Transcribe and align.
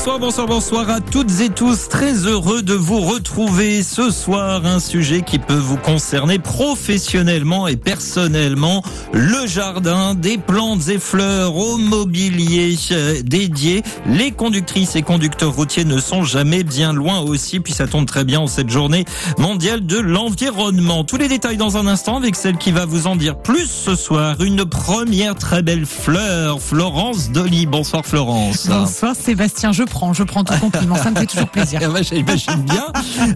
Bonsoir, 0.00 0.18
bonsoir, 0.18 0.46
bonsoir 0.46 0.88
à 0.88 1.00
toutes 1.00 1.40
et 1.40 1.50
tous. 1.50 1.88
Très 1.88 2.24
heureux 2.24 2.62
de 2.62 2.72
vous 2.72 3.00
retrouver 3.00 3.82
ce 3.82 4.10
soir. 4.10 4.64
Un 4.64 4.80
sujet 4.80 5.20
qui 5.20 5.38
peut 5.38 5.52
vous 5.52 5.76
concerner 5.76 6.38
professionnellement 6.38 7.68
et 7.68 7.76
personnellement. 7.76 8.82
Le 9.12 9.46
jardin, 9.46 10.14
des 10.14 10.38
plantes 10.38 10.88
et 10.88 10.98
fleurs 10.98 11.54
au 11.54 11.76
mobilier 11.76 12.76
euh, 12.92 13.20
dédié. 13.22 13.82
Les 14.06 14.30
conductrices 14.30 14.96
et 14.96 15.02
conducteurs 15.02 15.52
routiers 15.52 15.84
ne 15.84 15.98
sont 15.98 16.24
jamais 16.24 16.64
bien 16.64 16.94
loin 16.94 17.20
aussi. 17.20 17.60
Puis 17.60 17.74
ça 17.74 17.86
tombe 17.86 18.06
très 18.06 18.24
bien 18.24 18.40
en 18.40 18.46
cette 18.46 18.70
journée 18.70 19.04
mondiale 19.36 19.84
de 19.84 19.98
l'environnement. 19.98 21.04
Tous 21.04 21.18
les 21.18 21.28
détails 21.28 21.58
dans 21.58 21.76
un 21.76 21.86
instant 21.86 22.16
avec 22.16 22.36
celle 22.36 22.56
qui 22.56 22.72
va 22.72 22.86
vous 22.86 23.06
en 23.06 23.16
dire 23.16 23.36
plus 23.36 23.66
ce 23.66 23.94
soir. 23.94 24.40
Une 24.40 24.64
première 24.64 25.34
très 25.34 25.60
belle 25.60 25.84
fleur. 25.84 26.58
Florence 26.62 27.30
Dolly. 27.32 27.66
Bonsoir 27.66 28.06
Florence. 28.06 28.66
Je 29.48 29.82
prends, 29.84 30.12
je 30.12 30.22
prends 30.22 30.44
ton 30.44 30.56
compliment, 30.58 30.96
ça 30.96 31.10
me 31.10 31.16
fait 31.16 31.26
toujours 31.26 31.48
plaisir. 31.48 31.80
Eh 32.12 32.22
ben, 32.22 32.36
J'imagine 32.36 32.62
bien. 32.64 32.86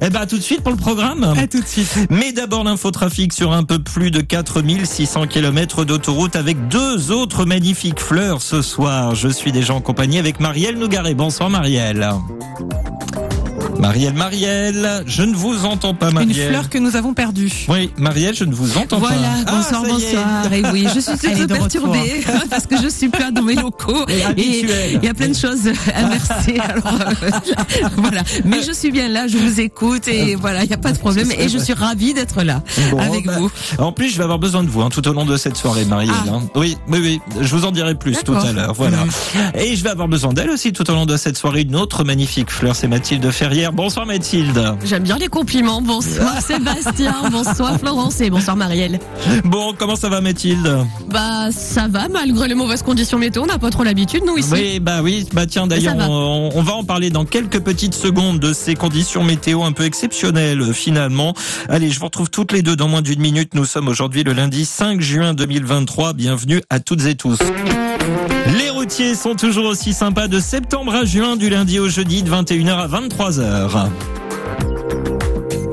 Eh 0.01 0.11
ben, 0.11 0.21
à 0.21 0.27
tout 0.27 0.37
de 0.37 0.43
suite 0.43 0.63
pour 0.63 0.73
le 0.73 0.79
programme. 0.79 1.25
À 1.25 1.47
tout 1.47 1.61
de 1.61 1.67
suite. 1.67 2.07
Mais 2.11 2.33
d'abord 2.33 2.65
l'infotrafic 2.65 3.33
sur 3.33 3.53
un 3.53 3.65
peu 3.65 3.79
plus 3.79 4.11
de 4.11 4.21
4600 4.21 5.27
km 5.27 5.85
d'autoroute 5.85 6.37
avec 6.37 6.69
deux 6.69 7.11
autres 7.11 7.45
magnifiques 7.45 8.01
fleurs 8.01 8.43
ce 8.43 8.63
soir. 8.63 9.15
Je 9.15 9.29
suis 9.29 9.53
déjà 9.53 9.75
en 9.75 9.81
compagnie 9.81 10.19
avec 10.19 10.41
Marielle 10.41 10.79
Nougaret. 10.79 11.15
Bonsoir 11.15 11.51
Marielle. 11.51 12.09
Marielle, 13.79 14.15
Marielle, 14.15 15.05
je 15.07 15.23
ne 15.23 15.35
vous 15.35 15.65
entends 15.67 15.95
pas, 15.95 16.11
Marielle. 16.11 16.37
Une 16.37 16.49
fleur 16.49 16.69
que 16.71 16.79
nous 16.79 16.97
avons 16.97 17.13
perdue. 17.13 17.51
Oui, 17.69 17.91
Marielle, 17.99 18.35
je 18.35 18.45
ne 18.45 18.55
vous 18.55 18.79
entends 18.79 18.99
voilà, 18.99 19.17
pas. 19.45 19.53
bonsoir, 19.53 19.83
Ah, 19.85 19.89
bonsoir. 19.89 20.53
Et 20.53 20.63
oui, 20.73 20.87
je 20.95 21.01
suis 21.01 21.13
de 21.47 21.47
perturbée 21.47 22.25
parce 22.51 22.67
que 22.67 22.81
je 22.81 22.89
suis 22.89 23.09
pas 23.09 23.31
dans 23.31 23.43
mes 23.43 23.55
locaux 23.55 24.07
Et 24.09 24.65
il 24.95 25.05
y 25.05 25.09
a 25.09 25.15
plein 25.15 25.29
de 25.29 25.37
choses 25.37 25.69
inversées. 25.95 26.59
Alors 26.69 26.99
euh, 27.23 27.89
voilà, 27.97 28.23
mais 28.45 28.63
je 28.63 28.73
suis 28.73 28.91
bien 28.91 29.09
là, 29.09 29.27
je 29.27 29.37
vous 29.39 29.61
écoute 29.61 30.09
et 30.09 30.35
voilà, 30.35 30.63
il 30.65 30.69
n'y 30.69 30.75
a 30.75 30.79
pas 30.79 30.93
de 30.93 30.99
problème 30.99 31.31
et 31.37 31.49
je 31.49 31.59
suis 31.59 31.73
ravie 31.75 32.15
d'être 32.15 32.43
là 32.43 32.63
Bon, 32.91 32.99
avec 32.99 33.27
bah, 33.27 33.39
vous. 33.39 33.51
En 33.79 33.93
plus, 33.93 34.11
je 34.11 34.17
vais 34.17 34.25
avoir 34.25 34.39
besoin 34.39 34.63
de 34.63 34.69
vous 34.69 34.83
hein, 34.83 34.89
tout 34.91 35.07
au 35.07 35.13
long 35.13 35.25
de 35.25 35.37
cette 35.37 35.57
soirée, 35.57 35.85
Marielle. 35.85 36.15
Ah. 36.29 36.35
hein. 36.35 36.43
Oui, 36.55 36.77
oui, 36.89 36.99
oui. 37.03 37.21
Je 37.41 37.55
vous 37.55 37.65
en 37.65 37.71
dirai 37.73 37.95
plus 37.95 38.17
tout 38.25 38.35
à 38.35 38.53
l'heure. 38.53 38.75
Voilà. 38.75 38.99
Et 39.59 39.77
je 39.77 39.83
vais 39.85 39.91
avoir 39.91 40.09
besoin 40.09 40.33
d'elle 40.33 40.51
aussi 40.51 40.73
tout 40.73 40.89
au 40.91 40.95
long 40.95 41.07
de 41.07 41.17
cette 41.17 41.37
soirée. 41.37 41.63
Une 41.63 41.77
autre 41.77 42.05
magnifique 42.05 42.51
fleur, 42.51 42.77
c'est 42.77 42.89
Mathilde 42.89 43.31
Bonsoir 43.73 44.07
Mathilde. 44.07 44.75
J'aime 44.85 45.03
bien 45.03 45.17
les 45.19 45.29
compliments. 45.29 45.81
Bonsoir 45.83 46.41
Sébastien, 46.47 47.15
bonsoir 47.31 47.79
Florence 47.79 48.21
et 48.21 48.31
bonsoir 48.31 48.57
Marielle. 48.57 48.99
Bon, 49.45 49.75
comment 49.77 49.97
ça 49.97 50.09
va 50.09 50.21
Mathilde? 50.21 50.79
Bah 51.11 51.51
ça 51.51 51.89
va 51.89 52.09
malgré 52.09 52.49
les 52.49 52.55
mauvaises 52.55 52.83
conditions 52.83 53.19
météo, 53.19 53.43
on 53.43 53.47
n'a 53.47 53.59
pas 53.59 53.71
trop 53.71 53.85
l'habitude 53.85 54.23
nous 54.27 54.37
ici. 54.37 54.51
Oui, 54.53 54.81
bah 54.81 55.01
oui, 55.03 55.27
bah 55.33 55.47
tiens 55.47 55.67
d'ailleurs, 55.67 55.97
on, 55.99 56.51
on 56.55 56.63
va 56.63 56.75
en 56.75 56.85
parler 56.85 57.11
dans 57.11 57.25
quelques 57.25 57.61
petites 57.61 57.95
secondes 57.95 58.39
de 58.39 58.53
ces 58.53 58.75
conditions 58.75 59.23
météo 59.25 59.63
un 59.63 59.73
peu 59.73 59.85
exceptionnelles 59.85 60.73
finalement. 60.75 61.35
Allez, 61.69 61.91
je 61.91 61.99
vous 61.99 62.07
retrouve 62.07 62.31
toutes 62.31 62.53
les 62.53 62.63
deux 62.63 62.77
dans 62.77 62.89
moins 62.89 63.03
d'une 63.03 63.21
minute. 63.21 63.55
Nous 63.55 63.65
sommes 63.65 63.89
aujourd'hui 63.89 64.25
le 64.25 64.33
lundi 64.33 64.65
5 64.65 65.01
juin 65.01 65.35
2023. 65.35 66.13
Bienvenue 66.13 66.61
à 66.71 66.81
toutes 66.81 67.05
et 67.07 67.15
tous. 67.15 67.39
Les 68.59 68.71
routiers 68.71 69.15
sont 69.15 69.35
toujours 69.35 69.65
aussi 69.65 69.93
sympas 69.95 70.29
de 70.29 70.39
septembre 70.39 70.95
à 70.95 71.05
juin, 71.05 71.37
du 71.37 71.49
lundi 71.49 71.79
au 71.79 71.89
jeudi 71.89 72.23
de 72.23 72.31
21h 72.31 72.71
à 72.75 72.89
23h. 72.89 73.54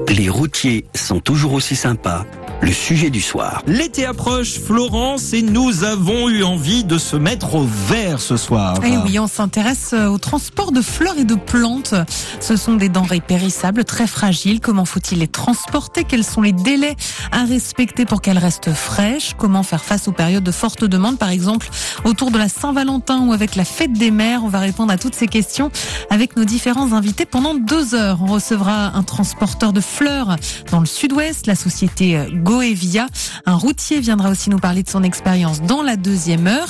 Les 0.09 0.29
routiers 0.29 0.85
sont 0.93 1.19
toujours 1.19 1.53
aussi 1.53 1.75
sympas. 1.75 2.25
Le 2.61 2.71
sujet 2.71 3.09
du 3.09 3.21
soir. 3.21 3.63
L'été 3.65 4.05
approche, 4.05 4.59
Florence, 4.59 5.33
et 5.33 5.41
nous 5.41 5.83
avons 5.83 6.29
eu 6.29 6.43
envie 6.43 6.83
de 6.83 6.99
se 6.99 7.15
mettre 7.15 7.55
au 7.55 7.65
vert 7.65 8.19
ce 8.19 8.37
soir. 8.37 8.75
Eh 8.85 8.97
oui, 8.97 9.17
on 9.17 9.25
s'intéresse 9.25 9.91
euh, 9.93 10.05
au 10.05 10.19
transport 10.19 10.71
de 10.71 10.81
fleurs 10.81 11.17
et 11.17 11.23
de 11.23 11.33
plantes. 11.33 11.95
Ce 12.39 12.55
sont 12.55 12.75
des 12.75 12.87
denrées 12.87 13.19
périssables, 13.19 13.83
très 13.83 14.05
fragiles. 14.05 14.59
Comment 14.59 14.85
faut-il 14.85 15.19
les 15.19 15.27
transporter? 15.27 16.03
Quels 16.03 16.23
sont 16.23 16.41
les 16.41 16.51
délais 16.51 16.95
à 17.31 17.45
respecter 17.45 18.05
pour 18.05 18.21
qu'elles 18.21 18.37
restent 18.37 18.73
fraîches? 18.73 19.33
Comment 19.39 19.63
faire 19.63 19.83
face 19.83 20.07
aux 20.07 20.11
périodes 20.11 20.43
de 20.43 20.51
forte 20.51 20.83
demande, 20.83 21.17
par 21.17 21.29
exemple 21.29 21.67
autour 22.05 22.29
de 22.29 22.37
la 22.37 22.47
Saint-Valentin 22.47 23.25
ou 23.25 23.33
avec 23.33 23.55
la 23.55 23.65
fête 23.65 23.93
des 23.93 24.11
mères? 24.11 24.43
On 24.43 24.49
va 24.49 24.59
répondre 24.59 24.93
à 24.93 24.99
toutes 24.99 25.15
ces 25.15 25.27
questions 25.27 25.71
avec 26.11 26.37
nos 26.37 26.45
différents 26.45 26.93
invités 26.93 27.25
pendant 27.25 27.55
deux 27.55 27.95
heures. 27.95 28.19
On 28.21 28.27
recevra 28.27 28.95
un 28.95 29.03
transporteur 29.03 29.73
de 29.73 29.81
fleurs 29.81 30.35
dans 30.71 30.79
le 30.79 30.85
sud-ouest, 30.85 31.47
la 31.47 31.55
société 31.55 32.17
euh, 32.17 32.27
Goevia. 32.51 33.07
Un 33.45 33.55
routier 33.55 34.01
viendra 34.01 34.29
aussi 34.29 34.49
nous 34.49 34.59
parler 34.59 34.83
de 34.83 34.89
son 34.89 35.03
expérience 35.03 35.61
dans 35.61 35.81
la 35.83 35.95
deuxième 35.95 36.47
heure. 36.47 36.67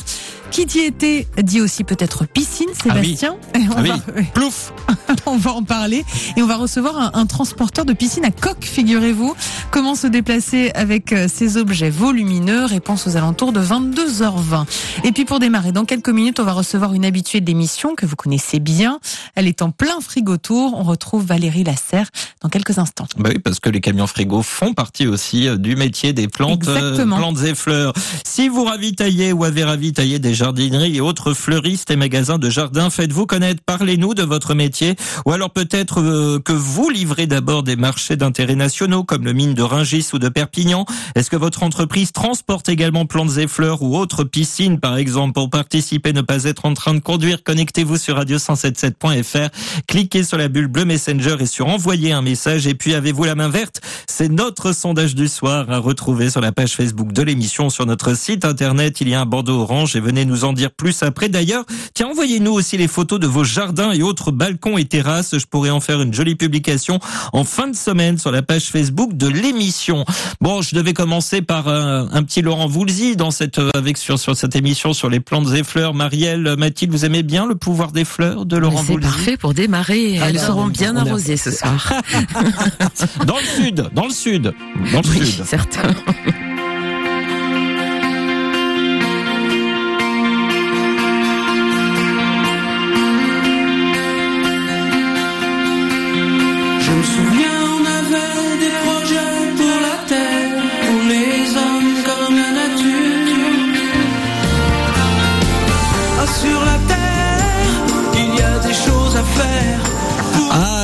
Qui 0.52 0.66
dit 0.66 0.80
été 0.80 1.28
dit 1.42 1.62
aussi 1.62 1.86
peut-être 1.86 2.25
piscine, 2.25 2.68
Ah 2.90 2.96
oui. 3.00 3.16
Sébastien. 3.18 3.36
Et 3.56 3.59
on, 3.69 3.78
Ah 3.78 3.81
oui. 3.84 3.90
va, 3.90 4.22
Plouf 4.34 4.74
on 5.25 5.38
va 5.38 5.53
en 5.53 5.64
parler. 5.64 6.03
Et 6.36 6.42
on 6.42 6.46
va 6.46 6.58
recevoir 6.58 6.97
un, 7.00 7.12
un 7.14 7.25
transporteur 7.25 7.86
de 7.86 7.94
piscine 7.94 8.25
à 8.25 8.31
coque, 8.31 8.66
figurez-vous. 8.66 9.34
Comment 9.72 9.96
se 9.96 10.08
déplacer 10.08 10.72
avec 10.75 11.14
euh, 11.14 11.28
ces 11.34 11.56
objets 11.56 11.90
volumineux? 11.90 12.66
Réponse 12.66 13.08
aux 13.08 13.16
alentours 13.16 13.53
de 13.53 13.62
22h20. 13.62 14.66
Et 15.06 15.13
puis 15.13 15.24
pour 15.24 15.40
démarrer, 15.40 15.72
dans 15.72 15.86
quelques 15.86 16.09
minutes, 16.09 16.42
on 16.42 16.44
va 16.44 16.52
recevoir 16.52 16.94
une 16.94 17.06
habituée 17.06 17.40
de 17.40 17.46
l'émission 17.46 17.96
que 17.96 18.06
vous 18.06 18.18
connaissez 18.18 18.59
bien. 18.59 19.00
Elle 19.36 19.48
est 19.48 19.62
en 19.62 19.72
plein 19.72 20.02
frigo 20.02 20.36
tour. 20.36 20.74
On 20.78 20.84
retrouve 20.84 21.25
Valérie 21.25 21.63
Lasserre 21.63 22.09
dans 22.42 22.50
quelques 22.50 22.78
instants. 22.78 23.08
Bah 23.18 23.30
oui, 23.34 23.40
parce 23.40 23.62
que 23.62 23.69
les 23.69 23.80
camions 23.80 24.06
frigo 24.06 24.42
font 24.42 24.74
partie 24.74 25.08
aussi 25.08 25.48
euh, 25.48 25.56
du 25.71 25.77
métier 25.77 26.11
des 26.11 26.27
plantes, 26.27 26.67
euh, 26.67 27.05
plantes 27.05 27.43
et 27.43 27.55
fleurs. 27.55 27.93
Si 28.25 28.49
vous 28.49 28.65
ravitaillez 28.65 29.31
ou 29.31 29.45
avez 29.45 29.63
ravitaillé 29.63 30.19
des 30.19 30.33
jardineries 30.33 30.97
et 30.97 30.99
autres 30.99 31.33
fleuristes 31.33 31.89
et 31.91 31.95
magasins 31.95 32.37
de 32.37 32.49
jardins, 32.49 32.89
faites-vous 32.89 33.25
connaître, 33.25 33.63
parlez-nous 33.65 34.13
de 34.13 34.23
votre 34.23 34.53
métier. 34.53 34.97
Ou 35.25 35.31
alors 35.31 35.49
peut-être 35.49 36.01
euh, 36.01 36.39
que 36.43 36.51
vous 36.51 36.89
livrez 36.89 37.25
d'abord 37.25 37.63
des 37.63 37.77
marchés 37.77 38.17
d'intérêt 38.17 38.55
nationaux 38.55 39.05
comme 39.05 39.23
le 39.23 39.31
mine 39.31 39.53
de 39.53 39.61
Ringis 39.61 40.09
ou 40.11 40.19
de 40.19 40.27
Perpignan. 40.27 40.85
Est-ce 41.15 41.29
que 41.29 41.37
votre 41.37 41.63
entreprise 41.63 42.11
transporte 42.11 42.67
également 42.67 43.05
plantes 43.05 43.38
et 43.38 43.47
fleurs 43.47 43.81
ou 43.81 43.97
autres 43.97 44.25
piscines, 44.25 44.77
par 44.77 44.97
exemple, 44.97 45.31
pour 45.31 45.49
participer, 45.49 46.11
ne 46.11 46.19
pas 46.19 46.43
être 46.43 46.65
en 46.65 46.73
train 46.73 46.95
de 46.95 46.99
conduire? 46.99 47.43
Connectez-vous 47.45 47.95
sur 47.95 48.19
radio177.fr, 48.19 49.47
cliquez 49.88 50.25
sur 50.25 50.38
la 50.38 50.49
bulle 50.49 50.67
bleue 50.67 50.83
Messenger 50.83 51.38
et 51.39 51.45
sur 51.45 51.67
envoyer 51.67 52.11
un 52.11 52.21
message. 52.21 52.67
Et 52.67 52.75
puis 52.75 52.93
avez-vous 52.93 53.23
la 53.23 53.35
main 53.35 53.47
verte? 53.47 53.79
C'est 54.09 54.27
notre 54.27 54.73
sondage 54.73 55.15
du 55.15 55.29
soir 55.29 55.60
à 55.69 55.77
retrouver 55.77 56.29
sur 56.29 56.41
la 56.41 56.51
page 56.51 56.75
Facebook 56.75 57.11
de 57.13 57.22
l'émission, 57.22 57.69
sur 57.69 57.85
notre 57.85 58.16
site 58.16 58.45
internet. 58.45 59.01
Il 59.01 59.09
y 59.09 59.13
a 59.13 59.22
un 59.22 59.25
bandeau 59.25 59.61
orange 59.61 59.95
et 59.95 59.99
venez 59.99 60.25
nous 60.25 60.44
en 60.45 60.53
dire 60.53 60.72
plus 60.72 61.03
après. 61.03 61.29
D'ailleurs, 61.29 61.66
tiens, 61.94 62.07
envoyez-nous 62.07 62.51
aussi 62.51 62.77
les 62.77 62.88
photos 62.88 63.19
de 63.19 63.27
vos 63.27 63.44
jardins 63.44 63.91
et 63.91 64.01
autres 64.01 64.31
balcons 64.31 64.77
et 64.77 64.85
terrasses. 64.85 65.38
Je 65.38 65.45
pourrais 65.45 65.69
en 65.69 65.79
faire 65.79 66.01
une 66.01 66.13
jolie 66.13 66.35
publication 66.35 67.00
en 67.33 67.44
fin 67.44 67.67
de 67.67 67.75
semaine 67.75 68.17
sur 68.17 68.31
la 68.31 68.41
page 68.41 68.66
Facebook 68.66 69.13
de 69.16 69.27
l'émission. 69.27 70.05
Bon, 70.39 70.61
je 70.61 70.75
devais 70.75 70.94
commencer 70.94 71.41
par 71.41 71.67
euh, 71.67 72.05
un 72.11 72.23
petit 72.23 72.41
Laurent 72.41 72.67
Voulzy 72.67 73.16
dans 73.16 73.31
cette 73.31 73.59
euh, 73.59 73.69
avec 73.73 73.97
sur 73.97 74.19
sur 74.19 74.35
cette 74.35 74.55
émission 74.55 74.94
sur 74.94 75.09
les 75.09 75.19
plantes 75.19 75.53
et 75.53 75.63
fleurs. 75.63 75.94
Marielle, 75.94 76.55
Mathilde, 76.57 76.91
vous 76.91 77.05
aimez 77.05 77.23
bien 77.23 77.45
le 77.47 77.55
pouvoir 77.55 77.91
des 77.91 78.05
fleurs 78.05 78.45
de 78.45 78.57
Laurent 78.57 78.83
C'est 78.85 78.94
Voulzy 78.94 79.07
parfait 79.07 79.38
pour 79.38 79.53
démarrer. 79.53 80.19
Ah 80.21 80.29
Elles 80.29 80.39
seront 80.39 80.63
on 80.63 80.67
bien 80.67 80.95
arrosées 80.95 81.38
ce 81.38 81.51
soir. 81.51 81.94
Dans 83.25 83.38
le 83.38 83.63
sud, 83.63 83.89
dans 83.94 84.05
le 84.05 84.11
sud, 84.11 84.53
dans 84.94 85.01
le 85.01 85.09
Oui, 85.09 85.25
sud. 85.25 85.41
Certain. 85.46 86.41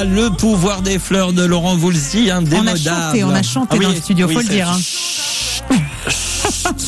Le 0.05 0.29
pouvoir 0.29 0.81
des 0.83 0.99
fleurs 0.99 1.33
de 1.33 1.43
Laurent 1.43 1.75
Voulzy, 1.75 2.29
indémodable. 2.29 2.69
On 2.69 2.73
a 2.73 2.75
chanté, 3.07 3.23
on 3.23 3.29
a 3.31 3.41
chanté 3.43 3.67
Ah 3.71 3.75
oui, 3.79 3.85
dans 3.85 3.91
le 3.91 3.95
studio, 3.97 4.27
oui, 4.27 4.33
faut 4.35 4.41
le 4.41 4.47
dire. 4.47 4.69
hein. 4.69 4.77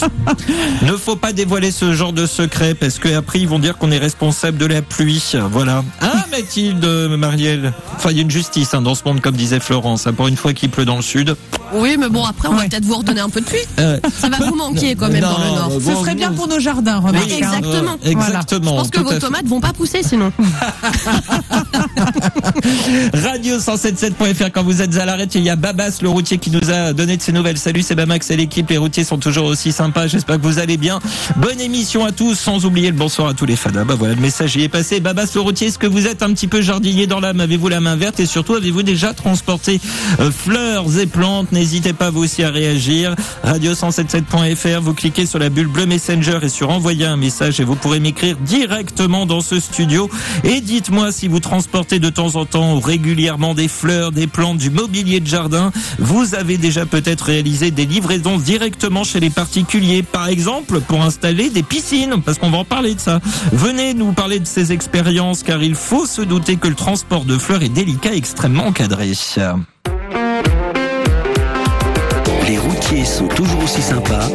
Ne 0.84 0.94
faut 0.94 1.16
pas 1.16 1.34
dévoiler 1.34 1.72
ce 1.72 1.94
genre 1.94 2.13
de 2.13 2.25
secret 2.25 2.74
parce 2.74 2.98
que 3.00 3.13
après 3.16 3.40
ils 3.40 3.48
vont 3.48 3.60
dire 3.60 3.78
qu'on 3.78 3.92
est 3.92 3.98
responsable 3.98 4.57
de 4.57 4.66
la 4.66 4.81
pluie. 4.81 5.24
Voilà. 5.51 5.84
Hein, 6.01 6.12
Mathilde, 6.31 6.86
Marielle 7.18 7.74
Enfin, 7.96 8.12
il 8.12 8.18
y 8.18 8.19
a 8.19 8.24
une 8.24 8.31
justice 8.31 8.74
hein, 8.74 8.81
dans 8.81 8.96
ce 8.96 9.04
monde, 9.06 9.22
comme 9.22 9.36
disait 9.36 9.60
Florence. 9.60 10.07
hein. 10.07 10.13
Pour 10.13 10.28
une 10.28 10.38
fois 10.38 10.54
qu'il 10.54 10.69
pleut 10.69 10.86
dans 10.86 10.96
le 10.96 11.01
sud. 11.01 11.36
Oui, 11.74 11.98
mais 12.00 12.10
bon, 12.10 12.24
après, 12.25 12.48
on 12.48 12.54
va 12.54 12.60
Ouais. 12.62 12.69
peut-être 12.69 12.86
vous 12.86 12.96
redonner 12.96 13.19
un 13.22 13.30
peu 13.30 13.42
de 13.42 13.46
pluie. 13.46 13.60
Euh, 13.80 14.00
Ça 14.19 14.28
va 14.30 14.38
vous 14.38 14.56
manquer 14.56 14.96
quand 14.96 15.10
même 15.10 15.22
Non, 15.22 15.30
dans 15.31 15.38
le 15.40 15.46
Nord. 15.56 15.69
bon, 15.80 15.80
Ce 15.96 16.00
serait 16.02 16.16
bien 16.16 16.31
pour 16.31 16.48
nos 16.48 16.60
jardins. 16.60 17.02
Oui, 17.06 17.12
hein. 17.16 17.22
exactement. 17.38 17.98
euh, 18.06 18.10
exactement. 18.10 18.72
Je 18.72 18.78
pense 18.78 18.90
que 18.90 19.00
vos 19.02 19.19
tomates 19.19 19.45
vont 19.45 19.60
pas 19.62 19.74
pousser 19.74 20.02
sinon. 20.04 20.31
Radio177.fr 23.13 24.52
quand 24.52 24.63
vous 24.63 24.81
êtes 24.81 24.98
à 24.98 25.06
l'arrêt, 25.06 25.28
il 25.36 25.42
y 25.42 25.50
a 25.50 25.56
Babas 25.56 26.00
le 26.02 26.10
routier 26.10 26.38
qui 26.38 26.50
nous 26.52 26.72
a 26.72 26.94
donné 26.94 27.18
de 27.18 27.22
ses 27.22 27.31
nouvelles. 27.31 27.57
Salut, 27.57 27.81
c'est 27.84 27.95
Bamax 27.95 28.31
et 28.31 28.38
l'équipe. 28.38 28.69
Les 28.69 28.78
routiers 28.78 29.04
sont 29.04 29.18
toujours 29.18 29.45
aussi 29.45 29.72
sympas. 29.72 29.89
J'espère 30.08 30.38
que 30.38 30.46
vous 30.46 30.60
allez 30.60 30.78
bien. 30.78 31.00
Bonne 31.38 31.60
émission 31.60 32.06
à 32.06 32.12
tous, 32.12 32.36
sans 32.36 32.66
oublier 32.66 32.90
le 32.92 32.98
bonsoir 32.98 33.30
à 33.30 33.34
tous 33.34 33.46
les 33.46 33.56
fadas. 33.56 33.84
Bah 33.84 33.96
voilà, 33.98 34.16
le 34.16 34.22
message 34.22 34.56
y 34.56 34.64
est 34.64 34.70
passé. 34.70 35.00
Babas 35.00 35.32
le 35.36 35.42
routier, 35.42 35.68
est-ce 35.68 35.80
que 35.80 35.88
vous 35.88 36.08
êtes 36.08 36.24
un 36.24 36.34
petit 36.34 36.48
peu 36.48 36.62
jardinier 36.62 37.08
dans 37.08 37.20
l'âme 37.20 37.40
Avez-vous 37.40 37.70
la 37.70 37.80
main 37.80 37.96
verte 37.96 38.20
et 38.20 38.26
surtout 38.26 38.56
avez-vous 38.56 38.84
déjà 38.84 39.14
transporté 39.14 39.80
euh, 40.20 40.32
fleurs 40.32 41.00
et 41.00 41.08
plantes 41.08 41.52
N'hésitez 41.52 41.94
pas 41.94 42.10
vous 42.10 42.24
aussi 42.24 42.44
à 42.44 42.50
réagir. 42.50 43.16
Radio177.fr, 43.46 44.80
vous 44.80 44.94
cliquez 44.94 45.26
sur 45.26 45.40
la 45.40 45.50
bulle 45.50 45.68
bleue 45.68 45.86
Messenger 45.86 46.40
et 46.44 46.50
sur 46.50 46.70
envoyer 46.70 47.06
un 47.06 47.18
message 47.18 47.60
et 47.60 47.64
vous 47.64 47.76
pourrez 47.76 48.00
m'écrire 48.00 48.38
directement 48.38 49.26
dans 49.26 49.42
ce 49.42 49.60
studio. 49.60 50.10
Et 50.44 50.62
dites-moi 50.62 51.12
si 51.12 51.28
vous 51.28 51.40
transportez 51.40 52.00
de 52.00 52.10
temps 52.10 52.36
en 52.36 52.46
temps 52.46 52.76
ou 52.76 52.80
régulièrement 52.80 53.54
des 53.54 53.68
fleurs, 53.68 54.12
des 54.12 54.28
plantes, 54.28 54.58
du 54.58 54.70
mobilier 54.70 55.20
de 55.20 55.28
jardin. 55.28 55.72
Vous 55.98 56.36
avez 56.36 56.58
déjà 56.58 56.86
peut-être 56.86 57.26
réalisé 57.26 57.72
des 57.72 57.86
livraisons 57.86 58.38
directement 58.38 59.04
chez 59.04 59.20
les 59.20 59.30
particuliers, 59.30 59.79
par 60.12 60.28
exemple 60.28 60.81
pour 60.81 61.02
installer 61.02 61.50
des 61.50 61.64
piscines, 61.64 62.22
parce 62.24 62.38
qu'on 62.38 62.50
va 62.50 62.60
en 62.60 62.66
parler 62.66 62.96
de 62.96 63.00
ça. 63.00 63.20
Venez 63.52 63.94
nous 63.94 64.12
parler 64.12 64.40
de 64.40 64.48
ces 64.48 64.72
expériences, 64.72 65.44
car 65.44 65.64
il 65.64 65.76
faut 65.76 66.06
se 66.06 66.22
douter 66.22 66.58
que 66.58 66.68
le 66.68 66.76
transport 66.76 67.26
de 67.26 67.38
fleurs 67.38 67.64
est 67.64 67.70
délicat 67.70 68.14
et 68.14 68.18
extrêmement 68.18 68.68
encadré. 68.68 69.12
Les 72.48 72.58
routiers 72.58 73.06
sont 73.06 73.28
toujours 73.28 73.64
aussi 73.64 73.81
sympas. 73.81 74.28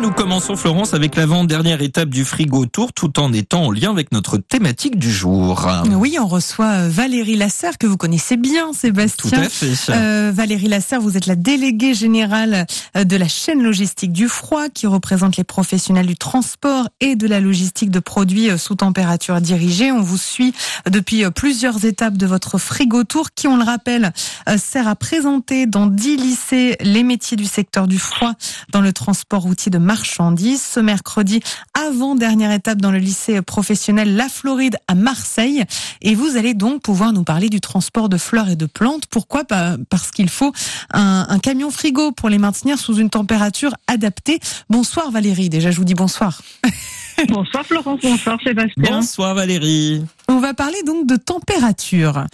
Nous 0.00 0.12
commençons, 0.12 0.54
Florence, 0.54 0.94
avec 0.94 1.16
l'avant-dernière 1.16 1.82
étape 1.82 2.08
du 2.10 2.24
frigo 2.24 2.66
tour, 2.66 2.92
tout 2.92 3.18
en 3.18 3.32
étant 3.32 3.64
en 3.64 3.70
lien 3.72 3.90
avec 3.90 4.12
notre 4.12 4.36
thématique 4.36 4.96
du 4.96 5.10
jour. 5.10 5.68
Oui, 5.90 6.18
on 6.20 6.28
reçoit 6.28 6.66
euh, 6.66 6.88
Valérie 6.88 7.34
Lasserre, 7.34 7.78
que 7.78 7.86
vous 7.88 7.96
connaissez 7.96 8.36
bien, 8.36 8.68
Tout 8.68 8.78
Sébastien. 8.78 9.42
à 9.42 9.48
fait. 9.48 9.74
Euh, 9.90 10.30
Valérie 10.32 10.68
Lasserre, 10.68 11.00
vous 11.00 11.16
êtes 11.16 11.26
la 11.26 11.34
déléguée 11.34 11.94
générale 11.94 12.66
euh, 12.96 13.02
de 13.02 13.16
la 13.16 13.26
chaîne 13.26 13.60
logistique 13.60 14.12
du 14.12 14.28
froid 14.28 14.68
qui 14.72 14.86
représente 14.86 15.36
les 15.36 15.42
professionnels 15.42 16.06
du 16.06 16.16
transport 16.16 16.88
et 17.00 17.16
de 17.16 17.26
la 17.26 17.40
logistique 17.40 17.90
de 17.90 18.00
produits 18.00 18.56
sous 18.56 18.76
température 18.76 19.40
dirigée. 19.40 19.90
On 19.90 20.02
vous 20.02 20.18
suit 20.18 20.54
depuis 20.88 21.24
plusieurs 21.32 21.84
étapes 21.84 22.16
de 22.16 22.26
votre 22.26 22.58
frigo 22.58 23.02
tour 23.02 23.30
qui, 23.34 23.48
on 23.48 23.56
le 23.56 23.64
rappelle, 23.64 24.12
sert 24.58 24.86
à 24.86 24.94
présenter 24.94 25.66
dans 25.66 25.86
10 25.86 26.16
lycées 26.16 26.76
les 26.80 27.02
métiers 27.02 27.36
du 27.36 27.46
secteur 27.46 27.88
du 27.88 27.98
froid 27.98 28.34
dans 28.70 28.80
le 28.80 28.92
transport 28.92 29.42
routier 29.42 29.70
de 29.70 29.87
marchandises. 29.88 30.62
Ce 30.62 30.80
mercredi, 30.80 31.40
avant-dernière 31.74 32.52
étape 32.52 32.80
dans 32.80 32.90
le 32.92 32.98
lycée 32.98 33.40
professionnel 33.42 34.14
La 34.16 34.28
Floride 34.28 34.76
à 34.86 34.94
Marseille. 34.94 35.64
Et 36.02 36.14
vous 36.14 36.36
allez 36.36 36.52
donc 36.54 36.82
pouvoir 36.82 37.12
nous 37.12 37.24
parler 37.24 37.48
du 37.48 37.60
transport 37.60 38.08
de 38.10 38.18
fleurs 38.18 38.50
et 38.50 38.56
de 38.56 38.66
plantes. 38.66 39.06
Pourquoi? 39.10 39.44
Bah, 39.48 39.76
Parce 39.88 40.10
qu'il 40.10 40.28
faut 40.28 40.52
un, 40.92 41.26
un 41.28 41.38
camion 41.38 41.70
frigo 41.70 42.12
pour 42.12 42.28
les 42.28 42.38
maintenir 42.38 42.78
sous 42.78 42.96
une 42.96 43.08
température 43.10 43.74
adaptée. 43.86 44.38
Bonsoir 44.68 45.10
Valérie, 45.10 45.48
déjà 45.48 45.70
je 45.70 45.78
vous 45.78 45.84
dis 45.84 45.94
bonsoir. 45.94 46.42
Bonsoir 47.28 47.66
Florence, 47.66 47.98
bonsoir 48.00 48.38
Sébastien. 48.44 48.74
Bonsoir 48.90 49.34
Valérie. 49.34 50.04
On 50.28 50.38
va 50.38 50.54
parler 50.54 50.80
donc 50.86 51.04
de 51.04 51.16
température. 51.16 52.24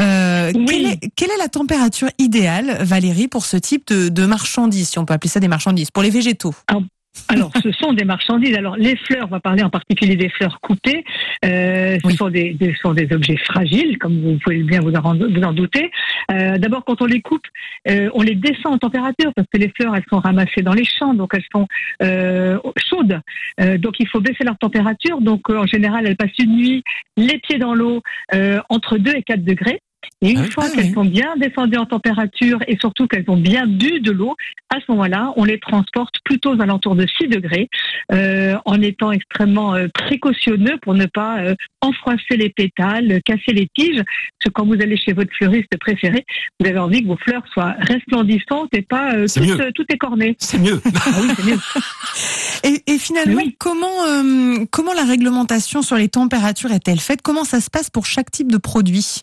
Euh, 0.00 0.50
Oui. 0.54 0.64
quelle, 0.66 0.86
est, 0.86 1.10
quelle 1.14 1.30
est 1.30 1.36
la 1.38 1.48
température 1.48 2.08
idéale, 2.16 2.78
Valérie, 2.80 3.28
pour 3.28 3.44
ce 3.44 3.58
type 3.58 3.88
de, 3.88 4.08
de 4.08 4.24
marchandises, 4.24 4.88
si 4.88 4.98
on 4.98 5.04
peut 5.04 5.12
appeler 5.12 5.28
ça 5.28 5.40
des 5.40 5.48
marchandises, 5.48 5.90
pour 5.90 6.02
les 6.02 6.08
végétaux? 6.08 6.54
Alors, 6.68 6.82
ce 7.14 7.72
sont 7.72 7.92
des 7.92 8.04
marchandises. 8.04 8.56
Alors, 8.56 8.76
les 8.76 8.96
fleurs, 8.96 9.26
on 9.26 9.30
va 9.30 9.40
parler 9.40 9.62
en 9.62 9.70
particulier 9.70 10.16
des 10.16 10.28
fleurs 10.28 10.60
coupées. 10.60 11.04
Euh, 11.44 11.98
ce 12.02 12.06
Oui. 12.06 12.14
sont 12.16 12.28
des, 12.28 12.54
des- 12.54 12.72
ce 12.74 12.80
sont 12.80 12.92
des 12.94 13.12
objets 13.12 13.36
fragiles, 13.36 13.98
comme 13.98 14.20
vous 14.20 14.38
pouvez 14.38 14.62
bien 14.62 14.80
vous 14.80 14.92
en, 14.92 15.14
vous 15.16 15.42
en 15.42 15.52
douter. 15.52 15.90
Euh, 16.30 16.58
D'abord, 16.58 16.84
quand 16.84 17.00
on 17.02 17.06
les 17.06 17.20
coupe, 17.20 17.46
euh, 17.88 18.10
on 18.14 18.22
les 18.22 18.34
descend 18.34 18.74
en 18.74 18.78
température 18.78 19.32
parce 19.34 19.48
que 19.52 19.58
les 19.58 19.70
fleurs, 19.76 19.94
elles 19.96 20.04
sont 20.08 20.18
ramassées 20.20 20.62
dans 20.62 20.72
les 20.74 20.84
champs, 20.84 21.14
donc 21.14 21.32
elles 21.34 21.44
sont 21.52 21.66
euh, 22.02 22.58
chaudes. 22.76 23.20
Euh, 23.60 23.78
donc, 23.78 23.96
il 23.98 24.08
faut 24.08 24.20
baisser 24.20 24.44
leur 24.44 24.58
température. 24.58 25.20
Donc, 25.20 25.42
euh, 25.50 25.58
en 25.58 25.66
général, 25.66 26.06
elles 26.06 26.16
passent 26.16 26.38
une 26.38 26.56
nuit 26.56 26.84
les 27.16 27.38
pieds 27.38 27.58
dans 27.58 27.74
l'eau 27.74 28.02
euh, 28.34 28.60
entre 28.68 28.98
2 28.98 29.12
et 29.16 29.22
4 29.22 29.44
degrés. 29.44 29.80
Et 30.22 30.30
une 30.32 30.38
Ah 30.38 30.50
fois 30.50 30.64
Ah 30.66 30.70
qu'elles 30.74 30.86
oui. 30.86 30.92
sont 30.94 31.04
bien 31.04 31.34
descendues 31.36 31.78
en 31.78 31.86
température 31.86 32.58
et 32.66 32.76
surtout 32.78 33.06
qu'elles 33.06 33.24
ont 33.28 33.36
bien 33.38 33.66
bu 33.66 34.00
de 34.00 34.10
l'eau, 34.10 34.36
à 34.68 34.76
ce 34.76 34.84
moment-là, 34.92 35.32
on 35.36 35.44
les 35.44 35.58
transporte 35.58 36.14
plutôt 36.24 36.54
aux 36.54 36.60
alentours 36.60 36.94
de 36.94 37.06
6 37.18 37.28
degrés, 37.28 37.68
euh, 38.12 38.56
en 38.66 38.80
étant 38.82 39.12
extrêmement 39.12 39.74
euh, 39.74 39.88
précautionneux 39.92 40.76
pour 40.82 40.94
ne 40.94 41.06
pas 41.06 41.38
euh, 41.40 41.54
enfroisser 41.80 42.36
les 42.36 42.50
pétales, 42.50 43.20
casser 43.24 43.52
les 43.52 43.68
tiges. 43.74 43.96
Parce 43.96 44.44
que 44.46 44.50
quand 44.50 44.66
vous 44.66 44.74
allez 44.74 44.96
chez 44.96 45.12
votre 45.12 45.32
fleuriste 45.34 45.70
préféré, 45.80 46.24
vous 46.60 46.66
avez 46.68 46.78
envie 46.78 47.02
que 47.02 47.08
vos 47.08 47.16
fleurs 47.16 47.42
soient 47.52 47.74
resplendissantes 47.78 48.68
et 48.72 48.82
pas 48.82 49.14
euh, 49.14 49.26
toutes, 49.26 49.60
euh, 49.60 49.70
toutes 49.74 49.92
écornées. 49.92 50.36
C'est 50.38 50.58
mieux. 50.58 50.80
Ah 50.84 51.10
oui, 51.22 51.28
c'est 51.36 51.44
mieux. 51.44 51.58
Et, 52.62 52.82
et 52.92 52.98
finalement, 52.98 53.36
Oui. 53.36 53.56
comment, 53.58 54.04
euh, 54.06 54.64
comment 54.70 54.92
la 54.92 55.04
réglementation 55.04 55.80
sur 55.80 55.96
les 55.96 56.08
températures 56.08 56.72
est-elle 56.72 57.00
faite? 57.00 57.20
Comment 57.22 57.44
ça 57.44 57.60
se 57.60 57.70
passe 57.70 57.88
pour 57.88 58.04
chaque 58.04 58.30
type 58.30 58.52
de 58.52 58.58
produit? 58.58 59.20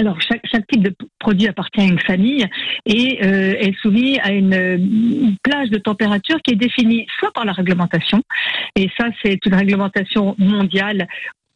Alors, 0.00 0.18
chaque, 0.22 0.40
type 0.72 0.82
de 0.82 0.94
produit 1.18 1.46
appartient 1.46 1.82
à 1.82 1.84
une 1.84 1.98
famille 1.98 2.46
et 2.86 3.18
euh, 3.22 3.52
est 3.58 3.76
soumis 3.82 4.18
à 4.20 4.32
une, 4.32 5.36
plage 5.42 5.68
de 5.68 5.76
température 5.76 6.38
qui 6.42 6.54
est 6.54 6.56
définie 6.56 7.06
soit 7.18 7.30
par 7.34 7.44
la 7.44 7.52
réglementation, 7.52 8.22
et 8.76 8.88
ça 8.98 9.08
c'est 9.22 9.44
une 9.44 9.54
réglementation 9.54 10.36
mondiale 10.38 11.06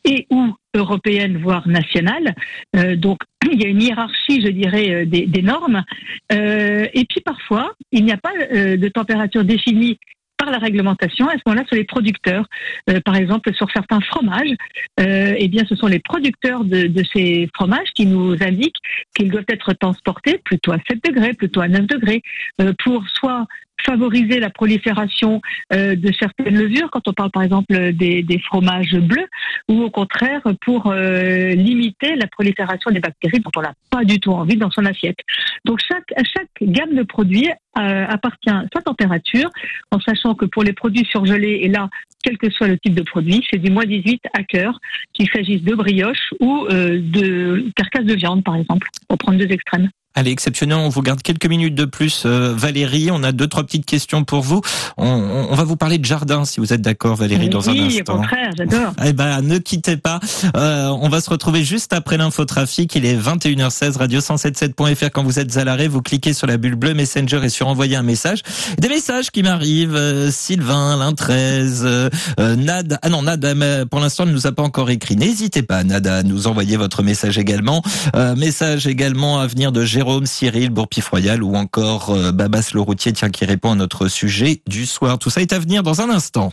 et 0.05 0.26
ou 0.29 0.52
européenne, 0.75 1.38
voire 1.38 1.67
nationale. 1.67 2.35
Euh, 2.76 2.96
donc, 2.96 3.20
il 3.50 3.62
y 3.62 3.64
a 3.64 3.69
une 3.69 3.81
hiérarchie, 3.81 4.43
je 4.43 4.49
dirais, 4.49 4.90
euh, 4.90 5.06
des, 5.06 5.43
normes. 5.43 5.82
Et 6.31 7.06
puis 7.08 7.23
parfois, 7.25 7.73
il 7.93 8.05
n'y 8.05 8.12
a 8.12 8.19
pas 8.19 8.32
de 8.37 8.88
température 8.88 9.44
définie 9.44 9.99
par 10.44 10.52
la 10.52 10.58
réglementation. 10.58 11.26
À 11.29 11.32
ce 11.32 11.41
moment-là, 11.46 11.67
sur 11.67 11.76
les 11.76 11.85
producteurs, 11.85 12.46
Euh, 12.91 13.00
par 13.05 13.17
exemple, 13.17 13.55
sur 13.55 13.70
certains 13.70 14.00
fromages, 14.00 14.55
euh, 15.00 15.35
eh 15.38 15.49
bien, 15.49 15.64
ce 15.69 15.75
sont 15.75 15.87
les 15.87 16.00
producteurs 16.00 16.64
de, 16.64 17.02
ces 17.12 17.49
fromages 17.55 17.88
qui 17.94 18.05
nous 18.06 18.32
indiquent 18.43 18.82
qu'ils 19.14 19.31
doivent 19.31 19.44
être 19.49 19.73
transportés 19.75 20.38
plutôt 20.44 20.73
à 20.73 20.79
7 20.88 20.99
degrés, 21.05 21.32
plutôt 21.32 21.61
à 21.61 21.69
9 21.69 21.87
degrés, 21.87 22.23
euh, 22.61 22.73
pour 22.82 23.02
soit 23.08 23.46
favoriser 23.82 24.41
la 24.41 24.50
prolifération 24.50 25.41
euh, 25.73 25.94
de 25.97 26.12
certaines 26.19 26.56
levures, 26.56 26.91
quand 26.91 27.06
on 27.09 27.12
parle 27.12 27.31
par 27.31 27.43
exemple 27.43 27.93
des, 27.93 28.41
fromages 28.47 28.97
bleus, 28.97 29.26
ou 29.69 29.82
au 29.82 29.91
contraire 29.91 30.43
pour 30.61 30.87
euh, 30.87 31.50
limiter 31.50 32.17
la 32.17 32.26
prolifération 32.26 32.91
des 32.91 33.00
bactéries 33.00 33.41
dont 33.41 33.50
on 33.56 33.62
n'a 33.62 33.75
pas 33.91 34.05
du 34.05 34.19
tout 34.21 34.32
envie 34.32 34.56
dans 34.56 34.71
son 34.71 34.85
assiette. 34.85 35.19
Donc 35.65 35.81
chaque, 35.87 36.11
à 36.17 36.25
chaque 36.25 36.49
gamme 36.62 36.94
de 36.94 37.03
produits 37.03 37.49
euh, 37.79 38.06
appartient 38.09 38.50
sa 38.73 38.82
température, 38.82 39.50
en 39.90 40.00
sachant 40.00 40.35
que 40.35 40.47
pour 40.47 40.62
les 40.62 40.73
produits 40.73 41.04
surgelés, 41.04 41.61
et 41.62 41.69
là, 41.69 41.88
quel 42.23 42.38
que 42.38 42.50
soit 42.50 42.69
le 42.69 42.78
type 42.78 42.95
de 42.95 43.02
produit, 43.02 43.45
c'est 43.50 43.59
du 43.59 43.71
moins 43.71 43.85
18 43.85 44.23
à 44.33 44.43
cœur, 44.43 44.78
qu'il 45.12 45.28
s'agisse 45.28 45.62
de 45.62 45.75
brioche 45.75 46.33
ou 46.40 46.66
de 46.69 47.71
carcasse 47.76 48.07
de 48.07 48.14
viande, 48.14 48.43
par 48.43 48.57
exemple, 48.57 48.88
pour 49.09 49.19
prendre 49.19 49.38
deux 49.38 49.52
extrêmes. 49.52 49.90
Allez, 50.16 50.30
exceptionnel, 50.30 50.78
on 50.78 50.88
vous 50.88 51.02
garde 51.02 51.23
quelques 51.23 51.47
minutes 51.47 51.75
de 51.75 51.85
plus, 51.87 52.23
euh, 52.25 52.54
Valérie. 52.56 53.11
On 53.11 53.25
a 53.25 53.33
deux, 53.33 53.49
trois 53.49 53.64
petites 53.64 53.85
questions 53.85 54.23
pour 54.23 54.42
vous. 54.42 54.61
On, 54.97 55.06
on- 55.09 55.49
on 55.50 55.54
va 55.56 55.64
vous 55.64 55.75
parler 55.76 55.99
de 55.99 56.04
jardin, 56.04 56.44
si 56.44 56.61
vous 56.61 56.73
êtes 56.73 56.83
d'accord, 56.83 57.16
Valérie, 57.16 57.49
dans 57.49 57.68
un 57.68 57.73
oui, 57.73 57.80
au 57.83 57.87
instant. 57.87 58.16
contraire, 58.18 58.50
j'adore. 58.56 58.92
Eh 59.04 59.12
ben, 59.12 59.42
ne 59.42 59.59
quittez 59.59 59.97
pas. 59.97 60.21
Euh, 60.56 60.87
on 61.00 61.09
va 61.09 61.21
se 61.21 61.30
retrouver 61.30 61.64
juste 61.64 61.92
après 61.92 62.16
l'infotrafic. 62.16 62.94
Il 62.94 63.04
est 63.06 63.16
21h16, 63.16 63.99
radio177.fr. 63.99 65.11
Quand 65.12 65.25
vous 65.25 65.40
êtes 65.40 65.56
à 65.56 65.64
l'arrêt, 65.64 65.88
vous 65.88 66.00
cliquez 66.00 66.33
sur 66.33 66.47
la 66.47 66.59
bulle 66.59 66.76
bleue 66.76 66.94
Messenger 66.94 67.40
et 67.42 67.49
sur 67.49 67.66
envoyer 67.66 67.97
un 67.97 68.02
message. 68.04 68.42
Des 68.78 68.88
messages 68.88 69.30
qui 69.33 69.42
m'arrivent. 69.42 69.97
euh, 69.97 70.30
Sylvain, 70.30 70.97
l'un 70.97 71.12
13, 71.12 71.83
euh, 71.85 72.09
euh, 72.38 72.54
Nad. 72.54 72.99
Ah 73.02 73.09
non, 73.09 73.23
Nad, 73.23 73.44
euh, 73.44 73.85
pour 73.85 73.99
l'instant, 73.99 74.26
ne 74.26 74.33
nous 74.33 74.47
a 74.47 74.52
pas 74.52 74.62
encore 74.62 74.90
écrit. 74.90 75.16
N'hésitez 75.16 75.62
pas, 75.62 75.83
Nad, 75.83 76.06
à 76.06 76.23
nous 76.23 76.47
envoyer 76.47 76.76
votre 76.76 77.02
message 77.02 77.37
également. 77.37 77.83
Euh, 78.14 78.37
message 78.37 78.87
également 78.87 79.40
à 79.40 79.47
venir 79.49 79.73
de 79.73 79.85
Jérôme, 79.85 80.03
Cyril, 80.25 80.70
Bourpif-Royal 80.70 81.42
ou 81.42 81.54
encore 81.54 82.11
euh, 82.11 82.32
Babas 82.32 82.70
le 82.75 82.80
routier, 82.80 83.12
tiens, 83.12 83.30
qui 83.30 83.44
répond 83.44 83.73
à 83.73 83.75
notre 83.75 84.08
sujet 84.08 84.62
du 84.66 84.87
soir. 84.87 85.18
Tout 85.18 85.30
ça 85.30 85.40
est 85.40 85.52
à 85.52 85.58
venir 85.58 85.82
dans 85.82 86.00
un 86.00 86.11
instant. 86.11 86.52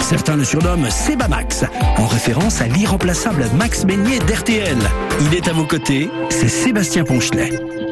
Certains 0.00 0.36
le 0.36 0.44
surnomment 0.44 0.88
Sebamax, 0.88 1.64
en 1.96 2.06
référence 2.06 2.60
à 2.60 2.68
l'irremplaçable 2.68 3.46
Max 3.56 3.84
Beignet 3.84 4.20
d'RTL. 4.20 4.78
Il 5.20 5.34
est 5.34 5.48
à 5.48 5.52
vos 5.52 5.64
côtés, 5.64 6.08
c'est 6.30 6.48
Sébastien 6.48 7.04
Ponchelet. 7.04 7.85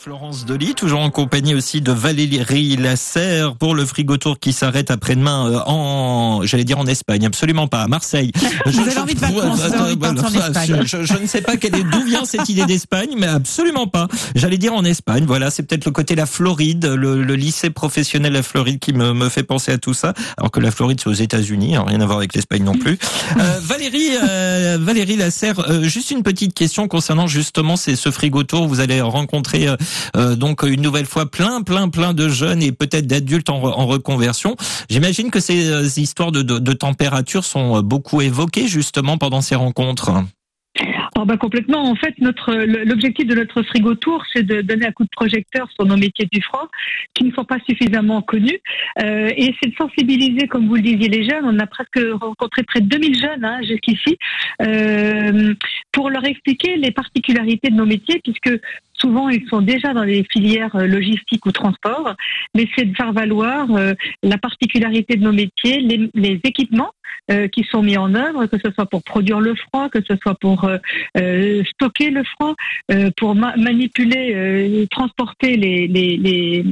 Florence 0.00 0.44
Delis, 0.44 0.74
toujours 0.74 1.00
en 1.00 1.10
compagnie 1.10 1.56
aussi 1.56 1.80
de 1.80 1.90
Valérie 1.90 2.76
Lasserre 2.76 3.56
pour 3.56 3.74
le 3.74 3.84
frigo-tour 3.84 4.38
qui 4.38 4.52
s'arrête 4.52 4.92
après-demain 4.92 5.50
euh, 5.50 5.60
en, 5.66 6.42
j'allais 6.44 6.62
dire 6.62 6.78
en 6.78 6.86
Espagne, 6.86 7.26
absolument 7.26 7.66
pas, 7.66 7.82
à 7.82 7.88
Marseille. 7.88 8.30
Vous 8.66 8.78
avez 8.78 8.96
envie 8.96 9.14
de 9.14 9.20
vacances, 9.20 9.60
partir 9.60 10.24
en 10.24 10.32
Espagne. 10.32 10.82
Je, 10.84 11.02
je 11.02 11.18
ne 11.18 11.26
sais 11.26 11.40
pas 11.40 11.56
d'où 11.56 12.04
vient 12.04 12.24
cette 12.24 12.48
idée 12.48 12.64
d'Espagne, 12.64 13.10
mais 13.18 13.26
absolument 13.26 13.88
pas. 13.88 14.06
J'allais 14.36 14.56
dire 14.56 14.72
en 14.72 14.84
Espagne, 14.84 15.24
voilà, 15.26 15.50
c'est 15.50 15.64
peut-être 15.64 15.84
le 15.84 15.90
côté 15.90 16.14
la 16.14 16.26
Floride, 16.26 16.84
le, 16.84 17.24
le 17.24 17.34
lycée 17.34 17.70
professionnel 17.70 18.34
la 18.34 18.44
Floride 18.44 18.78
qui 18.78 18.92
me, 18.92 19.12
me 19.14 19.28
fait 19.28 19.42
penser 19.42 19.72
à 19.72 19.78
tout 19.78 19.94
ça, 19.94 20.14
alors 20.36 20.52
que 20.52 20.60
la 20.60 20.70
Floride 20.70 21.00
c'est 21.00 21.08
aux 21.08 21.12
États-Unis, 21.12 21.74
hein, 21.74 21.84
rien 21.84 22.00
à 22.00 22.06
voir 22.06 22.18
avec 22.18 22.34
l'Espagne 22.34 22.62
non 22.62 22.76
plus. 22.78 22.98
Euh, 23.36 23.58
Valérie, 23.62 24.10
euh, 24.22 24.78
Valérie 24.80 25.16
Lasserre, 25.16 25.58
euh, 25.68 25.82
juste 25.82 26.12
une 26.12 26.22
petite 26.22 26.54
question 26.54 26.86
concernant 26.86 27.26
justement 27.26 27.74
ces, 27.74 27.96
ce 27.96 28.12
frigo 28.12 28.44
tour. 28.44 28.68
Vous 28.68 28.78
allez 28.78 29.00
rencontrer 29.00 29.66
euh, 30.16 30.36
donc 30.36 30.62
une 30.62 30.82
nouvelle 30.82 31.06
fois 31.06 31.30
plein, 31.30 31.62
plein, 31.62 31.88
plein 31.88 32.14
de 32.14 32.28
jeunes 32.28 32.62
et 32.62 32.72
peut-être 32.72 33.06
d'adultes 33.06 33.50
en, 33.50 33.60
re- 33.60 33.72
en 33.72 33.86
reconversion. 33.86 34.56
J'imagine 34.90 35.30
que 35.30 35.40
ces 35.40 35.68
euh, 35.68 35.88
histoires 35.96 36.32
de 36.32 36.72
température 36.72 37.44
sont 37.44 37.76
euh, 37.76 37.82
beaucoup 37.82 38.20
évoquées 38.20 38.68
justement 38.68 39.18
pendant 39.18 39.40
ces 39.40 39.54
rencontres. 39.54 40.10
Oh 41.16 41.24
bah 41.24 41.36
complètement. 41.36 41.82
En 41.90 41.96
fait, 41.96 42.14
notre 42.20 42.54
l'objectif 42.54 43.26
de 43.26 43.34
notre 43.34 43.62
frigo 43.62 43.94
tour, 43.94 44.24
c'est 44.32 44.44
de 44.44 44.60
donner 44.60 44.86
un 44.86 44.92
coup 44.92 45.04
de 45.04 45.10
projecteur 45.10 45.68
sur 45.72 45.84
nos 45.84 45.96
métiers 45.96 46.28
du 46.30 46.40
froid 46.42 46.68
qui 47.14 47.24
ne 47.24 47.32
sont 47.32 47.44
pas 47.44 47.58
suffisamment 47.68 48.22
connus, 48.22 48.60
Euh, 49.02 49.30
et 49.36 49.54
c'est 49.60 49.70
de 49.70 49.74
sensibiliser, 49.76 50.46
comme 50.48 50.66
vous 50.68 50.76
le 50.76 50.82
disiez, 50.82 51.08
les 51.08 51.28
jeunes. 51.28 51.44
On 51.44 51.58
a 51.58 51.66
presque 51.66 52.00
rencontré 52.20 52.62
près 52.62 52.80
de 52.80 52.86
2000 52.86 53.18
jeunes 53.18 53.44
hein, 53.44 53.60
jusqu'ici 53.62 54.16
euh, 54.62 55.54
pour 55.92 56.10
leur 56.10 56.24
expliquer 56.24 56.76
les 56.76 56.90
particularités 56.90 57.70
de 57.70 57.76
nos 57.76 57.86
métiers, 57.86 58.20
puisque 58.22 58.60
souvent 58.94 59.28
ils 59.28 59.46
sont 59.48 59.62
déjà 59.62 59.94
dans 59.94 60.04
les 60.04 60.24
filières 60.32 60.74
euh, 60.76 60.86
logistiques 60.86 61.46
ou 61.46 61.52
transport, 61.52 62.14
mais 62.54 62.68
c'est 62.76 62.86
de 62.86 62.96
faire 62.96 63.12
valoir 63.12 63.68
la 64.22 64.38
particularité 64.38 65.16
de 65.16 65.22
nos 65.22 65.32
métiers, 65.32 65.80
les 66.14 66.40
équipements 66.44 66.90
euh, 67.30 67.48
qui 67.48 67.64
sont 67.70 67.82
mis 67.82 67.96
en 67.96 68.14
œuvre, 68.14 68.46
que 68.46 68.56
ce 68.58 68.70
soit 68.72 68.86
pour 68.86 69.02
produire 69.02 69.40
le 69.40 69.54
froid, 69.54 69.88
que 69.88 70.00
ce 70.02 70.16
soit 70.22 70.34
pour 70.34 70.64
euh, 70.64 70.78
euh, 71.16 71.62
stocker 71.64 72.10
le 72.10 72.22
froid, 72.24 72.54
pour 73.16 73.34
ma- 73.34 73.56
manipuler, 73.56 74.86
transporter 74.90 75.56
les, 75.56 76.64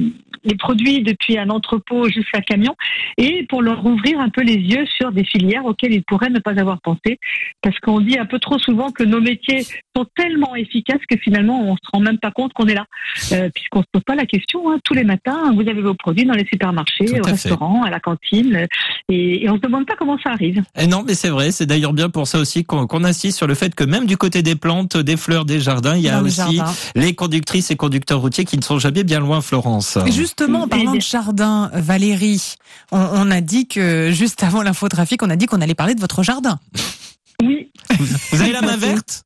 les 0.47 0.55
produits 0.55 1.03
depuis 1.03 1.37
un 1.37 1.49
entrepôt 1.49 2.09
jusqu'à 2.09 2.39
un 2.39 2.41
camion, 2.41 2.75
et 3.17 3.45
pour 3.49 3.61
leur 3.61 3.85
ouvrir 3.85 4.19
un 4.19 4.29
peu 4.29 4.41
les 4.41 4.55
yeux 4.55 4.85
sur 4.97 5.11
des 5.11 5.23
filières 5.23 5.65
auxquelles 5.65 5.93
ils 5.93 6.03
pourraient 6.03 6.29
ne 6.29 6.39
pas 6.39 6.59
avoir 6.59 6.81
pensé, 6.81 7.19
parce 7.61 7.77
qu'on 7.79 7.99
dit 7.99 8.17
un 8.17 8.25
peu 8.25 8.39
trop 8.39 8.57
souvent 8.57 8.91
que 8.91 9.03
nos 9.03 9.21
métiers 9.21 9.65
sont 9.95 10.05
tellement 10.15 10.55
efficaces 10.55 11.01
que 11.09 11.17
finalement 11.17 11.61
on 11.61 11.75
se 11.75 11.89
rend 11.91 11.99
même 11.99 12.17
pas 12.17 12.31
compte 12.31 12.53
qu'on 12.53 12.67
est 12.67 12.73
là, 12.75 12.85
euh, 13.33 13.49
puisqu'on 13.53 13.81
se 13.81 13.87
pose 13.91 14.03
pas 14.05 14.15
la 14.15 14.25
question. 14.25 14.71
hein. 14.71 14.77
tous 14.83 14.93
les 14.93 15.03
matins, 15.03 15.51
vous 15.53 15.61
avez 15.61 15.81
vos 15.81 15.93
produits 15.93 16.25
dans 16.25 16.33
les 16.33 16.45
supermarchés, 16.45 17.19
au 17.19 17.23
fait. 17.23 17.31
restaurant, 17.31 17.83
à 17.83 17.89
la 17.89 17.99
cantine, 17.99 18.55
euh, 18.55 18.65
et, 19.09 19.43
et 19.43 19.49
on 19.49 19.55
se 19.55 19.61
demande 19.61 19.85
pas 19.85 19.95
comment 19.97 20.17
ça 20.23 20.31
arrive. 20.31 20.63
Et 20.79 20.87
non, 20.87 21.03
mais 21.05 21.13
c'est 21.13 21.29
vrai. 21.29 21.51
C'est 21.51 21.65
d'ailleurs 21.65 21.93
bien 21.93 22.09
pour 22.09 22.27
ça 22.27 22.39
aussi 22.39 22.63
qu'on 22.63 23.03
insiste 23.03 23.37
sur 23.37 23.47
le 23.47 23.55
fait 23.55 23.75
que 23.75 23.83
même 23.83 24.05
du 24.05 24.17
côté 24.17 24.41
des 24.41 24.55
plantes, 24.55 24.97
des 24.97 25.17
fleurs, 25.17 25.45
des 25.45 25.59
jardins, 25.59 25.95
il 25.95 26.01
y 26.01 26.09
a 26.09 26.19
Dans 26.19 26.25
aussi 26.25 26.59
les 26.95 27.13
conductrices 27.13 27.71
et 27.71 27.75
conducteurs 27.75 28.19
routiers 28.19 28.45
qui 28.45 28.57
ne 28.57 28.63
sont 28.63 28.79
jamais 28.79 29.03
bien 29.03 29.19
loin, 29.19 29.41
Florence. 29.41 29.97
Et 30.05 30.11
justement, 30.39 30.63
en 30.63 30.67
parlant 30.67 30.93
de 30.93 31.01
jardin, 31.01 31.69
Valérie, 31.73 32.55
on, 32.91 32.99
on 32.99 33.31
a 33.31 33.41
dit 33.41 33.67
que 33.67 34.11
juste 34.11 34.43
avant 34.43 34.61
l'infotrafic, 34.61 35.21
on 35.23 35.29
a 35.29 35.35
dit 35.35 35.45
qu'on 35.45 35.61
allait 35.61 35.75
parler 35.75 35.95
de 35.95 35.99
votre 36.01 36.23
jardin. 36.23 36.59
Oui, 37.43 37.71
Vous 38.31 38.41
avez 38.41 38.51
la 38.51 38.61
main 38.61 38.77
verte? 38.77 39.23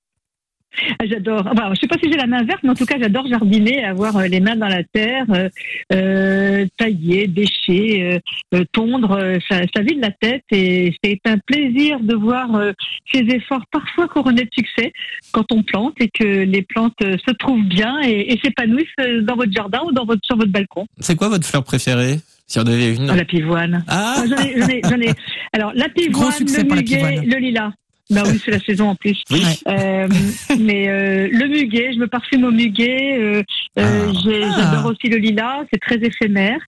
J'adore. 1.04 1.48
Enfin, 1.52 1.72
je 1.74 1.80
sais 1.80 1.88
pas 1.88 1.98
si 2.02 2.10
j'ai 2.12 2.18
la 2.18 2.28
main 2.28 2.44
verte, 2.44 2.60
mais 2.64 2.70
en 2.70 2.76
tout 2.76 2.86
cas, 2.86 2.96
j'adore 3.00 3.28
jardiner, 3.28 3.84
avoir 3.84 4.18
euh, 4.18 4.28
les 4.28 4.40
mains 4.40 4.56
dans 4.56 4.68
la 4.68 4.84
terre, 4.84 5.26
euh, 5.32 5.50
euh, 5.94 6.66
tailler, 6.78 7.28
bêcher, 7.28 8.20
euh, 8.54 8.64
tondre. 8.72 9.20
Ça, 9.50 9.62
ça 9.76 9.82
vide 9.82 10.00
la 10.02 10.12
tête 10.12 10.44
et 10.52 10.94
c'est 11.04 11.20
un 11.26 11.38
plaisir 11.38 12.00
de 12.00 12.16
voir 12.16 12.56
euh, 12.56 12.72
ces 13.14 13.20
efforts 13.20 13.66
parfois 13.72 14.08
couronnés 14.08 14.44
de 14.44 14.50
succès 14.54 14.94
quand 15.32 15.52
on 15.52 15.64
plante 15.64 15.96
et 16.00 16.10
que 16.10 16.24
les 16.44 16.62
plantes 16.62 16.94
se 17.02 17.32
trouvent 17.34 17.66
bien 17.66 18.00
et, 18.04 18.34
et 18.34 18.40
s'épanouissent 18.44 18.88
dans 19.24 19.36
votre 19.36 19.52
jardin 19.52 19.82
ou 19.86 19.92
dans 19.92 20.06
votre, 20.06 20.22
sur 20.24 20.38
votre 20.38 20.52
balcon. 20.52 20.86
C'est 21.00 21.16
quoi 21.16 21.30
votre 21.30 21.46
fleur 21.46 21.64
préférée 21.64 22.20
Si 22.48 22.60
on 22.60 22.64
avait 22.64 22.96
une? 22.96 23.10
Ah, 23.10 23.16
La 23.16 23.26
pivoine. 23.26 23.84
Ah, 23.88 24.16
Ah, 24.18 24.24
J'en 24.28 24.38
ai, 24.38 24.60
j'en 24.60 24.68
ai, 24.68 24.82
j'en 24.84 25.00
ai. 25.02 25.14
Alors, 25.54 25.72
la 25.76 25.90
pivoine, 25.90 26.32
le 26.40 26.64
muguet, 26.64 26.84
pivoine. 26.98 27.26
le 27.26 27.38
lilas. 27.38 27.72
Bah 28.12 28.24
oui, 28.26 28.42
c'est 28.44 28.52
la 28.52 28.60
saison 28.60 28.90
en 28.90 28.96
plus. 28.96 29.24
oui. 29.32 29.44
Euh, 29.68 30.08
mais 30.60 30.88
euh, 30.90 31.30
le 31.32 31.48
muguet, 31.48 31.92
je 31.94 31.98
me 32.00 32.08
parfume 32.08 32.44
au 32.44 32.52
muguet. 32.52 33.18
Euh, 33.20 33.44
euh, 33.80 34.12
Ah. 34.14 34.56
J'adore 34.58 34.86
aussi 34.92 35.08
le 35.08 35.18
lilas, 35.18 35.64
c'est 35.72 35.80
très 35.80 35.96
éphémère. 35.96 36.60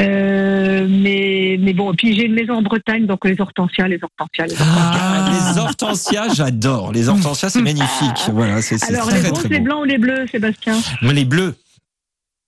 Euh, 0.00 0.86
mais 0.88 1.56
mais 1.60 1.72
bon, 1.72 1.92
puis 1.94 2.14
j'ai 2.14 2.26
une 2.26 2.34
maison 2.34 2.54
en 2.54 2.62
Bretagne, 2.62 3.06
donc 3.06 3.24
les 3.24 3.40
hortensias, 3.40 3.88
les 3.88 3.98
hortensias, 4.02 4.46
les 4.46 4.52
hortensias. 4.60 5.00
Ah, 5.02 5.30
les 5.54 5.58
hortensias, 5.58 6.34
j'adore. 6.34 6.92
Les 6.92 7.08
hortensias, 7.08 7.50
c'est 7.50 7.62
magnifique. 7.62 8.30
Voilà, 8.32 8.62
c'est 8.62 8.82
Alors 8.88 9.08
très, 9.08 9.22
les 9.22 9.28
roses, 9.28 9.48
les 9.48 9.60
blancs 9.60 9.80
ou 9.82 9.84
les 9.84 9.98
bleus, 9.98 10.26
Sébastien? 10.30 10.74
Les 11.02 11.24
bleus. 11.24 11.54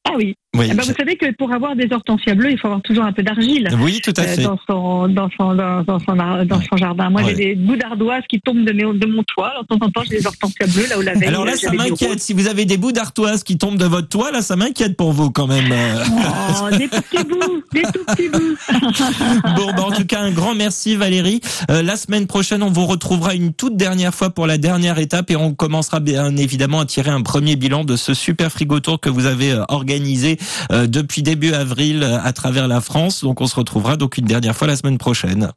Ah 0.06 0.12
oui. 0.16 0.34
Oui, 0.54 0.66
Eh 0.70 0.74
ben, 0.74 0.82
vous 0.84 0.92
savez 0.98 1.16
que 1.16 1.32
pour 1.36 1.50
avoir 1.52 1.74
des 1.74 1.88
hortensias 1.90 2.34
bleues, 2.34 2.50
il 2.52 2.58
faut 2.58 2.66
avoir 2.66 2.82
toujours 2.82 3.04
un 3.04 3.12
peu 3.12 3.22
d'argile. 3.22 3.68
oui 3.80 4.00
tout 4.04 4.12
à 4.18 4.20
euh, 4.22 4.26
fait. 4.26 4.42
dans 4.42 4.58
son 4.68 5.08
dans 5.08 5.30
son 5.38 5.54
dans, 5.54 5.82
dans 5.82 5.98
son 5.98 6.14
dans 6.14 6.60
son 6.60 6.76
jardin. 6.76 7.08
Moi, 7.08 7.22
Ouais. 7.22 7.28
j'ai 7.30 7.34
des 7.36 7.54
bouts 7.54 7.76
d'ardoise 7.76 8.22
qui 8.28 8.38
tombent 8.40 8.64
de, 8.64 8.72
mes, 8.72 8.82
de 8.82 9.06
mon 9.06 9.22
toit. 9.22 9.48
Alors, 9.48 9.62
de 9.62 9.68
temps 9.68 9.86
en 9.86 9.90
temps, 9.90 10.02
j'ai 10.10 10.18
des 10.18 10.26
hortensias 10.26 10.66
bleues 10.66 10.88
là 10.90 10.98
où 10.98 11.02
la 11.02 11.14
veille. 11.14 11.28
Alors 11.28 11.46
là, 11.46 11.52
euh, 11.52 11.56
ça 11.56 11.72
m'inquiète. 11.72 12.20
Si 12.20 12.34
vous 12.34 12.48
avez 12.48 12.66
des 12.66 12.76
bouts 12.76 12.92
d'artoise 12.92 13.42
qui 13.44 13.56
tombent 13.56 13.78
de 13.78 13.86
votre 13.86 14.08
toit, 14.08 14.30
là, 14.30 14.42
ça 14.42 14.56
m'inquiète 14.56 14.96
pour 14.96 15.12
vous 15.12 15.30
quand 15.30 15.46
même. 15.46 15.72
Oh, 15.72 16.76
des 16.76 16.88
petits 16.88 17.24
bouts, 17.24 17.62
des 17.72 17.82
tout 17.82 18.04
petits 18.06 18.28
bouts. 18.28 18.56
Bon, 19.56 19.66
bah, 19.76 19.84
en 19.86 19.90
tout 19.92 20.04
cas, 20.04 20.20
un 20.20 20.30
grand 20.32 20.54
merci 20.54 20.96
Valérie. 20.96 21.40
Euh, 21.70 21.82
la 21.82 21.96
semaine 21.96 22.26
prochaine, 22.26 22.62
on 22.62 22.70
vous 22.70 22.86
retrouvera 22.86 23.34
une 23.34 23.52
toute 23.54 23.76
dernière 23.76 24.14
fois 24.14 24.30
pour 24.30 24.46
la 24.46 24.58
dernière 24.58 24.98
étape 24.98 25.30
et 25.30 25.36
on 25.36 25.54
commencera 25.54 26.00
bien 26.00 26.36
évidemment 26.36 26.80
à 26.80 26.86
tirer 26.86 27.10
un 27.10 27.22
premier 27.22 27.56
bilan 27.56 27.84
de 27.84 27.96
ce 27.96 28.12
super 28.14 28.50
frigo 28.52 28.80
tour 28.80 29.00
que 29.00 29.08
vous 29.08 29.26
avez 29.26 29.52
euh, 29.52 29.64
organisé 29.68 30.38
depuis 30.86 31.22
début 31.22 31.52
avril 31.52 32.02
euh, 32.02 32.18
à 32.22 32.32
travers 32.32 32.68
la 32.68 32.80
France. 32.80 33.22
Donc, 33.22 33.40
on 33.40 33.46
se 33.46 33.56
retrouvera 33.56 33.96
donc 33.96 34.18
une 34.18 34.26
dernière 34.26 34.56
fois 34.56 34.66
la 34.66 34.76
semaine 34.76 34.98
prochaine. 34.98 35.52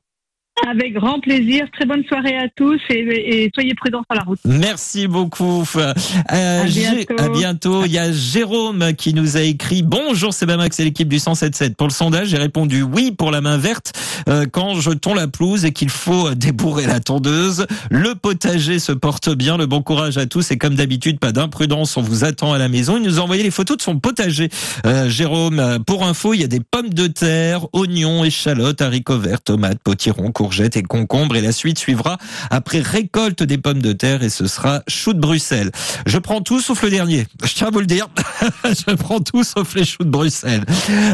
Avec 0.67 0.93
grand 0.93 1.19
plaisir. 1.19 1.65
Très 1.73 1.85
bonne 1.85 2.03
soirée 2.05 2.37
à 2.37 2.47
tous 2.55 2.79
et, 2.89 3.43
et 3.43 3.51
soyez 3.53 3.75
prudents 3.75 4.03
sur 4.09 4.15
la 4.17 4.23
route. 4.23 4.39
Merci 4.45 5.05
beaucoup. 5.07 5.63
Euh, 5.75 5.93
À 6.29 6.63
bientôt. 6.65 7.15
à 7.19 7.29
bientôt. 7.29 7.85
Il 7.85 7.91
y 7.91 7.97
a 7.99 8.11
Jérôme 8.11 8.93
qui 8.93 9.13
nous 9.13 9.35
a 9.35 9.41
écrit 9.41 9.83
Bonjour 9.83 10.33
Sebamax 10.33 10.79
et 10.79 10.85
l'équipe 10.85 11.09
du 11.09 11.19
177. 11.19 11.75
Pour 11.75 11.87
le 11.87 11.93
sondage, 11.93 12.29
j'ai 12.29 12.37
répondu 12.37 12.83
oui 12.83 13.11
pour 13.11 13.31
la 13.31 13.41
main 13.41 13.57
verte 13.57 13.91
euh, 14.29 14.45
quand 14.49 14.79
je 14.79 14.91
tonds 14.91 15.13
la 15.13 15.27
pelouse 15.27 15.65
et 15.65 15.73
qu'il 15.73 15.89
faut 15.89 16.33
débourrer 16.33 16.85
la 16.87 17.01
tondeuse. 17.01 17.67
Le 17.91 18.15
potager 18.15 18.79
se 18.79 18.93
porte 18.93 19.29
bien. 19.35 19.57
Le 19.57 19.65
bon 19.65 19.81
courage 19.81 20.17
à 20.17 20.25
tous 20.25 20.51
et 20.51 20.57
comme 20.57 20.75
d'habitude, 20.75 21.19
pas 21.19 21.33
d'imprudence. 21.33 21.97
On 21.97 22.01
vous 22.01 22.23
attend 22.23 22.53
à 22.53 22.57
la 22.57 22.69
maison. 22.69 22.95
Il 22.97 23.03
nous 23.03 23.19
a 23.19 23.23
envoyé 23.23 23.43
les 23.43 23.51
photos 23.51 23.75
de 23.77 23.81
son 23.81 23.99
potager. 23.99 24.49
Euh, 24.85 25.09
Jérôme, 25.09 25.59
euh, 25.59 25.79
pour 25.79 26.05
info, 26.05 26.33
il 26.33 26.39
y 26.39 26.43
a 26.45 26.47
des 26.47 26.61
pommes 26.61 26.89
de 26.93 27.07
terre, 27.07 27.67
oignons, 27.73 28.23
échalotes, 28.23 28.81
haricots 28.81 29.19
verts, 29.19 29.41
tomates, 29.41 29.79
potirons, 29.83 30.31
courgettes 30.45 30.77
et 30.77 30.83
concombres. 30.83 31.35
Et 31.35 31.41
la 31.41 31.51
suite 31.51 31.79
suivra 31.79 32.17
après 32.51 32.79
récolte 32.79 33.41
des 33.41 33.57
pommes 33.57 33.81
de 33.81 33.93
terre 33.93 34.21
et 34.21 34.29
ce 34.29 34.45
sera 34.45 34.83
chou 34.87 35.13
de 35.13 35.19
Bruxelles. 35.19 35.71
Je 36.05 36.17
prends 36.19 36.41
tout 36.41 36.59
sauf 36.61 36.83
le 36.83 36.91
dernier. 36.91 37.25
Je 37.43 37.53
tiens 37.53 37.67
à 37.67 37.71
vous 37.71 37.79
le 37.79 37.87
dire. 37.87 38.07
je 38.63 38.93
prends 38.95 39.19
tout 39.19 39.43
sauf 39.43 39.73
les 39.73 39.85
choux 39.85 40.03
de 40.03 40.09
Bruxelles. 40.09 40.63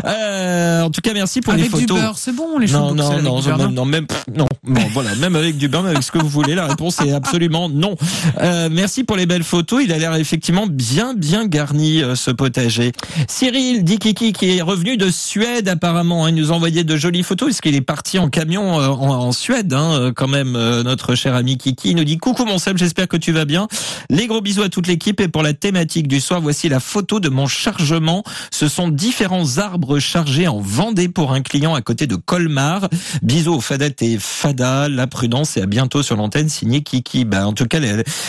Euh, 0.06 0.82
en 0.84 0.90
tout 0.90 1.00
cas, 1.02 1.14
merci 1.14 1.40
pour 1.40 1.54
Avec 1.54 1.66
les 1.66 1.70
du 1.72 1.82
photos. 1.84 2.02
beurre, 2.02 2.18
c'est 2.18 2.36
bon, 2.36 2.58
les 2.60 2.68
choux 2.68 2.74
Non, 2.74 2.92
de 2.92 2.98
non, 2.98 3.04
Bruxelles 3.06 3.24
non, 3.24 3.38
avec 3.38 3.44
du 3.44 3.48
beurre, 3.50 3.58
même, 3.58 3.74
non, 3.74 3.86
même, 3.86 4.08
non, 4.36 4.48
non, 4.68 4.82
voilà, 4.94 5.16
même 5.16 5.36
avec 5.38 5.58
du 5.58 5.68
beurre, 5.70 5.84
même 5.84 5.92
avec 5.92 6.04
ce 6.04 6.12
que 6.12 6.18
vous 6.20 6.28
voulez, 6.30 6.56
la 6.56 6.68
réponse 6.68 7.00
est 7.02 7.14
absolument 7.14 7.70
non. 7.70 7.96
Euh, 8.42 8.68
merci 8.70 9.04
pour 9.06 9.16
les 9.16 9.26
belles 9.26 9.44
photos. 9.44 9.82
Il 9.84 9.94
a 9.94 9.98
l'air 9.98 10.14
effectivement 10.16 10.68
bien, 10.68 11.14
bien 11.14 11.46
garni 11.46 12.02
euh, 12.04 12.16
ce 12.16 12.32
potager. 12.32 12.92
Cyril 13.30 13.84
Dikiki 13.86 14.34
qui 14.34 14.58
est 14.58 14.62
revenu 14.62 14.98
de 14.98 15.10
Suède 15.10 15.70
apparemment. 15.70 16.26
hein, 16.26 16.30
il 16.30 16.36
nous 16.36 16.52
a 16.52 16.56
envoyé 16.56 16.84
de 16.84 16.98
jolies 16.98 17.24
photos 17.24 17.48
puisqu'il 17.48 17.76
est 17.76 17.82
parti 17.82 18.20
en 18.20 18.30
camion 18.30 18.76
en, 18.76 19.21
en 19.22 19.32
Suède, 19.32 19.74
hein, 19.74 19.94
euh, 19.94 20.12
quand 20.14 20.28
même. 20.28 20.56
euh, 20.56 20.84
notre 20.84 21.16
cher 21.16 21.36
ami 21.36 21.58
Kiki 21.58 21.96
nous 21.96 22.04
dit 22.04 22.18
coucou 22.18 22.46
mon 22.46 22.58
Seb, 22.58 22.78
j'espère 22.78 23.08
que 23.08 23.18
tu 23.18 23.32
vas 23.32 23.46
bien. 23.46 23.68
Les 24.10 24.28
gros 24.28 24.42
bisous 24.42 24.64
à 24.64 24.70
toute 24.70 24.88
l'équipe 24.88 25.20
et 25.22 25.28
pour 25.28 25.44
la 25.44 25.54
thématique 25.54 26.08
du 26.08 26.20
soir, 26.20 26.42
voici 26.42 26.70
la 26.70 26.80
photo 26.80 27.20
de 27.20 27.30
mon 27.30 27.48
chargement. 27.48 28.24
Ce 28.52 28.68
sont 28.68 28.90
différents 28.90 29.58
arbres 29.58 30.00
chargés 30.00 30.48
en 30.48 30.60
Vendée 30.60 31.10
pour 31.10 31.34
un 31.34 31.42
client 31.42 31.74
à 31.76 31.82
côté 31.82 32.08
de 32.08 32.16
Colmar. 32.16 32.90
Bisous 33.22 33.54
aux 33.54 33.62
Fadette 33.62 34.02
et 34.02 34.18
Fada, 34.20 34.90
la 34.90 35.08
prudence 35.08 35.58
et 35.58 35.62
à 35.62 35.66
bientôt 35.66 36.04
sur 36.04 36.16
l'antenne 36.16 36.50
signé 36.50 36.82
Kiki. 36.82 37.26
Bah, 37.26 37.48
en 37.48 37.54
tout 37.54 37.66
cas, 37.66 37.80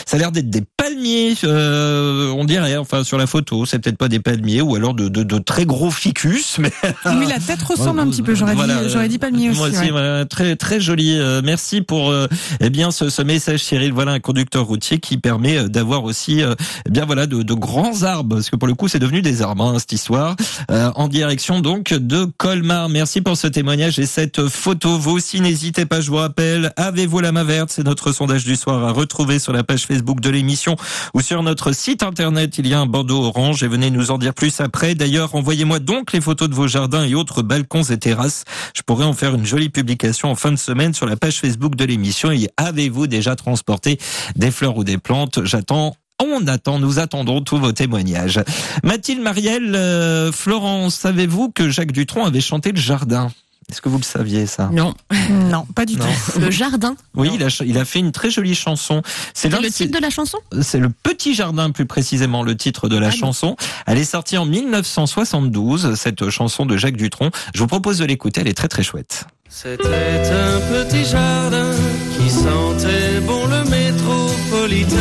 ça 0.07 0.17
a 0.17 0.19
l'air 0.19 0.33
d'être 0.33 0.51
des 0.51 0.63
palmiers, 0.83 1.35
euh, 1.45 2.33
on 2.37 2.45
dirait, 2.45 2.77
enfin 2.77 3.05
sur 3.05 3.17
la 3.17 3.29
photo, 3.29 3.65
c'est 3.67 3.79
peut-être 3.79 3.97
pas 3.99 4.09
des 4.09 4.19
palmiers 4.19 4.62
ou 4.62 4.75
alors 4.75 4.95
de, 4.95 5.09
de, 5.09 5.23
de 5.23 5.39
très 5.39 5.65
gros 5.65 5.91
ficus, 5.93 6.57
mais 6.59 6.73
Oui, 7.07 7.27
la 7.29 7.39
tête 7.39 7.62
ressemble 7.62 8.01
un 8.01 8.09
petit 8.09 8.23
peu. 8.23 8.35
J'aurais 8.35 8.55
Voilà, 8.55 8.83
dit, 8.83 8.91
j'aurais 8.91 9.09
dit 9.09 9.19
palmier 9.19 9.51
aussi. 9.51 9.59
moi 9.59 9.69
aussi, 9.69 9.79
ouais. 9.79 9.91
voilà, 9.91 10.25
très 10.25 10.57
très 10.57 10.81
joli. 10.81 11.17
Euh, 11.17 11.41
merci 11.45 11.83
pour 11.83 12.11
euh, 12.11 12.27
eh 12.61 12.69
bien 12.71 12.91
ce, 12.91 13.11
ce 13.11 13.23
message, 13.23 13.62
Cyril. 13.62 13.93
Voilà 13.93 14.12
un 14.12 14.19
conducteur 14.21 14.65
routier 14.65 14.99
qui 14.99 15.19
permet 15.19 15.57
euh, 15.59 15.69
d'avoir 15.69 16.03
aussi, 16.03 16.43
euh, 16.43 16.55
eh 16.87 16.91
bien 16.91 17.05
voilà, 17.05 17.27
de, 17.29 17.43
de 17.43 17.55
grands 17.55 18.03
arbres, 18.03 18.35
parce 18.37 18.51
que 18.51 18.57
pour 18.57 18.67
le 18.67 18.75
coup. 18.75 18.83
coup, 18.83 18.89
c'est 18.89 18.99
devenu 18.99 19.23
des 19.23 19.43
arbres, 19.43 19.65
hein, 19.65 19.79
cette 19.79 19.93
histoire. 19.93 20.35
Euh, 20.73 20.91
en 20.97 21.07
direction 21.07 21.61
donc 21.61 21.93
de 21.95 22.25
Colmar. 22.39 22.89
Merci 22.89 23.21
pour 23.21 23.37
ce 23.37 23.47
témoignage 23.47 24.01
et 24.01 24.07
cette 24.07 24.49
photo. 24.49 24.99
Vous 24.99 25.12
aussi, 25.12 25.41
n'hésitez 25.41 25.87
pas, 25.87 26.01
je 26.01 26.11
vous 26.11 26.17
rappelle, 26.17 26.73
avez-vous 26.77 27.21
la 27.21 27.31
main 27.31 27.45
verte? 27.45 27.71
C'est 27.71 27.85
notre 27.85 28.11
sondage 28.11 28.43
du 28.45 28.57
soir 28.57 28.83
à 28.85 28.91
retrouver 28.91 29.39
sur 29.39 29.53
la 29.53 29.62
page 29.62 29.87
Facebook 29.87 30.19
de 30.21 30.29
l'émission 30.31 30.72
ou 31.14 31.21
sur 31.21 31.43
notre 31.43 31.73
site 31.73 32.02
internet. 32.02 32.59
Il 32.59 32.67
y 32.67 32.75
a 32.75 32.81
un 32.81 32.87
bandeau 32.87 33.25
orange 33.25 33.62
et 33.62 33.69
venez 33.69 33.91
nous 33.91 34.11
en 34.11 34.19
dire 34.19 34.35
plus 34.35 34.61
après. 34.61 34.95
D'ailleurs, 34.95 35.35
envoyez-moi 35.35 35.79
donc 35.79 36.12
les 36.12 36.21
photos 36.21 36.49
de 36.49 36.55
vos 36.55 36.69
jardins 36.69 37.05
et 37.05 37.14
autres 37.14 37.43
balcons 37.43 37.83
et 37.83 37.99
terrasses. 37.99 38.45
Je 38.75 38.83
pourrais 38.83 39.05
en 39.05 39.12
faire 39.12 39.35
une 39.35 39.47
jolie 39.47 39.71
publication 39.71 40.31
en 40.31 40.35
fin 40.35 40.52
de 40.52 40.57
semaine 40.57 40.95
sur 40.95 41.07
la 41.07 41.17
page 41.17 41.41
Facebook 41.41 41.76
de 41.76 41.85
l'émission. 41.85 42.31
Et 42.31 42.49
avez-vous 42.57 43.07
déjà 43.07 43.37
transporté 43.37 43.99
des 44.37 44.50
fleurs 44.50 44.76
ou 44.76 44.85
des 44.85 44.99
plantes? 44.99 45.45
J'attends 45.45 45.97
on 46.25 46.47
attend, 46.47 46.79
nous 46.79 47.00
attendons 47.00 47.41
tous 47.41 47.59
vos 47.59 47.73
témoignages. 47.73 48.41
Mathilde 48.85 49.23
Marielle, 49.23 49.75
euh, 49.75 50.31
Florence, 50.31 50.95
savez-vous 50.95 51.50
que 51.50 51.69
Jacques 51.69 51.91
Dutronc 51.91 52.25
avait 52.25 52.41
chanté 52.41 52.71
le 52.71 52.81
jardin? 52.81 53.33
Est-ce 53.73 53.81
que 53.81 53.88
vous 53.88 53.97
le 53.97 54.02
saviez 54.05 54.47
ça? 54.47 54.69
Non. 54.71 54.93
Non, 55.31 55.64
pas 55.75 55.87
du 55.87 55.97
Non. 55.97 56.05
tout. 56.05 56.38
Le 56.41 56.50
jardin. 56.50 56.95
Oui, 57.14 57.31
il 57.33 57.43
a, 57.43 57.49
ch- 57.49 57.62
il 57.67 57.79
a 57.79 57.85
fait 57.87 58.00
une 58.00 58.12
très 58.12 58.31
jolie 58.31 58.55
chanson. 58.55 59.00
C'est 59.33 59.49
le 59.49 59.71
titre 59.71 59.97
de 59.99 60.02
la 60.02 60.11
chanson? 60.11 60.37
C'est 60.61 60.79
le 60.79 60.91
Petit 60.91 61.35
Jardin, 61.35 61.71
plus 61.71 61.87
précisément, 61.87 62.43
le 62.43 62.55
titre 62.55 62.88
de 62.91 62.99
la 62.99 63.07
Ah 63.07 63.11
bon 63.11 63.17
chanson. 63.17 63.57
Elle 63.87 63.97
est 63.97 64.05
sortie 64.05 64.37
en 64.37 64.45
1972, 64.45 65.95
cette 65.95 66.29
chanson 66.29 66.67
de 66.67 66.76
Jacques 66.76 66.97
Dutronc. 66.99 67.31
Je 67.55 67.61
vous 67.61 67.67
propose 67.67 67.97
de 67.99 68.05
l'écouter, 68.05 68.43
elle 68.43 68.49
est 68.49 68.52
très 68.55 68.69
très 68.69 68.83
chouette. 68.83 69.25
C'était 69.49 69.85
un 69.87 70.85
petit 70.85 71.05
jardin 71.05 71.71
qui 72.19 72.29
sentait 72.31 73.21
bon 73.26 73.47
le 73.47 73.64
métropolitain. 73.71 74.97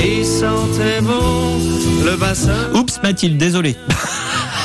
Qui 0.00 0.24
sentait 0.24 1.00
bon 1.00 1.58
le 2.04 2.16
bassin. 2.16 2.70
Oups, 2.74 3.00
Mathilde, 3.02 3.38
désolé. 3.38 3.76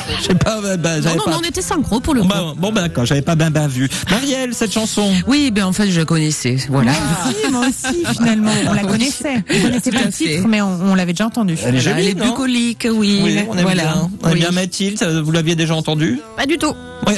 Je 0.19 0.23
sais 0.27 0.35
pas, 0.35 0.61
bah, 0.61 0.77
bah, 0.77 0.99
Non, 0.99 1.23
pas. 1.23 1.31
non, 1.31 1.37
on 1.43 1.47
était 1.47 1.61
synchro 1.61 1.99
pour 1.99 2.13
le 2.13 2.21
Bon, 2.21 2.27
coup. 2.27 2.55
bon, 2.59 2.71
bah, 2.71 2.81
d'accord, 2.81 3.05
j'avais 3.05 3.21
pas 3.21 3.35
bien 3.35 3.51
bien 3.51 3.67
vu. 3.67 3.89
Marielle, 4.09 4.53
cette 4.53 4.71
chanson. 4.73 5.11
Oui, 5.27 5.51
ben 5.51 5.65
en 5.65 5.73
fait, 5.73 5.89
je 5.89 5.99
la 5.99 6.05
connaissais. 6.05 6.57
Voilà. 6.69 6.91
Moi 6.91 7.29
aussi, 7.29 7.51
moi 7.51 7.61
aussi, 7.67 8.15
finalement. 8.17 8.51
On 8.69 8.73
la 8.73 8.83
connaissait. 8.83 9.43
On 9.53 9.61
connaissait 9.61 9.91
pas 9.91 10.03
le 10.05 10.11
titre, 10.11 10.47
mais 10.47 10.61
on, 10.61 10.79
on 10.91 10.95
l'avait 10.95 11.13
déjà 11.13 11.25
entendu. 11.27 11.57
Elle 11.63 11.75
est 11.75 11.79
jolie, 11.79 12.03
les 12.07 12.13
non? 12.15 12.25
bucoliques, 12.27 12.87
oui. 12.89 13.19
Oui, 13.23 13.39
on 13.49 13.55
aime 13.57 13.63
voilà. 13.63 13.83
bien. 13.83 14.09
On 14.23 14.27
aime 14.27 14.33
Oui. 14.33 14.39
bien 14.39 14.51
Mathilde, 14.51 15.03
vous 15.23 15.31
l'aviez 15.31 15.55
déjà 15.55 15.75
entendu 15.75 16.19
Pas 16.35 16.45
du 16.45 16.57
tout. 16.57 16.73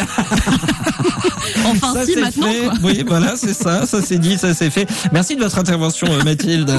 Enfin, 1.65 1.93
Ça, 1.93 2.05
si, 2.05 2.15
maintenant, 2.15 2.47
fait. 2.47 2.59
quoi. 2.65 2.73
Oui, 2.83 3.03
voilà, 3.05 3.33
c'est 3.35 3.53
ça, 3.53 3.85
ça 3.85 3.99
c'est 4.01 4.17
dit, 4.17 4.37
ça 4.37 4.53
c'est 4.53 4.69
fait. 4.69 4.87
Merci 5.11 5.35
de 5.35 5.41
votre 5.41 5.57
intervention, 5.57 6.07
euh, 6.09 6.23
Mathilde. 6.23 6.71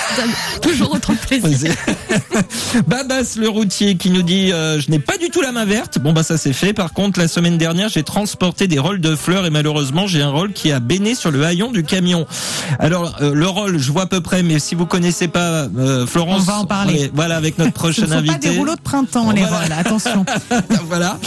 Toujours 0.62 0.92
autant 0.94 1.14
de 1.14 1.18
plaisir. 1.18 1.72
Babas 2.86 3.36
le 3.38 3.48
routier 3.48 3.96
qui 3.96 4.10
nous 4.10 4.22
dit 4.22 4.52
euh, 4.52 4.80
je 4.80 4.90
n'ai 4.90 4.98
pas 4.98 5.16
du 5.16 5.30
tout 5.30 5.40
la 5.40 5.52
main 5.52 5.64
verte. 5.64 5.98
Bon 5.98 6.12
bah 6.12 6.22
ça 6.22 6.36
c'est 6.36 6.52
fait. 6.52 6.72
Par 6.72 6.92
contre 6.92 7.18
la 7.18 7.28
semaine 7.28 7.58
dernière 7.58 7.88
j'ai 7.88 8.02
transporté 8.02 8.68
des 8.68 8.78
rôles 8.78 9.00
de 9.00 9.16
fleurs 9.16 9.46
et 9.46 9.50
malheureusement 9.50 10.06
j'ai 10.06 10.22
un 10.22 10.30
rôle 10.30 10.52
qui 10.52 10.72
a 10.72 10.80
béné 10.80 11.14
sur 11.14 11.30
le 11.30 11.44
haillon 11.44 11.70
du 11.72 11.82
camion. 11.84 12.26
Alors 12.78 13.16
euh, 13.22 13.32
le 13.34 13.46
rôle 13.48 13.78
je 13.78 13.90
vois 13.92 14.02
à 14.02 14.06
peu 14.06 14.20
près 14.20 14.42
mais 14.42 14.58
si 14.58 14.74
vous 14.74 14.86
connaissez 14.86 15.28
pas 15.28 15.66
euh, 15.78 16.06
Florence, 16.06 16.42
On 16.42 16.44
va 16.52 16.58
en 16.58 16.66
parler. 16.66 16.94
ouais, 17.04 17.10
voilà 17.14 17.36
avec 17.36 17.58
notre 17.58 17.92
Ce 17.92 18.02
ne 18.02 18.06
sont 18.06 18.22
pas 18.24 18.34
des 18.38 18.50
rouleaux 18.50 18.76
de 18.76 18.80
printemps, 18.80 19.30
les 19.30 19.42
Voilà. 19.42 19.58
rôles, 19.60 19.72
attention. 19.72 20.24
voilà. 20.86 21.18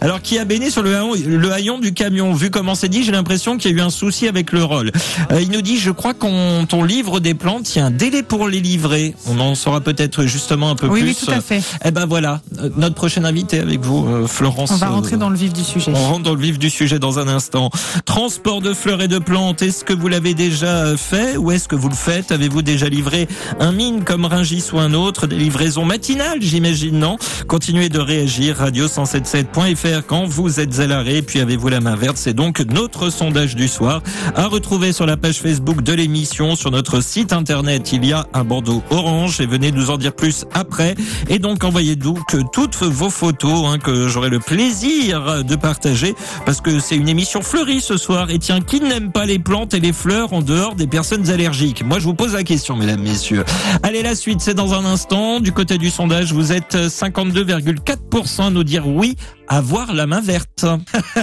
Alors 0.00 0.20
qui 0.22 0.38
a 0.38 0.44
béné 0.44 0.70
sur 0.70 0.79
le 0.82 0.94
haillon, 0.96 1.14
le 1.26 1.52
haillon 1.52 1.78
du 1.78 1.92
camion. 1.92 2.32
Vu 2.32 2.50
comment 2.50 2.74
c'est 2.74 2.88
dit, 2.88 3.02
j'ai 3.04 3.12
l'impression 3.12 3.56
qu'il 3.56 3.70
y 3.70 3.74
a 3.74 3.76
eu 3.76 3.80
un 3.80 3.90
souci 3.90 4.28
avec 4.28 4.52
le 4.52 4.64
rôle. 4.64 4.92
Euh, 5.32 5.40
il 5.40 5.50
nous 5.50 5.62
dit, 5.62 5.78
je 5.78 5.90
crois 5.90 6.14
qu'on 6.14 6.66
on 6.72 6.82
livre 6.84 7.20
des 7.20 7.34
plantes, 7.34 7.74
il 7.74 7.78
y 7.78 7.82
a 7.82 7.86
un 7.86 7.90
délai 7.90 8.22
pour 8.22 8.48
les 8.48 8.60
livrer. 8.60 9.14
On 9.26 9.38
en 9.40 9.54
saura 9.54 9.80
peut-être 9.80 10.24
justement 10.24 10.70
un 10.70 10.76
peu 10.76 10.86
Oui, 10.88 11.00
plus. 11.00 11.08
oui, 11.10 11.16
tout 11.26 11.30
à 11.30 11.40
fait. 11.40 11.62
Eh 11.84 11.90
ben 11.90 12.06
voilà, 12.06 12.40
euh, 12.58 12.70
notre 12.76 12.94
prochaine 12.94 13.26
invitée 13.26 13.58
avec 13.60 13.80
vous, 13.80 14.06
euh, 14.08 14.26
Florence. 14.26 14.70
On 14.72 14.76
va 14.76 14.86
euh, 14.88 14.90
rentrer 14.90 15.16
dans 15.16 15.28
le 15.30 15.36
vif 15.36 15.52
du 15.52 15.62
sujet. 15.64 15.90
on 15.94 16.02
rentre 16.08 16.22
dans 16.22 16.34
le 16.34 16.40
vif 16.40 16.58
du 16.58 16.70
sujet 16.70 16.98
dans 16.98 17.18
un 17.18 17.28
instant. 17.28 17.70
Transport 18.04 18.60
de 18.60 18.72
fleurs 18.74 19.02
et 19.02 19.08
de 19.08 19.18
plantes, 19.18 19.62
est-ce 19.62 19.84
que 19.84 19.92
vous 19.92 20.08
l'avez 20.08 20.34
déjà 20.34 20.66
euh, 20.86 20.96
fait 20.96 21.36
ou 21.36 21.50
est-ce 21.50 21.68
que 21.68 21.76
vous 21.76 21.88
le 21.88 21.94
faites? 21.94 22.32
Avez-vous 22.32 22.62
déjà 22.62 22.88
livré 22.88 23.28
un 23.58 23.72
mine 23.72 24.04
comme 24.04 24.24
Ringis 24.24 24.64
ou 24.72 24.78
un 24.78 24.94
autre? 24.94 25.26
Des 25.26 25.36
livraisons 25.36 25.84
matinales, 25.84 26.38
j'imagine, 26.40 26.98
non? 26.98 27.16
Continuez 27.46 27.88
de 27.88 27.98
réagir, 27.98 28.56
radio177.fr 28.62 30.06
quand 30.06 30.24
vous 30.26 30.60
êtes 30.60 30.69
à 30.78 30.86
l'arrêt. 30.86 31.22
Puis 31.22 31.40
avez-vous 31.40 31.68
la 31.68 31.80
main 31.80 31.96
verte 31.96 32.16
C'est 32.16 32.34
donc 32.34 32.60
notre 32.60 33.10
sondage 33.10 33.56
du 33.56 33.66
soir 33.66 34.02
à 34.36 34.46
retrouver 34.46 34.92
sur 34.92 35.06
la 35.06 35.16
page 35.16 35.40
Facebook 35.40 35.82
de 35.82 35.92
l'émission. 35.92 36.54
Sur 36.54 36.70
notre 36.70 37.02
site 37.02 37.32
internet, 37.32 37.92
il 37.92 38.04
y 38.04 38.12
a 38.12 38.26
un 38.32 38.44
bandeau 38.44 38.82
orange 38.90 39.40
et 39.40 39.46
venez 39.46 39.72
nous 39.72 39.90
en 39.90 39.96
dire 39.96 40.12
plus 40.12 40.44
après. 40.52 40.94
Et 41.28 41.38
donc 41.38 41.64
envoyez-nous 41.64 42.14
que 42.28 42.38
toutes 42.52 42.76
vos 42.76 43.10
photos 43.10 43.64
hein, 43.66 43.78
que 43.78 44.08
j'aurai 44.08 44.28
le 44.28 44.38
plaisir 44.38 45.44
de 45.44 45.56
partager 45.56 46.14
parce 46.46 46.60
que 46.60 46.78
c'est 46.78 46.96
une 46.96 47.08
émission 47.08 47.42
fleurie 47.42 47.80
ce 47.80 47.96
soir. 47.96 48.30
Et 48.30 48.38
tiens, 48.38 48.60
qui 48.60 48.80
n'aime 48.80 49.12
pas 49.12 49.26
les 49.26 49.38
plantes 49.38 49.74
et 49.74 49.80
les 49.80 49.92
fleurs 49.92 50.32
en 50.32 50.42
dehors 50.42 50.74
des 50.74 50.86
personnes 50.86 51.30
allergiques? 51.30 51.82
Moi, 51.84 51.98
je 51.98 52.04
vous 52.04 52.14
pose 52.14 52.34
la 52.34 52.44
question, 52.44 52.76
mesdames, 52.76 53.02
messieurs. 53.02 53.44
Allez, 53.82 54.02
la 54.02 54.14
suite, 54.14 54.40
c'est 54.40 54.54
dans 54.54 54.74
un 54.74 54.84
instant. 54.84 55.40
Du 55.40 55.52
côté 55.52 55.78
du 55.78 55.90
sondage, 55.90 56.32
vous 56.32 56.52
êtes 56.52 56.76
52,4% 56.76 58.46
à 58.46 58.50
nous 58.50 58.64
dire 58.64 58.86
oui 58.86 59.16
avoir 59.50 59.92
la 59.92 60.06
main 60.06 60.20
verte. 60.20 60.64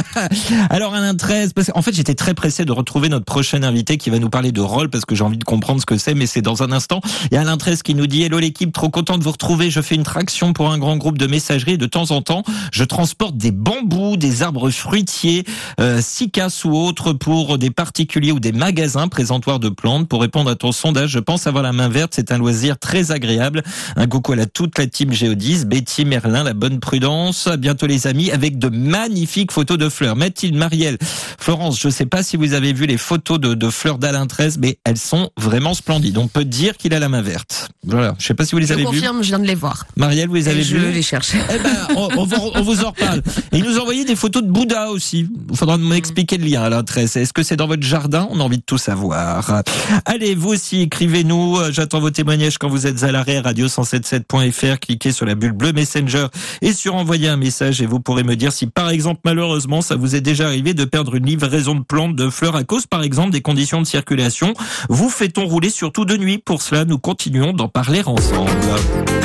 Alors 0.70 0.94
Alain 0.94 1.16
13, 1.16 1.54
parce 1.54 1.72
qu'en 1.72 1.82
fait 1.82 1.96
j'étais 1.96 2.13
très 2.13 2.34
pressé 2.34 2.66
de 2.66 2.72
retrouver 2.72 3.10
notre 3.10 3.26
prochain 3.26 3.63
invité 3.63 3.98
qui 3.98 4.10
va 4.10 4.20
nous 4.20 4.30
parler 4.30 4.52
de 4.52 4.62
rôle 4.62 4.90
parce 4.90 5.06
que 5.06 5.16
j'ai 5.16 5.24
envie 5.24 5.38
de 5.38 5.44
comprendre 5.44 5.82
ce 5.82 5.86
que 5.86 5.98
c'est, 5.98 6.13
mais 6.13 6.28
c'est 6.28 6.42
dans 6.42 6.62
un 6.62 6.72
instant. 6.72 7.02
Il 7.32 7.36
y 7.36 7.38
a 7.38 7.42
Alain 7.42 7.58
13 7.58 7.82
qui 7.82 7.96
nous 7.96 8.06
dit 8.06 8.24
Hello 8.24 8.38
l'équipe, 8.38 8.72
trop 8.72 8.90
content 8.90 9.18
de 9.18 9.24
vous 9.24 9.32
retrouver. 9.32 9.72
Je 9.72 9.82
fais 9.82 9.96
une 9.96 10.04
traction 10.04 10.54
pour 10.54 10.72
un 10.72 10.78
grand 10.78 10.98
groupe 10.98 11.18
de 11.18 11.26
messagerie 11.26 11.78
de 11.78 11.88
temps 11.88 12.12
en 12.12 12.22
temps 12.22 12.44
je 12.72 12.84
transporte 12.84 13.38
des 13.38 13.52
bambous, 13.52 14.18
des 14.18 14.44
arbres 14.44 14.70
fruitiers, 14.70 15.44
euh, 15.80 16.00
cycas 16.02 16.62
ou 16.66 16.76
autres 16.76 17.13
pour 17.13 17.58
des 17.58 17.70
particuliers 17.70 18.32
ou 18.32 18.40
des 18.40 18.52
magasins 18.52 19.08
présentoirs 19.08 19.60
de 19.60 19.70
plantes. 19.70 20.08
Pour 20.08 20.22
répondre 20.22 20.50
à 20.50 20.56
ton 20.56 20.72
sondage, 20.72 21.12
je 21.12 21.20
pense 21.20 21.48
avoir 21.48 21.63
la 21.63 21.74
main 21.74 21.90
verte. 21.90 22.13
C'est 22.16 22.32
un 22.32 22.38
loisir 22.38 22.78
très 22.78 23.12
agréable. 23.12 23.63
Un 23.96 24.08
coucou 24.08 24.34
à 24.34 24.36
la, 24.36 24.46
toute 24.46 24.78
la 24.78 24.88
team 24.88 25.12
Géodis, 25.12 25.66
Betty, 25.66 26.06
Merlin, 26.06 26.44
la 26.44 26.54
bonne 26.54 26.80
prudence. 26.80 27.48
À 27.48 27.58
bientôt 27.58 27.88
les 27.88 28.08
amis 28.08 28.16
avec 28.32 28.58
de 28.60 28.69
magnifiques 28.69 29.51
photos 29.51 29.77
de 29.77 29.89
fleurs. 29.89 30.15
Mathilde, 30.15 30.56
Marielle, 30.56 30.97
Florence, 31.39 31.80
je 31.80 31.89
sais 31.89 32.06
pas 32.06 32.23
si 32.23 32.38
vous 32.38 32.53
avez 32.53 32.73
vu 32.73 32.86
les 32.86 32.97
photos 32.97 33.39
de, 33.39 33.53
de 33.53 33.69
fleurs 33.69 33.97
d'Alain 33.97 34.25
13, 34.27 34.58
mais 34.60 34.80
elles 34.84 34.97
sont 34.97 35.30
vraiment 35.38 35.73
splendides. 35.73 36.17
On 36.17 36.27
peut 36.27 36.45
dire 36.45 36.77
qu'il 36.77 36.93
a 36.93 36.99
la 36.99 37.10
main 37.10 37.21
verte. 37.21 37.69
Voilà. 37.86 38.15
Je 38.19 38.25
sais 38.25 38.34
pas 38.34 38.45
si 38.45 38.51
vous 38.53 38.58
les 38.60 38.67
Je 38.67 38.73
avez 38.73 38.82
vues. 38.84 38.88
confirme, 38.88 39.21
je 39.23 39.27
viens 39.30 39.39
de 39.39 39.45
les 39.47 39.56
voir. 39.56 39.86
Marielle, 39.95 40.27
vous 40.30 40.36
les 40.36 40.47
avez 40.47 40.60
Et 40.60 40.63
je 40.63 40.75
vues 40.77 40.91
les 40.91 41.01
cherche. 41.01 41.32
eh 41.36 41.60
ben, 41.60 41.88
on, 41.95 42.10
on 42.17 42.25
vous- 42.25 42.51
on 42.56 42.62
vous 42.62 42.84
en 42.84 42.89
reparle. 42.89 43.21
Et 43.51 43.58
il 43.60 43.63
nous 43.63 43.77
a 43.77 43.82
envoyé 43.82 44.03
des 44.06 44.15
photos 44.15 44.43
de 44.43 44.49
Bouddha 44.49 44.89
aussi. 44.91 45.27
Il 45.49 45.56
faudra 45.58 45.77
m'expliquer 45.77 46.38
le 46.38 46.45
lien 46.45 46.63
à 46.63 46.69
l'adresse. 46.69 47.15
Est-ce 47.15 47.34
que 47.34 47.43
c'est 47.43 47.56
dans 47.56 47.67
votre 47.67 47.84
jardin? 47.84 48.27
On 48.32 48.39
a 48.39 48.43
envie 48.43 48.58
de 48.58 48.63
tout 48.63 48.77
savoir. 48.77 49.63
Allez, 50.06 50.36
vous 50.36 50.49
aussi, 50.49 50.82
écrivez-nous. 50.82 51.58
J'attends 51.71 51.99
vos 51.99 52.10
témoignages 52.12 52.58
quand 52.58 52.67
vous 52.69 52.88
êtes 52.88 53.03
à 53.03 53.12
l'arrêt, 53.12 53.39
radio177.fr. 53.41 54.80
Cliquez 54.80 55.12
sur 55.12 55.25
la 55.25 55.36
bulle 55.36 55.51
bleue 55.53 55.73
Messenger 55.73 56.27
et 56.62 56.73
sur 56.73 56.95
envoyer 56.95 57.27
un 57.30 57.38
message 57.38 57.82
et 57.82 57.86
vous 57.86 57.99
pourrez 58.08 58.24
me 58.24 58.38
dire 58.38 58.54
si, 58.54 58.67
par 58.67 58.89
exemple, 58.89 59.20
malheureusement, 59.26 59.82
ça 59.82 59.98
vous 59.98 60.15
est 60.15 60.22
déjà 60.22 60.46
arrivé 60.46 60.74
de 60.74 60.86
perdre 60.86 61.15
une 61.15 61.26
livraison 61.26 61.76
de 61.76 61.84
plantes, 61.84 62.15
de 62.15 62.30
fleurs 62.30 62.56
à 62.56 62.63
cause, 62.63 62.88
par 62.88 63.04
exemple, 63.04 63.32
des 63.32 63.41
conditions 63.41 63.82
de 63.82 63.86
circulation. 63.86 64.54
Vous 64.88 65.10
fait-on 65.10 65.46
rouler 65.46 65.70
surtout 65.70 66.06
de 66.06 66.15
nuit? 66.15 66.38
Pour 66.38 66.62
cela, 66.62 66.86
nous 66.86 67.00
continuons 67.00 67.52
d'en 67.52 67.67
parler 67.67 68.04
ensemble. 68.06 68.50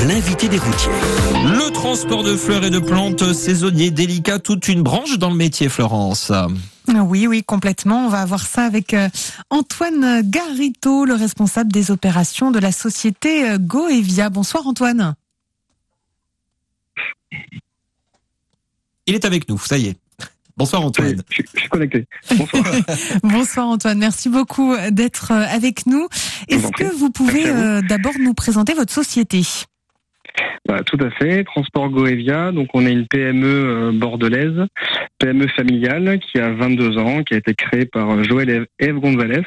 L'invité 0.09 0.49
des 0.49 0.59
routiers. 0.59 0.91
Le 1.45 1.71
transport 1.71 2.25
de 2.25 2.35
fleurs 2.35 2.65
et 2.65 2.71
de 2.71 2.81
plantes 2.81 3.33
saisonniers 3.33 3.93
délicat, 3.93 4.41
toute 4.41 4.67
une 4.67 4.83
branche 4.83 5.17
dans 5.17 5.31
le 5.31 5.37
métier, 5.37 5.69
Florence. 5.69 6.33
Oui, 6.89 7.29
oui, 7.29 7.45
complètement. 7.45 8.07
On 8.07 8.09
va 8.09 8.23
avoir 8.23 8.45
ça 8.45 8.65
avec 8.65 8.95
euh, 8.95 9.09
Antoine 9.51 10.23
Garito, 10.29 11.05
le 11.05 11.15
responsable 11.15 11.71
des 11.71 11.93
opérations 11.93 12.51
de 12.51 12.59
la 12.59 12.73
société 12.73 13.49
euh, 13.49 13.59
Goevia. 13.59 14.29
Bonsoir 14.29 14.67
Antoine. 14.67 15.15
Il 19.07 19.15
est 19.15 19.25
avec 19.25 19.49
nous, 19.49 19.59
ça 19.59 19.79
y 19.79 19.89
est. 19.89 19.97
Bonsoir 20.57 20.85
Antoine. 20.85 21.23
Je, 21.31 21.43
je 21.55 21.61
suis 21.61 21.69
connecté. 21.69 22.07
Bonsoir. 22.37 22.65
Bonsoir 23.23 23.69
Antoine, 23.69 23.99
merci 23.99 24.29
beaucoup 24.29 24.77
d'être 24.91 25.33
euh, 25.33 25.47
avec 25.49 25.87
nous. 25.87 26.09
Est-ce 26.49 26.69
que 26.73 26.95
vous 26.95 27.11
pouvez 27.11 27.47
euh, 27.47 27.81
d'abord 27.81 28.13
nous 28.21 28.35
présenter 28.35 28.75
votre 28.75 28.93
société? 28.93 29.43
Bah, 30.67 30.81
tout 30.85 30.99
à 31.01 31.11
fait. 31.11 31.45
Transport 31.45 31.91
Goevia. 31.91 32.53
Donc, 32.53 32.69
on 32.75 32.87
est 32.87 32.93
une 32.93 33.07
PME 33.07 33.47
euh, 33.47 33.91
bordelaise, 33.93 34.67
PME 35.19 35.49
familiale 35.49 36.19
qui 36.21 36.39
a 36.39 36.51
22 36.51 36.99
ans, 36.99 37.23
qui 37.25 37.35
a 37.35 37.39
été 37.39 37.55
créée 37.55 37.85
par 37.85 38.11
euh, 38.11 38.23
Joël 38.23 38.49
et 38.49 38.63
Eve 38.79 38.99
Gonzalez 39.01 39.43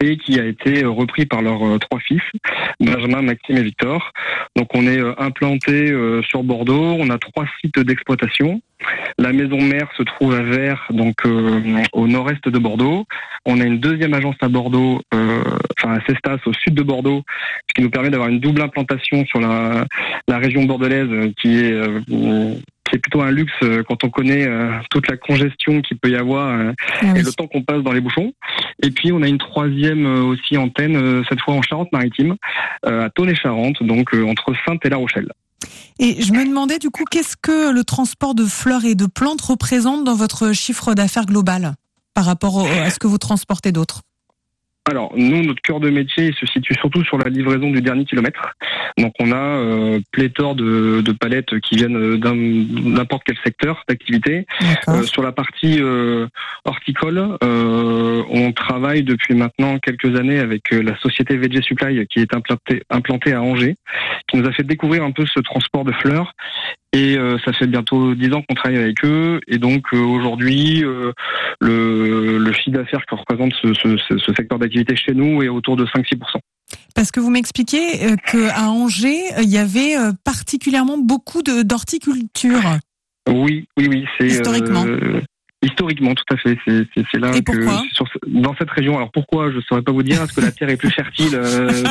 et 0.00 0.18
qui 0.18 0.38
a 0.38 0.44
été 0.44 0.84
euh, 0.84 0.90
repris 0.90 1.24
par 1.24 1.40
leurs 1.40 1.78
trois 1.80 2.00
fils, 2.00 2.22
Benjamin, 2.80 3.22
Maxime 3.22 3.56
et 3.56 3.62
Victor. 3.62 4.12
Donc, 4.56 4.68
on 4.74 4.86
est 4.86 5.00
implanté 5.18 5.92
sur 6.28 6.42
Bordeaux. 6.42 6.96
On 6.98 7.10
a 7.10 7.18
trois 7.18 7.46
sites 7.60 7.78
d'exploitation 7.78 8.60
La 9.18 9.32
maison 9.32 9.60
mère 9.60 9.88
se 9.96 10.02
trouve 10.02 10.34
à 10.34 10.42
Vers, 10.42 10.86
donc 10.90 11.14
euh, 11.24 11.82
au 11.92 12.06
nord-est 12.06 12.46
de 12.48 12.58
Bordeaux. 12.58 13.04
On 13.46 13.60
a 13.60 13.64
une 13.64 13.78
deuxième 13.80 14.14
agence 14.14 14.36
à 14.42 14.48
Bordeaux, 14.48 15.00
euh, 15.14 15.42
enfin 15.78 15.94
à 15.94 16.00
Cestas, 16.06 16.38
au 16.46 16.52
sud 16.52 16.74
de 16.74 16.82
Bordeaux, 16.82 17.22
ce 17.68 17.74
qui 17.74 17.82
nous 17.82 17.90
permet 17.90 18.10
d'avoir 18.10 18.28
une 18.28 18.40
double 18.40 18.60
implantation 18.62 19.24
sur 19.26 19.40
la, 19.40 19.84
la 20.28 20.38
région 20.38 20.64
bordelaise, 20.64 21.08
euh, 21.10 21.32
qui 21.40 21.58
est 21.58 21.72
euh, 21.72 22.54
qui 22.88 22.94
est 22.94 22.98
plutôt 22.98 23.20
un 23.20 23.32
luxe 23.32 23.52
euh, 23.64 23.82
quand 23.82 24.04
on 24.04 24.10
connaît 24.10 24.46
euh, 24.46 24.70
toute 24.90 25.08
la 25.08 25.16
congestion 25.16 25.80
qu'il 25.82 25.98
peut 25.98 26.10
y 26.10 26.14
avoir 26.16 26.48
euh, 26.48 26.72
Ah 27.02 27.06
oui. 27.14 27.18
et 27.20 27.22
le 27.22 27.32
temps 27.32 27.46
qu'on 27.48 27.62
passe 27.62 27.82
dans 27.82 27.92
les 27.92 28.00
bouchons. 28.00 28.32
Et 28.82 28.90
puis 28.90 29.10
on 29.10 29.22
a 29.22 29.28
une 29.28 29.38
troisième 29.38 30.06
euh, 30.06 30.22
aussi 30.22 30.56
antenne, 30.56 31.24
cette 31.28 31.40
fois 31.40 31.54
en 31.54 31.62
Charente-Maritime, 31.62 32.36
euh, 32.86 33.06
à 33.06 33.10
Tonnet-Charente, 33.10 33.82
donc 33.82 34.14
euh, 34.14 34.24
entre 34.24 34.52
Sainte 34.66 34.84
et 34.84 34.90
La 34.90 34.98
Rochelle. 34.98 35.32
Et 35.98 36.22
je 36.22 36.32
me 36.32 36.44
demandais 36.44 36.78
du 36.78 36.90
coup, 36.90 37.04
qu'est-ce 37.10 37.36
que 37.40 37.70
le 37.70 37.84
transport 37.84 38.34
de 38.34 38.44
fleurs 38.44 38.84
et 38.84 38.94
de 38.94 39.06
plantes 39.06 39.40
représente 39.40 40.04
dans 40.04 40.14
votre 40.14 40.52
chiffre 40.52 40.94
d'affaires 40.94 41.26
global 41.26 41.74
par 42.14 42.24
rapport 42.24 42.66
à 42.66 42.90
ce 42.90 42.98
que 42.98 43.06
vous 43.06 43.18
transportez 43.18 43.72
d'autres? 43.72 44.02
Alors, 44.88 45.12
nous, 45.16 45.42
notre 45.42 45.60
cœur 45.62 45.80
de 45.80 45.90
métier 45.90 46.32
se 46.38 46.46
situe 46.46 46.74
surtout 46.74 47.02
sur 47.04 47.18
la 47.18 47.28
livraison 47.28 47.70
du 47.70 47.80
dernier 47.82 48.04
kilomètre. 48.04 48.54
Donc, 48.96 49.12
on 49.18 49.32
a 49.32 49.36
euh, 49.36 49.98
pléthore 50.12 50.54
de, 50.54 51.00
de 51.00 51.12
palettes 51.12 51.58
qui 51.60 51.74
viennent 51.76 52.16
d'un 52.18 52.34
n'importe 52.36 53.22
quel 53.26 53.36
secteur 53.44 53.82
d'activité. 53.88 54.46
Euh, 54.88 55.02
sur 55.02 55.22
la 55.22 55.32
partie 55.32 55.78
euh, 55.80 56.28
horticole, 56.64 57.36
euh, 57.42 58.22
on 58.30 58.52
travaille 58.52 59.02
depuis 59.02 59.34
maintenant 59.34 59.78
quelques 59.80 60.16
années 60.16 60.38
avec 60.38 60.72
euh, 60.72 60.82
la 60.82 60.96
société 60.98 61.36
VG 61.36 61.62
Supply 61.62 62.06
qui 62.06 62.20
est 62.20 62.32
implantée, 62.32 62.82
implantée 62.88 63.32
à 63.32 63.42
Angers, 63.42 63.74
qui 64.28 64.36
nous 64.36 64.46
a 64.48 64.52
fait 64.52 64.62
découvrir 64.62 65.02
un 65.02 65.10
peu 65.10 65.26
ce 65.26 65.40
transport 65.40 65.84
de 65.84 65.92
fleurs. 65.92 66.32
Et 66.92 67.18
euh, 67.18 67.36
ça 67.44 67.52
fait 67.52 67.66
bientôt 67.66 68.14
dix 68.14 68.32
ans 68.32 68.42
qu'on 68.48 68.54
travaille 68.54 68.78
avec 68.78 69.04
eux. 69.04 69.40
Et 69.48 69.58
donc 69.58 69.82
euh, 69.92 69.98
aujourd'hui, 69.98 70.82
euh, 70.84 71.12
le, 71.60 72.38
le 72.38 72.52
chiffre 72.52 72.70
d'affaires 72.70 73.04
que 73.04 73.14
représente 73.16 73.52
ce, 73.60 73.74
ce- 73.74 74.18
ce 74.18 74.32
secteur 74.34 74.58
d'activité 74.58 74.75
chez 74.96 75.14
nous 75.14 75.42
est 75.42 75.48
autour 75.48 75.76
de 75.76 75.84
5-6%. 75.86 76.40
Parce 76.94 77.10
que 77.10 77.20
vous 77.20 77.30
m'expliquiez 77.30 78.04
euh, 78.04 78.16
qu'à 78.16 78.68
Angers, 78.68 79.34
euh, 79.36 79.42
il 79.42 79.50
y 79.50 79.58
avait 79.58 79.96
euh, 79.96 80.12
particulièrement 80.24 80.98
beaucoup 80.98 81.42
d'horticulture. 81.42 82.62
Oui, 83.28 83.68
oui, 83.76 83.88
oui, 83.88 84.04
c'est 84.18 84.26
Historiquement. 84.26 84.84
Historiquement 85.66 86.14
tout 86.14 86.24
à 86.32 86.36
fait. 86.36 86.56
C'est 86.66 87.18
là 87.18 87.32
Et 87.34 87.42
que 87.42 87.66
sur 87.92 88.06
dans 88.26 88.54
cette 88.56 88.70
région. 88.70 88.96
Alors 88.96 89.10
pourquoi 89.10 89.50
Je 89.50 89.60
saurais 89.60 89.82
pas 89.82 89.92
vous 89.92 90.02
dire. 90.02 90.22
Est-ce 90.22 90.32
que 90.32 90.40
la 90.40 90.52
terre 90.52 90.68
est 90.68 90.76
plus 90.76 90.90
fertile 90.90 91.34
euh, 91.34 91.84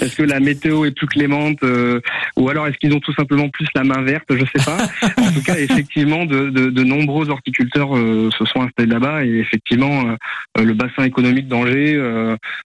Est-ce 0.00 0.16
que 0.16 0.22
la 0.22 0.40
météo 0.40 0.84
est 0.84 0.92
plus 0.92 1.06
clémente 1.06 1.62
euh, 1.62 2.00
Ou 2.36 2.48
alors 2.48 2.66
est-ce 2.66 2.76
qu'ils 2.78 2.94
ont 2.94 3.00
tout 3.00 3.14
simplement 3.14 3.48
plus 3.48 3.66
la 3.74 3.84
main 3.84 4.02
verte? 4.02 4.26
Je 4.30 4.44
sais 4.44 4.64
pas. 4.64 4.78
en 5.18 5.32
tout 5.32 5.42
cas, 5.42 5.56
effectivement, 5.56 6.24
de, 6.24 6.50
de, 6.50 6.70
de 6.70 6.84
nombreux 6.84 7.30
horticulteurs 7.30 7.96
euh, 7.96 8.30
se 8.38 8.44
sont 8.44 8.62
installés 8.62 8.90
là-bas 8.90 9.24
et 9.24 9.38
effectivement, 9.38 10.16
le 10.58 10.72
bassin 10.74 11.04
économique 11.04 11.48
d'Angers, 11.48 11.96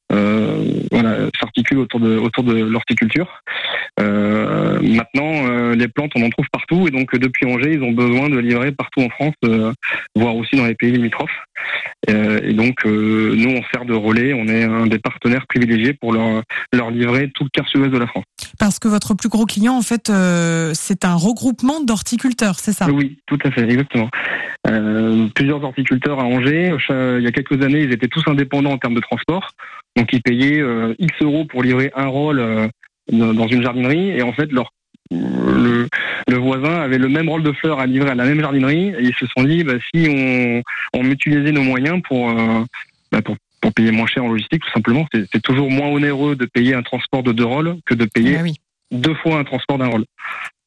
voilà, 0.09 1.17
s'articule 1.39 1.79
autour 1.79 1.99
de 1.99 2.17
autour 2.17 2.43
de 2.43 2.53
l'horticulture. 2.53 3.43
Maintenant, 3.99 5.73
les 5.73 5.87
plantes, 5.87 6.11
on 6.15 6.23
en 6.23 6.29
trouve 6.29 6.47
partout 6.51 6.87
et 6.87 6.91
donc 6.91 7.15
depuis 7.17 7.45
Angers, 7.45 7.73
ils 7.73 7.83
ont 7.83 7.91
besoin 7.91 8.29
de 8.29 8.37
livrer 8.37 8.71
partout 8.71 9.01
en 9.01 9.09
France, 9.09 9.35
voire 10.15 10.35
aussi 10.35 10.56
dans 10.57 10.65
les 10.65 10.75
pays 10.75 10.91
limitrophes. 10.91 11.29
Euh, 12.09 12.39
et 12.43 12.53
donc, 12.53 12.85
euh, 12.85 13.35
nous, 13.35 13.49
on 13.49 13.61
sert 13.71 13.85
de 13.85 13.93
relais, 13.93 14.33
on 14.33 14.47
est 14.47 14.63
un 14.63 14.87
des 14.87 14.99
partenaires 14.99 15.45
privilégiés 15.47 15.93
pour 15.93 16.13
leur, 16.13 16.43
leur 16.73 16.91
livrer 16.91 17.29
tout 17.33 17.43
le 17.43 17.49
quart 17.51 17.67
sud-ouest 17.67 17.91
de 17.91 17.97
la 17.97 18.07
France. 18.07 18.23
Parce 18.59 18.79
que 18.79 18.87
votre 18.87 19.13
plus 19.15 19.29
gros 19.29 19.45
client, 19.45 19.73
en 19.73 19.81
fait, 19.81 20.09
euh, 20.09 20.71
c'est 20.73 21.05
un 21.05 21.15
regroupement 21.15 21.81
d'horticulteurs, 21.81 22.59
c'est 22.59 22.73
ça? 22.73 22.87
Oui, 22.89 23.19
tout 23.25 23.39
à 23.43 23.51
fait, 23.51 23.63
exactement. 23.63 24.09
Euh, 24.67 25.27
plusieurs 25.33 25.63
horticulteurs 25.63 26.19
à 26.19 26.23
Angers. 26.23 26.75
Il 26.89 27.23
y 27.23 27.27
a 27.27 27.31
quelques 27.31 27.63
années, 27.63 27.81
ils 27.81 27.93
étaient 27.93 28.07
tous 28.07 28.23
indépendants 28.27 28.71
en 28.71 28.77
termes 28.77 28.95
de 28.95 29.01
transport. 29.01 29.51
Donc, 29.95 30.09
ils 30.13 30.21
payaient 30.21 30.61
euh, 30.61 30.93
X 30.99 31.13
euros 31.21 31.45
pour 31.45 31.63
livrer 31.63 31.91
un 31.95 32.07
rôle 32.07 32.39
euh, 32.39 32.67
dans 33.11 33.47
une 33.47 33.63
jardinerie. 33.63 34.11
Et 34.11 34.21
en 34.21 34.33
fait, 34.33 34.51
leur 34.51 34.71
le, 35.11 35.87
le 36.27 36.37
voisin 36.37 36.75
avait 36.81 36.97
le 36.97 37.09
même 37.09 37.29
rôle 37.29 37.43
de 37.43 37.51
fleurs 37.53 37.79
à 37.79 37.85
livrer 37.85 38.09
à 38.11 38.15
la 38.15 38.25
même 38.25 38.39
jardinerie. 38.41 38.89
Et 38.99 39.03
ils 39.03 39.15
se 39.15 39.25
sont 39.35 39.43
dit, 39.43 39.63
bah, 39.63 39.73
si 39.93 40.07
on, 40.09 40.61
on 40.99 41.03
mutualisait 41.03 41.51
nos 41.51 41.63
moyens 41.63 42.01
pour, 42.07 42.29
euh, 42.29 42.63
bah, 43.11 43.21
pour, 43.21 43.35
pour 43.61 43.73
payer 43.73 43.91
moins 43.91 44.07
cher 44.07 44.23
en 44.23 44.29
logistique, 44.29 44.61
tout 44.63 44.71
simplement, 44.73 45.05
c'est 45.13 45.41
toujours 45.41 45.69
moins 45.71 45.87
onéreux 45.87 46.35
de 46.35 46.45
payer 46.45 46.73
un 46.75 46.83
transport 46.83 47.23
de 47.23 47.31
deux 47.31 47.45
rôles 47.45 47.75
que 47.85 47.93
de 47.93 48.05
payer 48.05 48.37
Ah 48.39 48.43
oui. 48.43 48.55
deux 48.91 49.15
fois 49.15 49.39
un 49.39 49.43
transport 49.43 49.77
d'un 49.77 49.87
rôle. 49.87 50.05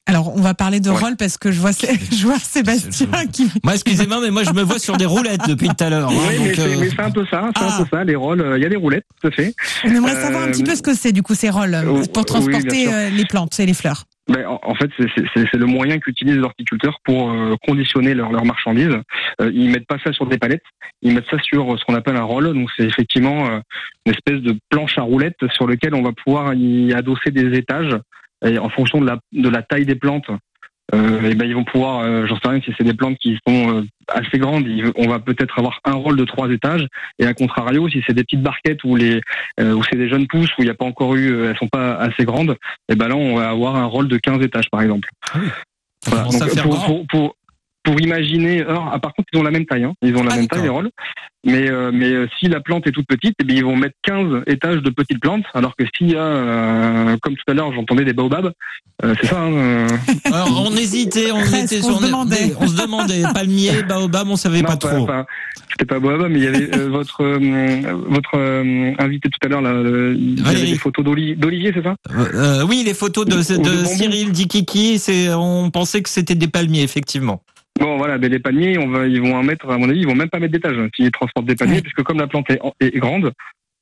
Alors, 0.07 0.35
on 0.37 0.41
va 0.41 0.55
parler 0.55 0.81
de 0.81 0.91
Ouais. 0.91 0.97
rôle 0.97 1.17
parce 1.17 1.37
que 1.39 1.53
je 1.53 1.61
vois, 1.61 1.71
je 2.11 2.27
vois 2.27 2.39
Sébastien 2.41 3.07
qui. 3.33 3.49
Moi, 3.63 3.75
excusez-moi, 3.75 4.19
mais 4.21 4.31
moi, 4.31 4.43
je 4.43 4.51
me 4.53 4.63
vois 4.63 4.81
sur 4.81 4.97
des 4.97 5.05
roulettes 5.07 5.43
depuis 5.47 5.69
tout 5.69 5.85
à 5.85 5.91
l'heure. 5.91 6.09
hein, 6.11 6.15
Oui, 6.29 6.35
mais 6.41 6.47
donc, 6.49 6.55
c'est 6.57 6.63
euh, 6.63 6.77
mais 6.81 6.89
c'est 6.91 7.01
un 7.03 7.11
peu 7.13 7.25
ça, 7.31 7.49
c'est 7.55 7.63
Ah. 7.63 7.77
un 7.79 7.85
peu 7.85 7.97
ça, 7.97 8.03
les 8.03 8.17
rôles. 8.17 8.41
euh, 8.41 8.59
Il 8.59 8.63
y 8.63 8.67
a 8.67 8.69
des 8.69 8.77
roulettes, 8.77 9.05
tout 9.21 9.29
à 9.29 9.31
fait. 9.31 9.55
On 9.85 9.89
aimerait 9.95 10.17
Euh, 10.17 10.23
savoir 10.23 10.43
un 10.43 10.51
petit 10.51 10.65
peu 10.65 10.75
ce 10.75 10.83
que 10.83 10.95
c'est, 10.95 11.13
du 11.13 11.23
coup, 11.23 11.35
ces 11.37 11.51
rôles, 11.51 11.77
pour 12.13 12.25
transporter 12.25 12.93
euh, 12.93 13.11
les 13.11 13.25
plantes 13.25 13.61
et 13.61 13.67
les 13.67 13.75
fleurs. 13.75 14.05
Mais 14.31 14.45
en, 14.47 14.75
fait, 14.77 14.91
c'est- 14.97 15.55
le 15.57 15.67
moyen 15.67 15.99
qu'utilisent 15.99 16.37
les 16.37 16.43
horticulteurs 16.43 17.01
pour 17.05 17.33
euh, 17.33 17.57
conditionner 17.67 18.15
leurs 18.15 18.31
leurs 18.31 18.45
marchandises. 18.45 18.97
Euh, 19.41 19.51
ils 19.53 19.71
mettent 19.71 19.89
pas 19.89 19.99
ça 20.05 20.13
sur 20.13 20.27
des 20.27 20.39
palettes, 20.39 20.63
ils 21.03 21.13
mettent 21.13 21.29
ça 21.31 21.39
sur 21.43 21.77
ce 21.79 21.85
qu'on 21.85 21.95
appelle 21.95 22.17
un 22.17 22.23
rôle. 22.23 22.55
Donc 22.55 22.71
c'est 22.77 22.85
effectivement 22.85 23.49
euh, 23.51 23.59
une 24.07 24.13
espèce 24.13 24.41
de 24.41 24.57
planche 24.69 24.97
à 24.99 25.03
roulettes 25.03 25.45
sur 25.53 25.67
lequel 25.67 25.95
on 25.95 26.03
va 26.03 26.13
pouvoir 26.13 26.55
y 26.55 26.93
adosser 26.93 27.31
des 27.33 27.59
étages. 27.59 27.97
Et 28.47 28.59
en 28.59 28.71
fonction 28.71 29.01
de 29.01 29.07
la, 29.07 29.19
de 29.33 29.49
la 29.49 29.63
taille 29.63 29.85
des 29.85 29.97
plantes, 29.97 30.31
euh, 30.95 31.23
et 31.23 31.35
ben 31.35 31.49
ils 31.49 31.55
vont 31.55 31.65
pouvoir, 31.65 32.01
euh, 32.01 32.27
j'en 32.27 32.37
sais 32.37 32.49
rien, 32.49 32.61
si 32.61 32.73
c'est 32.77 32.85
des 32.85 32.95
plantes 32.95 33.19
qui 33.19 33.39
sont 33.47 33.79
euh, 33.79 33.83
assez 34.09 34.39
grandes, 34.39 34.67
on 34.97 35.09
va 35.09 35.19
peut-être 35.19 35.59
avoir 35.59 35.81
un 35.85 35.95
rôle 35.95 36.17
de 36.17 36.25
trois 36.25 36.51
étages. 36.51 36.87
Et 37.19 37.27
à 37.27 37.35
contrario, 37.35 37.89
si 37.89 38.03
c'est 38.07 38.15
des 38.15 38.25
petites 38.25 38.43
barquettes 38.43 38.83
ou 38.85 38.97
les 38.97 39.21
euh, 39.61 39.75
où 39.75 39.83
c'est 39.85 39.97
des 39.97 40.09
jeunes 40.09 40.27
pousses 40.27 40.51
où 40.59 40.63
il 40.63 40.65
n'y 40.65 40.71
a 40.71 40.75
pas 40.75 40.85
encore 40.85 41.15
eu, 41.15 41.31
euh, 41.31 41.51
elles 41.51 41.59
sont 41.59 41.69
pas 41.69 41.95
assez 41.95 42.25
grandes, 42.25 42.57
et 42.89 42.97
ben 42.97 43.09
là 43.09 43.17
on 43.17 43.37
va 43.37 43.51
avoir 43.51 43.77
un 43.77 43.87
rôle 43.87 44.09
de 44.09 44.17
15 44.17 44.43
étages 44.43 44.71
par 44.71 44.83
exemple. 44.83 45.09
Voilà. 46.07 46.25
Donc, 46.25 46.63
pour, 46.63 46.85
pour, 46.85 47.07
pour, 47.09 47.37
pour 47.91 48.01
imaginer, 48.01 48.61
alors, 48.63 48.89
ah, 48.93 48.99
par 49.01 49.13
contre 49.15 49.29
ils 49.33 49.39
ont 49.39 49.43
la 49.43 49.51
même 49.51 49.67
taille, 49.67 49.85
hein. 49.85 49.95
ils 50.03 50.15
ont 50.17 50.23
la 50.23 50.33
Ah, 50.33 50.37
même 50.37 50.47
taille 50.49 50.63
les 50.63 50.69
rôles, 50.69 50.91
mais 51.45 51.53
mais, 51.71 51.71
mais 51.93 52.11
euh, 52.13 52.27
si 52.39 52.47
la 52.49 52.61
plante 52.61 52.87
est 52.87 52.93
toute 52.93 53.07
petite, 53.07 53.35
eh 53.41 53.45
bien, 53.45 53.57
ils 53.57 53.65
vont 53.65 53.75
mettre 53.77 53.97
15 54.03 54.43
étages 54.47 54.83
de 54.83 54.91
petites 54.91 55.21
plantes, 55.21 55.45
alors 55.55 55.75
que 55.75 55.85
s'il 55.97 56.13
y 56.13 56.17
a, 56.17 56.21
euh, 56.21 57.17
comme 57.23 57.35
tout 57.35 57.51
à 57.51 57.55
l'heure 57.55 57.73
j'entendais 57.75 58.05
des 58.05 58.13
baobabs, 58.13 58.53
euh, 59.03 59.15
c'est 59.21 59.27
ça. 59.29 59.41
Hein, 59.41 59.53
euh, 59.55 59.89
Alors, 60.33 60.65
on 60.71 60.77
hésitait, 60.77 61.33
on 61.33 61.41
était 61.43 61.81
on 61.83 61.89
sur 61.89 61.99
se 62.01 62.07
demandait. 62.07 62.55
on 62.61 62.67
se 62.69 62.77
demandait 62.81 63.23
palmier, 63.35 63.83
baobab, 63.83 64.29
on 64.29 64.37
savait 64.37 64.63
pas 64.63 64.73
non, 64.73 64.77
trop. 64.77 65.07
pas- 65.07 65.27
c'était 65.71 65.87
pas 65.87 65.99
baobab, 65.99 66.31
mais 66.31 66.39
il 66.39 66.45
y 66.45 66.49
avait 66.49 66.77
euh, 66.77 66.89
votre 66.89 67.23
euh, 67.25 67.95
votre 68.09 68.37
euh, 68.37 68.93
invité 68.99 69.29
tout 69.31 69.39
à 69.45 69.49
l'heure 69.49 69.63
là, 69.63 69.73
il 69.73 70.39
y 70.41 70.47
avait 70.47 70.67
des 70.67 70.79
photos 70.79 71.05
d'Oli- 71.05 71.37
d'Olivier, 71.37 71.73
c'est 71.75 71.83
ça? 71.83 71.97
Euh, 72.11 72.27
euh, 72.35 72.67
oui, 72.69 72.83
les 72.85 72.95
photos 72.95 73.25
de, 73.27 73.37
de, 73.37 73.63
de. 73.63 73.85
Cyril 73.87 74.31
Dikiki, 74.33 74.99
c'est, 74.99 75.33
on 75.33 75.71
pensait 75.71 76.03
que 76.03 76.09
c'était 76.11 76.35
des 76.35 76.49
palmiers, 76.49 76.83
effectivement. 76.83 77.43
Bon, 77.81 77.97
voilà, 77.97 78.19
les 78.19 78.39
paniers, 78.39 78.79
on 78.79 78.89
va, 78.89 79.07
ils 79.07 79.21
vont 79.21 79.35
en 79.35 79.43
mettre, 79.43 79.69
à 79.71 79.79
mon 79.79 79.89
avis, 79.89 80.01
ils 80.01 80.07
vont 80.07 80.15
même 80.15 80.29
pas 80.29 80.39
mettre 80.39 80.53
d'étage 80.53 80.77
hein, 80.79 80.89
s'ils 80.95 81.11
transportent 81.11 81.47
des 81.47 81.57
paniers, 81.57 81.81
puisque 81.81 82.03
comme 82.03 82.19
la 82.19 82.27
plante 82.27 82.49
est, 82.51 82.61
est 82.81 82.99
grande, 82.99 83.33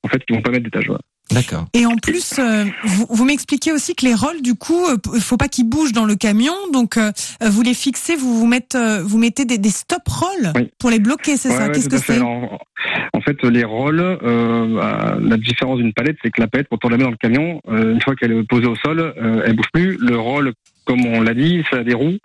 en 0.04 0.08
fait, 0.08 0.22
ils 0.28 0.34
vont 0.36 0.42
pas 0.42 0.50
mettre 0.50 0.64
d'étage. 0.64 0.86
voilà. 0.86 1.00
D'accord. 1.30 1.66
Et 1.74 1.84
en 1.84 1.96
plus, 1.96 2.38
euh, 2.38 2.64
vous, 2.84 3.06
vous 3.10 3.24
m'expliquez 3.26 3.70
aussi 3.72 3.94
que 3.94 4.06
les 4.06 4.14
rôles, 4.14 4.40
du 4.40 4.54
coup, 4.54 4.82
euh, 4.86 4.96
faut 5.20 5.36
pas 5.36 5.48
qu'ils 5.48 5.68
bougent 5.68 5.92
dans 5.92 6.06
le 6.06 6.14
camion, 6.14 6.54
donc 6.72 6.96
euh, 6.96 7.10
euh, 7.42 7.50
vous 7.50 7.60
les 7.60 7.74
fixez, 7.74 8.16
vous 8.16 8.38
vous 8.38 8.46
mettez, 8.46 8.78
euh, 8.78 9.02
vous 9.02 9.18
mettez 9.18 9.44
des, 9.44 9.58
des 9.58 9.68
stop 9.68 10.00
rolls 10.08 10.52
Oui. 10.54 10.70
pour 10.78 10.88
les 10.88 11.00
bloquer, 11.00 11.36
c'est 11.36 11.50
Ouais, 11.50 11.56
ça 11.56 11.66
ouais, 11.66 11.72
Qu'est-ce 11.72 11.84
tout 11.90 11.96
que 11.96 12.00
à 12.00 12.02
fait. 12.02 12.14
c'est 12.14 12.20
En 12.22 13.20
fait, 13.20 13.42
les 13.44 13.64
rôles, 13.64 14.00
euh, 14.00 14.74
bah, 14.76 15.18
la 15.20 15.36
différence 15.36 15.76
d'une 15.78 15.92
palette, 15.92 16.16
c'est 16.22 16.30
que 16.30 16.40
la 16.40 16.46
palette, 16.46 16.68
quand 16.70 16.82
on 16.84 16.88
la 16.88 16.96
met 16.96 17.04
dans 17.04 17.10
le 17.10 17.16
camion, 17.16 17.60
euh, 17.68 17.92
une 17.92 18.00
fois 18.00 18.14
qu'elle 18.14 18.32
est 18.32 18.42
posée 18.48 18.66
au 18.66 18.76
sol, 18.76 18.98
euh, 19.00 19.42
elle 19.44 19.54
bouge 19.56 19.66
plus. 19.74 19.98
Le 20.00 20.16
rôle, 20.18 20.52
comme 20.88 21.04
on 21.04 21.20
l'a 21.20 21.34
dit, 21.34 21.62
ça 21.70 21.80
a 21.80 21.84
des 21.84 21.92
roues. 21.92 22.16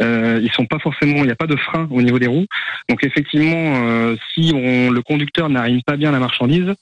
Euh, 0.00 0.38
ils 0.40 0.52
sont 0.52 0.66
pas 0.66 0.78
forcément, 0.78 1.16
il 1.16 1.24
n'y 1.24 1.32
a 1.32 1.36
pas 1.36 1.48
de 1.48 1.56
frein 1.56 1.88
au 1.90 2.00
niveau 2.00 2.20
des 2.20 2.28
roues. 2.28 2.46
Donc 2.88 3.02
effectivement, 3.04 3.56
euh, 3.56 4.14
si 4.32 4.52
le 4.52 5.00
conducteur 5.00 5.48
n'arrive 5.48 5.82
pas 5.84 5.96
bien 5.96 6.12
la 6.12 6.20
marchandise, 6.20 6.72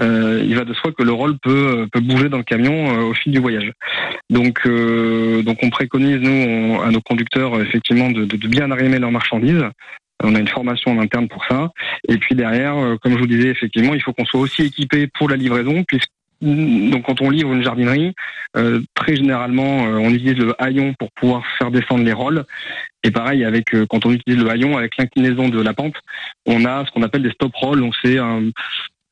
euh, 0.00 0.44
il 0.46 0.54
va 0.54 0.64
de 0.64 0.72
soi 0.74 0.92
que 0.92 1.02
le 1.02 1.10
rôle 1.10 1.38
peut, 1.38 1.88
bouger 2.00 2.28
dans 2.28 2.38
le 2.38 2.44
camion 2.44 2.88
euh, 2.88 3.02
au 3.02 3.14
fil 3.14 3.32
du 3.32 3.40
voyage. 3.40 3.72
Donc, 4.30 4.60
on 4.64 5.70
préconise 5.70 6.20
nous 6.20 6.80
à 6.80 6.90
nos 6.92 7.00
conducteurs 7.00 7.60
effectivement 7.60 8.10
de, 8.10 8.24
bien 8.46 8.70
arrimer 8.70 9.00
leurs 9.00 9.10
marchandises. 9.10 9.64
On 10.22 10.34
a 10.36 10.38
une 10.38 10.48
formation 10.48 10.92
en 10.92 11.00
interne 11.00 11.26
pour 11.26 11.44
ça. 11.46 11.72
Et 12.08 12.16
puis 12.16 12.34
derrière, 12.36 12.74
comme 13.02 13.14
je 13.14 13.18
vous 13.18 13.26
disais, 13.26 13.48
effectivement, 13.48 13.94
il 13.94 14.02
faut 14.02 14.12
qu'on 14.12 14.24
soit 14.24 14.40
aussi 14.40 14.62
équipé 14.62 15.08
pour 15.18 15.28
la 15.28 15.36
livraison, 15.36 15.82
donc 16.42 17.04
quand 17.04 17.20
on 17.22 17.30
livre 17.30 17.52
une 17.52 17.62
jardinerie, 17.62 18.12
euh, 18.56 18.80
très 18.94 19.16
généralement, 19.16 19.86
euh, 19.86 19.98
on 19.98 20.10
utilise 20.10 20.36
le 20.36 20.54
haillon 20.62 20.94
pour 20.98 21.10
pouvoir 21.12 21.42
faire 21.58 21.70
descendre 21.70 22.04
les 22.04 22.12
rôles. 22.12 22.44
Et 23.02 23.10
pareil, 23.10 23.44
avec 23.44 23.74
euh, 23.74 23.86
quand 23.88 24.04
on 24.06 24.12
utilise 24.12 24.42
le 24.42 24.50
haillon 24.50 24.76
avec 24.76 24.96
l'inclinaison 24.96 25.48
de 25.48 25.60
la 25.60 25.74
pente, 25.74 25.94
on 26.44 26.64
a 26.64 26.84
ce 26.84 26.90
qu'on 26.90 27.02
appelle 27.02 27.22
des 27.22 27.30
stop 27.30 27.54
rolls. 27.54 27.80
Donc 27.80 27.94
c'est 28.02 28.18
un 28.18 28.42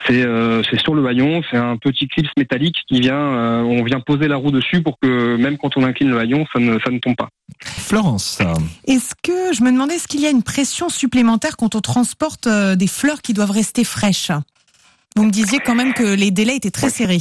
C'est 0.07 0.23
euh, 0.23 0.63
c'est 0.69 0.79
sur 0.79 0.95
le 0.95 1.07
haillon, 1.07 1.43
c'est 1.51 1.57
un 1.57 1.79
petit 1.79 2.07
clips 2.09 2.29
métallique 2.37 2.77
qui 2.89 3.01
vient, 3.01 3.17
euh, 3.17 3.63
on 3.63 3.83
vient 3.85 4.01
poser 4.01 4.29
la 4.29 4.37
roue 4.37 4.51
dessus 4.51 4.83
pour 4.83 4.99
que 5.01 5.37
même 5.37 5.57
quand 5.57 5.79
on 5.79 5.83
incline 5.83 6.11
le 6.11 6.19
haillon, 6.19 6.45
ça 6.53 6.59
ne, 6.61 6.79
ça 6.81 6.91
ne 6.91 6.99
tombe 6.99 7.17
pas. 7.17 7.29
Florence. 7.61 8.39
Est-ce 8.87 9.15
que, 9.23 9.55
je 9.55 9.63
me 9.63 9.71
demandais, 9.71 9.95
est-ce 9.95 10.09
qu'il 10.09 10.21
y 10.21 10.27
a 10.27 10.31
une 10.31 10.43
pression 10.43 10.91
supplémentaire 10.91 11.57
quand 11.57 11.75
on 11.75 11.81
transporte 11.81 12.47
euh, 12.47 12.77
des 12.77 12.87
fleurs 12.87 13.23
qui 13.23 13.33
doivent 13.33 13.53
rester 13.53 13.85
fraîches? 13.85 14.31
Vous 15.17 15.25
me 15.25 15.31
disiez 15.31 15.61
quand 15.65 15.77
même 15.77 15.93
que 15.95 16.17
les 16.17 16.31
délais 16.33 16.57
étaient 16.57 16.73
très 16.73 16.91
serrés. 16.91 17.19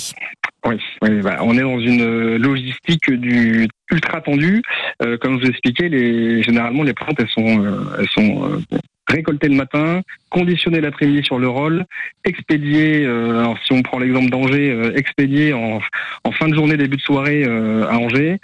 Oui, 0.65 0.77
oui 1.03 1.21
bah, 1.21 1.37
on 1.41 1.55
est 1.57 1.61
dans 1.61 1.79
une 1.79 2.01
euh, 2.01 2.37
logistique 2.39 3.11
du 3.11 3.67
ultra 3.91 4.19
tendue. 4.21 4.63
Euh, 5.03 5.17
comme 5.17 5.37
je 5.37 5.43
vous 5.43 5.49
expliquais, 5.49 5.89
les, 5.89 6.41
généralement 6.41 6.81
les 6.83 6.93
plantes 6.93 7.19
elles 7.19 7.29
sont, 7.29 7.63
euh, 7.63 7.83
elles 7.99 8.09
sont 8.09 8.45
euh, 8.45 8.77
récoltées 9.07 9.49
le 9.49 9.55
matin, 9.55 10.01
conditionnées 10.29 10.81
l'après-midi 10.81 11.23
sur 11.23 11.37
le 11.37 11.47
roll, 11.49 11.85
expédiées. 12.23 13.05
euh, 13.05 13.41
alors 13.41 13.57
si 13.63 13.73
on 13.73 13.83
prend 13.83 13.99
l'exemple 13.99 14.29
d'Angers, 14.31 14.91
expédiées 14.95 15.53
en, 15.53 15.79
en 16.23 16.31
fin 16.31 16.47
de 16.47 16.55
journée, 16.55 16.77
début 16.77 16.97
de 16.97 17.01
soirée 17.01 17.43
euh, 17.45 17.87
à 17.89 17.97
Angers. 17.97 18.39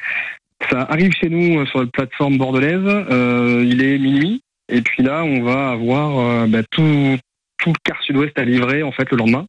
Ça 0.69 0.81
arrive 0.81 1.13
chez 1.13 1.29
nous 1.29 1.59
euh, 1.61 1.65
sur 1.65 1.79
la 1.79 1.87
plateforme 1.87 2.37
bordelaise. 2.37 2.81
euh, 2.85 3.63
il 3.65 3.81
est 3.81 3.97
minuit. 3.97 4.43
Et 4.71 4.81
puis 4.81 5.01
là, 5.01 5.23
on 5.23 5.41
va 5.41 5.71
avoir 5.71 6.47
bah, 6.47 6.59
tout, 6.69 7.17
tout 7.59 7.69
le 7.69 7.75
quart 7.83 8.01
sud-ouest 8.03 8.37
à 8.37 8.43
livrer 8.45 8.83
en 8.83 8.91
fait 8.91 9.09
le 9.11 9.17
lendemain. 9.17 9.45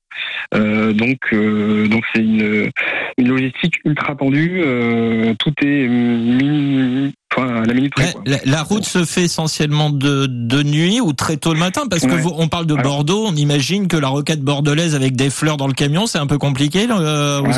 Euh, 0.55 0.92
donc 0.92 1.18
euh, 1.33 1.87
donc 1.88 2.03
c'est 2.14 2.20
une, 2.23 2.70
une 3.18 3.29
logistique 3.29 3.75
ultra 3.85 4.14
tendue. 4.16 4.61
euh, 4.64 5.35
tout 5.38 5.53
est 5.62 5.87
mini, 5.88 7.12
enfin 7.33 7.62
à 7.62 7.64
la 7.64 7.75
minute 7.75 7.92
près. 7.94 8.07
La, 8.07 8.12
quoi. 8.12 8.23
la- 8.27 8.38
la 8.44 8.62
route 8.62 8.85
se 8.85 9.05
fait 9.05 9.23
essentiellement 9.23 9.90
de, 9.90 10.27
de 10.27 10.62
nuit 10.62 11.01
ou 11.01 11.12
très 11.12 11.37
tôt 11.37 11.53
le 11.53 11.59
matin? 11.61 11.83
Parce 11.88 12.07
que 12.07 12.14
vous, 12.14 12.33
on 12.37 12.49
parle 12.49 12.66
de 12.66 12.75
Alors- 12.75 12.85
Bordeaux, 12.96 13.25
on 13.27 13.35
imagine 13.37 13.88
que 13.88 13.96
la 13.96 14.09
roquette 14.09 14.40
bordelaise 14.42 14.94
avec 14.94 15.16
des 15.16 15.31
fleurs 15.31 15.57
dans 15.57 15.66
le 15.68 15.75
camion, 15.75 16.07
c'est 16.07 16.18
un 16.18 16.27
peu 16.27 16.38
compliqué 16.38 16.87
aux 16.87 16.99
Ouais, 16.99 17.05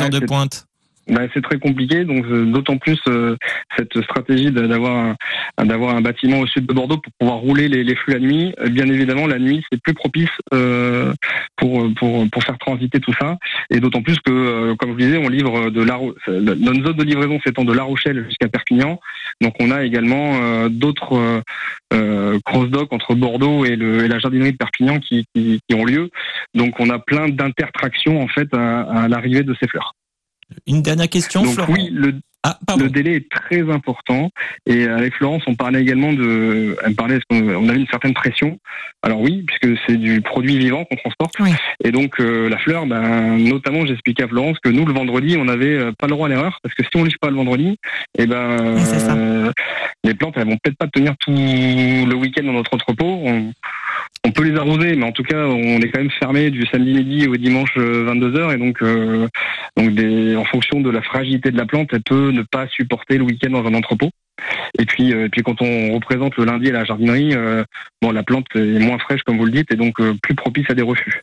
heures 0.01 0.09
de 0.09 0.19
pointe. 0.19 0.65
Bah, 1.09 1.23
c'est 1.33 1.41
très 1.41 1.59
compliqué, 1.59 2.05
donc 2.05 2.23
euh, 2.25 2.45
d'autant 2.45 2.77
plus 2.77 2.97
euh, 3.09 3.35
cette 3.77 4.01
stratégie 4.03 4.51
d'avoir 4.51 5.15
un, 5.57 5.65
d'avoir 5.65 5.97
un 5.97 6.01
bâtiment 6.01 6.39
au 6.39 6.47
sud 6.47 6.65
de 6.65 6.73
Bordeaux 6.73 6.95
pour 6.97 7.11
pouvoir 7.19 7.39
rouler 7.39 7.67
les, 7.67 7.83
les 7.83 7.95
flux 7.95 8.13
la 8.13 8.19
nuit. 8.19 8.53
Euh, 8.59 8.69
Bien 8.69 8.87
évidemment, 8.87 9.27
la 9.27 9.37
nuit 9.37 9.65
c'est 9.69 9.81
plus 9.81 9.93
propice 9.93 10.29
pour 11.57 11.93
pour 11.95 12.29
pour 12.29 12.43
faire 12.43 12.57
transiter 12.57 13.01
tout 13.01 13.13
ça, 13.19 13.37
et 13.69 13.81
d'autant 13.81 14.01
plus 14.01 14.17
que, 14.21 14.73
comme 14.75 14.89
je 14.89 14.93
vous 14.93 14.99
disais, 14.99 15.17
on 15.17 15.27
livre 15.27 15.69
de 15.69 15.83
la 15.83 15.99
notre 16.27 16.85
zone 16.85 16.97
de 16.97 17.03
livraison 17.03 17.39
s'étend 17.45 17.65
de 17.65 17.73
La 17.73 17.83
Rochelle 17.83 18.25
jusqu'à 18.25 18.47
Perpignan, 18.47 18.99
donc 19.41 19.55
on 19.59 19.71
a 19.71 19.83
également 19.83 20.69
d'autres 20.69 21.43
euh, 21.93 22.39
cross-dock 22.45 22.91
entre 22.93 23.13
Bordeaux 23.13 23.65
et, 23.65 23.75
la 23.75 24.19
jardinerie 24.19 24.53
de 24.53 24.57
Perpignan 24.57 24.99
qui, 24.99 25.27
ont 25.73 25.85
lieu, 25.85 26.09
donc 26.53 26.79
on 26.79 26.89
a 26.89 26.99
plein 26.99 27.27
d'intertractions 27.27 28.21
en 28.21 28.27
fait 28.27 28.47
à 28.53 29.07
l'arrivée 29.09 29.43
de 29.43 29.53
ces 29.59 29.67
fleurs. 29.67 29.93
Une 30.67 30.81
dernière 30.81 31.09
question, 31.09 31.43
Donc 31.43 31.53
Florent. 31.53 31.73
oui, 31.73 31.89
le, 31.91 32.15
Ah, 32.45 32.57
le 32.77 32.89
délai 32.89 33.15
est 33.15 33.29
très 33.31 33.61
important. 33.71 34.29
Et 34.65 34.83
avec 34.85 35.13
Florence, 35.15 35.43
on 35.47 35.55
parlait 35.55 35.81
également 35.81 36.11
de, 36.11 36.75
elle 36.83 36.89
me 36.91 36.95
parlait, 36.95 37.15
est-ce 37.15 37.23
qu'on 37.29 37.47
on 37.55 37.69
avait 37.69 37.79
une 37.79 37.87
certaine 37.87 38.13
pression. 38.13 38.59
Alors 39.01 39.21
oui, 39.21 39.43
puisque 39.47 39.79
c'est 39.87 39.95
du 39.97 40.19
produit 40.21 40.57
vivant 40.57 40.83
qu'on 40.85 40.95
transporte. 40.97 41.35
Oui. 41.39 41.51
Et 41.83 41.91
donc 41.91 42.19
euh, 42.19 42.49
la 42.49 42.57
fleur, 42.57 42.85
ben, 42.85 43.37
notamment, 43.37 43.85
j'expliquais 43.85 44.23
à 44.23 44.27
Florence 44.27 44.57
que 44.59 44.69
nous 44.69 44.85
le 44.85 44.93
vendredi, 44.93 45.37
on 45.37 45.45
n'avait 45.45 45.75
euh, 45.77 45.91
pas 45.97 46.07
le 46.07 46.11
droit 46.13 46.27
à 46.27 46.29
l'erreur 46.29 46.59
parce 46.61 46.75
que 46.75 46.83
si 46.83 46.89
on 46.95 47.03
livre 47.05 47.17
pas 47.21 47.29
le 47.29 47.35
vendredi, 47.37 47.77
et 48.17 48.25
ben, 48.27 48.75
Oui, 48.75 48.81
c'est 48.83 48.99
ça. 48.99 49.15
euh, 49.15 49.51
les 50.03 50.13
plantes, 50.13 50.33
elles 50.37 50.45
vont 50.45 50.57
peut-être 50.61 50.77
pas 50.77 50.87
tenir 50.87 51.15
tout 51.19 51.31
le 51.31 52.13
week-end 52.13 52.43
dans 52.43 52.53
notre 52.53 52.73
entrepôt. 52.73 53.21
On, 53.23 53.53
on 54.25 54.31
peut 54.31 54.43
les 54.43 54.57
arroser, 54.57 54.95
mais 54.95 55.05
en 55.05 55.11
tout 55.11 55.23
cas, 55.23 55.45
on 55.47 55.79
est 55.81 55.89
quand 55.89 55.99
même 55.99 56.11
fermé 56.11 56.49
du 56.49 56.65
samedi 56.67 56.93
midi 56.93 57.27
au 57.27 57.35
dimanche 57.35 57.75
22h, 57.77 58.53
et 58.53 58.57
donc, 58.57 58.81
euh, 58.81 59.27
donc 59.75 59.93
des, 59.95 60.35
en 60.35 60.45
fonction 60.45 60.79
de 60.81 60.89
la 60.89 61.01
fragilité 61.01 61.51
de 61.51 61.57
la 61.57 61.65
plante, 61.65 61.89
elle 61.91 62.03
peut 62.03 62.31
ne 62.31 62.41
pas 62.43 62.67
supporter 62.69 63.17
le 63.17 63.23
week-end 63.25 63.49
dans 63.51 63.65
un 63.65 63.73
entrepôt. 63.73 64.09
Et 64.79 64.85
puis, 64.85 65.13
euh, 65.13 65.27
puis 65.31 65.41
quand 65.43 65.61
on 65.61 65.93
représente 65.93 66.35
le 66.37 66.45
lundi 66.45 66.69
à 66.69 66.73
la 66.73 66.85
jardinerie, 66.85 67.33
euh, 67.35 67.63
bon, 68.01 68.11
la 68.11 68.23
plante 68.23 68.45
est 68.55 68.79
moins 68.79 68.97
fraîche, 68.97 69.21
comme 69.23 69.37
vous 69.37 69.45
le 69.45 69.51
dites, 69.51 69.71
et 69.71 69.75
donc 69.75 69.99
euh, 69.99 70.13
plus 70.23 70.35
propice 70.35 70.65
à 70.69 70.73
des 70.73 70.81
refus. 70.81 71.21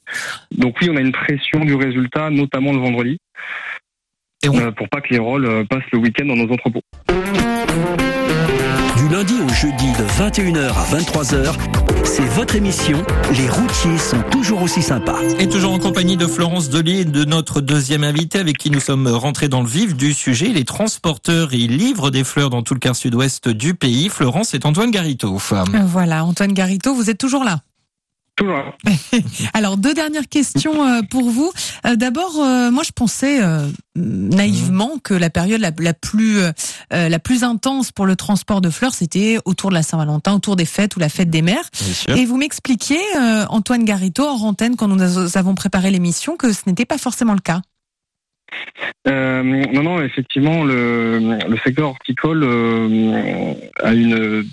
Donc 0.57 0.77
oui, 0.81 0.89
on 0.93 0.97
a 0.97 1.01
une 1.01 1.13
pression 1.13 1.61
du 1.65 1.75
résultat, 1.75 2.31
notamment 2.31 2.73
le 2.73 2.79
vendredi, 2.79 3.19
Et 4.45 4.49
on- 4.49 4.59
euh, 4.59 4.71
pour 4.71 4.89
pas 4.91 5.01
que 5.01 5.09
les 5.13 5.19
rôles 5.19 5.47
euh, 5.47 5.65
passent 5.65 5.91
le 5.93 5.99
week-end 5.99 6.27
dans 6.27 6.37
nos 6.37 6.53
entrepôts. 6.53 6.83
Du 8.97 9.09
lundi 9.15 9.35
au 9.43 9.49
jeudi 9.49 9.91
de 9.99 10.05
21h 10.05 10.69
à 10.69 10.85
23h, 10.97 11.57
c'est 12.05 12.27
votre 12.27 12.57
émission 12.57 13.03
Les 13.37 13.49
routiers 13.49 13.99
sont 13.99 14.23
toujours 14.31 14.63
aussi 14.63 14.83
sympas. 14.83 15.21
Et 15.39 15.49
toujours 15.49 15.73
en 15.73 15.79
compagnie 15.79 16.17
de 16.17 16.27
Florence 16.27 16.69
Delier 16.69 17.01
et 17.01 17.05
de 17.05 17.25
notre 17.25 17.61
deuxième 17.61 18.05
invité 18.05 18.39
avec 18.39 18.59
qui 18.59 18.71
nous 18.71 18.81
sommes 18.81 19.09
rentrés 19.09 19.49
dans 19.49 19.63
le 19.63 19.69
vif 19.69 19.95
du 19.95 20.13
sujet. 20.13 20.49
Les 20.49 20.65
transporteurs 20.65 21.53
et 21.53 21.67
livrent 21.67 22.11
des 22.11 22.25
fleurs 22.25 22.51
dans 22.51 22.63
tout 22.63 22.75
le 22.75 22.81
quart 22.81 22.97
sud-ouest 22.97 23.49
du 23.49 23.75
pays. 23.75 24.09
Florence 24.09 24.55
et 24.55 24.61
Antoine 24.65 24.91
Garito. 24.91 25.39
Voilà, 25.87 26.25
Antoine 26.25 26.53
Garito, 26.53 26.95
vous 26.95 27.11
êtes 27.11 27.19
toujours 27.19 27.45
là. 27.45 27.61
Toujours. 28.41 28.75
Alors, 29.55 29.77
deux 29.77 29.93
dernières 29.95 30.29
questions 30.29 30.83
euh, 30.85 31.03
pour 31.09 31.31
vous. 31.31 31.53
Euh, 31.87 31.95
D'abord, 31.97 32.41
euh, 32.41 32.71
moi, 32.71 32.83
je 32.83 32.93
pensais 32.93 33.39
naïvement 33.95 34.93
que 35.03 35.15
la 35.15 35.31
période 35.31 35.61
la, 35.61 35.73
la 35.79 35.95
plus 35.95 36.39
euh, 36.93 37.09
la 37.09 37.19
plus 37.19 37.45
intense 37.45 37.93
pour 37.93 38.07
le 38.07 38.17
transport 38.17 38.61
de 38.61 38.71
fleurs, 38.71 38.95
c'était 38.95 39.39
autour 39.45 39.71
de 39.71 39.75
la 39.75 39.83
Saint-Valentin, 39.83 40.35
autour 40.35 40.57
des 40.57 40.65
fêtes 40.65 40.97
ou 40.97 41.01
la 41.01 41.09
fête 41.09 41.31
des 41.31 41.43
mères. 41.43 41.69
Et 42.09 42.25
vous 42.25 42.37
m'expliquiez, 42.37 42.99
euh, 43.17 43.45
Antoine 43.49 43.85
Garito, 43.85 44.27
en 44.27 44.41
antenne, 44.41 44.77
quand 44.77 44.89
nous 44.89 45.37
avons 45.37 45.55
préparé 45.55 45.91
l'émission, 45.91 46.37
que 46.37 46.53
ce 46.53 46.63
n'était 46.67 46.87
pas 46.87 46.99
forcément 46.99 47.35
le 47.35 47.41
cas. 47.41 47.61
Euh, 49.07 49.43
non, 49.43 49.83
non, 49.83 50.03
effectivement, 50.03 50.65
le, 50.65 51.19
le 51.49 51.59
secteur 51.65 51.91
horticole 51.91 52.43
a 53.83 53.93
une 53.93 54.45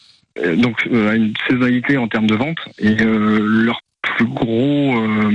donc 0.55 0.87
euh, 0.91 1.13
une 1.13 1.33
saisonnalité 1.47 1.97
en 1.97 2.07
termes 2.07 2.27
de 2.27 2.35
vente 2.35 2.59
et 2.79 3.01
euh, 3.01 3.39
leur 3.41 3.81
plus 4.15 4.25
gros 4.25 4.97
euh, 4.97 5.31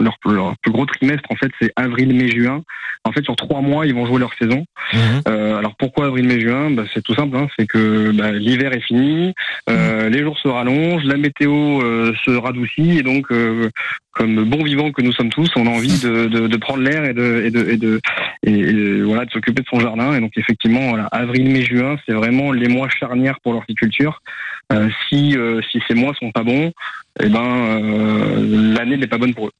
leur, 0.00 0.16
leur 0.26 0.56
plus 0.58 0.72
gros 0.72 0.86
trimestre 0.86 1.30
en 1.30 1.36
fait 1.36 1.50
c'est 1.60 1.72
avril, 1.76 2.14
mai, 2.14 2.28
juin. 2.28 2.62
En 3.06 3.12
fait, 3.12 3.22
sur 3.22 3.36
trois 3.36 3.60
mois, 3.60 3.86
ils 3.86 3.94
vont 3.94 4.06
jouer 4.06 4.18
leur 4.18 4.32
saison. 4.34 4.64
Mhm. 4.94 5.00
Euh, 5.28 5.56
alors 5.56 5.74
pourquoi 5.76 6.06
avril, 6.06 6.26
mai, 6.26 6.40
juin? 6.40 6.70
Bah, 6.70 6.84
C'est 6.94 7.02
tout 7.02 7.14
simple, 7.14 7.36
hein, 7.36 7.48
c'est 7.58 7.66
que 7.66 8.12
bah, 8.12 8.32
l'hiver 8.32 8.72
est 8.72 8.80
fini, 8.80 9.34
euh, 9.68 10.08
les 10.08 10.20
jours 10.20 10.38
se 10.38 10.48
rallongent, 10.48 11.04
la 11.04 11.18
météo 11.18 11.82
euh, 11.82 12.14
se 12.24 12.30
radoucit 12.30 12.98
et 12.98 13.02
donc 13.02 13.30
euh, 13.30 13.68
comme 14.12 14.44
bons 14.44 14.62
vivants 14.62 14.92
que 14.92 15.02
nous 15.02 15.12
sommes 15.12 15.28
tous, 15.28 15.50
on 15.56 15.66
a 15.66 15.70
envie 15.70 16.00
de, 16.00 16.26
de, 16.26 16.46
de 16.46 16.56
prendre 16.56 16.82
l'air 16.82 17.04
et 17.04 17.12
de 17.12 17.42
et 17.44 17.50
de 17.50 17.68
et 17.68 17.76
de 17.76 18.00
et, 18.46 18.52
et, 18.52 19.02
voilà 19.02 19.24
de 19.24 19.30
s'occuper 19.30 19.62
de 19.62 19.68
son 19.68 19.80
jardin 19.80 20.14
et 20.14 20.20
donc 20.20 20.32
effectivement 20.36 20.88
voilà 20.90 21.06
avril, 21.06 21.50
mai, 21.50 21.62
juin, 21.62 21.96
c'est 22.06 22.14
vraiment 22.14 22.52
les 22.52 22.68
mois 22.68 22.88
charnières 22.88 23.38
pour 23.40 23.52
l'horticulture. 23.52 24.22
Euh, 24.72 24.88
si 25.08 25.36
euh, 25.36 25.60
si 25.70 25.80
ces 25.86 25.94
mois 25.94 26.14
sont 26.14 26.30
pas 26.32 26.42
bons, 26.42 26.72
eh 27.22 27.28
ben 27.28 27.44
euh, 27.44 28.74
l'année 28.74 28.96
n'est 28.96 29.06
pas 29.06 29.18
bonne 29.18 29.34
pour 29.34 29.48
eux. 29.48 29.52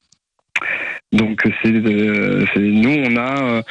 Donc 1.11 1.47
c'est 1.61 1.71
nous 1.71 3.03
on 3.07 3.15
a 3.17 3.61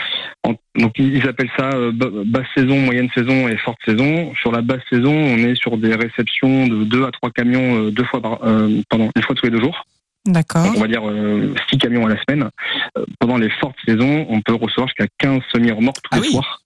donc 0.77 0.93
ils 0.99 1.27
appellent 1.29 1.51
ça 1.59 1.71
ba- 1.93 2.11
basse 2.25 2.47
saison, 2.55 2.79
moyenne 2.79 3.09
saison 3.15 3.49
et 3.49 3.57
forte 3.57 3.79
saison. 3.85 4.33
Sur 4.37 4.53
la 4.53 4.63
basse 4.63 4.83
saison, 4.91 5.13
on 5.13 5.39
est 5.39 5.57
sur 5.57 5.77
des 5.77 5.95
réceptions 5.95 6.69
de 6.69 6.85
deux 6.85 7.05
à 7.05 7.11
trois 7.11 7.31
camions 7.31 7.89
deux 7.91 8.05
fois 8.05 8.23
par 8.23 8.39
pardon 8.39 9.11
une 9.17 9.23
fois 9.23 9.35
tous 9.35 9.47
les 9.47 9.51
deux 9.51 9.61
jours. 9.61 9.85
D'accord. 10.27 10.73
On 10.77 10.81
va 10.81 10.87
dire 10.87 11.03
euh, 11.09 11.55
six 11.69 11.77
camions 11.77 12.07
à 12.07 12.09
la 12.09 12.17
semaine. 12.23 12.49
Euh, 12.97 13.05
pendant 13.21 13.37
les 13.37 13.51
fortes 13.61 13.77
saisons, 13.87 14.27
on 14.31 14.41
peut 14.41 14.55
recevoir 14.55 14.89
jusqu'à 14.89 15.07
15 15.19 15.41
semi-remorques 15.53 15.99
tous 16.03 16.11
Ah 16.13 16.17
les 16.17 16.23
oui. 16.23 16.33
soirs. 16.33 16.61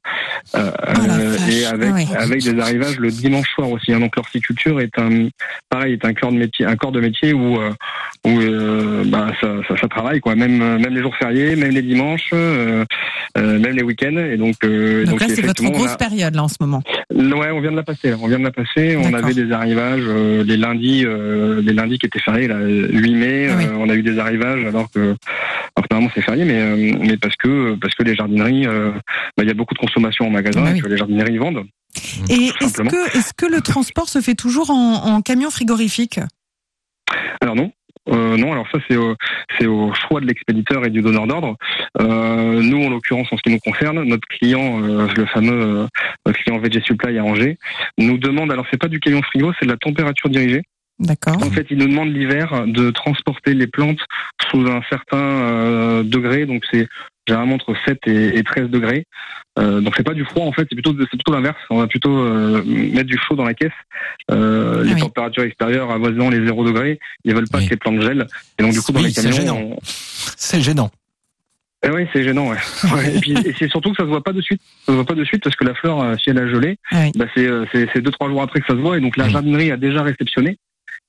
Euh, 0.55 0.71
Oh 0.81 1.01
euh, 1.01 1.37
vache. 1.37 1.51
et 1.53 1.67
avec, 1.67 1.89
Ah 1.91 1.93
ouais. 1.95 2.17
avec 2.17 2.43
des 2.43 2.61
arrivages 2.61 2.99
le 2.99 3.11
dimanche 3.11 3.49
soir 3.55 3.71
aussi. 3.71 3.93
hein. 3.93 3.99
Donc 4.01 4.15
l'horticulture 4.17 4.81
est 4.81 4.97
un 4.99 5.29
pareil 5.69 5.95
est 5.95 6.05
un 6.05 6.15
corps 6.15 6.31
de 6.33 6.39
métier, 6.39 6.65
un 6.67 6.77
corps 6.77 6.93
de 6.93 7.01
métier 7.01 7.33
où 7.33 7.57
euh, 7.61 7.71
où 8.25 8.39
euh, 8.41 9.03
bah, 9.07 9.29
ça, 9.41 9.57
ça, 9.67 9.77
ça 9.77 9.89
travaille 9.89 10.21
quoi. 10.21 10.35
Même 10.37 10.57
même 10.79 10.95
les 10.95 11.03
jours 11.03 11.17
fériés, 11.17 11.57
même 11.57 11.73
les 11.73 11.83
dimanches, 11.83 12.31
euh, 12.33 12.85
euh, 13.37 13.59
même 13.59 13.75
les 13.77 13.83
week-ends. 13.83 14.17
Et 14.17 14.37
donc 14.37 14.55
euh, 14.65 15.05
Donc 15.05 15.21
là, 15.21 15.27
c'est 15.29 15.43
votre 15.43 15.63
grosse 15.65 15.91
a- 15.93 15.97
période, 15.97 16.35
là, 16.37 16.45
en 16.45 16.49
ce 16.49 16.57
moment. 16.61 16.83
Ouais, 17.13 17.51
on 17.51 17.61
vient 17.61 17.73
de 17.73 17.77
la 17.77 17.83
passer. 17.83 18.15
On 18.15 18.29
vient 18.29 18.39
de 18.39 18.45
la 18.45 18.53
passer. 18.53 18.97
On 18.97 19.13
avait 19.13 19.35
des 19.35 19.51
arrivages 19.53 20.03
euh, 20.07 20.45
les 20.45 20.57
lundis, 20.57 21.05
euh, 21.05 21.61
les 21.63 21.73
lundis 21.73 21.99
qui 21.99 22.07
étaient 22.07 22.21
fériés, 22.21 22.47
là, 22.49 22.59
8 22.61 23.15
mai. 23.15 23.48
Ah 23.51 23.55
oui. 23.57 23.65
euh, 23.65 23.77
on 23.77 23.89
a 23.89 23.95
eu 23.95 24.03
des 24.03 24.19
arrivages 24.19 24.65
alors 24.65 24.91
que, 24.91 25.01
alors 25.01 25.17
que 25.17 25.87
normalement 25.91 26.13
c'est 26.15 26.23
férié, 26.23 26.45
mais 26.45 26.61
euh, 26.61 26.97
mais 27.01 27.17
parce 27.17 27.37
que 27.37 27.75
parce 27.77 27.95
que 27.95 28.03
les 28.03 28.15
jardineries, 28.15 28.67
euh, 28.67 28.91
bah, 29.37 29.45
il 29.45 29.49
y 29.49 29.51
a 29.51 29.55
beaucoup 29.55 29.75
de 29.75 29.79
consommation 29.79 30.27
en 30.27 30.31
magasin 30.31 30.63
Bah 30.63 30.75
et 30.75 30.81
que 30.81 30.89
les 30.89 30.97
jardineries 30.97 31.39
vendent. 31.39 31.65
Et 32.29 32.53
est-ce 32.61 32.83
que, 32.83 33.17
est-ce 33.19 33.33
que 33.35 33.47
le 33.47 33.61
transport 33.61 34.09
se 34.09 34.21
fait 34.21 34.35
toujours 34.35 34.71
en, 34.71 35.15
en 35.15 35.23
camion 35.23 35.51
frigorifique? 35.51 36.21
Alors 37.41 37.55
non. 37.55 37.73
Euh, 38.09 38.37
non, 38.37 38.53
alors 38.53 38.67
ça 38.73 38.79
c'est 38.89 39.67
au, 39.67 39.93
choix 39.93 40.21
de 40.21 40.27
l'expéditeur 40.27 40.85
et 40.87 40.91
du 40.91 41.03
donneur 41.03 41.27
d'ordre. 41.27 41.57
Euh, 42.01 42.63
nous, 42.63 42.85
en 42.85 42.91
l'occurrence, 42.91 43.29
en 43.33 43.37
ce 43.37 43.43
qui 43.43 43.51
nous 43.51 43.59
concerne, 43.59 44.03
notre 44.05 44.27
client, 44.29 44.83
euh, 44.83 45.09
le 45.15 45.27
fameux 45.27 45.87
client 46.33 46.59
VG 46.59 46.81
Supply 46.81 47.19
à 47.19 47.25
Angers, 47.25 47.59
nous 47.99 48.19
demande. 48.19 48.51
Alors 48.51 48.67
c'est 48.71 48.81
pas 48.81 48.89
du 48.89 49.01
camion 49.01 49.23
frigo, 49.23 49.53
c'est 49.59 49.67
de 49.67 49.71
la 49.71 49.77
température 49.77 50.31
dirigée. 50.31 50.63
D'accord. 50.99 51.37
En 51.43 51.51
fait, 51.51 51.67
ils 51.71 51.79
nous 51.79 51.87
demandent 51.87 52.13
l'hiver 52.13 52.65
de 52.67 52.91
transporter 52.91 53.55
les 53.55 53.67
plantes 53.69 54.01
sous 54.51 54.67
un 54.67 54.81
certain 54.91 55.17
euh, 55.19 56.03
degré, 56.03 56.45
donc 56.47 56.65
c'est 56.73 56.89
généralement 57.29 57.55
entre 57.55 57.77
7 57.87 57.99
et, 58.07 58.37
et 58.39 58.43
13 58.43 58.69
degrés. 58.69 59.05
Euh, 59.59 59.81
donc 59.81 59.95
c'est 59.97 60.03
pas 60.03 60.15
du 60.15 60.25
froid 60.25 60.45
en 60.47 60.53
fait, 60.53 60.67
c'est 60.71 60.75
plutôt 60.77 60.95
c'est 60.99 61.07
plutôt 61.09 61.33
l'inverse. 61.33 61.57
On 61.71 61.79
va 61.79 61.87
plutôt 61.87 62.17
euh, 62.19 62.63
mettre 62.65 63.09
du 63.09 63.19
chaud 63.19 63.37
dans 63.37 63.45
la 63.45 63.55
caisse. 63.55 63.71
Euh, 64.31 64.83
les 64.83 64.91
Ah 64.93 64.95
oui. 64.95 65.01
températures 65.03 65.43
extérieures 65.45 65.91
avoisinant 65.91 66.31
les 66.31 66.45
0 66.45 66.65
degrés, 66.65 66.99
ils 67.25 67.35
veulent 67.35 67.49
pas 67.49 67.59
Oui. 67.59 67.67
que 67.67 67.71
les 67.71 67.77
plantes 67.77 68.01
gèlent. 68.01 68.27
Et 68.59 68.63
donc 68.63 68.73
du 68.73 68.81
coup 68.81 68.93
dans 68.93 69.01
Oui, 69.01 69.07
les 69.07 69.13
c'est 69.13 69.23
camions, 69.23 69.37
gênant. 69.37 69.57
on- 69.61 69.79
C'est 69.83 70.61
gênant. 70.61 70.91
eh 71.85 71.91
oui, 71.91 72.07
c'est 72.13 72.25
gênant. 72.25 72.49
Ouais. 72.51 72.57
Ouais, 72.95 73.17
et 73.17 73.21
puis 73.21 73.33
et 73.45 73.55
c'est 73.59 73.69
surtout 73.69 73.91
que 73.91 73.97
ça 73.97 74.05
se 74.05 74.09
voit 74.09 74.23
pas 74.25 74.33
de 74.33 74.41
suite. 74.41 74.61
Ça 74.87 74.93
se 74.93 74.97
voit 74.97 75.05
pas 75.05 75.15
de 75.15 75.25
suite 75.25 75.43
parce 75.45 75.55
que 75.57 75.65
la 75.65 75.75
fleur, 75.75 76.01
euh, 76.01 76.15
si 76.23 76.31
elle 76.31 76.39
a 76.39 76.49
gelé, 76.49 76.79
Ah 76.91 77.03
oui. 77.05 77.13
bah 77.17 77.27
c'est 77.35 77.47
euh, 77.47 77.65
c'est 77.73 78.01
deux 78.01 78.11
trois 78.13 78.29
jours 78.29 78.43
après 78.43 78.61
que 78.61 78.67
ça 78.67 78.75
se 78.75 78.81
voit 78.81 78.97
et 78.97 79.01
donc 79.01 79.17
la 79.17 79.29
jardinerie 79.29 79.71
a 79.71 79.77
déjà 79.77 80.03
réceptionné. 80.03 80.57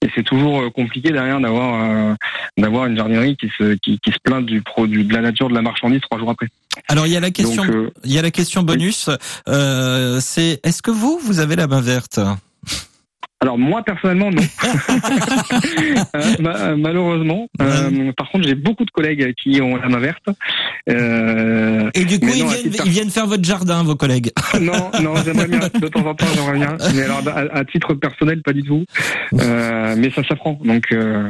Et 0.02 0.10
c'est 0.16 0.24
toujours 0.24 0.62
euh, 0.62 0.70
compliqué 0.70 1.12
derrière 1.12 1.42
d'avoir 1.42 1.84
euh, 1.84 2.16
d'avoir 2.58 2.86
une 2.86 2.96
jardinerie 2.96 3.36
qui 3.36 3.50
se 3.58 3.74
qui, 3.76 4.00
qui 4.00 4.12
se 4.12 4.18
plaint 4.24 4.46
du 4.46 4.62
produit 4.62 5.04
de 5.04 5.14
la 5.14 5.22
nature 5.22 5.50
de 5.50 5.54
la 5.54 5.62
marchandise 5.62 6.00
trois 6.02 6.18
jours 6.20 6.30
après. 6.30 6.48
Alors 6.88 7.06
il 7.06 7.12
y 7.12 7.18
a 7.18 7.20
la 7.20 7.32
question, 7.32 7.66
Donc 7.66 7.76
euh, 7.76 7.92
il 8.06 8.14
y 8.14 8.18
a 8.18 8.22
la 8.22 8.32
question 8.32 8.64
bonus. 8.64 9.10
Euh, 9.50 10.20
c'est 10.22 10.62
est-ce 10.64 10.82
que 10.82 10.92
vous, 10.92 11.20
vous 11.22 11.40
avez 11.40 11.58
la 11.58 11.68
main 11.68 11.82
verte? 11.82 12.20
Alors 13.42 13.58
moi 13.58 13.84
personnellement 13.84 14.32
non. 14.32 14.42
Euh, 16.16 16.22
ma- 16.40 16.76
malheureusement. 16.76 17.48
Euh, 17.62 18.12
par 18.14 18.30
contre 18.30 18.48
j'ai 18.48 18.56
beaucoup 18.56 18.86
de 18.86 18.92
collègues 18.92 19.34
qui 19.42 19.62
ont 19.62 19.76
la 19.76 19.88
main 19.90 20.00
verte. 20.00 20.24
Euh, 20.90 21.90
Et 21.94 22.06
du 22.06 22.20
coup, 22.20 22.28
ils 22.28 22.44
viennent, 22.46 22.72
titre 22.72 22.84
ils 22.86 22.92
viennent 22.92 23.10
faire 23.10 23.28
votre 23.28 23.44
jardin, 23.44 23.84
vos 23.84 23.96
collègues. 23.96 24.32
non, 24.62 24.92
non, 25.02 25.14
j'aimerais 25.24 25.48
bien. 25.48 25.60
De 25.60 25.88
temps 25.88 26.06
en 26.06 26.16
temps, 26.16 26.26
j'aimerais 26.34 26.58
bien. 26.58 26.78
Mais 26.96 27.04
alors, 27.04 27.22
à, 27.28 27.58
à 27.60 27.66
titre 27.66 27.94
personnel, 27.94 28.42
pas 28.42 28.54
du 28.54 28.64
tout. 28.64 28.84
Euh, 29.40 29.96
mais 29.98 30.10
ça 30.12 30.24
s'apprend. 30.24 30.60
Donc, 30.64 30.86
euh, 30.92 31.30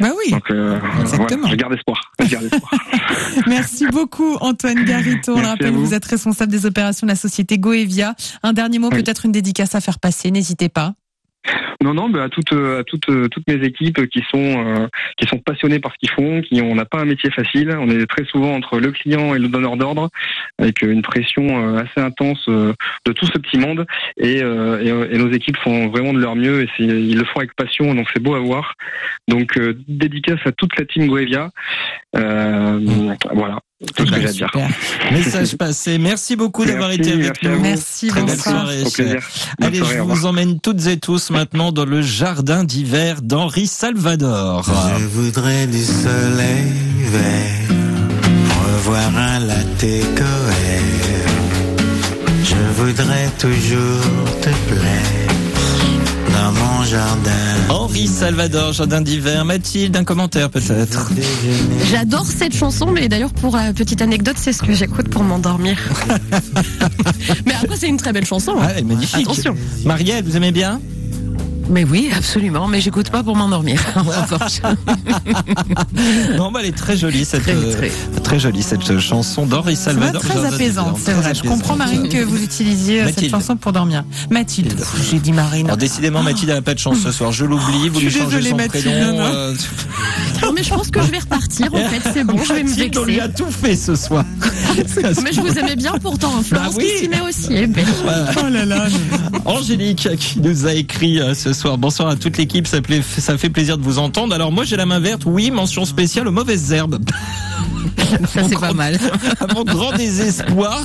Bah 0.00 0.08
oui. 0.24 0.32
donc 0.32 0.50
euh, 0.50 0.78
Exactement. 1.00 1.40
voilà, 1.42 1.50
je 1.52 1.56
garde 1.56 1.72
espoir. 1.74 2.00
Je 2.20 2.28
garde 2.28 2.44
espoir. 2.44 2.72
Merci 3.46 3.86
beaucoup 3.86 4.36
Antoine 4.40 4.84
Garito. 4.84 5.32
On 5.32 5.36
Merci 5.36 5.50
rappelle, 5.50 5.70
vous. 5.72 5.86
vous. 5.86 5.94
êtes 5.94 6.04
responsable 6.04 6.52
des 6.52 6.66
opérations 6.66 7.06
de 7.06 7.12
la 7.12 7.16
société 7.16 7.58
Goevia. 7.58 8.14
Un 8.42 8.52
dernier 8.52 8.78
mot, 8.78 8.88
Oui. 8.92 9.02
peut-être 9.02 9.24
une 9.26 9.32
dédicace 9.32 9.74
à 9.74 9.80
faire 9.80 9.98
passer, 9.98 10.30
n'hésitez 10.30 10.68
pas. 10.68 10.94
Non, 11.82 11.94
non, 11.94 12.08
bah, 12.08 12.24
à 12.24 12.28
toutes, 12.28 12.52
euh, 12.52 12.80
à 12.80 12.84
toutes, 12.84 13.08
euh, 13.08 13.28
toutes 13.28 13.46
mes 13.48 13.64
équipes 13.66 14.06
qui 14.08 14.22
sont, 14.30 14.64
euh, 14.64 14.86
qui 15.16 15.26
sont 15.26 15.38
passionnées 15.38 15.80
par 15.80 15.92
ce 15.92 15.98
qu'ils 15.98 16.10
font, 16.10 16.40
qui 16.40 16.60
on 16.62 16.74
n'a 16.74 16.84
pas 16.84 17.00
un 17.00 17.04
métier 17.04 17.30
facile. 17.30 17.76
On 17.78 17.90
est 17.90 18.06
très 18.06 18.24
souvent 18.24 18.54
entre 18.54 18.78
le 18.78 18.92
client 18.92 19.34
et 19.34 19.38
le 19.38 19.48
donneur 19.48 19.76
d'ordre, 19.76 20.08
avec 20.58 20.82
une 20.82 21.02
pression 21.02 21.74
euh, 21.74 21.82
assez 21.82 22.00
intense 22.00 22.48
de 22.48 23.12
tout 23.12 23.26
ce 23.26 23.38
petit 23.38 23.58
monde. 23.58 23.86
Et, 24.16 24.42
euh, 24.42 25.08
et, 25.10 25.18
nos 25.18 25.30
équipes 25.32 25.56
font 25.58 25.88
vraiment 25.88 26.12
de 26.12 26.20
leur 26.20 26.36
mieux 26.36 26.62
et 26.62 26.68
ils 26.78 27.18
le 27.18 27.24
font 27.24 27.40
avec 27.40 27.54
passion, 27.54 27.94
donc 27.94 28.08
c'est 28.12 28.22
beau 28.22 28.34
à 28.34 28.40
voir. 28.40 28.74
Donc 29.28 29.56
euh, 29.56 29.76
dédicace 29.88 30.40
à 30.44 30.52
toute 30.52 30.78
la 30.78 30.84
team 30.84 31.08
Goevia. 31.08 31.50
Voilà, 32.14 33.58
tout 33.94 34.06
ce 34.06 34.10
que 34.10 34.20
j'ai 34.20 34.28
à 34.28 34.32
dire. 34.32 34.48
Super. 34.52 34.68
Message 35.12 35.56
passé. 35.56 35.98
Merci 35.98 36.36
beaucoup 36.36 36.64
d'avoir 36.64 36.90
été 36.90 37.12
avec 37.12 37.42
nous. 37.42 37.60
Merci, 37.60 38.08
Très 38.08 38.20
bonsoir. 38.22 38.62
soirée. 38.66 38.82
Au 38.84 38.90
plaisir. 38.90 39.20
Bonne 39.58 39.68
Allez, 39.68 39.78
soirée, 39.78 39.96
je 39.96 40.00
vous 40.02 40.26
emmène 40.26 40.60
toutes 40.60 40.86
et 40.86 40.98
tous 40.98 41.30
maintenant 41.30 41.72
dans 41.72 41.84
le 41.84 42.02
jardin 42.02 42.64
d'hiver 42.64 43.22
d'Henri 43.22 43.66
Salvador. 43.66 44.64
Je 44.98 45.04
voudrais 45.06 45.66
du 45.66 45.82
soleil 45.82 46.72
vert, 47.10 47.76
revoir 48.76 49.16
un 49.16 49.38
latte 49.40 49.80
coère. 50.16 51.32
Je 52.44 52.82
voudrais 52.82 53.28
toujours 53.38 54.40
te 54.40 54.50
plaire 54.72 55.21
jardin. 56.92 57.30
Henri 57.70 58.06
Salvador, 58.06 58.72
jardin 58.74 59.00
d'hiver. 59.00 59.46
Mathilde, 59.46 59.96
un 59.96 60.04
commentaire 60.04 60.50
peut-être. 60.50 61.10
J'adore 61.90 62.26
cette 62.26 62.54
chanson, 62.54 62.90
mais 62.90 63.08
d'ailleurs 63.08 63.32
pour 63.32 63.56
la 63.56 63.72
petite 63.72 64.02
anecdote, 64.02 64.36
c'est 64.38 64.52
ce 64.52 64.62
que 64.62 64.74
j'écoute 64.74 65.08
pour 65.08 65.22
m'endormir. 65.24 65.78
mais 67.46 67.54
après 67.54 67.76
c'est 67.78 67.88
une 67.88 67.96
très 67.96 68.12
belle 68.12 68.26
chanson. 68.26 68.52
hein. 68.58 68.64
Ah, 68.66 68.72
elle 68.72 68.80
est 68.80 68.82
magnifique. 68.82 69.22
Attention. 69.22 69.56
Marielle, 69.86 70.22
vous 70.24 70.36
aimez 70.36 70.52
bien? 70.52 70.80
Mais 71.68 71.84
oui, 71.84 72.10
absolument, 72.16 72.66
mais 72.68 72.80
j'écoute 72.80 73.10
pas 73.10 73.22
pour 73.22 73.36
m'endormir. 73.36 73.80
Non, 76.36 76.50
bah, 76.50 76.60
elle 76.62 76.68
est 76.68 76.76
très 76.76 76.96
jolie 76.96 77.24
cette 77.24 77.42
Très, 77.42 77.52
euh, 77.54 77.72
très. 77.72 77.90
très 78.22 78.38
jolie 78.38 78.62
cette 78.62 78.98
chanson 78.98 79.46
d'Henri 79.46 79.76
Salvador. 79.76 80.22
très 80.22 80.44
apaisante, 80.44 80.98
c'est 81.02 81.12
vrai. 81.12 81.34
Je 81.34 81.42
comprends, 81.42 81.76
Marine, 81.76 82.08
que 82.08 82.22
vous 82.24 82.42
utilisiez 82.42 83.02
euh, 83.02 83.06
cette 83.06 83.16
Mathilde. 83.16 83.30
chanson 83.32 83.56
pour 83.56 83.72
dormir. 83.72 84.04
Mathilde. 84.30 84.74
J'ai 85.10 85.18
dit 85.18 85.32
Marine. 85.32 85.66
Alors 85.66 85.76
décidément, 85.76 86.22
Mathilde 86.22 86.50
n'a 86.52 86.62
pas 86.62 86.74
de 86.74 86.78
chance 86.78 86.98
ce 87.00 87.12
soir. 87.12 87.32
Je 87.32 87.44
l'oublie. 87.44 87.88
Vous 87.88 88.00
Je 88.00 88.06
lui 88.06 88.10
changez 88.12 88.24
désolée, 88.36 88.50
son 88.50 88.56
Mathilde, 88.56 88.84
prénom. 88.84 89.12
non. 89.18 89.24
euh, 89.24 89.54
Non, 90.42 90.52
mais 90.54 90.62
je 90.62 90.70
pense 90.70 90.90
que 90.90 91.00
je 91.02 91.10
vais 91.10 91.18
repartir. 91.18 91.68
En 91.72 91.88
fait, 91.88 92.10
c'est 92.12 92.24
bon, 92.24 92.36
je 92.42 92.52
vais 92.52 92.62
me 92.64 92.68
Mathilde, 92.70 92.96
on 92.98 93.04
lui 93.04 93.14
vexer. 93.16 93.30
a 93.30 93.32
tout 93.32 93.50
fait 93.50 93.76
ce 93.76 93.94
soir. 93.96 94.24
Mais 95.22 95.32
je 95.32 95.40
vous 95.40 95.58
aimais 95.58 95.76
bien 95.76 95.92
pourtant. 96.00 96.32
hein. 96.38 96.42
Florence 96.42 96.74
Bah 96.74 96.80
oui. 96.82 96.88
qui 96.94 96.98
s'y 97.04 97.08
met 97.08 97.20
aussi. 97.20 97.48
eh 97.50 97.66
ben. 97.66 97.84
Oh 98.38 98.48
là 98.50 98.64
là. 98.64 98.86
Angélique 99.44 100.08
qui 100.18 100.40
nous 100.40 100.66
a 100.66 100.72
écrit 100.72 101.20
euh, 101.20 101.34
Bonsoir 101.78 102.08
à 102.08 102.16
toute 102.16 102.38
l'équipe, 102.38 102.66
ça 102.66 102.80
fait 102.82 103.50
plaisir 103.50 103.76
de 103.76 103.82
vous 103.82 103.98
entendre. 103.98 104.34
Alors 104.34 104.52
moi 104.52 104.64
j'ai 104.64 104.76
la 104.76 104.86
main 104.86 105.00
verte, 105.00 105.22
oui, 105.26 105.50
mention 105.50 105.84
spéciale 105.84 106.26
aux 106.28 106.32
mauvaises 106.32 106.72
herbes. 106.72 106.98
Ça 108.32 108.42
c'est 108.48 108.58
pas 108.58 108.72
mal. 108.72 108.98
À 109.40 109.46
mon 109.54 109.64
grand 109.64 109.92
désespoir, 109.92 110.82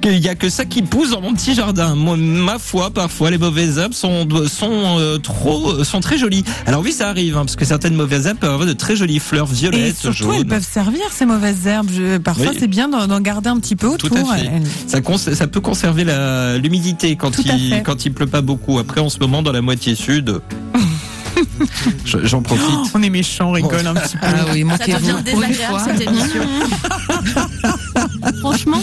qu'il 0.00 0.18
y 0.18 0.28
a 0.28 0.34
que 0.34 0.48
ça 0.48 0.64
qui 0.64 0.82
pousse 0.82 1.10
dans 1.10 1.20
mon 1.20 1.34
petit 1.34 1.54
jardin. 1.54 1.94
Moi, 1.94 2.16
ma 2.16 2.58
foi, 2.58 2.90
parfois 2.90 3.30
les 3.30 3.38
mauvaises 3.38 3.78
herbes 3.78 3.92
sont 3.92 4.26
sont 4.48 4.98
euh, 4.98 5.18
trop 5.18 5.84
sont 5.84 6.00
très 6.00 6.18
jolies. 6.18 6.44
Alors 6.66 6.82
oui, 6.82 6.92
ça 6.92 7.08
arrive 7.08 7.36
hein, 7.36 7.40
parce 7.40 7.56
que 7.56 7.64
certaines 7.64 7.94
mauvaises 7.94 8.26
herbes 8.26 8.38
peuvent 8.38 8.52
avoir 8.52 8.66
de 8.66 8.72
très 8.72 8.96
jolies 8.96 9.18
fleurs 9.18 9.48
Et 9.50 9.54
violettes, 9.54 9.96
surtout, 9.96 10.32
elles 10.32 10.38
jaunes. 10.38 10.48
peuvent 10.48 10.66
servir 10.68 11.02
ces 11.12 11.26
mauvaises 11.26 11.66
herbes. 11.66 11.90
Je- 11.92 12.18
parfois, 12.18 12.46
Oui. 12.50 12.56
c'est 12.58 12.68
bien 12.68 12.88
d'en 12.88 13.20
garder 13.20 13.48
un 13.50 13.58
petit 13.58 13.76
peu 13.76 13.86
autour. 13.88 14.08
Tout 14.10 14.16
à 14.16 14.36
fait. 14.36 14.46
Elles- 14.52 15.34
Ça, 15.36 15.46
peut 15.46 15.60
conserver 15.60 16.04
l'humidité 16.60 17.16
quand 17.16 17.32
il 17.44 17.82
quand 17.84 18.04
il 18.04 18.12
pleut 18.12 18.26
pas 18.26 18.40
beaucoup. 18.40 18.78
Après, 18.78 19.00
en 19.00 19.08
ce 19.08 19.18
moment, 19.18 19.42
dans 19.42 19.52
la 19.52 19.62
moitié 19.62 19.94
sud, 19.94 20.40
j'en 22.04 22.42
profite. 22.42 22.64
On 22.94 23.02
est 23.02 23.10
méchants, 23.10 23.48
on 23.48 23.52
rigole 23.52 23.86
un 23.86 23.94
petit 23.94 24.16
peu. 24.16 24.26
Ah 24.26 24.44
oui, 24.52 24.60
Ça 24.60 24.66
manquez-vous 24.66 24.98
devient 24.98 25.30
pour 25.30 25.42
une 25.42 25.48
désagréable 25.48 25.78
fois. 25.78 25.84
cette 25.84 26.00
émission. 26.00 26.42
Franchement, 28.40 28.80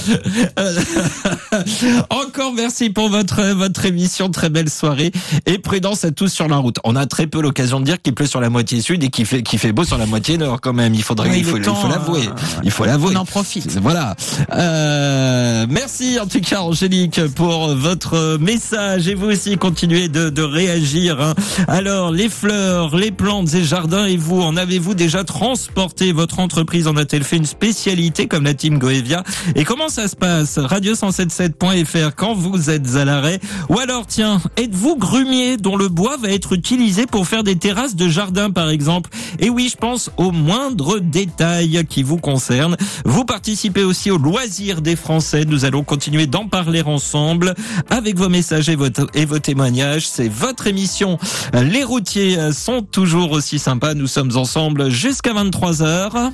Encore 2.09 2.53
merci 2.53 2.89
pour 2.89 3.09
votre 3.09 3.41
votre 3.53 3.85
émission, 3.85 4.29
très 4.29 4.49
belle 4.49 4.69
soirée 4.69 5.11
et 5.45 5.57
prudence 5.57 6.05
à 6.05 6.11
tous 6.11 6.29
sur 6.29 6.47
la 6.47 6.57
route. 6.57 6.77
On 6.83 6.95
a 6.95 7.05
très 7.05 7.27
peu 7.27 7.41
l'occasion 7.41 7.79
de 7.79 7.85
dire 7.85 8.01
qu'il 8.01 8.13
pleut 8.13 8.27
sur 8.27 8.39
la 8.39 8.49
moitié 8.49 8.81
sud 8.81 9.03
et 9.03 9.09
qu'il 9.09 9.25
fait 9.25 9.43
qu'il 9.43 9.59
fait 9.59 9.71
beau 9.71 9.83
sur 9.83 9.97
la 9.97 10.05
moitié 10.05 10.37
nord 10.37 10.61
quand 10.61 10.73
même. 10.73 10.93
Il 10.93 11.03
faudrait 11.03 11.29
Oui, 11.29 11.37
il 11.39 11.45
faut 11.45 11.57
l'avouer. 11.87 12.27
euh, 12.27 12.31
Il 12.63 12.71
faut 12.71 12.85
l'avouer. 12.85 13.13
On 13.15 13.19
en 13.21 13.25
profite. 13.25 13.77
Voilà. 13.81 14.15
Euh, 14.53 15.65
merci 15.69 16.19
en 16.21 16.27
tout 16.27 16.41
cas 16.41 16.61
Angélique 16.61 17.21
pour 17.35 17.73
votre 17.75 18.37
message 18.39 19.07
et 19.07 19.15
vous 19.15 19.27
aussi 19.27 19.57
continuez 19.57 20.07
de, 20.07 20.29
de 20.29 20.41
réagir. 20.41 21.19
hein. 21.21 21.33
Alors 21.67 22.11
les 22.11 22.29
fleurs, 22.29 22.95
les 22.95 23.11
plantes 23.11 23.53
et 23.53 23.63
jardins 23.63 24.05
et 24.05 24.17
vous 24.17 24.41
en 24.41 24.55
avez-vous 24.57 24.93
déjà 24.93 25.23
transporté 25.23 26.11
Votre 26.11 26.39
entreprise? 26.39 26.87
En 26.87 26.95
a-t-elle 26.97 27.23
fait 27.23 27.37
une 27.37 27.45
spécialité 27.45 28.27
comme 28.27 28.43
la 28.43 28.53
team 28.53 28.77
Goevia? 28.77 29.23
Et 29.55 29.63
comment 29.63 29.89
ça 29.89 30.07
se 30.07 30.15
passe? 30.15 30.57
Radio177.fr 30.57 32.15
quand 32.15 32.33
vous 32.33 32.69
êtes 32.69 32.95
à 32.95 33.05
l'arrêt? 33.05 33.39
Ou 33.69 33.79
alors 33.79 34.05
tiens, 34.05 34.41
êtes-vous 34.57 34.97
grumier 34.97 35.57
dont 35.57 35.75
le 35.75 35.87
bois 35.87 36.17
va 36.17 36.29
être 36.29 36.53
utilisé 36.53 37.05
pour 37.05 37.27
faire 37.27 37.43
des 37.43 37.55
terrasses 37.55 37.95
de 37.95 38.07
jardin 38.07 38.51
par 38.51 38.69
exemple? 38.69 39.09
Et 39.39 39.49
oui, 39.49 39.69
je 39.71 39.77
pense 39.77 40.11
aux 40.17 40.31
moindres 40.31 40.99
détails 40.99 41.85
qui 41.87 42.03
vous 42.03 42.17
concernent. 42.17 42.77
Vous 43.05 43.25
participez 43.25 43.83
aussi 43.83 44.11
au 44.11 44.17
loisir 44.17 44.81
des 44.81 44.95
Français. 44.95 45.45
Nous 45.45 45.65
allons 45.65 45.83
continuer 45.83 46.27
d'en 46.27 46.47
parler 46.47 46.81
ensemble 46.81 47.53
avec 47.89 48.17
vos 48.17 48.29
messages 48.29 48.69
et, 48.69 48.75
votre, 48.75 49.07
et 49.13 49.25
vos 49.25 49.39
témoignages. 49.39 50.07
C'est 50.07 50.29
votre 50.29 50.67
émission. 50.67 51.17
Les 51.53 51.83
routiers 51.83 52.51
sont 52.51 52.81
toujours 52.81 53.31
aussi 53.31 53.59
sympas. 53.59 53.93
Nous 53.93 54.07
sommes 54.07 54.35
ensemble 54.35 54.89
jusqu'à 54.89 55.33
23h. 55.33 56.31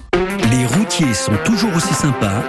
Les 0.52 0.66
routiers 0.66 1.14
sont 1.14 1.38
toujours 1.46 1.76
aussi 1.76 1.94
sympas 1.94 2.44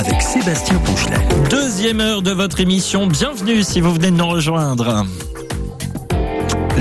avec 0.00 0.22
Sébastien 0.22 0.78
Ponchelet. 0.78 1.18
Deuxième 1.50 2.00
heure 2.00 2.22
de 2.22 2.30
votre 2.30 2.60
émission. 2.60 3.06
Bienvenue 3.06 3.62
si 3.62 3.80
vous 3.80 3.92
venez 3.92 4.10
de 4.10 4.16
nous 4.16 4.28
rejoindre. 4.28 5.04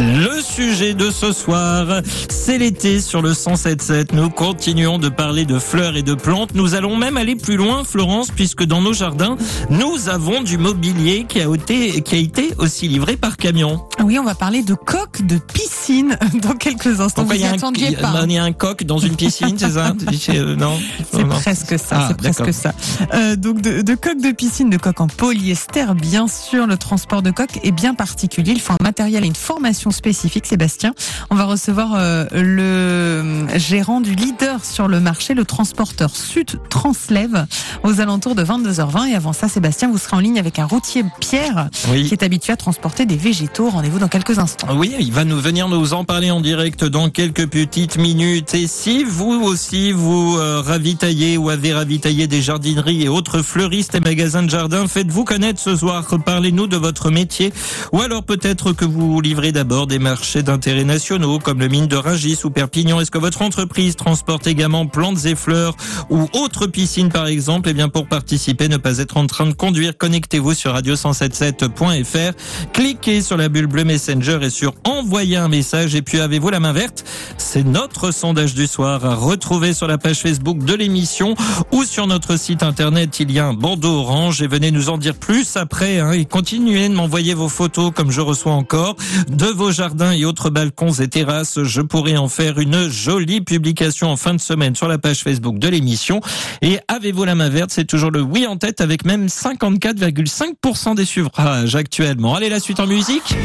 Le 0.01 0.41
sujet 0.41 0.93
de 0.93 1.11
ce 1.11 1.33
soir, 1.33 1.85
c'est 2.29 2.57
l'été 2.57 3.01
sur 3.01 3.21
le 3.21 3.33
107.7. 3.33 4.15
Nous 4.15 4.29
continuons 4.29 4.97
de 4.97 5.09
parler 5.09 5.43
de 5.43 5.59
fleurs 5.59 5.97
et 5.97 6.03
de 6.03 6.13
plantes. 6.13 6.55
Nous 6.55 6.73
allons 6.73 6.95
même 6.95 7.17
aller 7.17 7.35
plus 7.35 7.57
loin, 7.57 7.83
Florence, 7.83 8.29
puisque 8.31 8.63
dans 8.63 8.81
nos 8.81 8.93
jardins, 8.93 9.35
nous 9.69 10.07
avons 10.07 10.41
du 10.41 10.57
mobilier 10.57 11.25
qui 11.27 11.41
a 11.41 11.53
été, 11.53 12.01
qui 12.01 12.15
a 12.15 12.17
été 12.17 12.53
aussi 12.59 12.87
livré 12.87 13.17
par 13.17 13.35
camion. 13.35 13.83
Oui, 14.01 14.17
on 14.17 14.23
va 14.23 14.35
parler 14.35 14.63
de 14.63 14.73
coque 14.73 15.25
de 15.25 15.37
piscine 15.37 16.17
dans 16.43 16.53
quelques 16.55 17.01
instants. 17.01 17.25
Vous 17.25 17.33
y, 17.33 17.45
un, 17.45 17.53
attendiez 17.53 17.97
pas. 17.97 18.23
il 18.23 18.31
y 18.31 18.37
a 18.37 18.43
un 18.45 18.53
coq 18.53 18.85
dans 18.85 18.99
une 18.99 19.17
piscine, 19.17 19.57
c'est 19.57 19.71
ça? 19.71 19.93
Euh, 20.29 20.55
Non. 20.55 20.77
C'est 21.11 21.25
presque 21.27 21.79
ça, 21.79 21.95
Ah, 21.99 22.05
c'est 22.09 22.17
presque 22.17 22.53
ça. 22.53 22.71
Euh, 23.13 23.35
donc 23.35 23.61
de, 23.61 23.81
de 23.81 23.95
coques 23.95 24.21
de 24.21 24.31
piscine, 24.31 24.69
de 24.69 24.77
coques 24.77 25.01
en 25.01 25.07
polyester, 25.07 25.85
bien 25.95 26.27
sûr, 26.27 26.67
le 26.67 26.77
transport 26.77 27.21
de 27.21 27.31
coques 27.31 27.59
est 27.63 27.71
bien 27.71 27.95
particulier. 27.95 28.51
Il 28.51 28.61
faut 28.61 28.73
un 28.73 28.83
matériel 28.83 29.23
et 29.23 29.27
une 29.27 29.35
formation 29.35 29.88
spécifique. 29.91 30.45
Sébastien, 30.45 30.93
on 31.29 31.35
va 31.35 31.45
recevoir 31.45 31.93
euh, 31.95 32.25
le 32.31 33.45
gérant 33.57 34.01
du 34.01 34.15
leader 34.15 34.63
sur 34.65 34.87
le 34.87 34.99
marché, 34.99 35.33
le 35.33 35.45
transporteur 35.45 36.15
Sud 36.15 36.59
Translev, 36.69 37.45
aux 37.83 38.01
alentours 38.01 38.35
de 38.35 38.43
22h20. 38.43 39.09
Et 39.09 39.15
avant 39.15 39.33
ça, 39.33 39.47
Sébastien, 39.47 39.89
vous 39.89 39.97
serez 39.97 40.17
en 40.17 40.19
ligne 40.19 40.39
avec 40.39 40.59
un 40.59 40.65
routier 40.65 41.03
Pierre 41.19 41.69
qui 41.85 42.13
est 42.13 42.23
habitué 42.23 42.53
à 42.53 42.57
transporter 42.57 43.05
des 43.05 43.17
végétaux. 43.17 43.69
Rendez-vous 43.69 43.99
dans 43.99 44.07
quelques 44.07 44.39
instants. 44.39 44.67
Oui, 44.75 44.95
il 44.99 45.11
va 45.11 45.25
nous 45.25 45.39
venir 45.39 45.67
nous 45.67 45.93
en 45.93 46.03
parler 46.03 46.31
en 46.31 46.41
direct 46.41 46.83
dans 46.83 47.09
quelques 47.09 47.47
petites 47.47 47.97
minutes. 47.97 48.53
Et 48.55 48.67
si 48.67 49.03
vous 49.03 49.41
aussi 49.43 49.91
vous 49.91 50.37
euh, 50.37 50.61
ravitaillez 50.65 51.37
ou 51.37 51.49
avez 51.49 51.73
ravitaillé 51.73 52.27
des 52.27 52.41
jardineries 52.41 53.03
et 53.03 53.09
autres 53.09 53.41
fleuristes 53.41 53.95
et 53.95 53.99
magasins 53.99 54.43
de 54.43 54.49
jardin, 54.49 54.87
faites-vous 54.87 55.23
connaître 55.23 55.59
ce 55.59 55.75
soir. 55.75 56.05
Parlez-nous 56.25 56.67
de 56.67 56.77
votre 56.77 57.09
métier. 57.11 57.53
Ou 57.93 58.01
alors 58.01 58.23
peut-être 58.23 58.73
que 58.73 58.85
vous 58.85 59.21
livrez 59.21 59.51
d'abord 59.51 59.78
des 59.87 59.99
marchés 59.99 60.43
d'intérêt 60.43 60.83
nationaux 60.83 61.39
comme 61.39 61.59
le 61.59 61.67
mine 61.67 61.87
de 61.87 61.95
Rungis 61.95 62.39
ou 62.43 62.49
Perpignan. 62.49 62.99
Est-ce 62.99 63.11
que 63.11 63.17
votre 63.17 63.41
entreprise 63.41 63.95
transporte 63.95 64.47
également 64.47 64.87
plantes 64.87 65.25
et 65.25 65.35
fleurs 65.35 65.75
ou 66.09 66.27
autres 66.33 66.67
piscines 66.67 67.09
par 67.09 67.27
exemple? 67.27 67.69
Eh 67.69 67.73
bien 67.73 67.89
pour 67.89 68.07
participer, 68.07 68.67
ne 68.67 68.77
pas 68.77 68.97
être 68.97 69.17
en 69.17 69.27
train 69.27 69.45
de 69.45 69.53
conduire, 69.53 69.97
connectez-vous 69.97 70.53
sur 70.53 70.73
radio177.fr. 70.73 72.33
Cliquez 72.73 73.21
sur 73.21 73.37
la 73.37 73.49
bulle 73.49 73.67
bleue 73.67 73.83
Messenger 73.83 74.39
et 74.41 74.49
sur 74.49 74.73
envoyer 74.83 75.37
un 75.37 75.47
message. 75.47 75.95
Et 75.95 76.01
puis 76.01 76.19
avez-vous 76.19 76.49
la 76.49 76.59
main 76.59 76.73
verte? 76.73 77.03
C'est 77.37 77.63
notre 77.63 78.11
sondage 78.11 78.53
du 78.53 78.67
soir 78.67 79.05
à 79.05 79.15
retrouver 79.15 79.73
sur 79.73 79.87
la 79.87 79.97
page 79.97 80.19
Facebook 80.19 80.59
de 80.59 80.73
l'émission 80.73 81.35
ou 81.71 81.83
sur 81.83 82.07
notre 82.07 82.37
site 82.37 82.63
internet. 82.63 83.19
Il 83.19 83.31
y 83.31 83.39
a 83.39 83.45
un 83.45 83.53
bandeau 83.53 83.99
orange 83.99 84.41
et 84.41 84.47
venez 84.47 84.71
nous 84.71 84.89
en 84.89 84.97
dire 84.97 85.15
plus 85.15 85.57
après. 85.57 85.99
Hein, 85.99 86.11
et 86.11 86.25
continuez 86.25 86.89
de 86.89 86.93
m'envoyer 86.93 87.33
vos 87.33 87.49
photos 87.49 87.91
comme 87.93 88.11
je 88.11 88.21
reçois 88.21 88.53
encore 88.53 88.95
de 89.29 89.45
vos 89.45 89.68
jardins 89.71 90.11
et 90.11 90.25
autres 90.25 90.49
balcons 90.49 90.91
et 90.93 91.07
terrasses. 91.07 91.63
Je 91.63 91.81
pourrais 91.81 92.17
en 92.17 92.27
faire 92.27 92.59
une 92.59 92.89
jolie 92.89 93.41
publication 93.41 94.09
en 94.09 94.17
fin 94.17 94.33
de 94.33 94.39
semaine 94.39 94.75
sur 94.75 94.87
la 94.87 94.97
page 94.97 95.21
Facebook 95.21 95.59
de 95.59 95.67
l'émission. 95.67 96.21
Et 96.61 96.79
avez-vous 96.87 97.25
la 97.25 97.35
main 97.35 97.49
verte? 97.49 97.71
C'est 97.71 97.85
toujours 97.85 98.11
le 98.11 98.21
oui 98.21 98.45
en 98.47 98.57
tête 98.57 98.81
avec 98.81 99.05
même 99.05 99.27
54,5% 99.27 100.95
des 100.95 101.05
suffrages 101.05 101.75
actuellement. 101.75 102.35
Allez, 102.35 102.49
la 102.49 102.59
suite 102.59 102.79
en 102.79 102.87
musique. 102.87 103.35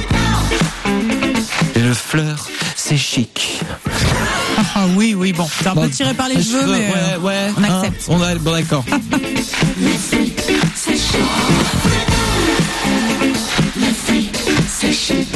Et 1.74 1.80
le 1.80 1.94
fleur, 1.94 2.48
c'est 2.76 2.96
chic. 2.96 3.60
Ah 4.74 4.86
oui, 4.96 5.14
oui, 5.16 5.32
bon, 5.32 5.48
c'est 5.50 5.66
un 5.66 5.74
peu 5.74 5.88
tiré 5.88 6.14
par 6.14 6.28
les 6.28 6.42
cheveux, 6.42 6.66
mais 6.66 6.90
euh, 6.94 7.18
ouais, 7.18 7.26
ouais. 7.26 7.52
on 7.56 7.64
hein, 7.64 7.80
accepte. 7.80 8.04
on 8.08 8.22
a, 8.22 8.34
bon, 8.36 8.52
d'accord. 8.52 8.84
Chic, 14.92 15.26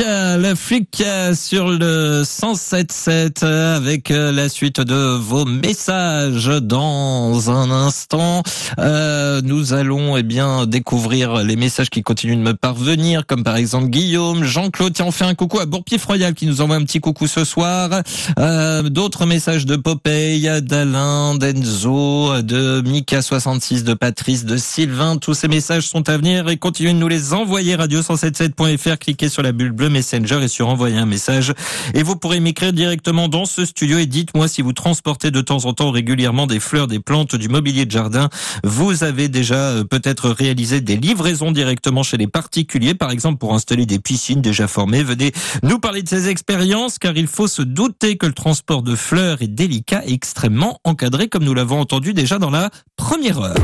euh, 0.00 0.36
le 0.36 0.54
flic 0.54 1.02
euh, 1.04 1.34
sur 1.34 1.68
le 1.68 2.22
107.7 2.22 3.44
euh, 3.44 3.76
avec 3.76 4.10
euh, 4.10 4.32
la 4.32 4.48
suite 4.48 4.80
de 4.80 5.16
vos 5.16 5.44
messages 5.44 6.50
dans 6.62 7.50
un 7.50 7.70
instant. 7.70 8.42
Euh, 8.78 9.40
nous 9.42 9.72
allons 9.72 10.16
eh 10.16 10.22
bien 10.22 10.66
découvrir 10.66 11.42
les 11.44 11.56
messages 11.56 11.90
qui 11.90 12.02
continuent 12.02 12.36
de 12.36 12.42
me 12.42 12.54
parvenir, 12.54 13.26
comme 13.26 13.42
par 13.44 13.56
exemple 13.56 13.88
Guillaume, 13.88 14.44
Jean-Claude. 14.44 14.92
Tiens, 14.92 15.06
on 15.06 15.10
fait 15.10 15.24
un 15.24 15.34
coucou 15.34 15.58
à 15.58 15.66
Bourpief-Royal 15.66 16.34
qui 16.34 16.46
nous 16.46 16.60
envoie 16.60 16.76
un 16.76 16.84
petit 16.84 17.00
coucou 17.00 17.26
ce 17.26 17.44
soir. 17.44 17.90
Euh, 18.38 18.82
D'autres 18.82 19.26
messages 19.26 19.66
de 19.66 19.76
Popeye, 19.76 20.62
d'Alain, 20.62 21.34
d'Enzo, 21.34 22.42
de 22.42 22.82
Mika66, 22.82 23.82
de 23.84 23.94
Patrice, 23.94 24.44
de 24.44 24.56
Sylvain. 24.56 25.16
Tous 25.16 25.34
ces 25.34 25.48
messages 25.48 25.86
sont 25.86 26.08
à 26.08 26.16
venir 26.16 26.48
et 26.48 26.56
continuez 26.56 26.92
de 26.92 26.98
nous 26.98 27.08
les 27.08 27.32
envoyer. 27.32 27.76
Radio177.fr. 27.76 28.98
Cliquez 28.98 29.28
sur 29.28 29.42
la 29.42 29.52
bulle 29.52 29.72
bleue 29.72 29.87
Messenger 29.88 30.40
et 30.42 30.48
sur 30.48 30.68
envoyer 30.68 30.96
un 30.96 31.06
message. 31.06 31.52
Et 31.94 32.02
vous 32.02 32.16
pourrez 32.16 32.40
m'écrire 32.40 32.72
directement 32.72 33.28
dans 33.28 33.44
ce 33.44 33.64
studio 33.64 33.98
et 33.98 34.06
dites-moi 34.06 34.48
si 34.48 34.62
vous 34.62 34.72
transportez 34.72 35.30
de 35.30 35.40
temps 35.40 35.64
en 35.64 35.72
temps 35.72 35.90
régulièrement 35.90 36.46
des 36.46 36.60
fleurs, 36.60 36.86
des 36.86 37.00
plantes, 37.00 37.36
du 37.36 37.48
mobilier 37.48 37.86
de 37.86 37.90
jardin. 37.90 38.28
Vous 38.64 39.04
avez 39.04 39.28
déjà 39.28 39.56
euh, 39.56 39.84
peut-être 39.84 40.30
réalisé 40.30 40.80
des 40.80 40.96
livraisons 40.96 41.52
directement 41.52 42.02
chez 42.02 42.16
les 42.16 42.26
particuliers, 42.26 42.94
par 42.94 43.10
exemple 43.10 43.38
pour 43.38 43.54
installer 43.54 43.86
des 43.86 43.98
piscines 43.98 44.42
déjà 44.42 44.68
formées. 44.68 45.02
Venez 45.02 45.32
nous 45.62 45.78
parler 45.78 46.02
de 46.02 46.08
ces 46.08 46.28
expériences 46.28 46.98
car 46.98 47.16
il 47.16 47.26
faut 47.26 47.48
se 47.48 47.62
douter 47.62 48.16
que 48.16 48.26
le 48.26 48.32
transport 48.32 48.82
de 48.82 48.94
fleurs 48.94 49.42
est 49.42 49.48
délicat 49.48 50.02
et 50.06 50.12
extrêmement 50.12 50.80
encadré 50.84 51.28
comme 51.28 51.44
nous 51.44 51.54
l'avons 51.54 51.80
entendu 51.80 52.14
déjà 52.14 52.38
dans 52.38 52.50
la 52.50 52.70
première 52.96 53.40
heure. 53.40 53.56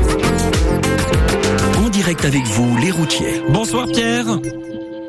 En 1.77 1.89
direct 1.89 2.25
avec 2.25 2.45
vous, 2.45 2.77
les 2.77 2.91
routiers. 2.91 3.41
Bonsoir 3.49 3.87
Pierre. 3.87 4.25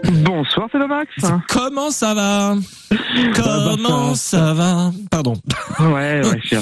Bonsoir, 0.04 0.68
c'est 0.70 0.78
Max. 0.86 1.10
Comment 1.48 1.90
ça 1.90 2.14
va 2.14 2.54
bah, 2.90 2.96
Comment 3.34 4.14
ça 4.14 4.38
ça 4.38 4.54
va 4.54 4.92
Pardon. 5.10 5.34
Ouais, 5.80 6.20
ouais, 6.24 6.40
suis 6.44 6.56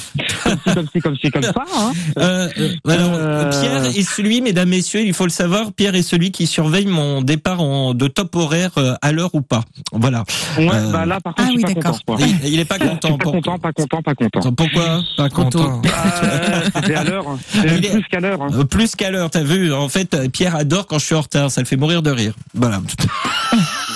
comme 0.74 0.87
ci, 0.93 1.01
comme 1.01 1.16
ci, 1.16 1.30
comme 1.30 1.43
ça. 1.43 1.53
Hein. 1.76 1.93
Euh, 2.18 2.49
euh, 2.59 2.68
alors, 2.89 3.11
Euh. 3.14 3.51
Pierre 3.51 3.85
est 3.87 4.03
celui, 4.03 4.41
mesdames, 4.41 4.68
messieurs, 4.68 5.01
il 5.03 5.12
faut 5.12 5.24
le 5.24 5.30
savoir, 5.30 5.72
Pierre 5.72 5.95
est 5.95 6.03
celui 6.03 6.30
qui 6.30 6.47
surveille 6.47 6.87
mon 6.87 7.20
départ 7.22 7.61
en, 7.61 7.95
de 7.95 8.07
top 8.09 8.35
horaire 8.37 8.70
à 9.03 9.12
l'heure 9.12 9.35
ou 9.35 9.41
pas. 9.43 9.62
Voilà. 9.93 10.24
Ouais, 10.59 10.68
Euh, 10.72 10.93
bah 10.93 11.05
là, 11.07 11.20
par 11.20 11.35
contre, 11.35 11.49
ah 11.49 11.53
je 11.53 11.59
suis 11.59 11.66
oui, 11.66 11.74
pas 11.74 11.80
content. 11.82 11.99
quoi. 12.07 12.16
Il, 12.20 12.53
il 12.55 12.61
est 12.61 12.64
pas 12.64 12.78
content. 12.78 13.16
pas 13.18 13.22
Pour- 13.24 13.32
content, 13.32 13.59
pas 13.59 13.72
content, 13.72 14.03
pas 14.03 14.14
content. 14.14 14.53
Pourquoi 14.53 15.01
Pas 15.16 15.28
content. 15.28 15.82
Euh, 15.85 16.61
C'était 16.76 16.95
à 16.95 17.05
l'heure. 17.05 17.24
Est- 17.64 17.91
plus 17.93 18.05
qu'à 18.11 18.20
l'heure. 18.20 18.43
hein. 18.43 18.64
Plus 18.70 18.97
qu'à 18.97 19.11
l'heure, 19.11 19.30
t'as 19.30 19.43
vu 19.43 19.72
En 19.72 19.89
fait, 19.89 20.16
Pierre 20.32 20.57
adore 20.57 20.87
quand 20.87 20.99
je 20.99 21.05
suis 21.07 21.14
en 21.14 21.20
retard. 21.20 21.51
Ça 21.51 21.61
le 21.61 21.66
fait 21.66 21.76
mourir 21.76 22.03
de 22.03 22.11
rire. 22.11 22.32
Voilà. 22.55 22.80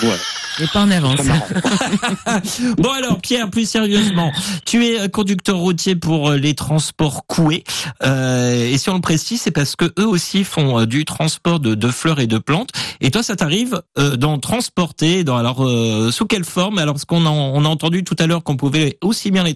Ouais, 0.03 0.19
Et 0.61 0.67
pas 0.67 0.81
en 0.81 0.91
avance. 0.91 1.19
Bon 2.77 2.91
alors, 2.91 3.19
Pierre, 3.21 3.49
plus 3.49 3.67
sérieusement, 3.69 4.31
tu 4.65 4.85
es 4.85 5.09
conducteur 5.09 5.57
routier 5.57 5.95
pour 5.95 6.29
euh, 6.31 6.37
les 6.37 6.53
transports 6.53 7.25
coués. 7.25 7.63
Euh, 8.03 8.69
et 8.69 8.77
si 8.77 8.89
on 8.89 8.95
le 8.95 9.01
précise, 9.01 9.41
c'est 9.41 9.51
parce 9.51 9.75
que 9.75 9.85
eux 9.99 10.07
aussi 10.07 10.43
font 10.43 10.79
euh, 10.79 10.85
du 10.85 11.05
transport 11.05 11.59
de, 11.59 11.75
de 11.75 11.87
fleurs 11.89 12.19
et 12.19 12.27
de 12.27 12.37
plantes. 12.37 12.69
Et 13.01 13.11
toi, 13.11 13.23
ça 13.23 13.35
t'arrive 13.35 13.81
euh, 13.97 14.15
d'en 14.15 14.37
transporter. 14.39 15.23
Dans, 15.23 15.37
alors, 15.37 15.65
euh, 15.65 16.11
sous 16.11 16.25
quelle 16.25 16.43
forme? 16.45 16.77
Alors, 16.77 16.93
parce 16.95 17.05
qu'on 17.05 17.25
a, 17.25 17.29
on 17.29 17.63
a 17.65 17.67
entendu 17.67 18.03
tout 18.03 18.15
à 18.19 18.27
l'heure 18.27 18.43
qu'on 18.43 18.57
pouvait 18.57 18.97
aussi 19.01 19.31
bien 19.31 19.43
les, 19.43 19.55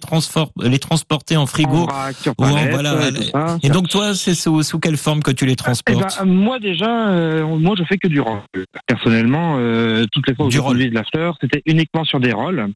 les 0.63 0.79
transporter 0.79 1.37
en 1.37 1.43
En 1.43 1.45
frigo. 1.45 1.87
sur 2.21 2.33
Ou 2.39 2.43
en- 2.45 2.69
voilà, 2.69 2.93
euh, 2.93 3.11
ça. 3.31 3.57
Et 3.63 3.69
donc, 3.69 3.89
toi, 3.89 4.15
c'est 4.15 4.35
sous, 4.35 4.63
sous 4.63 4.79
quelle 4.79 4.97
forme 4.97 5.21
que 5.21 5.31
tu 5.31 5.45
les 5.45 5.53
Eh 5.53 5.55
transportes? 5.57 6.17
ben, 6.19 6.25
moi 6.25 6.59
déjà, 6.59 7.09
euh, 7.09 7.45
moi 7.57 7.75
je 7.77 7.83
fais 7.83 7.97
que 7.97 8.07
du 8.07 8.19
roll. 8.19 8.39
Personnellement, 8.87 9.55
euh, 9.57 10.05
toutes 10.11 10.27
les 10.27 10.35
fois 10.35 10.45
où 10.45 10.49
Du 10.49 10.57
je 10.57 10.61
de 10.93 10.99
la 10.99 11.03
fleur, 11.03 11.37
c'était 11.41 11.61
uniquement 11.65 12.03
sur 12.03 12.19
des 12.19 12.31
rolls. 12.31 12.67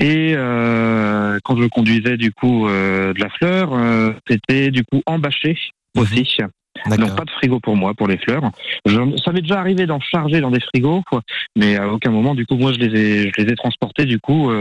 Et 0.00 0.34
euh, 0.36 1.38
quand 1.44 1.60
je 1.60 1.66
conduisais 1.66 2.16
du 2.16 2.32
coup 2.32 2.68
euh, 2.68 3.12
de 3.12 3.20
la 3.20 3.30
fleur, 3.30 3.72
euh, 3.72 4.12
c'était 4.28 4.70
du 4.70 4.84
coup 4.84 5.02
embâché 5.06 5.58
aussi. 5.96 6.38
D'accord. 6.86 7.08
Donc 7.08 7.16
pas 7.16 7.24
de 7.24 7.30
frigo 7.30 7.58
pour 7.58 7.74
moi 7.74 7.94
pour 7.94 8.06
les 8.06 8.18
fleurs. 8.18 8.42
Je, 8.86 9.16
ça 9.24 9.32
m'est 9.32 9.40
déjà 9.40 9.58
arrivé 9.58 9.86
d'en 9.86 9.98
charger 9.98 10.40
dans 10.40 10.52
des 10.52 10.60
frigos, 10.60 11.02
quoi, 11.10 11.22
mais 11.56 11.76
à 11.76 11.88
aucun 11.88 12.10
moment 12.10 12.36
du 12.36 12.46
coup 12.46 12.54
moi 12.54 12.72
je 12.72 12.78
les 12.78 13.00
ai 13.00 13.32
je 13.34 13.42
les 13.42 13.52
ai 13.52 13.56
transportés 13.56 14.04
du 14.04 14.20
coup 14.20 14.52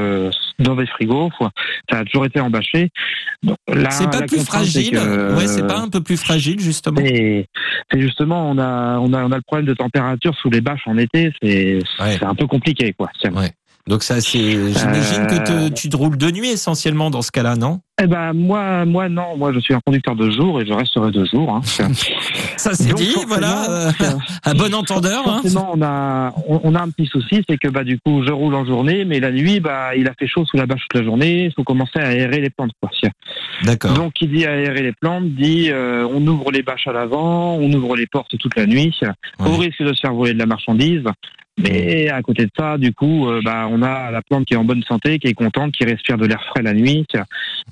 dans 0.59 0.75
des 0.75 0.87
frigos. 0.87 1.29
Quoi. 1.37 1.51
Ça 1.91 1.99
a 1.99 2.05
toujours 2.05 2.25
été 2.25 2.39
embâché. 2.39 2.89
C'est 3.89 4.09
pas 4.09 4.19
la 4.21 4.25
plus 4.27 4.43
fragile 4.45 4.91
que, 4.91 5.35
Ouais, 5.35 5.47
c'est 5.47 5.67
pas 5.67 5.79
un 5.79 5.89
peu 5.89 6.01
plus 6.01 6.17
fragile, 6.17 6.59
justement 6.59 7.01
c'est 7.05 7.47
justement, 7.99 8.49
on 8.49 8.57
a, 8.57 8.97
on 8.99 9.13
a, 9.13 9.23
on 9.23 9.31
a 9.31 9.35
le 9.35 9.41
problème 9.41 9.65
de 9.65 9.73
température 9.73 10.35
sous 10.41 10.49
les 10.49 10.59
bâches 10.61 10.81
en 10.87 10.97
été. 10.97 11.31
C'est, 11.41 11.75
Ouais. 11.99 12.17
c'est 12.19 12.23
un 12.25 12.35
peu 12.35 12.47
compliqué, 12.47 12.93
quoi. 12.93 13.09
C'est- 13.21 13.29
Ouais. 13.31 13.51
Donc 13.87 14.03
ça, 14.03 14.19
c'est. 14.21 14.37
J'imagine 14.39 15.27
que 15.27 15.43
te- 15.45 15.51
Euh. 15.51 15.69
tu 15.69 15.87
te 15.89 15.95
roules 15.95 16.17
de 16.17 16.29
nuit 16.29 16.49
essentiellement 16.49 17.09
dans 17.09 17.21
ce 17.21 17.31
cas-là, 17.31 17.55
non? 17.55 17.79
Eh 18.01 18.05
ben, 18.05 18.33
moi, 18.33 18.85
moi, 18.85 19.07
non. 19.09 19.37
Moi, 19.37 19.53
je 19.53 19.59
suis 19.59 19.73
un 19.73 19.79
conducteur 19.85 20.15
de 20.15 20.29
jour 20.29 20.61
et 20.61 20.65
je 20.67 20.73
resterai 20.73 21.09
de 21.11 21.23
jour. 21.25 21.49
Hein. 21.55 21.61
Ça 22.57 22.73
c'est 22.73 22.93
dit, 22.93 23.15
voilà. 23.27 23.69
euh, 23.69 23.91
à 24.43 24.53
bon 24.53 24.73
entendeur. 24.75 25.23
Hein. 25.27 25.41
On 25.73 25.81
a, 25.81 26.33
on, 26.47 26.59
on 26.63 26.75
a 26.75 26.81
un 26.81 26.89
petit 26.89 27.07
souci, 27.07 27.43
c'est 27.49 27.57
que 27.57 27.69
bah 27.69 27.83
du 27.83 27.97
coup, 27.99 28.23
je 28.25 28.31
roule 28.31 28.53
en 28.55 28.65
journée, 28.65 29.05
mais 29.05 29.19
la 29.19 29.31
nuit, 29.31 29.59
bah, 29.59 29.95
il 29.95 30.07
a 30.07 30.13
fait 30.19 30.27
chaud 30.27 30.45
sous 30.45 30.57
la 30.57 30.65
bâche 30.65 30.81
toute 30.89 30.99
la 30.99 31.05
journée. 31.05 31.45
Il 31.45 31.53
faut 31.53 31.63
commencer 31.63 31.97
à 31.99 32.07
aérer 32.07 32.41
les 32.41 32.49
plantes, 32.49 32.71
quoi. 32.81 32.91
D'accord. 33.63 33.93
Donc, 33.93 34.13
qui 34.13 34.27
dit 34.27 34.45
aérer 34.45 34.83
les 34.83 34.93
plantes 34.93 35.29
dit 35.29 35.69
euh, 35.71 36.05
on 36.11 36.25
ouvre 36.27 36.51
les 36.51 36.61
bâches 36.61 36.87
à 36.87 36.91
l'avant, 36.91 37.53
on 37.55 37.71
ouvre 37.73 37.95
les 37.95 38.05
portes 38.07 38.37
toute 38.37 38.55
la 38.57 38.65
nuit, 38.65 38.93
au 39.39 39.55
risque 39.55 39.81
de 39.81 39.93
se 39.93 40.01
faire 40.01 40.13
voler 40.13 40.33
de 40.33 40.39
la 40.39 40.45
marchandise. 40.45 41.03
Mais 41.57 42.09
à 42.09 42.21
côté 42.21 42.45
de 42.45 42.51
ça, 42.55 42.77
du 42.77 42.93
coup, 42.93 43.27
euh, 43.27 43.41
bah, 43.43 43.67
on 43.69 43.81
a 43.81 44.11
la 44.11 44.21
plante 44.21 44.45
qui 44.45 44.53
est 44.53 44.57
en 44.57 44.63
bonne 44.63 44.83
santé, 44.83 45.17
qui 45.17 45.27
est 45.27 45.33
contente, 45.33 45.71
qui 45.71 45.85
respire 45.85 46.17
de 46.17 46.25
l'air 46.25 46.43
frais 46.49 46.61
la 46.61 46.73
nuit, 46.73 47.07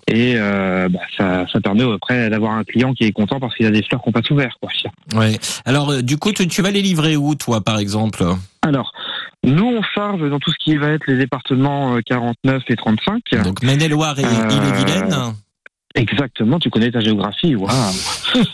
et 0.08 0.34
euh, 0.36 0.90
bah, 0.90 1.00
ça, 1.18 1.46
ça 1.52 1.62
permet 1.62 1.84
après 1.94 2.30
d'avoir 2.30 2.54
un 2.54 2.64
client 2.64 2.94
qui 2.94 3.04
est 3.04 3.12
content 3.12 3.40
parce 3.40 3.56
qu'il 3.56 3.66
a 3.66 3.72
des 3.72 3.84
fleurs 3.84 4.02
qu'on 4.02 4.12
passe 4.12 4.30
ouvert. 4.32 4.56
Quoi. 4.60 4.72
Ouais. 5.16 5.38
Alors, 5.66 5.92
euh, 5.92 6.02
du 6.02 6.18
coup, 6.18 6.32
tu, 6.32 6.48
tu 6.48 6.62
vas 6.62 6.72
les 6.72 6.82
livrer 6.82 7.16
où, 7.16 7.36
toi, 7.36 7.62
par 7.62 7.78
exemple? 7.78 8.24
Alors, 8.64 8.92
nous, 9.44 9.66
on 9.66 9.84
charge 9.84 10.28
dans 10.28 10.40
tout 10.40 10.52
ce 10.52 10.58
qui 10.64 10.76
va 10.78 10.90
être 10.90 11.06
les 11.08 11.18
départements 11.18 11.96
euh, 11.96 12.02
49 12.06 12.64
et 12.68 12.76
35. 12.76 13.22
Donc, 13.44 13.62
Maine-et-Loire 13.62 14.18
et 14.18 14.26
Euh, 14.26 14.50
Ille-et-Vilaine 14.50 15.16
Exactement, 15.96 16.60
tu 16.60 16.70
connais 16.70 16.92
ta 16.92 17.00
géographie. 17.00 17.56
Waouh. 17.56 17.72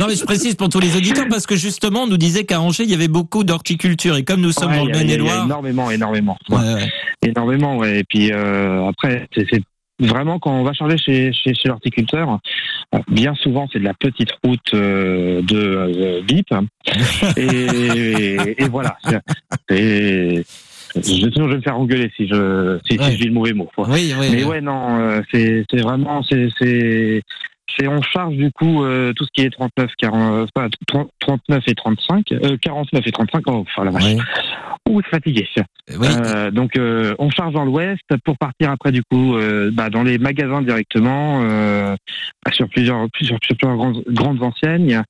Non, 0.00 0.06
mais 0.08 0.16
je 0.16 0.24
précise 0.24 0.54
pour 0.54 0.68
tous 0.70 0.80
les 0.80 0.96
auditeurs 0.96 1.26
parce 1.28 1.46
que 1.46 1.56
justement, 1.56 2.04
on 2.04 2.06
nous 2.06 2.16
disait 2.16 2.44
qu'à 2.44 2.60
Angers, 2.60 2.84
il 2.84 2.90
y 2.90 2.94
avait 2.94 3.08
beaucoup 3.08 3.44
d'horticulture. 3.44 4.16
Et 4.16 4.24
comme 4.24 4.40
nous 4.40 4.50
sommes 4.52 4.70
Ouais, 4.70 4.78
dans 4.78 4.84
le 4.86 4.92
Maine-et-Loire. 4.92 5.44
énormément, 5.44 5.90
énormément. 5.90 6.38
Ouais. 6.48 6.56
Ouais, 6.56 6.74
ouais. 6.74 6.92
Énormément, 7.22 7.76
ouais. 7.76 8.00
Et 8.00 8.04
puis 8.04 8.32
euh, 8.32 8.88
après, 8.88 9.28
c'est 9.36 9.46
vraiment 10.00 10.38
quand 10.38 10.52
on 10.52 10.64
va 10.64 10.72
charger 10.72 10.96
chez, 10.96 11.32
chez, 11.32 11.54
chez 11.54 11.68
l'horticulteur, 11.68 12.38
euh, 12.94 12.98
bien 13.08 13.34
souvent 13.34 13.68
c'est 13.72 13.78
de 13.78 13.84
la 13.84 13.94
petite 13.94 14.30
route 14.42 14.60
euh, 14.74 15.42
de 15.42 15.56
euh, 15.56 16.22
bip. 16.22 16.48
et, 17.36 18.62
et 18.62 18.68
voilà. 18.68 18.96
Je, 20.96 21.00
sinon, 21.02 21.46
je 21.46 21.50
vais 21.50 21.56
me 21.56 21.62
faire 21.62 21.78
engueuler 21.78 22.10
si 22.16 22.26
je 22.26 22.78
si, 22.88 22.96
je 22.96 23.16
dis 23.16 23.24
le 23.24 23.32
mauvais 23.32 23.52
mot. 23.52 23.68
quoi. 23.74 23.88
Oui, 23.88 24.14
oui. 24.18 24.28
Mais 24.32 24.44
ouais, 24.44 24.60
non, 24.60 24.98
euh, 24.98 25.20
c'est 25.32 25.80
vraiment 25.80 26.22
c'est 26.22 26.48
c'est 27.76 27.88
on 27.88 28.02
charge 28.02 28.34
du 28.36 28.50
coup 28.52 28.84
euh, 28.84 29.12
tout 29.14 29.24
ce 29.24 29.30
qui 29.34 29.42
est 29.42 29.50
39 29.50 29.90
40 29.98 30.48
enfin, 30.54 30.68
30 30.86 31.10
39 31.20 31.62
et 31.66 31.74
35 31.74 32.32
euh, 32.32 32.56
49 32.60 33.06
et 33.06 33.12
35 33.12 33.42
oh, 33.46 33.64
enfin 33.66 33.84
la 33.84 33.90
vache. 33.90 34.04
Oui. 34.04 34.20
Ouh, 34.88 35.00
c'est 35.02 35.10
fatigué. 35.10 35.48
Oui. 35.98 36.06
Euh, 36.24 36.50
donc 36.50 36.76
euh, 36.76 37.14
on 37.18 37.30
charge 37.30 37.54
dans 37.54 37.64
l'ouest 37.64 38.02
pour 38.24 38.36
partir 38.36 38.70
après 38.70 38.92
du 38.92 39.02
coup 39.02 39.36
euh, 39.36 39.70
bah, 39.72 39.88
dans 39.88 40.02
les 40.02 40.18
magasins 40.18 40.62
directement 40.62 41.42
euh, 41.42 41.96
sur 42.52 42.68
plusieurs 42.68 43.08
sur, 43.20 43.38
plusieurs 43.40 43.76
grandes, 43.76 44.04
grandes 44.08 44.42
enseignes, 44.42 45.02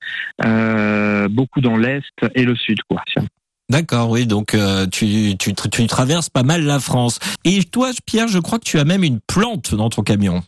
euh, 0.45 1.29
beaucoup 1.29 1.61
dans 1.61 1.77
l'est 1.77 2.05
et 2.35 2.45
le 2.45 2.55
sud 2.55 2.79
quoi. 2.89 3.03
D'accord, 3.71 4.11
oui. 4.11 4.27
Donc, 4.27 4.55
euh, 4.55 4.87
tu, 4.87 5.37
tu, 5.39 5.55
tu 5.55 5.87
traverses 5.87 6.29
pas 6.31 6.43
mal 6.43 6.63
la 6.65 6.79
France. 6.81 7.19
Et 7.45 7.63
toi, 7.65 7.91
Pierre, 8.07 8.29
je 8.29 8.39
crois 8.39 8.59
que 8.59 8.65
tu 8.65 8.79
as 8.79 8.85
même 8.85 9.03
une 9.05 9.21
plante 9.27 9.75
dans 9.75 9.89
ton 9.89 10.03
camion. 10.03 10.43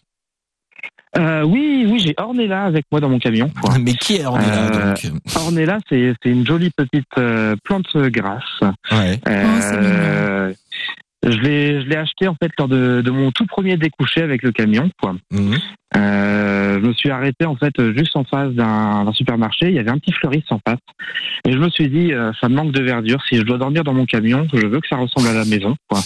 Euh, 1.16 1.42
oui, 1.44 1.86
oui, 1.88 1.98
j'ai 1.98 2.14
Ornella 2.18 2.64
avec 2.64 2.84
moi 2.92 3.00
dans 3.00 3.08
mon 3.08 3.18
camion. 3.18 3.50
quoi. 3.62 3.78
Mais 3.80 3.94
qui 3.94 4.16
est 4.16 4.26
Ornella, 4.26 4.66
Euh, 4.66 4.94
donc 4.94 5.12
Ornella, 5.34 5.78
c'est 5.88 6.12
c'est 6.22 6.28
une 6.28 6.46
jolie 6.46 6.70
petite 6.76 7.06
euh, 7.16 7.56
plante 7.64 7.96
grasse. 7.96 8.42
Ouais. 8.92 9.18
Oh, 9.26 9.30
Euh, 9.30 10.52
je 11.22 11.38
l'ai 11.38 11.80
je 11.80 11.86
l'ai 11.86 11.96
acheté 11.96 12.28
en 12.28 12.34
fait 12.34 12.50
lors 12.58 12.68
de, 12.68 13.00
de 13.02 13.10
mon 13.10 13.30
tout 13.32 13.46
premier 13.46 13.78
découché 13.78 14.20
avec 14.20 14.42
le 14.42 14.52
camion. 14.52 14.90
Quoi. 15.00 15.14
Mhm. 15.32 15.58
Euh, 15.96 16.80
je 16.82 16.86
me 16.86 16.92
suis 16.92 17.10
arrêté 17.10 17.44
en 17.46 17.54
fait 17.54 17.72
juste 17.96 18.16
en 18.16 18.24
face 18.24 18.52
d'un 18.52 19.10
supermarché. 19.12 19.68
Il 19.68 19.74
y 19.74 19.78
avait 19.78 19.90
un 19.90 19.98
petit 19.98 20.12
fleuriste 20.12 20.50
en 20.50 20.58
face, 20.66 20.80
et 21.46 21.52
je 21.52 21.58
me 21.58 21.70
suis 21.70 21.88
dit 21.88 22.12
euh, 22.12 22.32
ça 22.40 22.48
me 22.48 22.56
manque 22.56 22.72
de 22.72 22.82
verdure. 22.82 23.22
Si 23.28 23.36
je 23.36 23.42
dois 23.42 23.56
dormir 23.56 23.84
dans 23.84 23.94
mon 23.94 24.04
camion, 24.04 24.46
je 24.52 24.66
veux 24.66 24.80
que 24.80 24.88
ça 24.88 24.96
ressemble 24.96 25.28
à 25.28 25.32
la 25.32 25.44
maison. 25.44 25.76
Quoi. 25.88 26.00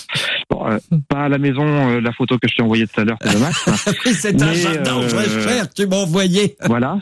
Bon, 0.50 0.66
euh, 0.68 0.78
pas 1.08 1.24
à 1.24 1.28
la 1.30 1.38
maison, 1.38 1.64
euh, 1.64 2.00
la 2.00 2.12
photo 2.12 2.36
que 2.38 2.46
je 2.46 2.56
t'ai 2.56 2.62
envoyée 2.62 2.86
tout 2.86 3.00
à 3.00 3.04
l'heure, 3.04 3.16
c'est 3.22 3.32
dommage. 3.32 3.54
C'est 4.12 4.42
un 4.42 4.52
jardin 4.52 4.98
euh, 5.00 5.08
cher 5.48 5.68
que 5.68 5.74
tu 5.74 5.86
m'as 5.88 5.96
envoyé. 5.96 6.56
voilà. 6.66 6.98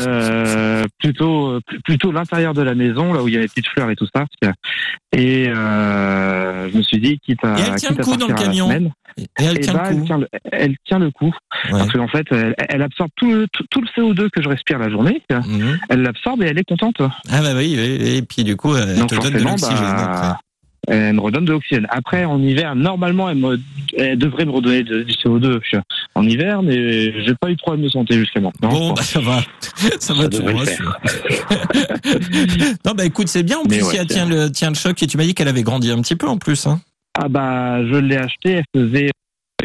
Euh, 0.00 0.84
plutôt 0.98 1.50
euh, 1.50 1.60
pl- 1.66 1.80
plutôt 1.82 2.12
l'intérieur 2.12 2.54
de 2.54 2.62
la 2.62 2.74
maison, 2.74 3.12
là 3.12 3.22
où 3.22 3.28
il 3.28 3.34
y 3.34 3.36
a 3.36 3.40
les 3.40 3.48
petites 3.48 3.68
fleurs 3.68 3.90
et 3.90 3.96
tout 3.96 4.06
ça. 4.14 4.24
Et 5.14 5.48
euh, 5.48 6.68
je 6.72 6.76
me 6.78 6.82
suis 6.82 6.98
dit, 7.00 7.18
quitte 7.18 7.44
à 7.44 7.58
Et 7.58 7.62
elle 7.68 7.74
tient 7.76 7.90
quitte 7.90 7.98
le 7.98 8.02
à 8.02 8.04
coup 8.06 8.16
dans 8.16 8.26
le 8.28 8.34
camion. 8.34 8.66
semaine, 8.66 8.92
Et 9.18 9.24
elle 9.38 9.56
eh 9.56 9.60
tient 9.60 9.72
ben, 9.74 9.82
le 9.82 9.88
elle, 9.88 9.98
coup. 10.00 10.04
tient 10.06 10.18
le, 10.18 10.28
elle 10.52 10.76
tient 10.86 10.98
le 10.98 11.10
coup. 11.10 11.34
Ouais. 11.64 11.70
Parce 11.70 11.92
qu'en 11.92 12.08
fait, 12.08 12.26
elle, 12.30 12.54
elle 12.68 12.82
absorbe 12.82 13.10
tout, 13.16 13.32
le- 13.32 13.46
tout, 13.52 13.64
tout 13.70 13.80
le 13.80 13.86
CO2 13.96 14.28
que 14.30 14.42
je 14.42 14.48
respire 14.48 14.78
la 14.78 14.90
journée. 14.90 15.22
Mhm. 15.30 15.78
Elle 15.88 16.02
l'absorbe 16.02 16.42
et 16.42 16.46
elle 16.46 16.58
est 16.58 16.64
contente. 16.68 16.96
Ah 17.00 17.40
bah 17.42 17.52
oui, 17.56 17.74
oui, 17.78 18.16
et 18.16 18.22
puis 18.22 18.44
du 18.44 18.56
coup, 18.56 18.76
elle 18.76 18.96
Donc 18.98 19.08
te 19.08 19.14
donne 19.14 19.32
de 19.32 19.38
forcément, 19.38 19.50
l'oxygène. 19.52 19.78
bah, 19.80 20.38
elle 20.88 21.14
me 21.14 21.20
redonne 21.20 21.44
de 21.46 21.52
l'oxygène. 21.52 21.86
Après, 21.90 22.24
en 22.26 22.40
hiver, 22.40 22.76
normalement, 22.76 23.28
elle, 23.28 23.38
me, 23.38 23.58
elle 23.96 24.18
devrait 24.18 24.44
me 24.44 24.52
redonner 24.52 24.84
de- 24.84 25.02
du 25.02 25.12
CO2 25.14 25.60
en 26.14 26.22
hiver, 26.22 26.62
mais 26.62 27.24
j'ai 27.24 27.34
pas 27.40 27.50
eu 27.50 27.54
de 27.56 27.60
problème 27.60 27.84
de 27.84 27.88
santé 27.90 28.14
jusqu'à 28.18 28.40
maintenant. 28.40 28.68
Bon, 28.68 28.92
bah, 28.92 29.02
ça 29.02 29.18
va. 29.20 29.40
Ça 29.98 30.14
va, 30.14 30.22
Ça 30.30 30.42
le 30.42 30.54
rassurer. 30.54 30.88
non, 32.84 32.92
bah 32.96 33.04
écoute, 33.04 33.28
c'est 33.28 33.42
bien. 33.42 33.58
En 33.58 33.62
Mais 33.68 33.78
plus, 33.78 33.86
ouais, 33.86 33.94
elle 33.96 34.06
c'est- 34.08 34.14
tient 34.14 34.26
le, 34.26 34.50
tient 34.50 34.68
le 34.68 34.74
choc, 34.76 35.02
et 35.02 35.06
tu 35.06 35.16
m'as 35.16 35.24
dit 35.24 35.34
qu'elle 35.34 35.48
avait 35.48 35.62
grandi 35.62 35.90
un 35.90 36.00
petit 36.00 36.16
peu 36.16 36.28
en 36.28 36.38
plus. 36.38 36.66
Hein. 36.66 36.80
Ah 37.18 37.28
bah, 37.28 37.82
je 37.86 37.94
l'ai 37.94 38.18
acheté, 38.18 38.50
elle 38.52 38.64
faisait 38.74 39.10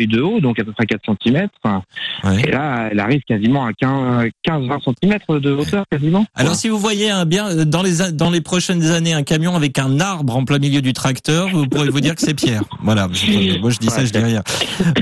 feuille 0.02 0.08
de 0.08 0.22
haut, 0.22 0.40
donc 0.40 0.60
à 0.60 0.64
peu 0.64 0.72
près 0.72 0.86
4 0.86 1.02
cm. 1.24 1.48
Ouais. 1.66 2.42
Et 2.48 2.52
là, 2.52 2.90
elle 2.92 3.00
arrive 3.00 3.22
quasiment 3.22 3.66
à 3.66 3.72
15-20 3.72 4.80
cm 5.02 5.40
de 5.40 5.52
hauteur, 5.52 5.84
quasiment. 5.92 6.26
Alors, 6.36 6.56
si 6.56 6.70
vous 6.70 6.78
voyez 6.78 7.10
un 7.12 7.26
bien 7.26 7.48
euh, 7.50 7.66
dans 7.66 7.82
les 7.84 8.02
a- 8.02 8.12
dans 8.12 8.30
les 8.30 8.42
prochaines 8.42 8.84
années 8.92 9.14
un 9.14 9.24
camion 9.24 9.56
avec 9.56 9.78
un 9.80 10.00
arbre 10.00 10.36
en 10.36 10.44
plein 10.46 10.60
milieu 10.60 10.82
du 10.82 10.94
tracteur, 10.94 11.50
vous 11.50 11.68
pourrez 11.68 11.90
vous 11.90 12.00
dire 12.02 12.16
que 12.16 12.22
c'est 12.22 12.34
Pierre. 12.34 12.64
Voilà. 12.84 13.08
Moi, 13.62 13.70
je 13.72 13.78
dis 13.78 13.88
ça, 13.90 14.04
je 14.06 14.12
dis 14.12 14.18
rien. 14.20 14.42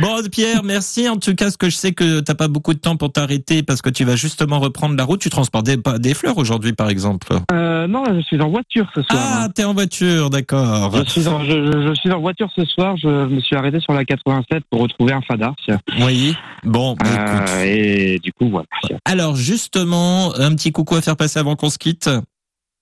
Bon, 0.02 0.18
Pierre, 0.32 0.64
merci. 0.64 1.08
En 1.10 1.18
tout 1.18 1.36
cas, 1.36 1.50
ce 1.52 1.58
que 1.58 1.70
je 1.70 1.76
sais 1.76 1.92
que 1.94 2.20
t'as 2.20 2.36
pas 2.36 2.48
beaucoup 2.48 2.74
de 2.74 2.80
temps 2.80 2.96
pour 2.98 3.12
t'arrêter 3.12 3.64
parce 3.64 3.82
que 3.82 3.90
tu 3.90 4.04
vas 4.04 4.16
justement 4.16 4.60
reprendre 4.60 4.96
la 4.96 5.04
route. 5.04 5.20
Tu 5.22 5.30
transportes 5.30 5.66
des, 5.66 6.14
fleurs 6.14 6.38
aujourd'hui, 6.38 6.74
par 6.74 6.90
exemple. 6.90 7.28
Euh, 7.52 7.88
non, 7.88 8.04
je 8.14 8.22
suis 8.22 8.40
en 8.42 8.50
voiture 8.50 8.88
ce 8.96 9.02
soir. 9.04 9.20
Ah, 9.22 9.48
t'es 9.54 9.64
en 9.64 9.74
voiture, 9.74 10.30
d'accord. 10.30 10.92
Je 11.06 11.10
suis, 11.10 11.28
en, 11.28 11.44
je, 11.44 11.50
je- 11.72 11.88
je 11.90 11.94
suis 11.96 12.12
en 12.12 12.20
voiture 12.20 12.50
ce 12.56 12.66
soir. 12.66 12.96
Je 12.98 13.08
me 13.08 13.40
suis 13.40 13.56
arrêté 13.56 13.80
sur 13.80 13.94
la 13.94 14.06
87 14.06 14.64
pour 14.70 14.82
retrouver 14.90 15.14
un 15.14 15.22
fada. 15.22 15.54
Oui. 16.02 16.36
Bon, 16.64 16.96
bah. 16.96 17.06
Euh, 17.08 17.64
et 17.64 18.20
du 18.20 18.34
coup, 18.34 18.50
voilà. 18.50 18.68
Alors 19.06 19.36
justement, 19.36 20.34
un 20.36 20.56
petit 20.56 20.72
coucou 20.72 20.96
à 20.96 21.02
faire 21.02 21.16
passer 21.16 21.40
avant 21.40 21.56
qu'on 21.56 21.70
se 21.70 21.78
quitte. 21.78 22.10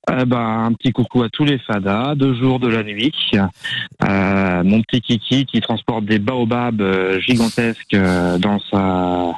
Euh, 0.10 0.24
bah, 0.26 0.40
un 0.40 0.74
petit 0.74 0.92
coucou 0.92 1.24
à 1.24 1.30
tous 1.30 1.44
les 1.44 1.60
fadas, 1.60 2.16
de 2.16 2.34
jour, 2.34 2.60
de 2.60 2.68
la 2.68 2.84
nuit. 2.84 3.14
Euh, 3.34 4.64
mon 4.64 4.82
petit 4.82 5.02
Kiki 5.02 5.46
qui 5.46 5.60
transporte 5.60 6.06
des 6.06 6.20
baobabs 6.20 6.82
gigantesques 7.20 7.96
dans 8.40 8.60
sa 8.72 9.34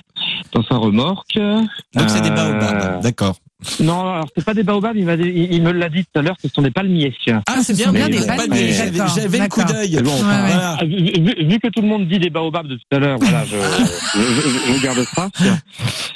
dans 0.54 0.64
sa 0.64 0.76
remorque. 0.76 1.38
Donc 1.38 2.10
c'est 2.10 2.22
des 2.22 2.30
baobabs, 2.30 3.02
d'accord. 3.02 3.36
Non, 3.82 4.14
alors 4.14 4.28
c'est 4.36 4.46
pas 4.46 4.54
des 4.54 4.64
baobabs. 4.64 4.96
Il, 4.96 5.06
m'a 5.06 5.18
dit- 5.18 5.24
il, 5.36 5.54
il 5.54 5.62
me 5.62 5.72
l'a 5.72 5.90
dit 5.90 6.04
tout 6.06 6.20
à 6.20 6.22
l'heure. 6.22 6.36
Ce 6.42 6.48
sont 6.48 6.62
des 6.62 6.72
palmiers. 6.72 7.14
Ah, 7.48 7.58
ce 7.58 7.64
c'est 7.64 7.74
bien, 7.76 7.92
bien 7.92 8.08
des 8.08 8.26
palmiers. 8.26 8.48
palmiers, 8.48 8.74
J'avais 9.16 9.40
le 9.40 9.48
coup 9.50 9.64
d'œil. 9.64 10.00
Bon, 10.02 10.12
Ouais, 10.12 10.16
enfin, 10.20 10.44
ouais. 10.44 10.50
Voilà. 10.54 10.78
Ah, 10.80 10.86
vu, 10.86 11.60
que 11.60 11.68
tout 11.68 11.82
le 11.82 11.88
monde 11.88 12.08
dit 12.08 12.20
des 12.20 12.30
baobabs 12.30 12.68
de 12.68 12.76
tout 12.76 12.82
à 12.96 13.00
l'heure, 13.00 13.18
voilà, 13.20 13.44
je, 13.46 13.56
je, 13.56 14.22
je- 14.50 14.74
je 14.78 14.84
garde 14.84 15.04
ça. 15.14 15.30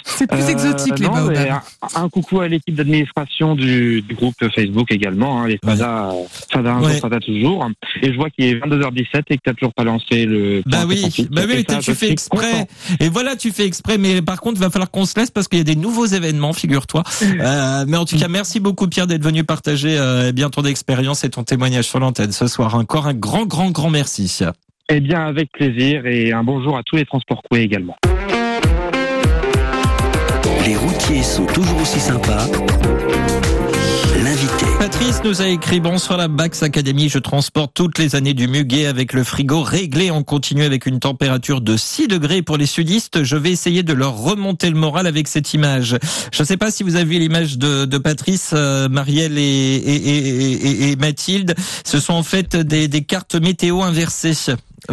C'est 0.06 0.28
plus 0.28 0.42
Euh, 0.44 0.48
exotique, 0.48 1.00
les 1.00 1.08
non, 1.08 1.14
mais 1.28 1.34
baobabs. 1.36 1.62
un, 1.96 2.04
un 2.04 2.10
coucou 2.10 2.40
à 2.42 2.48
l'équipe 2.48 2.76
d'administration 2.76 3.56
du, 3.56 4.02
du 4.04 4.14
groupe 4.16 4.36
Facebook 4.56 4.92
également, 4.92 5.42
hein, 5.42 5.48
les 5.48 5.60
Fada, 5.64 6.12
euh, 6.12 6.24
Fada 6.52 6.74
un 6.74 6.82
Ouais. 6.84 6.92
jour, 6.94 7.02
Fada 7.02 7.20
toujours. 7.20 7.68
Et 8.02 8.12
je 8.12 8.16
vois 8.18 8.30
qu'il 8.30 8.46
est 8.46 8.56
22h17 8.56 9.24
et 9.32 9.38
que 9.38 9.42
tu 9.44 9.50
n'as 9.50 9.54
toujours 9.54 9.74
pas 9.74 9.84
lancé 9.84 10.26
le. 10.26 10.62
Bah 10.66 10.84
oui, 10.88 10.98
68. 11.00 11.30
bah 11.32 11.42
oui, 11.48 11.66
ça, 11.68 11.80
tu 11.80 11.94
fais 11.96 12.10
exprès. 12.12 12.52
content. 12.52 12.68
Et 13.00 13.10
voilà, 13.10 13.36
tu 13.36 13.52
fais 13.52 13.66
exprès. 13.66 13.98
Mais 13.98 14.22
par 14.22 14.40
contre, 14.40 14.60
va 14.62 14.70
falloir 14.70 14.92
qu'on 14.92 15.06
se 15.06 15.20
laisse 15.20 15.32
parce 15.32 15.48
qu'il 15.48 15.58
y 15.58 15.62
a 15.62 15.66
des 15.66 15.76
nouveaux 15.76 16.06
événements, 16.06 16.54
figure-toi. 16.54 17.04
Euh, 17.40 17.86
mais 17.88 17.98
en 17.98 18.06
tout 18.06 18.18
cas, 18.18 18.28
merci 18.28 18.60
beaucoup 18.60 18.88
Pierre 18.88 19.08
d'être 19.08 19.24
venu 19.24 19.44
partager 19.44 19.98
euh, 19.98 20.30
eh 20.30 20.32
bien 20.32 20.50
ton 20.50 20.64
expérience 20.64 21.24
et 21.24 21.30
ton 21.30 21.44
témoignage 21.44 21.86
sur 21.86 22.00
l'antenne 22.00 22.32
ce 22.32 22.48
soir. 22.48 22.76
Encore 22.76 23.08
un 23.08 23.14
grand, 23.14 23.46
grand, 23.46 23.72
grand 23.72 23.90
merci. 23.90 24.42
Eh 24.90 25.00
bien, 25.00 25.26
avec 25.26 25.52
plaisir 25.52 26.06
et 26.06 26.32
un 26.32 26.44
bonjour 26.44 26.78
à 26.78 26.84
tous 26.84 26.98
les 26.98 27.06
transports 27.06 27.42
coués 27.50 27.62
également. 27.62 27.96
Les 30.66 30.76
routiers 30.76 31.24
sont 31.24 31.46
toujours 31.46 31.82
aussi 31.82 32.00
sympas. 32.00 32.48
Patrice 34.94 35.24
nous 35.24 35.42
a 35.42 35.48
écrit 35.48 35.80
bonsoir 35.80 36.20
la 36.20 36.28
Bax 36.28 36.62
Academy. 36.62 37.10
Je 37.10 37.18
transporte 37.18 37.72
toutes 37.74 37.98
les 37.98 38.16
années 38.16 38.36
du 38.36 38.48
muguet 38.48 38.86
avec 38.86 39.14
le 39.14 39.24
frigo 39.24 39.64
réglé 39.64 40.12
en 40.12 40.22
continu 40.22 40.64
avec 40.64 40.86
une 40.86 41.00
température 41.00 41.62
de 41.62 41.76
6 41.76 42.08
degrés 42.08 42.44
pour 42.44 42.58
les 42.58 42.68
sudistes. 42.68 43.24
Je 43.24 43.36
vais 43.36 43.52
essayer 43.52 43.82
de 43.82 43.92
leur 43.92 44.16
remonter 44.16 44.70
le 44.70 44.76
moral 44.78 45.08
avec 45.08 45.28
cette 45.28 45.52
image. 45.56 45.98
Je 46.32 46.42
ne 46.44 46.46
sais 46.46 46.58
pas 46.58 46.70
si 46.70 46.84
vous 46.84 46.96
avez 46.96 47.06
vu 47.06 47.18
l'image 47.20 47.58
de, 47.58 47.86
de 47.86 47.98
Patrice, 47.98 48.52
euh, 48.54 48.88
Marielle 48.88 49.38
et, 49.40 49.42
et, 49.42 49.96
et, 49.96 50.68
et- 50.88 50.92
et 50.92 50.96
Mathilde. 50.96 51.56
Ce 51.86 52.00
sont 52.00 52.14
en 52.14 52.24
fait 52.24 52.56
des, 52.56 52.88
des 52.88 53.04
cartes 53.04 53.36
météo 53.36 53.82
inversées. 53.82 54.34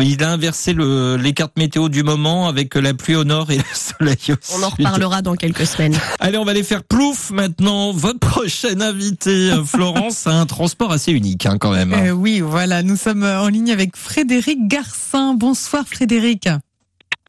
Il 0.01 0.23
a 0.23 0.31
inversé 0.31 0.73
le, 0.73 1.17
les 1.17 1.33
cartes 1.33 1.57
météo 1.57 1.89
du 1.89 2.03
moment 2.03 2.49
avec 2.49 2.75
la 2.75 2.95
pluie 2.95 3.17
au 3.17 3.25
nord 3.25 3.51
et 3.51 3.57
le 3.57 3.63
soleil 3.75 4.17
au 4.31 4.35
On 4.59 4.63
en 4.63 4.71
sud. 4.71 4.79
reparlera 4.87 5.23
dans 5.23 5.35
quelques 5.35 5.67
semaines. 5.67 5.99
Allez, 6.21 6.39
on 6.39 6.45
va 6.45 6.53
les 6.53 6.63
faire 6.63 6.85
plouf 6.85 7.31
maintenant. 7.31 7.93
Votre 7.93 8.21
prochaine 8.21 8.83
invitée, 8.83 9.51
euh, 9.51 9.65
Florence, 9.65 10.27
a 10.27 10.33
un 10.33 10.47
transport 10.47 10.93
assez 10.93 11.13
unique 11.13 11.47
hein, 11.47 11.57
quand 11.59 11.73
même. 11.73 11.93
Euh, 11.93 12.11
oui, 12.13 12.41
voilà, 12.41 12.83
nous 12.83 12.97
sommes 12.97 13.25
en 13.25 13.49
ligne 13.49 13.73
avec 13.73 13.97
Frédéric 13.97 14.69
Garcin. 14.69 15.35
Bonsoir 15.35 15.85
Frédéric. 15.87 16.49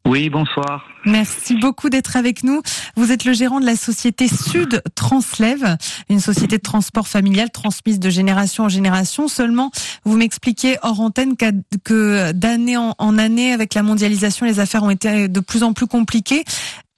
Oui, 0.05 0.29
bonsoir. 0.29 0.87
Merci 1.05 1.55
beaucoup 1.55 1.89
d'être 1.89 2.17
avec 2.17 2.43
nous. 2.43 2.61
Vous 2.95 3.11
êtes 3.11 3.23
le 3.23 3.33
gérant 3.33 3.59
de 3.59 3.65
la 3.65 3.75
société 3.75 4.27
Sud 4.27 4.81
Translève, 4.95 5.77
une 6.09 6.19
société 6.19 6.57
de 6.57 6.61
transport 6.61 7.07
familial 7.07 7.49
transmise 7.51 7.99
de 7.99 8.09
génération 8.09 8.65
en 8.65 8.69
génération. 8.69 9.27
Seulement, 9.27 9.71
vous 10.03 10.17
m'expliquez 10.17 10.77
hors 10.81 10.99
antenne 10.99 11.35
que 11.37 12.31
d'année 12.33 12.77
en, 12.77 12.95
en 12.97 13.17
année, 13.17 13.53
avec 13.53 13.73
la 13.73 13.83
mondialisation, 13.83 14.45
les 14.45 14.59
affaires 14.59 14.83
ont 14.83 14.89
été 14.89 15.27
de 15.27 15.39
plus 15.39 15.63
en 15.63 15.73
plus 15.73 15.87
compliquées. 15.87 16.43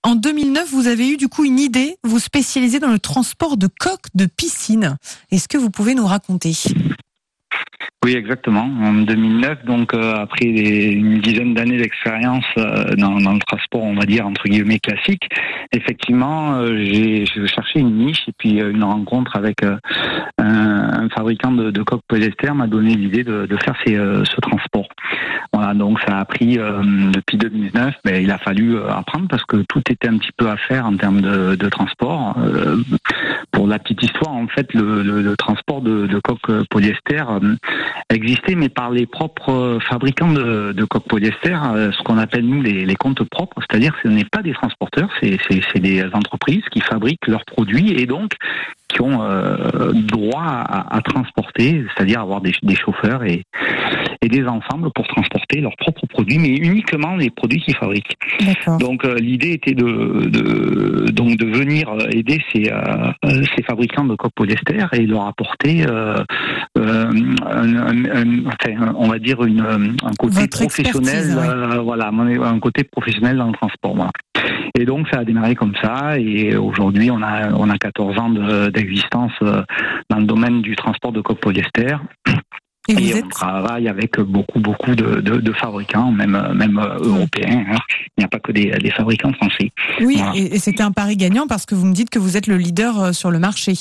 En 0.06 0.16
2009, 0.16 0.70
vous 0.70 0.88
avez 0.88 1.10
eu 1.10 1.18
du 1.18 1.30
coup 1.30 1.45
une 1.45 1.60
idée, 1.60 1.95
vous 2.04 2.20
spécialisez 2.20 2.80
dans 2.80 2.89
le 2.89 2.99
transport 2.99 3.56
de 3.56 3.68
coques 3.68 4.08
de 4.16 4.26
piscine. 4.26 4.97
Est-ce 5.32 5.47
que 5.47 5.58
vous 5.58 5.70
pouvez 5.70 5.95
nous 5.95 6.06
raconter? 6.06 6.54
Oui, 8.03 8.15
exactement. 8.15 8.69
En 8.81 8.93
2009, 8.93 9.63
donc 9.65 9.93
euh, 9.93 10.15
après 10.15 10.45
des- 10.45 10.91
une 10.91 11.19
dizaine 11.19 11.53
d'années 11.53 11.77
d'expérience 11.77 12.43
euh, 12.57 12.95
dans, 12.97 13.17
dans 13.21 13.34
le 13.34 13.39
transport, 13.39 13.81
on 13.84 13.93
va 13.95 14.05
dire 14.05 14.27
entre 14.27 14.43
guillemets 14.49 14.79
classique, 14.79 15.29
effectivement, 15.71 16.55
euh, 16.55 16.75
j'ai 16.77 17.25
je 17.25 17.45
cherchais 17.45 17.79
une 17.79 17.95
niche 17.95 18.23
et 18.27 18.34
puis 18.38 18.61
euh, 18.61 18.71
une 18.71 18.84
rencontre 18.84 19.38
avec 19.38 19.63
euh, 19.63 19.77
un, 20.38 21.03
un 21.05 21.09
fabricant 21.09 21.51
de, 21.53 21.71
de 21.71 21.81
coques 21.81 22.01
polyester 22.09 22.51
m'a 22.53 22.67
donné 22.67 22.93
l'idée 22.95 23.23
de, 23.23 23.45
de 23.45 23.57
faire 23.57 23.75
ces, 23.86 23.95
euh, 23.95 24.25
ce 24.25 24.36
transport. 24.41 24.88
Voilà, 25.53 25.73
donc 25.73 25.99
ça 26.05 26.17
a 26.17 26.25
pris 26.25 26.57
depuis 26.57 27.38
2009, 27.38 27.93
mais 28.05 28.23
il 28.23 28.31
a 28.31 28.39
fallu 28.39 28.75
apprendre 28.89 29.27
parce 29.29 29.45
que 29.45 29.57
tout 29.69 29.81
était 29.89 30.07
un 30.09 30.17
petit 30.17 30.31
peu 30.36 30.49
à 30.49 30.57
faire 30.57 30.88
en 30.88 30.97
termes 30.97 31.21
de, 31.21 31.55
de 31.55 31.69
transport. 31.69 32.36
Pour 33.51 33.67
la 33.67 33.77
petite 33.77 34.01
histoire, 34.01 34.31
en 34.34 34.47
fait, 34.47 34.73
le, 34.73 35.03
le- 35.03 35.21
le 35.21 35.38
transport 35.38 35.81
de, 35.81 36.07
de 36.07 36.19
coques 36.19 36.65
polyester 36.69 37.23
existait, 38.09 38.55
mais 38.55 38.69
par 38.69 38.91
les 38.91 39.05
propres 39.05 39.51
euh, 39.51 39.80
fabricants 39.80 40.32
de, 40.32 40.71
de 40.71 40.86
coques 40.86 41.07
polyester, 41.07 41.53
euh, 41.53 41.91
ce 41.91 42.01
qu'on 42.03 42.17
appelle 42.17 42.45
nous 42.45 42.61
les, 42.61 42.86
les 42.86 42.95
comptes 42.95 43.24
propres, 43.24 43.59
c'est-à-dire 43.61 43.93
que 43.93 44.09
ce 44.09 44.13
n'est 44.13 44.26
pas 44.26 44.41
des 44.41 44.53
transporteurs, 44.53 45.09
c'est 45.21 45.80
des 45.80 46.03
entreprises 46.13 46.63
qui 46.71 46.82
fabriquent 46.82 47.28
leurs 47.28 47.45
produits 47.45 47.91
et 47.91 48.05
donc 48.05 48.34
qui 48.89 49.01
ont 49.01 49.24
euh, 49.24 49.91
droit 49.93 50.43
à, 50.43 50.95
à 50.97 51.01
transporter, 51.01 51.84
c'est-à-dire 51.95 52.21
avoir 52.21 52.41
des, 52.41 52.53
des 52.61 52.76
chauffeurs 52.76 53.24
et, 53.24 53.43
et 54.21 54.30
des 54.30 54.45
ensembles 54.45 54.91
pour 54.93 55.07
transporter 55.07 55.61
leurs 55.61 55.76
propres 55.78 56.05
produits, 56.05 56.38
mais 56.38 56.49
uniquement 56.49 57.15
les 57.15 57.32
produits 57.32 57.59
qu'ils 57.59 57.76
fabriquent. 57.76 58.15
Donc 58.80 59.03
euh, 59.03 59.15
l'idée 59.15 59.53
était 59.53 59.74
de, 59.74 60.30
de 60.30 61.11
donc 61.11 61.38
de 61.38 61.45
venir 61.45 61.89
aider 62.11 62.39
ces, 62.51 62.71
euh, 62.71 63.41
ces 63.55 63.63
fabricants 63.63 64.05
de 64.05 64.15
coques 64.15 64.34
polyester 64.36 64.78
et 64.93 65.05
leur 65.07 65.26
apporter 65.28 65.86
un, 67.64 68.05
un- 68.05 68.05
un- 68.05 68.45
enfin, 68.47 68.93
on 68.97 69.07
va 69.07 69.20
dire 69.20 69.43
une, 69.43 69.61
euh, 69.61 69.78
un 70.03 70.11
côté 70.20 70.41
Votre 70.41 70.57
professionnel, 70.59 71.38
euh, 71.38 71.80
voilà, 71.82 72.09
un 72.09 72.59
côté 72.59 72.84
professionnel 72.84 73.38
dans 73.38 73.47
le 73.47 73.53
transport. 73.53 73.95
Voilà. 73.95 74.11
Et 74.78 74.86
donc 74.86 75.07
ça 75.09 75.20
a 75.20 75.24
démarré 75.24 75.55
comme 75.55 75.74
ça 75.82 76.18
et 76.20 76.55
aujourd'hui 76.55 77.11
on 77.11 77.22
a 77.22 77.51
on 77.53 77.70
a 77.70 77.78
14 77.78 78.18
ans 78.18 78.30
de- 78.30 78.70
d'existence 78.70 79.32
euh, 79.43 79.61
dans 80.09 80.18
le 80.18 80.26
domaine 80.26 80.61
du 80.61 80.76
transport 80.76 81.11
de 81.11 81.22
coques 81.22 81.39
polyester 81.39 81.95
Et 82.89 82.93
et 82.93 83.23
on 83.23 83.27
travaille 83.29 83.88
avec 83.88 84.19
beaucoup, 84.19 84.59
beaucoup 84.59 84.93
de, 84.93 85.21
de, 85.21 85.38
de 85.38 85.51
fabricants, 85.53 86.11
même, 86.11 86.38
même 86.53 86.77
euh, 86.77 86.97
européens. 87.01 87.63
hein. 87.71 87.77
Il 88.17 88.21
n'y 88.21 88.25
a 88.25 88.27
pas 88.27 88.39
que 88.39 88.51
des, 88.51 88.71
des 88.71 88.91
fabricants 88.91 89.31
français. 89.34 89.71
Oui, 90.01 90.15
Voilà. 90.17 90.34
et, 90.36 90.55
et 90.55 90.59
c'était 90.59 90.84
un 90.84 90.91
pari 90.91 91.15
gagnant 91.15 91.47
parce 91.47 91.65
que 91.65 91.75
vous 91.75 91.86
me 91.86 91.93
dites 91.93 92.09
que 92.09 92.19
vous 92.19 92.36
êtes 92.38 92.47
le 92.47 92.57
leader 92.57 92.99
euh, 92.99 93.11
sur 93.13 93.31
le 93.31 93.39
marché. 93.39 93.73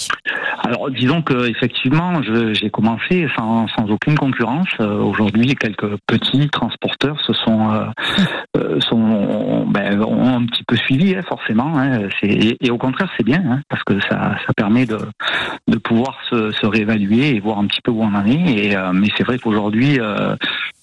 Alors, 0.65 0.89
disons 0.91 1.23
que 1.23 1.49
effectivement, 1.51 2.21
j'ai 2.23 2.71
commencé 2.71 3.27
sans, 3.37 3.67
sans 3.69 3.91
aucune 3.91 4.17
concurrence. 4.17 4.69
Euh, 4.81 5.01
Aujourd'hui, 5.03 5.55
quelques 5.57 5.97
petits 6.07 6.49
transporteurs 6.51 7.21
se 7.27 7.33
sont, 7.33 7.73
euh, 7.73 7.85
euh, 8.57 8.81
sont 8.81 9.67
ben, 9.67 10.01
ont 10.03 10.37
un 10.37 10.47
petit 10.47 10.63
peu 10.67 10.77
suivi, 10.77 11.17
hein, 11.17 11.23
forcément. 11.29 11.77
hein. 11.77 12.09
Et, 12.23 12.57
et 12.65 12.71
au 12.71 12.79
contraire, 12.79 13.11
c'est 13.17 13.25
bien 13.27 13.61
parce 13.69 13.83
que 13.83 14.01
ça, 14.03 14.37
ça 14.47 14.53
permet 14.57 14.87
de, 14.87 14.99
de 15.69 15.79
pouvoir 15.79 16.17
se, 16.31 16.53
se 16.53 16.67
réévaluer 16.67 17.35
et 17.35 17.41
voir 17.41 17.59
un 17.59 17.67
petit 17.67 17.81
peu 17.83 17.91
où 17.91 18.03
on 18.03 18.15
en 18.15 18.25
est. 18.25 18.33
Et, 18.67 18.77
mais 18.93 19.09
c'est 19.17 19.25
vrai 19.25 19.39
qu'aujourd'hui, 19.39 19.99
euh, 20.01 20.37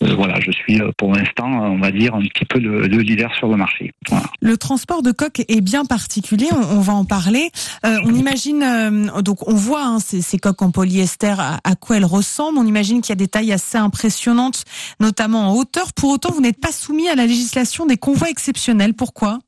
euh, 0.04 0.14
voilà, 0.16 0.40
je 0.40 0.52
suis 0.52 0.82
euh, 0.82 0.92
pour 0.98 1.14
l'instant, 1.14 1.48
on 1.48 1.80
va 1.80 1.92
dire, 1.92 2.16
un 2.16 2.22
petit 2.22 2.46
peu 2.46 2.60
le, 2.60 2.88
le 2.88 2.98
leader 3.00 3.34
sur 3.36 3.50
le 3.50 3.58
marché. 3.58 3.92
Le 4.42 4.58
transport 4.58 5.02
de 5.04 5.12
coques 5.12 5.42
est 5.48 5.62
bien 5.62 5.84
particulier, 5.84 6.48
on, 6.54 6.80
va 6.80 6.94
en 6.94 7.06
parler. 7.06 7.50
Euh, 7.86 7.98
on 8.06 8.14
imagine, 8.14 8.64
euh, 8.64 9.22
donc 9.22 9.48
on 9.48 9.56
voit 9.56 9.84
hein, 9.84 10.00
ces, 10.00 10.38
coques 10.38 10.62
en 10.62 10.72
polyester, 10.72 11.36
à 11.38 11.76
quoi 11.76 11.98
elles 11.98 12.06
ressemblent. 12.06 12.58
On 12.58 12.66
imagine 12.66 13.02
qu'il 13.02 13.10
y 13.10 13.14
a 13.14 13.16
des 13.16 13.28
tailles 13.28 13.52
assez 13.52 13.78
impressionnantes, 13.78 14.64
notamment 15.00 15.50
en 15.50 15.56
hauteur. 15.56 15.92
Pour 15.94 16.12
autant, 16.12 16.32
vous 16.32 16.42
n'êtes 16.42 16.62
pas 16.62 16.72
soumis 16.72 17.10
à 17.10 17.16
la 17.16 17.26
législation 17.26 17.86
des 17.86 17.98
convois 17.98 18.30
exceptionnels. 18.30 18.94
Pourquoi? 18.94 19.40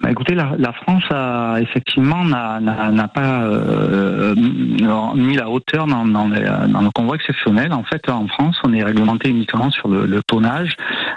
Bah, 0.00 0.10
écoutez, 0.10 0.34
la, 0.34 0.72
France 0.72 1.04
a 1.10 1.56
effectivement 1.60 2.24
n'a 2.24 3.08
pas 3.08 3.42
euh, 3.42 4.34
mis 4.34 5.36
la 5.36 5.50
hauteur 5.50 5.86
dans, 5.86 6.28
les- 6.28 6.48
dans 6.68 6.80
le 6.80 6.90
convoi 6.90 7.16
exceptionnel. 7.16 7.72
En 7.72 7.84
fait, 7.84 8.08
en 8.08 8.26
France, 8.28 8.58
on 8.64 8.72
est 8.72 8.82
réglementé 8.82 9.28
uniquement 9.28 9.70
sur 9.70 9.88
le, 9.88 10.22
tonnage, 10.22 10.74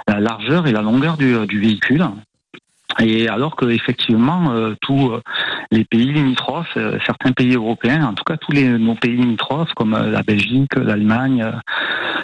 la 0.08 0.20
largeur 0.20 0.68
et 0.68 0.74
la 0.74 0.82
longueur 0.82 1.16
du 1.18 1.60
véhicule. 1.60 2.06
Et 3.00 3.28
alors 3.28 3.56
que 3.56 3.66
effectivement, 3.66 4.52
euh, 4.52 4.76
tous 4.82 5.12
euh, 5.12 5.22
les 5.72 5.84
pays 5.84 6.12
limitrophes, 6.12 6.78
euh, 6.78 7.00
certains 7.06 7.32
pays 7.32 7.56
européens, 7.56 8.06
en 8.06 8.14
tout 8.14 8.24
cas 8.24 8.38
tous 8.38 8.52
les 8.52 8.68
nos 8.78 8.96
pays 8.96 9.16
limitrophes 9.16 9.74
comme 9.76 9.92
la 9.92 10.22
Belgique, 10.22 10.76
l'Allemagne, 10.76 11.46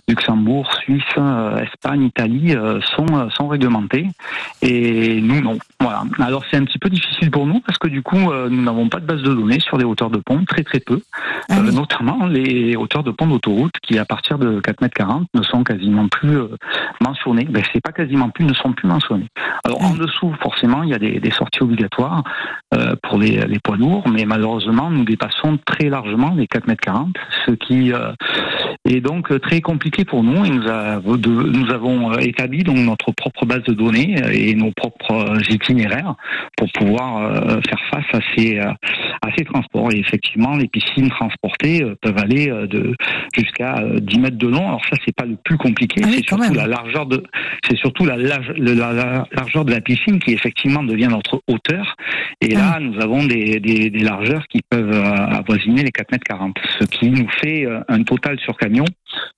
Luxembourg, 0.07 0.72
Suisse, 0.82 1.03
Espagne, 1.62 2.03
Italie, 2.03 2.55
sont 2.95 3.30
sont 3.30 3.47
réglementés. 3.47 4.07
Et 4.62 5.22
nous 5.22 5.41
non. 5.41 5.57
Voilà. 5.80 6.03
Alors 6.20 6.43
c'est 6.49 6.57
un 6.57 6.66
petit 6.66 6.80
peu 6.80 6.89
difficile 6.89 7.32
pour 7.32 7.45
nous 7.45 7.60
parce 7.62 7.78
que 7.78 7.88
du 7.88 8.01
coup 8.01 8.18
nous 8.18 8.62
n'avons 8.62 8.89
pas 8.89 8.99
de 8.99 9.05
base 9.05 9.22
de 9.22 9.34
données 9.34 9.60
sur 9.60 9.78
les 9.78 9.86
hauteurs 9.86 10.10
de 10.10 10.18
pont, 10.18 10.43
très 10.45 10.64
très 10.64 10.80
peu, 10.80 11.01
Ah 11.49 11.55
oui. 11.62 11.74
notamment 11.74 12.26
les 12.26 12.76
hauteurs 12.76 13.03
de 13.03 13.12
pont 13.12 13.28
d'autoroute 13.28 13.74
qui 13.82 13.97
à 13.97 14.05
partir 14.05 14.38
de 14.38 14.60
4 14.60 14.82
mètres 14.82 14.95
40 14.95 15.28
ne 15.34 15.43
sont 15.43 15.64
quasiment 15.64 16.07
plus 16.07 16.39
mentionnées. 17.01 17.45
Ben 17.49 17.64
c'est 17.72 17.82
pas 17.82 17.91
quasiment 17.91 18.30
plus, 18.30 18.45
ne 18.45 18.53
sont 18.53 18.74
plus 18.74 18.88
mentionnées. 18.88 19.28
Alors 19.64 19.82
en 19.84 19.93
dessous 19.93 20.34
forcément 20.41 20.59
il 20.62 20.89
y 20.89 20.93
a 20.93 20.99
des, 20.99 21.32
sorties 21.32 21.64
obligatoires 21.64 22.24
euh, 22.74 22.95
pour 23.03 23.18
les, 23.20 23.60
poids 23.64 23.78
lourds, 23.78 24.07
mais 24.10 24.26
malheureusement 24.26 24.89
nous 24.89 25.05
dépassons 25.05 25.57
très 25.66 25.89
largement 25.89 26.34
les 26.36 26.47
4 26.47 26.68
mètres 26.68 26.82
40, 26.82 27.16
ce 27.45 27.51
qui 27.51 27.93
euh, 27.93 28.12
est 28.88 29.02
donc 29.02 29.32
euh, 29.32 29.40
très 29.40 29.62
compliqué 29.62 30.06
pour 30.06 30.24
nous 30.24 30.46
et 30.46 30.50
nous, 30.50 30.68
a- 30.68 31.00
de- 31.00 31.30
nous 31.30 31.72
avons 31.72 32.14
établi 32.20 32.64
donc 32.64 32.78
notre 32.78 33.12
propre 33.12 33.46
base 33.46 33.64
de 33.64 33.74
données 33.74 34.16
euh, 34.24 34.30
et 34.32 34.54
nos 34.56 34.72
propres 34.72 35.12
euh, 35.12 35.40
itinéraires 35.50 36.16
pour 36.58 36.68
pouvoir 36.74 37.42
faire 37.68 37.80
face 37.92 38.06
à 38.14 38.20
ces, 38.36 38.60
à 38.60 38.76
ces 39.38 39.46
transports. 39.46 39.92
Et 39.92 40.00
effectivement, 40.00 40.56
les 40.56 40.68
piscines 40.68 41.10
transportées 41.10 41.86
peuvent 42.02 42.18
aller 42.18 42.48
de 42.48 42.94
jusqu'à 43.36 43.78
euh, 43.80 44.00
10 44.00 44.20
mètres 44.20 44.38
de 44.38 44.48
long. 44.48 44.68
Alors 44.68 44.82
ça, 44.90 44.98
c'est 45.06 45.16
pas 45.16 45.26
le 45.26 45.36
plus 45.44 45.58
compliqué, 45.58 46.02
Ah 46.04 46.08
oui, 46.08 46.16
c'est 46.18 46.28
surtout 46.28 46.54
la 46.54 46.68
largeur 46.68 47.06
de, 47.06 47.24
c'est 47.68 47.78
surtout 47.78 48.06
la, 48.06 48.18
large- 48.18 48.54
la- 48.58 48.94
la 48.94 49.26
largeur 49.32 49.66
de 49.66 49.72
la 49.72 49.82
piscine 49.82 50.20
qui 50.20 50.34
effectivement 50.34 50.84
devient 50.84 51.08
notre 51.10 51.42
hauteur. 51.48 51.96
Et 52.42 52.50
là, 52.56 52.74
Ah. 52.76 52.80
nous 52.80 53.00
avons 53.02 53.26
des, 53.26 53.60
des, 53.60 53.90
des 53.90 54.00
largeurs 54.00 54.46
qui 54.48 54.60
peuvent 54.70 54.94
avoisiner 54.94 55.84
les 55.84 55.92
4 55.92 56.12
mètres 56.12 56.24
40, 56.28 56.58
ce 56.80 56.86
qui 56.86 57.10
nous 57.10 57.28
fait 57.42 57.68
un 57.88 58.04
total 58.04 58.38
sur 58.40 58.56
camion 58.60 58.86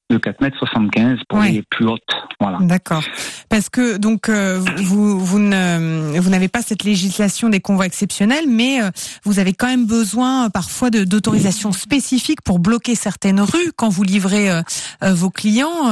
de 0.10 0.18
4 0.18 0.42
mètres 0.42 0.58
75 0.60 1.20
pour 1.30 1.40
Ouais. 1.40 1.52
les 1.52 1.64
plus 1.70 1.86
hautes. 1.86 2.02
Voilà. 2.40 2.58
D'accord. 2.62 3.02
Parce 3.50 3.70
que 3.70 3.98
donc 3.98 4.28
euh, 4.28 4.60
vous 4.78 5.20
vous 5.24 5.40
ne- 5.40 6.20
vous 6.20 6.30
n'avez 6.30 6.48
pas 6.50 6.62
cette 6.62 6.84
législation 6.84 7.48
des 7.50 7.60
convois 7.62 7.86
exceptionnels, 7.86 8.46
mais 8.50 8.82
euh, 8.82 8.90
vous 9.24 9.40
avez 9.40 9.54
quand 9.54 9.68
même 9.68 9.86
besoin 9.86 10.46
euh, 10.46 10.50
parfois 10.50 10.90
d'autorisations 10.90 11.72
spécifiques 11.72 12.42
pour 12.42 12.60
bloquer 12.60 12.96
certaines 12.96 13.40
rues 13.40 13.72
quand 13.78 13.90
vous 13.90 14.04
livrez 14.04 14.50
euh, 14.52 14.62
euh, 15.04 15.14
vos 15.14 15.30
clients. 15.30 15.92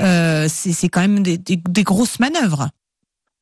euh, 0.00 0.46
c'est 0.48 0.72
c'est 0.72 0.88
quand 0.88 1.00
même 1.00 1.22
des, 1.22 1.36
des- 1.36 1.60
des 1.68 1.82
grosses 1.82 2.20
manœuvres. 2.20 2.68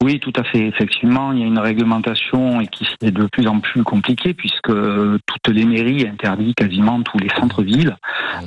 Oui, 0.05 0.21
tout 0.21 0.33
à 0.37 0.45
fait. 0.45 0.67
Effectivement, 0.67 1.33
il 1.33 1.41
y 1.41 1.43
a 1.43 1.47
une 1.47 1.59
réglementation 1.59 2.61
et 2.61 2.67
qui 2.67 2.87
est 3.03 3.11
de 3.11 3.27
plus 3.27 3.47
en 3.47 3.61
plus 3.61 3.83
compliquée 3.83 4.35
puisque 4.35 4.69
euh, 4.69 5.19
toutes 5.27 5.55
les 5.55 5.65
mairies 5.65 6.07
interdisent 6.07 6.55
quasiment 6.55 7.03
tous 7.03 7.19
les 7.19 7.31
centres-villes, 7.31 7.97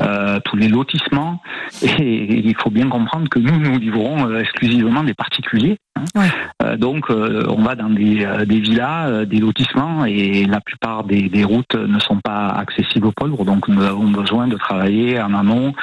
euh, 0.02 0.40
tous 0.46 0.56
les 0.56 0.68
lotissements. 0.68 1.42
Et 1.82 2.40
il 2.40 2.56
faut 2.56 2.70
bien 2.70 2.88
comprendre 2.88 3.28
que 3.30 3.40
nous, 3.40 3.58
nous 3.58 3.80
livrons 3.80 4.30
euh, 4.30 4.40
exclusivement 4.40 5.04
des 5.04 5.16
particuliers. 5.16 5.80
Euh, 6.62 6.76
donc, 6.76 7.10
euh, 7.10 7.46
on 7.48 7.62
va 7.62 7.76
dans 7.76 7.90
des, 7.90 8.26
euh, 8.26 8.44
villas, 8.48 9.26
des 9.26 9.40
lotissements, 9.40 10.06
et 10.06 10.46
la 10.46 10.60
plupart 10.60 11.04
des, 11.04 11.44
routes 11.44 11.76
ne 11.76 12.00
sont 12.00 12.20
pas 12.20 12.48
accessibles 12.50 13.08
aux 13.08 13.28
lourds. 13.28 13.46
Donc, 13.46 13.68
nous 13.68 13.82
avons 13.82 14.10
besoin 14.10 14.48
de 14.48 14.58
travailler 14.58 15.20
en 15.22 15.34
amont 15.34 15.74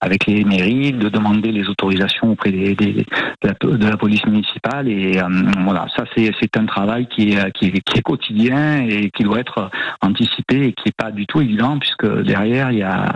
avec 0.00 0.26
les 0.26 0.44
mairies, 0.44 0.92
de 0.92 1.08
demander 1.08 1.52
les 1.52 1.68
autorisations 1.68 2.32
auprès 2.32 2.50
de, 2.50 3.04
la, 3.42 3.96
police 3.96 4.24
municipale. 4.26 4.88
Et 4.88 5.20
voilà, 5.64 5.86
ça 5.96 6.04
c'est 6.14 6.56
un 6.56 6.66
travail 6.66 7.06
qui 7.06 7.34
est, 7.34 8.02
quotidien 8.02 8.82
et 8.82 9.10
qui 9.10 9.22
doit 9.22 9.38
être 9.38 9.70
anticipé 10.00 10.66
et 10.66 10.72
qui 10.72 10.88
est 10.88 10.96
pas 10.96 11.12
du 11.12 11.26
tout 11.26 11.40
évident 11.40 11.78
puisque 11.78 12.22
derrière 12.22 12.72
il 12.72 12.78
y 12.78 12.82
a, 12.82 13.12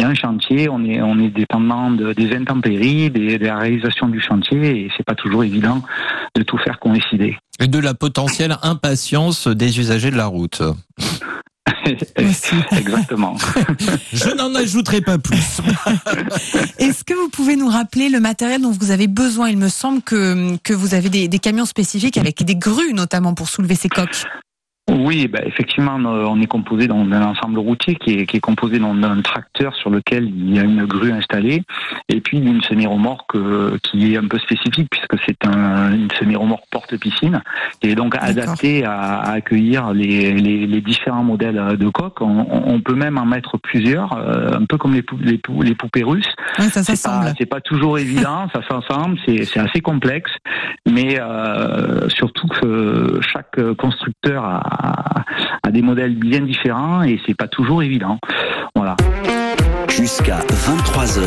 un 0.00 0.14
chantier, 0.14 0.68
on 0.68 0.84
est 0.84 1.28
dépendant 1.30 1.90
de, 1.90 2.12
des 2.12 2.34
intempéries, 2.36 3.10
de 3.10 3.44
la 3.44 3.58
réalisation 3.58 4.08
du 4.08 4.20
chantier 4.20 4.84
et 4.84 4.90
c'est 4.96 5.04
pas 5.04 5.16
toujours 5.16 5.42
évident 5.42 5.82
de 6.34 6.42
tout 6.42 6.58
faire 6.58 6.78
coïncider. 6.78 7.36
Et 7.60 7.66
de 7.66 7.78
la 7.78 7.94
potentielle 7.94 8.56
impatience 8.62 9.48
des 9.48 9.78
usagers 9.78 10.10
de 10.10 10.16
la 10.16 10.26
route. 10.26 10.62
Exactement. 12.76 13.36
Je 14.12 14.34
n'en 14.34 14.54
ajouterai 14.54 15.00
pas 15.00 15.18
plus. 15.18 15.36
Est-ce 16.78 17.04
que 17.04 17.14
vous 17.14 17.28
pouvez 17.28 17.56
nous 17.56 17.68
rappeler 17.68 18.08
le 18.08 18.20
matériel 18.20 18.62
dont 18.62 18.70
vous 18.70 18.90
avez 18.90 19.06
besoin? 19.06 19.48
Il 19.48 19.58
me 19.58 19.68
semble 19.68 20.02
que, 20.02 20.56
que 20.58 20.72
vous 20.72 20.94
avez 20.94 21.08
des, 21.08 21.28
des 21.28 21.38
camions 21.38 21.66
spécifiques 21.66 22.18
avec 22.18 22.42
des 22.42 22.56
grues 22.56 22.92
notamment 22.94 23.34
pour 23.34 23.48
soulever 23.48 23.74
ces 23.74 23.88
coques. 23.88 24.24
Oui, 24.88 25.28
bah, 25.28 25.40
effectivement, 25.44 25.96
on 25.96 26.40
est 26.40 26.46
composé 26.46 26.88
d'un 26.88 27.22
ensemble 27.22 27.58
routier 27.58 27.96
qui 27.96 28.14
est, 28.14 28.26
qui 28.26 28.38
est 28.38 28.40
composé 28.40 28.78
d'un 28.78 29.20
tracteur 29.20 29.74
sur 29.74 29.90
lequel 29.90 30.24
il 30.24 30.56
y 30.56 30.58
a 30.58 30.62
une 30.62 30.86
grue 30.86 31.12
installée, 31.12 31.62
et 32.08 32.20
puis 32.22 32.40
d'une 32.40 32.62
semi-remorque 32.62 33.34
euh, 33.34 33.76
qui 33.82 34.14
est 34.14 34.16
un 34.16 34.26
peu 34.26 34.38
spécifique 34.38 34.88
puisque 34.90 35.22
c'est 35.26 35.46
un, 35.46 35.92
une 35.92 36.10
semi-remorque 36.18 36.64
porte-piscine, 36.70 37.42
qui 37.80 37.90
est 37.90 37.94
donc 37.94 38.16
adaptée 38.18 38.84
à, 38.84 39.18
à 39.18 39.32
accueillir 39.32 39.92
les, 39.92 40.32
les, 40.32 40.66
les, 40.66 40.80
différents 40.80 41.24
modèles 41.24 41.76
de 41.76 41.88
coques. 41.90 42.22
On, 42.22 42.46
on, 42.50 42.80
peut 42.80 42.94
même 42.94 43.18
en 43.18 43.26
mettre 43.26 43.58
plusieurs, 43.58 44.16
euh, 44.16 44.58
un 44.58 44.64
peu 44.64 44.78
comme 44.78 44.94
les, 44.94 45.04
les, 45.20 45.36
pou, 45.36 45.60
les 45.60 45.74
poupées 45.74 46.04
russes. 46.04 46.34
Ouais, 46.58 46.68
ça 46.70 46.82
s'assemble. 46.82 47.34
C'est 47.38 47.44
pas, 47.44 47.56
pas, 47.56 47.60
toujours 47.60 47.98
évident, 47.98 48.48
ça 48.54 48.62
s'assemble, 48.66 49.18
c'est 49.26 49.58
assez 49.58 49.80
complexe, 49.80 50.30
mais 50.90 51.20
euh, 51.20 52.08
surtout 52.08 52.48
que 52.48 53.20
chaque 53.20 53.60
constructeur 53.76 54.44
a 54.44 54.77
à, 54.78 55.70
des 55.70 55.82
modèles 55.82 56.14
bien 56.14 56.40
différents 56.40 57.02
et 57.02 57.20
c'est 57.26 57.36
pas 57.36 57.48
toujours 57.48 57.82
évident. 57.82 58.18
Voilà. 58.74 58.96
Jusqu'à 59.98 60.38
23h, 60.38 61.20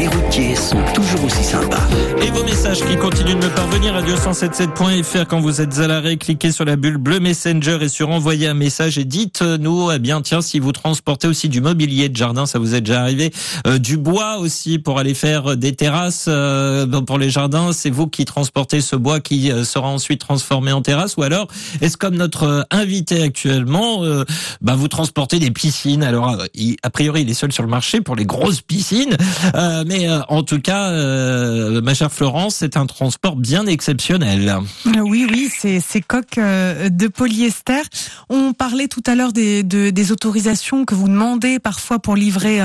les 0.00 0.08
routiers 0.08 0.56
sont 0.56 0.82
toujours 0.94 1.24
aussi 1.24 1.44
sympas. 1.44 1.86
Et 2.20 2.30
vos 2.32 2.42
messages 2.42 2.84
qui 2.84 2.96
continuent 2.96 3.38
de 3.38 3.44
me 3.44 3.54
parvenir 3.54 3.94
à 3.94 4.02
277.fr 4.02 5.26
quand 5.28 5.38
vous 5.38 5.60
êtes 5.60 5.78
à 5.78 5.86
l'arrêt, 5.86 6.16
cliquez 6.16 6.50
sur 6.50 6.64
la 6.64 6.74
bulle 6.74 6.96
bleue 6.96 7.20
Messenger 7.20 7.78
et 7.80 7.88
sur 7.88 8.10
envoyer 8.10 8.48
un 8.48 8.54
message 8.54 8.98
et 8.98 9.04
dites-nous, 9.04 9.92
eh 9.92 10.00
bien, 10.00 10.22
tiens, 10.22 10.40
si 10.40 10.58
vous 10.58 10.72
transportez 10.72 11.28
aussi 11.28 11.48
du 11.48 11.60
mobilier 11.60 12.08
de 12.08 12.16
jardin, 12.16 12.46
ça 12.46 12.58
vous 12.58 12.74
est 12.74 12.80
déjà 12.80 13.00
arrivé, 13.00 13.32
euh, 13.68 13.78
du 13.78 13.96
bois 13.96 14.38
aussi 14.38 14.80
pour 14.80 14.98
aller 14.98 15.14
faire 15.14 15.56
des 15.56 15.76
terrasses 15.76 16.26
euh, 16.26 16.86
pour 17.02 17.16
les 17.16 17.30
jardins, 17.30 17.72
c'est 17.72 17.90
vous 17.90 18.08
qui 18.08 18.24
transportez 18.24 18.80
ce 18.80 18.96
bois 18.96 19.20
qui 19.20 19.52
euh, 19.52 19.62
sera 19.62 19.86
ensuite 19.86 20.20
transformé 20.20 20.72
en 20.72 20.82
terrasse. 20.82 21.16
Ou 21.16 21.22
alors 21.22 21.46
est-ce 21.80 21.96
comme 21.96 22.16
notre 22.16 22.42
euh, 22.42 22.62
invité 22.72 23.22
actuellement, 23.22 24.02
euh, 24.02 24.24
bah, 24.62 24.74
vous 24.74 24.88
transportez 24.88 25.38
des 25.38 25.52
piscines. 25.52 26.02
Alors, 26.02 26.36
a 26.82 26.90
priori, 26.90 27.22
il 27.22 27.30
est 27.30 27.34
seul 27.34 27.52
sur 27.52 27.62
le 27.62 27.68
marché 27.68 27.99
pour 28.02 28.16
les 28.16 28.24
grosses 28.24 28.60
piscines. 28.60 29.16
Euh, 29.54 29.84
mais 29.86 30.08
euh, 30.08 30.20
en 30.28 30.42
tout 30.42 30.60
cas, 30.60 30.90
euh, 30.90 31.80
ma 31.80 31.94
chère 31.94 32.12
Florence, 32.12 32.56
c'est 32.56 32.76
un 32.76 32.86
transport 32.86 33.36
bien 33.36 33.66
exceptionnel. 33.66 34.58
Oui, 34.84 35.26
oui, 35.30 35.50
c'est 35.56 35.80
ces 35.80 36.00
coques 36.00 36.38
de 36.38 37.08
polyester. 37.08 37.82
On 38.28 38.52
parlait 38.52 38.88
tout 38.88 39.02
à 39.06 39.14
l'heure 39.14 39.32
des, 39.32 39.62
de, 39.62 39.90
des 39.90 40.12
autorisations 40.12 40.84
que 40.84 40.94
vous 40.94 41.08
demandez 41.08 41.58
parfois 41.58 41.98
pour 41.98 42.16
livrer 42.16 42.60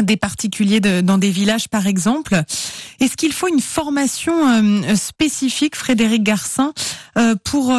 des 0.00 0.16
particuliers 0.16 0.80
dans 0.80 1.18
des 1.18 1.30
villages, 1.30 1.68
par 1.68 1.86
exemple. 1.86 2.42
Est-ce 3.00 3.16
qu'il 3.16 3.32
faut 3.32 3.48
une 3.48 3.60
formation 3.60 4.32
spécifique, 4.96 5.76
Frédéric 5.76 6.22
Garcin, 6.22 6.72
pour 7.44 7.72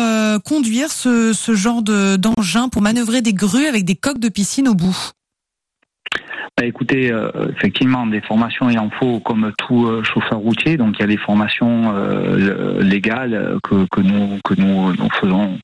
conduire 0.45 0.91
ce 0.91 1.55
genre 1.55 1.81
d'engin, 1.81 2.69
pour 2.69 2.81
manœuvrer 2.81 3.21
des 3.21 3.33
grues 3.33 3.67
avec 3.67 3.83
des 3.85 3.95
coques 3.95 4.19
de 4.19 4.29
piscine 4.29 4.67
au 4.67 4.75
bout? 4.75 5.11
Bah, 6.57 6.63
écoutez, 6.65 7.11
euh, 7.11 7.29
effectivement, 7.49 8.07
des 8.07 8.21
formations 8.21 8.69
il 8.69 8.79
en 8.79 8.89
faut 8.89 9.19
comme 9.19 9.51
tout 9.57 9.87
euh, 9.87 10.03
chauffeur 10.03 10.39
routier. 10.39 10.77
Donc 10.77 10.95
il 10.97 11.01
y 11.01 11.03
a 11.03 11.07
des 11.07 11.17
formations 11.17 11.93
euh, 11.93 12.81
légales 12.81 13.57
que, 13.61 14.01
nous 14.01 14.39
que 14.45 14.53
nous, 14.57 14.93
nous 14.93 15.09
faisons 15.19 15.59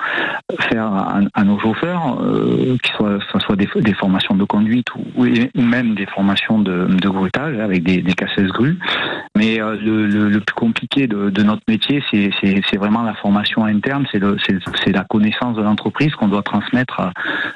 faire 0.69 0.91
à, 1.33 1.43
nos 1.45 1.57
chauffeurs, 1.59 2.17
qui 2.83 2.91
soient 2.91 3.19
ça 3.31 3.39
soit 3.39 3.55
des, 3.55 3.93
formations 3.93 4.35
de 4.35 4.43
conduite 4.43 4.87
ou, 5.15 5.25
même 5.55 5.95
des 5.95 6.05
formations 6.07 6.59
de, 6.59 6.87
de 6.87 7.09
grutage 7.09 7.57
avec 7.57 7.83
des, 7.83 8.03
cassettes 8.13 8.47
grues. 8.47 8.77
Mais 9.37 9.59
le, 9.59 10.39
plus 10.39 10.55
compliqué 10.55 11.07
de, 11.07 11.41
notre 11.41 11.63
métier, 11.69 12.03
c'est 12.11 12.77
vraiment 12.77 13.03
la 13.03 13.13
formation 13.13 13.63
interne, 13.63 14.05
c'est 14.11 14.91
la 14.91 15.05
connaissance 15.05 15.55
de 15.55 15.61
l'entreprise 15.61 16.13
qu'on 16.15 16.27
doit 16.27 16.43
transmettre 16.43 16.99
à, 16.99 17.11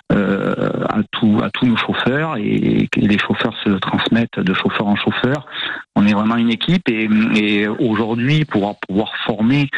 à 0.09 1.01
tous 1.11 1.65
nos 1.65 1.77
chauffeurs 1.77 2.37
et, 2.37 2.74
et 2.75 2.89
les 2.95 3.17
chauffeurs 3.17 3.55
se 3.63 3.69
transmettent 3.69 4.39
de 4.39 4.53
chauffeur 4.53 4.87
en 4.87 4.95
chauffeur. 4.95 5.47
On 5.95 6.05
est 6.05 6.13
vraiment 6.13 6.35
une 6.35 6.49
équipe 6.49 6.89
et, 6.89 7.67
aujourd'hui, 7.67 8.45
pour 8.45 8.77
pouvoir 8.79 9.13
former 9.25 9.69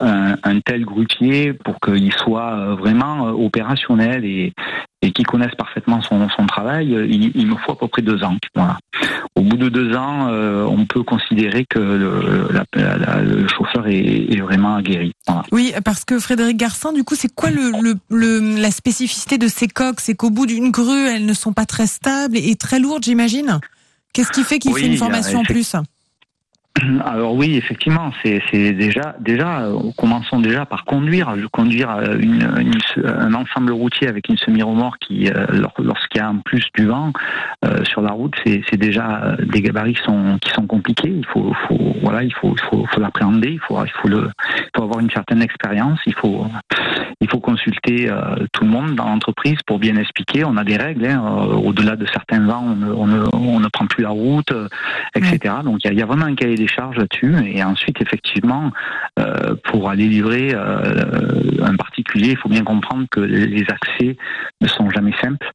un, 0.00 0.60
tel 0.64 0.84
grutier 0.84 1.52
pour 1.52 1.80
qu'il 1.80 2.12
soit 2.12 2.74
vraiment 2.76 3.30
opérationnel 3.30 4.24
et, 4.24 4.52
et 5.04 5.12
qui 5.12 5.22
connaisse 5.22 5.54
parfaitement 5.54 6.00
son, 6.02 6.26
travail, 6.46 6.88
il, 6.88 7.46
me 7.46 7.56
faut 7.56 7.72
à 7.72 7.78
peu 7.78 7.88
près 7.88 8.02
deux 8.02 8.22
ans. 8.24 8.36
Au 9.36 9.42
bout 9.42 9.56
de 9.56 9.68
deux 9.68 9.94
ans, 9.94 10.28
euh, 10.28 10.64
on 10.64 10.86
peut 10.86 11.02
considérer 11.02 11.66
que 11.68 11.78
le, 11.78 13.46
chauffeur 13.48 13.86
est, 13.86 14.40
vraiment 14.40 14.76
aguerri. 14.76 15.12
Oui, 15.52 15.74
parce 15.84 16.04
que 16.04 16.18
Frédéric 16.18 16.56
Garcin, 16.56 16.92
du 16.92 17.04
coup, 17.04 17.14
c'est 17.16 17.32
quoi 17.34 17.50
la 18.10 18.70
spécificité 18.70 19.36
de 19.36 19.48
ces 19.48 19.68
coques 19.68 20.00
C'est 20.00 20.14
qu'au 20.14 20.30
bout 20.30 20.46
d'une 20.46 20.70
grue, 20.70 21.06
elles 21.06 21.26
ne 21.26 21.34
sont 21.34 21.52
pas 21.52 21.66
très 21.66 21.86
stables 21.86 22.36
et 22.36 22.54
très 22.56 22.78
lourdes, 22.78 23.04
j'imagine? 23.04 23.60
Qu'est-ce 24.14 24.32
qui 24.32 24.44
fait 24.44 24.58
qu'il 24.58 24.72
oui, 24.72 24.80
fait 24.80 24.86
une 24.86 24.96
formation 24.96 25.40
en 25.40 25.42
plus 25.42 25.74
alors 27.04 27.34
oui, 27.34 27.56
effectivement, 27.56 28.10
c'est 28.22 28.40
déjà 28.72 29.14
déjà 29.20 29.60
euh, 29.60 29.78
commençons 29.96 30.40
déjà 30.40 30.66
par 30.66 30.84
conduire, 30.84 31.34
conduire 31.52 31.90
euh, 31.90 32.16
une, 32.18 32.42
une, 32.58 33.06
un 33.06 33.34
ensemble 33.34 33.72
routier 33.72 34.08
avec 34.08 34.28
une 34.28 34.36
semi-remorque 34.36 34.98
qui, 35.06 35.28
euh, 35.28 35.46
lorsqu'il 35.78 36.20
y 36.20 36.24
a 36.24 36.30
en 36.30 36.38
plus 36.38 36.64
du 36.74 36.86
vent 36.86 37.12
euh, 37.64 37.84
sur 37.84 38.00
la 38.00 38.10
route, 38.10 38.34
c'est 38.44 38.76
déjà 38.76 39.36
des 39.40 39.62
gabarits 39.62 39.94
qui 39.94 40.02
sont 40.02 40.38
qui 40.40 40.50
sont 40.50 40.66
compliqués. 40.66 41.10
Il 41.16 41.26
faut, 41.26 41.54
faut 41.68 41.94
voilà, 42.02 42.24
il 42.24 42.34
faut 42.34 42.54
il 42.56 42.62
faut, 42.68 42.84
faut 42.86 43.00
l'appréhender, 43.00 43.50
il 43.50 43.60
faut 43.60 43.78
il 43.84 43.90
faut 43.90 44.08
le 44.08 44.30
il 44.58 44.70
faut 44.76 44.82
avoir 44.82 44.98
une 44.98 45.10
certaine 45.10 45.42
expérience, 45.42 46.00
il 46.06 46.14
faut 46.14 46.46
faut 47.34 47.40
consulter 47.40 48.08
euh, 48.08 48.46
tout 48.52 48.62
le 48.64 48.70
monde 48.70 48.94
dans 48.94 49.06
l'entreprise 49.06 49.58
pour 49.66 49.78
bien 49.78 49.96
expliquer. 49.96 50.44
On 50.44 50.56
a 50.56 50.64
des 50.64 50.76
règles. 50.76 51.06
Hein, 51.06 51.20
Au-delà 51.20 51.96
de 51.96 52.06
certains 52.06 52.40
vents, 52.40 52.64
on 52.64 52.76
ne, 52.76 52.92
on, 52.92 53.06
ne, 53.06 53.24
on 53.32 53.60
ne, 53.60 53.68
prend 53.68 53.86
plus 53.86 54.04
la 54.04 54.10
route, 54.10 54.52
etc. 55.16 55.38
Ouais. 55.44 55.62
Donc 55.64 55.80
il 55.84 55.92
y, 55.92 55.96
y, 55.96 56.02
a 56.02 56.06
vraiment 56.06 56.26
un 56.26 56.34
cahier 56.34 56.54
des 56.54 56.68
charges 56.68 56.96
là-dessus. 56.96 57.34
Et 57.46 57.62
ensuite, 57.64 58.00
effectivement, 58.00 58.70
euh, 59.18 59.56
pour 59.64 59.90
aller 59.90 60.06
livrer 60.06 60.52
euh, 60.54 61.04
un 61.62 61.74
particulier, 61.76 62.30
il 62.30 62.36
faut 62.36 62.48
bien 62.48 62.62
comprendre 62.62 63.06
que 63.10 63.20
les 63.20 63.64
accès 63.68 64.16
ne 64.60 64.68
sont 64.68 64.88
jamais 64.90 65.14
simples. 65.20 65.50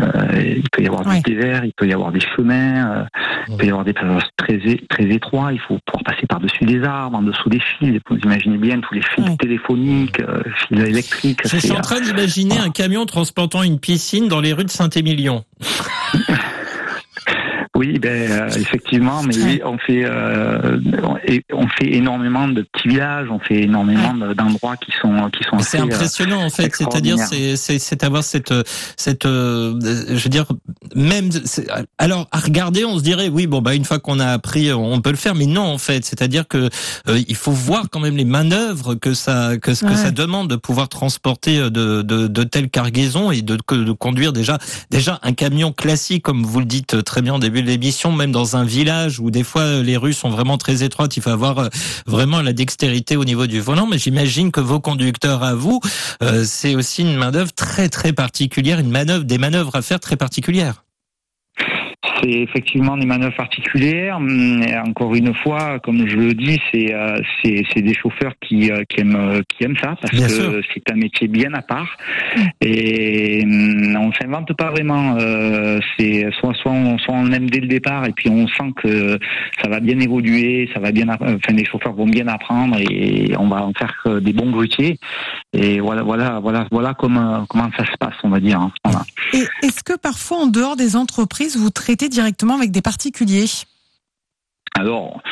Euh, 0.00 0.54
il 0.56 0.68
peut 0.70 0.82
y 0.82 0.86
avoir 0.86 1.06
ouais. 1.06 1.20
du 1.20 1.34
dévers, 1.34 1.64
il 1.64 1.72
peut 1.72 1.86
y 1.86 1.92
avoir 1.92 2.12
des 2.12 2.20
chemins, 2.20 2.90
euh, 2.90 3.04
il 3.48 3.56
peut 3.56 3.66
y 3.66 3.70
avoir 3.70 3.84
des 3.84 3.92
passages 3.92 4.28
très, 4.36 4.58
très 4.88 5.04
étroits. 5.04 5.52
Il 5.52 5.60
faut 5.60 5.78
pouvoir 5.86 6.04
passer 6.04 6.26
par-dessus 6.26 6.64
des 6.64 6.82
arbres, 6.84 7.18
en 7.18 7.22
dessous 7.22 7.48
des 7.48 7.60
fils. 7.60 8.00
Vous 8.08 8.18
imaginez 8.18 8.58
bien 8.58 8.80
tous 8.80 8.94
les 8.94 9.02
fils 9.02 9.24
ouais. 9.24 9.36
téléphoniques, 9.36 10.20
euh, 10.20 10.42
fils 10.68 10.80
électriques. 10.80 11.40
Je 11.44 11.56
suis 11.56 11.72
en 11.72 11.80
train 11.80 12.00
d'imaginer 12.00 12.58
un 12.58 12.70
camion 12.70 13.06
transportant 13.06 13.62
une 13.62 13.80
piscine 13.80 14.28
dans 14.28 14.40
les 14.40 14.52
rues 14.52 14.64
de 14.64 14.70
Saint-Émilion. 14.70 15.44
Oui, 17.76 17.98
ben 17.98 18.30
euh, 18.30 18.48
effectivement, 18.56 19.22
mais 19.22 19.36
ouais. 19.36 19.62
on 19.62 19.76
fait 19.76 20.04
euh, 20.06 20.78
on 21.52 21.68
fait 21.68 21.92
énormément 21.92 22.48
de 22.48 22.62
petits 22.62 22.88
villages, 22.88 23.28
on 23.30 23.38
fait 23.38 23.64
énormément 23.64 24.14
ouais. 24.14 24.34
d'endroits 24.34 24.76
qui 24.78 24.92
sont 24.92 25.28
qui 25.30 25.44
sont. 25.44 25.58
C'est 25.58 25.78
impressionnant 25.78 26.40
euh, 26.40 26.46
en 26.46 26.50
fait, 26.50 26.74
c'est-à-dire 26.74 27.18
c'est 27.18 27.56
c'est 27.56 28.02
avoir 28.02 28.24
cette 28.24 28.54
cette 28.96 29.26
euh, 29.26 29.78
je 30.08 30.22
veux 30.24 30.30
dire 30.30 30.46
même 30.94 31.28
alors 31.98 32.28
à 32.32 32.38
regarder 32.38 32.86
on 32.86 32.98
se 32.98 33.02
dirait 33.02 33.28
oui 33.28 33.46
bon 33.46 33.60
bah 33.60 33.74
une 33.74 33.84
fois 33.84 33.98
qu'on 33.98 34.20
a 34.20 34.28
appris 34.28 34.72
on 34.72 35.02
peut 35.02 35.10
le 35.10 35.16
faire, 35.16 35.34
mais 35.34 35.46
non 35.46 35.64
en 35.64 35.78
fait, 35.78 36.02
c'est-à-dire 36.06 36.48
que 36.48 36.70
euh, 37.08 37.20
il 37.28 37.36
faut 37.36 37.52
voir 37.52 37.90
quand 37.90 38.00
même 38.00 38.16
les 38.16 38.24
manœuvres 38.24 38.94
que 38.94 39.12
ça 39.12 39.58
que, 39.60 39.72
ouais. 39.72 39.90
que 39.90 39.96
ça 39.96 40.10
demande 40.12 40.48
de 40.48 40.56
pouvoir 40.56 40.88
transporter 40.88 41.58
de 41.58 42.00
de, 42.00 42.26
de 42.26 42.42
telles 42.44 42.70
cargaisons 42.70 43.30
et 43.30 43.42
de, 43.42 43.56
de 43.56 43.92
conduire 43.92 44.32
déjà 44.32 44.56
déjà 44.90 45.18
un 45.22 45.34
camion 45.34 45.72
classique 45.72 46.22
comme 46.22 46.42
vous 46.42 46.60
le 46.60 46.66
dites 46.66 47.04
très 47.04 47.20
bien 47.20 47.34
au 47.34 47.38
début 47.38 47.65
l'émission, 47.66 48.12
même 48.12 48.32
dans 48.32 48.56
un 48.56 48.64
village 48.64 49.20
où 49.20 49.30
des 49.30 49.44
fois 49.44 49.82
les 49.82 49.96
rues 49.96 50.14
sont 50.14 50.30
vraiment 50.30 50.58
très 50.58 50.82
étroites, 50.82 51.16
il 51.16 51.22
faut 51.22 51.30
avoir 51.30 51.68
vraiment 52.06 52.40
la 52.40 52.52
dextérité 52.52 53.16
au 53.16 53.24
niveau 53.24 53.46
du 53.46 53.60
volant. 53.60 53.86
Mais 53.86 53.98
j'imagine 53.98 54.50
que 54.52 54.60
vos 54.60 54.80
conducteurs 54.80 55.42
à 55.42 55.54
vous, 55.54 55.80
euh, 56.22 56.44
c'est 56.46 56.74
aussi 56.74 57.02
une 57.02 57.16
main 57.16 57.30
d'œuvre 57.30 57.52
très 57.52 57.88
très 57.88 58.12
particulière, 58.12 58.78
une 58.78 58.90
manœuvre, 58.90 59.24
des 59.24 59.38
manœuvres 59.38 59.76
à 59.76 59.82
faire 59.82 60.00
très 60.00 60.16
particulières. 60.16 60.85
C'est 62.22 62.30
effectivement 62.30 62.96
des 62.96 63.06
manœuvres 63.06 63.36
particulières. 63.36 64.18
Et 64.20 64.76
encore 64.78 65.14
une 65.14 65.34
fois, 65.34 65.78
comme 65.80 66.06
je 66.08 66.16
le 66.16 66.34
dis, 66.34 66.60
c'est 66.72 66.94
euh, 66.94 67.16
c'est 67.42 67.62
c'est 67.72 67.82
des 67.82 67.94
chauffeurs 67.94 68.32
qui 68.40 68.70
euh, 68.70 68.82
qui 68.88 69.00
aiment 69.00 69.16
euh, 69.16 69.40
qui 69.48 69.64
aiment 69.64 69.76
ça 69.82 69.96
parce 70.00 70.14
Bien 70.14 70.26
que 70.28 70.60
c'est 70.72 70.90
un 70.92 70.96
métier 70.96 71.28
bien 71.28 71.52
à 71.54 71.62
part 71.62 71.96
et 72.60 73.42
hum, 73.44 73.96
on 74.00 74.12
s'invente 74.12 74.52
pas 74.56 74.70
vraiment. 74.70 75.16
Euh, 75.18 75.78
c'est 75.98 76.28
soit 76.40 76.54
soit 76.54 76.72
on, 76.72 76.98
soit 76.98 77.14
on 77.14 77.30
aime 77.32 77.48
dès 77.50 77.60
le 77.60 77.68
départ 77.68 78.06
et 78.06 78.12
puis 78.12 78.28
on 78.30 78.46
sent 78.48 78.72
que 78.76 79.18
ça 79.62 79.68
va 79.68 79.80
bien 79.80 79.98
évoluer, 80.00 80.68
ça 80.74 80.80
va 80.80 80.92
bien, 80.92 81.06
enfin 81.08 81.52
les 81.52 81.64
chauffeurs 81.64 81.92
vont 81.94 82.06
bien 82.06 82.26
apprendre 82.28 82.76
et 82.80 83.32
on 83.38 83.48
va 83.48 83.64
en 83.64 83.72
faire 83.72 83.94
que 84.04 84.18
des 84.20 84.32
bons 84.32 84.50
grutiers. 84.50 84.98
Et 85.52 85.80
voilà 85.80 86.02
voilà 86.02 86.40
voilà 86.40 86.66
voilà 86.70 86.94
comment 86.94 87.44
comment 87.48 87.70
ça 87.76 87.84
se 87.84 87.96
passe, 87.98 88.14
on 88.22 88.28
va 88.30 88.40
dire. 88.40 88.60
hein. 88.60 88.72
Voilà. 88.84 89.00
Et 89.32 89.44
est-ce 89.62 89.82
que 89.82 89.96
parfois, 89.96 90.38
en 90.38 90.46
dehors 90.46 90.76
des 90.76 90.96
entreprises, 90.96 91.56
vous 91.56 91.70
traitez 91.70 92.08
directement 92.08 92.54
avec 92.54 92.70
des 92.70 92.82
particuliers? 92.82 93.46
Alors, 94.74 95.22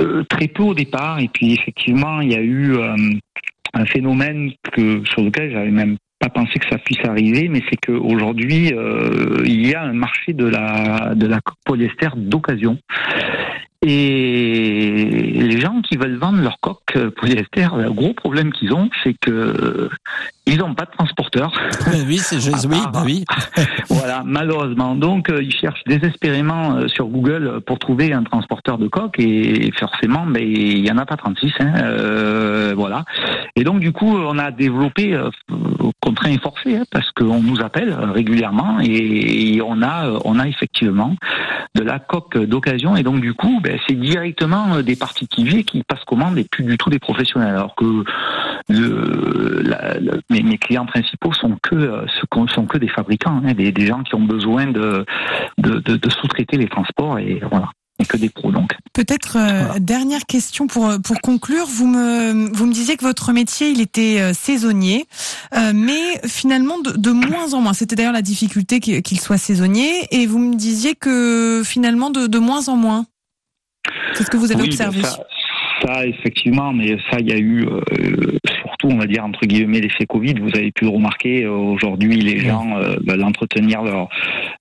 euh, 0.00 0.24
très 0.24 0.48
peu 0.48 0.62
au 0.62 0.74
départ, 0.74 1.18
et 1.18 1.28
puis 1.28 1.52
effectivement, 1.52 2.20
il 2.20 2.32
y 2.32 2.36
a 2.36 2.40
eu 2.40 2.76
euh, 2.76 2.96
un 3.74 3.84
phénomène 3.84 4.52
que 4.72 5.02
sur 5.04 5.22
lequel 5.22 5.52
j'avais 5.52 5.70
même 5.70 5.96
pas 6.18 6.28
pensé 6.28 6.58
que 6.58 6.68
ça 6.68 6.78
puisse 6.78 7.04
arriver, 7.04 7.48
mais 7.48 7.62
c'est 7.68 7.76
qu'aujourd'hui, 7.76 8.72
euh, 8.72 9.42
il 9.44 9.66
y 9.66 9.74
a 9.74 9.82
un 9.82 9.92
marché 9.92 10.32
de 10.32 10.44
la 10.44 11.14
de 11.14 11.26
la 11.26 11.40
coque 11.40 11.58
polyester 11.64 12.10
d'occasion. 12.16 12.78
Et 13.82 15.38
les 15.40 15.58
gens 15.58 15.80
qui 15.80 15.96
veulent 15.96 16.18
vendre 16.18 16.42
leur 16.42 16.60
coque 16.60 16.98
polyester, 17.16 17.66
le 17.76 17.90
gros 17.90 18.12
problème 18.12 18.52
qu'ils 18.52 18.74
ont, 18.74 18.90
c'est 19.02 19.14
que 19.18 19.88
ils 20.50 20.58
n'ont 20.58 20.74
pas 20.74 20.84
de 20.84 20.90
transporteur. 20.90 21.52
Oui, 22.06 22.18
c'est 22.18 22.40
juste, 22.40 22.66
oui, 22.70 22.78
bah 22.92 23.02
oui. 23.04 23.24
Voilà, 23.88 24.22
malheureusement. 24.24 24.94
Donc, 24.94 25.28
euh, 25.30 25.42
ils 25.42 25.52
cherchent 25.54 25.82
désespérément 25.86 26.74
euh, 26.76 26.88
sur 26.88 27.06
Google 27.06 27.60
pour 27.66 27.78
trouver 27.78 28.12
un 28.12 28.22
transporteur 28.24 28.78
de 28.78 28.88
coque 28.88 29.18
et 29.18 29.70
forcément, 29.78 30.26
ben, 30.26 30.42
il 30.42 30.84
y 30.84 30.90
en 30.90 30.98
a 30.98 31.06
pas 31.06 31.16
36. 31.16 31.52
Hein, 31.60 31.72
euh, 31.76 32.74
voilà. 32.76 33.04
Et 33.56 33.64
donc, 33.64 33.80
du 33.80 33.92
coup, 33.92 34.16
on 34.16 34.38
a 34.38 34.50
développé 34.50 35.14
euh, 35.14 35.30
contraint 36.00 36.30
et 36.30 36.38
forcé 36.38 36.76
hein, 36.76 36.84
parce 36.90 37.10
qu'on 37.12 37.42
nous 37.42 37.60
appelle 37.60 37.90
euh, 37.92 38.12
régulièrement 38.12 38.78
et 38.80 39.60
on 39.64 39.82
a, 39.82 40.06
euh, 40.08 40.18
on 40.24 40.38
a 40.38 40.48
effectivement 40.48 41.14
de 41.74 41.82
la 41.82 41.98
coque 41.98 42.38
d'occasion 42.38 42.96
et 42.96 43.02
donc 43.02 43.20
du 43.20 43.34
coup, 43.34 43.60
ben, 43.62 43.78
c'est 43.86 43.94
directement 43.94 44.74
euh, 44.76 44.82
des 44.82 44.96
particuliers 44.96 45.64
qui 45.64 45.82
passent 45.84 46.04
commande 46.06 46.38
et 46.38 46.44
plus 46.50 46.64
du 46.64 46.76
tout 46.78 46.90
des 46.90 46.98
professionnels. 46.98 47.54
Alors 47.54 47.74
que 47.76 48.04
le, 48.68 49.62
la- 49.64 49.98
le- 49.98 50.20
mes, 50.42 50.50
mes 50.50 50.58
clients 50.58 50.86
principaux 50.86 51.32
sont 51.32 51.56
que 51.62 51.74
euh, 51.74 52.06
sont 52.54 52.66
que 52.66 52.78
des 52.78 52.88
fabricants, 52.88 53.40
hein, 53.44 53.52
des, 53.54 53.72
des 53.72 53.86
gens 53.86 54.02
qui 54.02 54.14
ont 54.14 54.24
besoin 54.24 54.66
de 54.66 55.04
de, 55.58 55.78
de, 55.80 55.96
de 55.96 56.10
sous-traiter 56.10 56.56
les 56.56 56.68
transports 56.68 57.18
et 57.18 57.40
voilà, 57.50 57.70
et 57.98 58.04
que 58.04 58.16
des 58.16 58.28
pros 58.28 58.50
donc. 58.52 58.72
Peut-être 58.92 59.36
euh, 59.36 59.64
Voilà. 59.64 59.80
dernière 59.80 60.24
question 60.26 60.66
pour 60.66 60.86
euh, 60.88 60.98
pour 60.98 61.20
conclure. 61.20 61.66
Vous 61.66 61.86
me 61.86 62.52
vous 62.54 62.66
me 62.66 62.72
disiez 62.72 62.96
que 62.96 63.04
votre 63.04 63.32
métier 63.32 63.70
il 63.70 63.80
était 63.80 64.20
euh, 64.20 64.32
saisonnier, 64.32 65.06
euh, 65.56 65.72
mais 65.74 66.20
finalement 66.26 66.78
de, 66.80 66.92
de 66.92 67.10
moins 67.10 67.54
en 67.54 67.60
moins. 67.60 67.72
C'était 67.72 67.96
d'ailleurs 67.96 68.12
la 68.12 68.22
difficulté 68.22 68.80
qu'il 68.80 69.20
soit 69.20 69.38
saisonnier, 69.38 69.90
et 70.10 70.26
vous 70.26 70.38
me 70.38 70.56
disiez 70.56 70.94
que 70.94 71.62
finalement 71.64 72.10
de, 72.10 72.26
de 72.26 72.38
moins 72.38 72.68
en 72.68 72.76
moins. 72.76 73.06
C'est 74.14 74.24
ce 74.24 74.30
que 74.30 74.36
vous 74.36 74.52
avez 74.52 74.62
Oui, 74.62 74.68
observé. 74.68 75.00
ben 75.02 75.08
ça, 75.08 75.18
ça, 75.82 76.06
effectivement, 76.06 76.72
mais 76.72 76.98
ça, 77.10 77.18
il 77.20 77.28
y 77.28 77.32
a 77.32 77.38
eu 77.38 77.66
surtout, 78.80 78.94
on 78.94 78.98
va 78.98 79.06
dire 79.06 79.24
entre 79.24 79.46
guillemets, 79.46 79.80
l'effet 79.80 80.06
Covid. 80.06 80.34
Vous 80.40 80.54
avez 80.56 80.70
pu 80.72 80.84
le 80.84 80.90
remarquer. 80.90 81.44
euh, 81.44 81.50
Aujourd'hui, 81.50 82.14
les 82.16 82.38
gens 82.38 82.76
euh, 82.76 82.96
veulent 83.06 83.22
entretenir 83.24 83.82
leur 83.82 84.08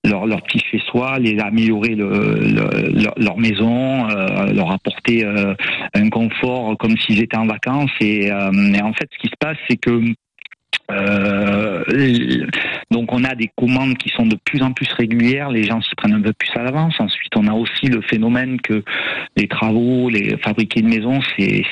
leur, 0.05 0.25
leur 0.25 0.41
petit 0.43 0.59
chez 0.71 0.79
soi, 0.89 1.19
les 1.19 1.39
améliorer 1.39 1.95
le, 1.95 2.09
le- 2.39 3.01
leur, 3.03 3.13
leur 3.17 3.37
maison, 3.37 4.07
euh, 4.09 4.51
leur 4.53 4.71
apporter 4.71 5.25
euh, 5.25 5.53
un 5.93 6.09
confort 6.09 6.77
comme 6.77 6.97
s'ils 6.97 7.21
étaient 7.21 7.37
en 7.37 7.47
vacances. 7.47 7.91
Et, 8.01 8.31
euh, 8.31 8.51
et 8.73 8.81
en 8.81 8.93
fait, 8.93 9.07
ce 9.11 9.17
qui 9.19 9.27
se 9.27 9.35
passe, 9.39 9.57
c'est 9.69 9.77
que 9.77 9.91
euh, 10.91 11.83
donc 12.91 13.13
on 13.13 13.23
a 13.23 13.35
des 13.35 13.49
commandes 13.55 13.97
qui 13.97 14.09
sont 14.09 14.25
de 14.25 14.35
plus 14.43 14.61
en 14.61 14.71
plus 14.73 14.91
régulières, 14.93 15.49
les 15.49 15.63
gens 15.63 15.81
s'y 15.81 15.93
prennent 15.95 16.13
un 16.15 16.21
peu 16.21 16.33
plus 16.33 16.49
à 16.55 16.63
l'avance. 16.63 16.95
Ensuite, 16.99 17.31
on 17.35 17.47
a 17.47 17.53
aussi 17.53 17.87
le 17.87 18.01
phénomène 18.01 18.59
que 18.61 18.83
les 19.37 19.47
travaux, 19.47 20.09
les 20.09 20.37
fabriquer 20.37 20.79
une 20.79 20.89
maison, 20.89 21.19
c'est, 21.37 21.63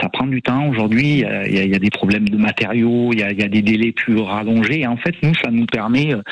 ça 0.00 0.08
prend 0.08 0.26
du 0.26 0.42
temps 0.42 0.68
aujourd'hui. 0.68 1.24
Il 1.46 1.54
y 1.54 1.68
y 1.68 1.74
a- 1.74 1.78
des 1.78 1.90
problèmes 1.90 2.28
de 2.28 2.36
matériaux, 2.36 3.10
il 3.12 3.20
y 3.20 3.22
a, 3.22 3.32
y 3.32 3.42
a 3.42 3.48
des 3.48 3.62
délais 3.62 3.92
plus 3.92 4.18
rallongés. 4.18 4.80
Et 4.80 4.86
en 4.86 4.96
fait, 4.96 5.14
nous, 5.22 5.34
ça 5.34 5.50
nous 5.50 5.66
permet 5.66 6.14
euh, 6.14 6.22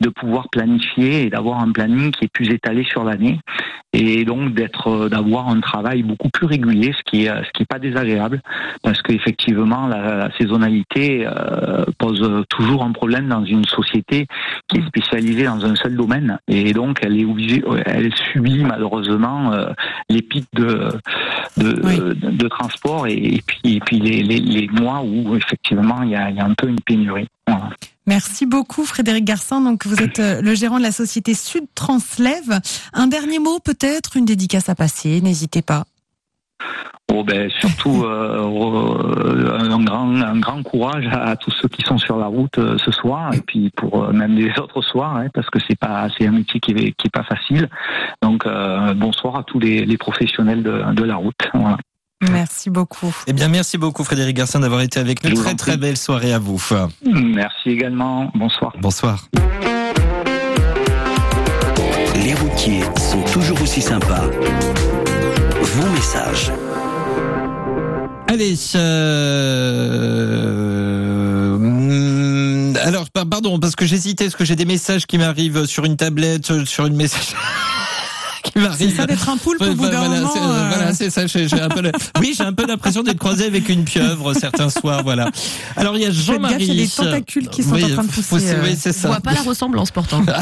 de 0.00 0.08
pouvoir 0.08 0.48
planifier 0.50 1.22
et 1.24 1.30
d'avoir 1.30 1.60
un 1.60 1.72
planning 1.72 2.10
qui 2.10 2.24
est 2.24 2.32
plus 2.32 2.50
étalé 2.50 2.84
sur 2.84 3.04
l'année 3.04 3.38
et 3.94 4.24
donc 4.24 4.52
d'être 4.54 4.88
euh, 4.88 5.08
d'avoir 5.08 5.48
un 5.48 5.60
travail 5.60 6.02
beaucoup 6.02 6.28
plus 6.28 6.46
régulier, 6.46 6.92
ce 6.98 7.02
qui 7.10 7.24
est 7.24 7.28
ce 7.28 7.50
qui 7.54 7.62
est 7.62 7.66
pas 7.66 7.78
désagréable 7.78 8.40
parce 8.82 9.00
qu'effectivement 9.02 9.86
la, 9.86 10.16
la 10.16 10.30
saisonnalité 10.36 11.26
euh, 11.26 11.84
pose 11.98 12.44
toujours 12.50 12.84
un 12.84 12.92
problème 12.92 13.28
dans 13.28 13.44
une 13.44 13.64
société 13.64 14.26
qui 14.68 14.78
est 14.78 14.86
spécialisée 14.86 15.44
dans 15.44 15.64
un 15.64 15.76
seul 15.76 15.96
domaine 15.96 16.38
et 16.48 16.72
donc 16.72 16.98
elle 17.02 17.18
est 17.18 17.24
obligée, 17.24 17.62
elle 17.86 18.12
subit 18.32 18.64
malheureusement 18.64 19.52
euh, 19.52 19.66
les 20.10 20.22
pics 20.22 20.48
de 20.54 20.88
de, 21.56 21.80
Oui. 21.84 21.96
de, 21.98 22.30
de 22.30 22.48
transport 22.48 23.06
et, 23.06 23.14
et 23.14 23.42
puis 23.46 23.76
et 23.76 23.80
puis 23.80 24.00
les, 24.00 24.22
les, 24.22 24.40
les 24.40 24.68
mois 24.68 25.02
où 25.02 25.36
effectivement 25.36 26.02
il 26.02 26.10
y 26.10 26.16
a, 26.16 26.30
il 26.30 26.36
y 26.36 26.40
a 26.40 26.44
un 26.44 26.54
peu 26.54 26.68
une 26.68 26.80
pénurie. 26.80 27.28
Voilà. 27.46 27.70
Merci 28.06 28.44
beaucoup 28.44 28.84
Frédéric 28.84 29.24
Garcin. 29.24 29.60
Donc 29.60 29.86
vous 29.86 30.02
êtes 30.02 30.18
euh, 30.18 30.42
le 30.42 30.54
gérant 30.54 30.78
de 30.78 30.82
la 30.82 30.92
société 30.92 31.34
Sud 31.34 31.64
Translève. 31.74 32.60
Un 32.92 33.06
dernier 33.06 33.38
mot 33.38 33.58
peut-être, 33.60 34.16
une 34.16 34.26
dédicace 34.26 34.68
à 34.68 34.74
passer. 34.74 35.20
N'hésitez 35.22 35.62
pas. 35.62 35.84
Bon, 37.08 37.22
ben, 37.22 37.50
surtout 37.60 38.04
euh, 38.04 39.58
un, 39.58 39.84
grand, 39.84 40.14
un 40.14 40.38
grand 40.38 40.62
courage 40.62 41.06
à, 41.12 41.36
tous 41.36 41.50
ceux 41.50 41.68
qui 41.68 41.82
sont 41.82 41.98
sur 41.98 42.16
la 42.16 42.26
route 42.26 42.58
euh, 42.58 42.78
ce 42.78 42.90
soir 42.90 43.32
et 43.34 43.40
puis 43.40 43.70
pour 43.70 44.10
même 44.12 44.34
les 44.34 44.50
autres 44.58 44.80
soirs 44.80 45.16
hein, 45.16 45.28
parce 45.32 45.48
que 45.50 45.58
c'est 45.66 45.78
pas 45.78 46.08
c'est 46.16 46.26
un 46.26 46.32
métier 46.32 46.60
qui 46.60 46.72
est, 46.72 46.92
qui 46.92 47.06
est 47.06 47.12
pas 47.12 47.24
facile. 47.24 47.68
Donc 48.22 48.46
bonsoir 48.96 49.36
à 49.36 49.42
tous 49.44 49.58
les, 49.58 49.84
les 49.84 49.96
professionnels 49.96 50.62
de, 50.62 50.92
de 50.92 51.04
la 51.04 51.16
route. 51.16 51.48
Voilà. 51.52 51.76
Merci 52.22 52.70
beaucoup. 52.70 53.14
Eh 53.26 53.32
bien, 53.32 53.48
merci 53.48 53.76
beaucoup 53.76 54.02
Frédéric 54.04 54.36
Garcin 54.36 54.60
d'avoir 54.60 54.80
été 54.80 54.98
avec 55.00 55.22
nous. 55.24 55.34
Très 55.34 55.54
très 55.54 55.76
belle 55.76 55.96
soirée 55.96 56.32
à 56.32 56.38
vous. 56.38 56.62
Merci 57.04 57.70
également. 57.70 58.30
Bonsoir. 58.34 58.72
Bonsoir. 58.80 59.28
Les 62.24 62.34
routiers 62.34 62.82
sont 62.96 63.22
toujours 63.32 63.60
aussi 63.60 63.82
sympas. 63.82 64.24
Vos 65.60 65.88
messages. 65.90 66.50
Allez, 68.28 68.54
euh... 71.64 72.72
alors 72.84 73.10
par- 73.10 73.26
pardon 73.26 73.58
parce 73.58 73.76
que 73.76 73.84
j'hésitais 73.86 74.24
parce 74.24 74.36
que 74.36 74.44
j'ai 74.44 74.56
des 74.56 74.64
messages 74.64 75.06
qui 75.06 75.18
m'arrivent 75.18 75.66
sur 75.66 75.84
une 75.84 75.96
tablette, 75.96 76.64
sur 76.64 76.86
une 76.86 76.96
message 76.96 77.34
C'est 78.78 78.90
ça 78.90 79.06
d'être 79.06 79.28
un 79.28 79.36
poulpe 79.36 79.60
au 79.62 79.74
bout 79.74 79.88
d'un 79.88 79.98
voilà, 80.06 80.20
moment. 80.20 80.30
c'est- 80.32 80.40
euh, 80.40 80.68
voilà, 80.68 80.94
c'est 80.94 81.10
ça. 81.10 81.26
j'ai- 81.26 81.48
j'ai 81.48 81.60
un 81.60 81.68
peu 81.68 81.80
le- 81.82 81.92
Oui, 82.20 82.34
j'ai 82.36 82.44
un 82.44 82.52
peu 82.52 82.66
l'impression 82.66 83.02
d'être 83.02 83.18
croisé 83.18 83.46
avec 83.46 83.68
une 83.68 83.84
pieuvre 83.84 84.32
certains 84.34 84.70
soirs. 84.70 85.02
Voilà. 85.02 85.28
Alors 85.76 85.96
il 85.96 86.02
y 86.02 86.06
a 86.06 86.08
gaffe, 86.10 86.16
il 86.18 86.26
y 86.26 86.30
a 86.30 86.34
Jean-Marie. 86.34 86.66
des 86.76 86.88
tentacules 86.88 87.48
qui 87.48 87.62
sont 87.62 87.72
Oui, 87.72 87.84
en 87.84 87.88
train 87.88 88.04
de 88.04 88.08
pousser. 88.08 88.38
c'est- 88.38 88.54
euh. 88.54 88.62
Oui, 88.62 88.76
c'est 88.78 88.96
vois 89.06 89.20
pas 89.20 89.32
la 89.32 89.42
ressemblance 89.42 89.90
pourtant. 89.90 90.22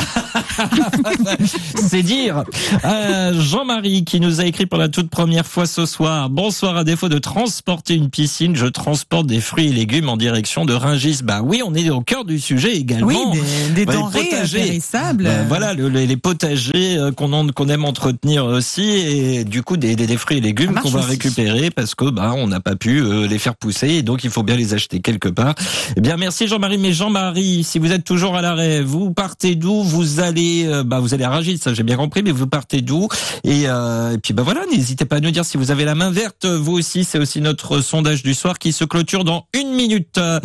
C'est 1.89 2.03
dire. 2.03 2.45
Euh, 2.85 3.33
Jean-Marie 3.41 4.05
qui 4.05 4.21
nous 4.21 4.41
a 4.41 4.45
écrit 4.45 4.67
pour 4.67 4.79
la 4.79 4.89
toute 4.89 5.11
première 5.11 5.47
fois 5.47 5.67
ce 5.67 5.87
soir. 5.87 6.31
Bonsoir. 6.31 6.77
À 6.77 6.85
défaut 6.85 7.09
de 7.09 7.19
transporter 7.19 7.95
une 7.95 8.11
piscine, 8.11 8.57
je 8.57 8.67
transporte 8.67 9.27
des 9.27 9.41
fruits 9.41 9.69
et 9.69 9.73
légumes 9.73 10.09
en 10.09 10.17
direction 10.17 10.65
de 10.65 10.73
Ringis. 10.75 11.21
Bah 11.23 11.41
oui, 11.43 11.63
on 11.67 11.75
est 11.75 11.91
au 11.91 12.01
cœur 12.01 12.25
du 12.25 12.39
sujet 12.41 12.75
également. 12.77 13.07
Oui, 13.07 13.17
des, 13.69 13.75
des 13.75 13.85
Bah, 13.87 13.95
denrées 13.95 14.29
euh, 14.33 14.47
périssables. 14.47 15.25
Ben 15.25 15.45
voilà, 15.49 15.75
le- 15.75 15.89
les, 15.89 16.07
les 16.07 16.17
potagers 16.17 16.97
euh, 16.99 17.13
qu'on 17.13 17.33
en- 17.33 17.49
qu'on 17.49 17.69
aime 17.69 17.85
entretenir 18.03 18.45
aussi, 18.47 18.83
et 18.83 19.45
du 19.45 19.63
coup 19.63 19.77
des, 19.77 19.95
des, 19.95 20.07
des 20.07 20.17
fruits 20.17 20.39
et 20.39 20.41
légumes 20.41 20.75
qu'on 20.75 20.91
va 20.91 21.01
aussi. 21.01 21.11
récupérer 21.11 21.71
parce 21.71 21.95
que 21.95 22.11
bah 22.11 22.33
on 22.37 22.49
n'a 22.49 22.59
pas 22.61 22.75
pu 22.75 23.01
euh, 23.01 23.29
les 23.29 23.39
faire 23.39 23.55
pousser, 23.55 23.89
et 23.89 24.03
donc 24.03 24.25
il 24.25 24.31
faut 24.31 24.43
bien 24.43 24.57
les 24.57 24.75
acheter 24.75 25.01
quelque 25.01 25.29
part. 25.29 25.55
Eh 25.97 26.01
bien 26.01 26.17
merci 26.17 26.49
Jean-Marie, 26.49 26.79
mais 26.79 26.93
Jean-Marie, 26.93 27.63
si 27.63 27.79
vous 27.79 27.93
êtes 27.93 28.05
toujours 28.05 28.37
à 28.37 28.43
l'arrêt, 28.43 28.83
vous 28.83 29.13
partez 29.13 29.55
d'où? 29.55 29.83
Vous 29.83 30.19
allez, 30.21 30.65
euh, 30.67 30.83
bah 30.83 30.99
vous 30.99 31.15
allez 31.15 31.25
à 31.25 31.31
Rungis, 31.31 31.59
ça 31.59 31.75
j'ai 31.75 31.85
bien 31.85 31.97
compris, 31.97 32.23
mais 32.23 32.33
vous 32.33 32.47
partez 32.49 32.81
d'où? 32.81 33.07
Et, 33.45 33.65
euh, 33.67 34.15
et 34.15 34.19
puis 34.19 34.35
bah 34.35 34.43
voilà, 34.43 34.63
n'hésitez 34.73 35.05
pas 35.05 35.17
à 35.17 35.21
nous 35.21 35.31
dire 35.31 35.45
si 35.45 35.57
vous 35.57 35.71
avez 35.71 35.85
la 35.85 35.95
main 35.95 36.11
verte, 36.11 36.45
vous 36.47 36.73
aussi, 36.73 37.05
c'est 37.05 37.19
aussi 37.19 37.41
notre 37.41 37.81
sondage 37.81 38.23
du 38.25 38.35
soir 38.35 38.59
qui 38.59 38.73
se 38.73 38.85
clôture 38.85 39.23
dans 39.25 39.47
une 39.55 39.73
minute. 39.75 40.19
Euh, 40.19 40.41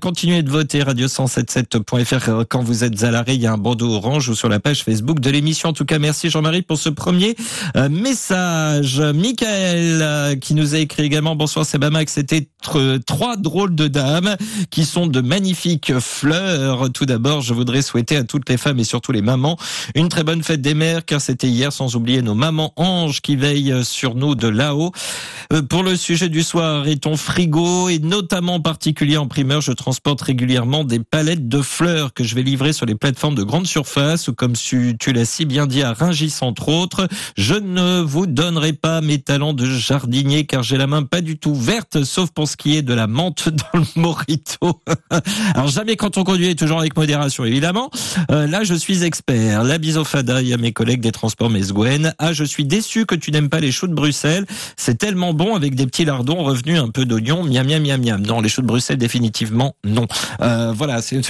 continuez 0.00 0.42
de 0.42 0.50
voter 0.50 0.80
radio177.fr 0.82 2.28
euh, 2.28 2.44
quand 2.48 2.62
vous 2.62 2.84
êtes 2.84 3.02
à 3.04 3.10
l'arrêt, 3.10 3.34
il 3.34 3.42
y 3.42 3.46
a 3.46 3.52
un 3.52 3.58
bandeau 3.58 3.92
orange 3.92 4.28
ou 4.28 4.34
sur 4.34 4.48
la 4.48 4.60
page 4.60 4.84
Facebook 4.84 5.20
de 5.20 5.30
l'émission. 5.30 5.68
En 5.70 5.72
tout 5.72 5.84
cas, 5.84 5.98
merci 5.98 6.30
Jean-Marie 6.30 6.62
pour 6.62 6.78
ce 6.78 6.88
premier 6.94 7.36
euh, 7.76 7.88
message. 7.88 9.00
Michael 9.00 10.00
euh, 10.02 10.34
qui 10.36 10.54
nous 10.54 10.74
a 10.74 10.78
écrit 10.78 11.02
également 11.02 11.36
bonsoir 11.36 11.64
c'est 11.66 11.78
Bamax, 11.78 12.12
c'était 12.12 12.48
tr- 12.64 13.02
trois 13.04 13.36
drôles 13.36 13.74
de 13.74 13.86
dames 13.88 14.36
qui 14.70 14.84
sont 14.84 15.06
de 15.06 15.20
magnifiques 15.20 15.98
fleurs. 16.00 16.90
Tout 16.92 17.06
d'abord, 17.06 17.40
je 17.40 17.54
voudrais 17.54 17.82
souhaiter 17.82 18.16
à 18.16 18.24
toutes 18.24 18.48
les 18.48 18.56
femmes 18.56 18.78
et 18.80 18.84
surtout 18.84 19.12
les 19.12 19.22
mamans 19.22 19.56
une 19.94 20.08
très 20.08 20.24
bonne 20.24 20.42
fête 20.42 20.60
des 20.60 20.74
mères 20.74 21.04
car 21.04 21.20
c'était 21.20 21.48
hier 21.48 21.72
sans 21.72 21.96
oublier 21.96 22.22
nos 22.22 22.34
mamans 22.34 22.72
anges 22.76 23.20
qui 23.20 23.36
veillent 23.36 23.84
sur 23.84 24.14
nous 24.14 24.34
de 24.34 24.48
là-haut. 24.48 24.92
Euh, 25.52 25.62
Pour 25.62 25.82
le 25.82 25.96
sujet 25.96 26.28
du 26.28 26.42
soir 26.42 26.88
et 26.88 26.96
ton 26.96 27.16
frigo 27.16 27.88
et 27.88 27.98
notamment 27.98 28.54
en 28.54 28.60
particulier 28.60 29.16
en 29.16 29.28
primeur, 29.28 29.60
je 29.60 29.72
transporte 29.72 30.22
régulièrement 30.22 30.84
des 30.84 30.98
palettes 30.98 31.48
de 31.48 31.62
fleurs 31.62 32.12
que 32.14 32.24
je 32.24 32.34
vais 32.34 32.42
livrer 32.42 32.72
sur 32.72 32.86
les 32.86 32.94
plateformes 32.94 33.34
de 33.34 33.42
grande 33.42 33.66
surface 33.66 34.28
ou 34.28 34.34
comme 34.34 34.54
tu, 34.54 34.96
l'as 35.12 35.24
si 35.24 35.44
bien 35.44 35.66
dit 35.66 35.82
à 35.82 35.92
Ringis 35.92 36.34
entre. 36.40 36.64
Je 37.36 37.54
ne 37.54 38.00
vous 38.00 38.26
donnerai 38.26 38.72
pas 38.72 39.00
mes 39.00 39.20
talents 39.20 39.52
de 39.52 39.66
jardinier 39.66 40.46
car 40.46 40.62
j'ai 40.62 40.76
la 40.76 40.86
main 40.86 41.02
pas 41.02 41.20
du 41.20 41.38
tout 41.38 41.54
verte 41.54 42.04
sauf 42.04 42.30
pour 42.30 42.48
ce 42.48 42.56
qui 42.56 42.76
est 42.76 42.82
de 42.82 42.94
la 42.94 43.06
menthe 43.06 43.48
dans 43.72 43.80
le 43.80 44.00
morito. 44.00 44.80
Alors 45.54 45.68
jamais 45.68 45.96
quand 45.96 46.18
on 46.18 46.24
conduit, 46.24 46.54
toujours 46.56 46.80
avec 46.80 46.96
modération 46.96 47.44
évidemment. 47.44 47.90
Euh, 48.30 48.46
là 48.46 48.64
je 48.64 48.74
suis 48.74 49.04
expert. 49.04 49.64
La 49.64 49.78
bisofada 49.78 50.42
et 50.42 50.52
à 50.52 50.56
mes 50.56 50.72
collègues 50.72 51.00
des 51.00 51.12
transports 51.12 51.50
Mesgwen. 51.50 52.14
Ah 52.18 52.32
je 52.32 52.44
suis 52.44 52.64
déçu 52.64 53.06
que 53.06 53.14
tu 53.14 53.30
n'aimes 53.30 53.48
pas 53.48 53.60
les 53.60 53.72
choux 53.72 53.86
de 53.86 53.94
Bruxelles. 53.94 54.46
C'est 54.76 54.98
tellement 54.98 55.34
bon 55.34 55.54
avec 55.54 55.74
des 55.74 55.86
petits 55.86 56.04
lardons 56.04 56.42
revenus 56.42 56.78
un 56.78 56.88
peu 56.88 57.04
d'oignon. 57.04 57.44
Miam 57.44 57.66
miam 57.66 57.82
miam 57.82 58.02
miam. 58.02 58.26
Non 58.26 58.40
les 58.40 58.48
choux 58.48 58.62
de 58.62 58.66
Bruxelles 58.66 58.98
définitivement 58.98 59.76
non. 59.84 60.06
Euh, 60.40 60.72
voilà 60.74 61.02
c'est 61.02 61.20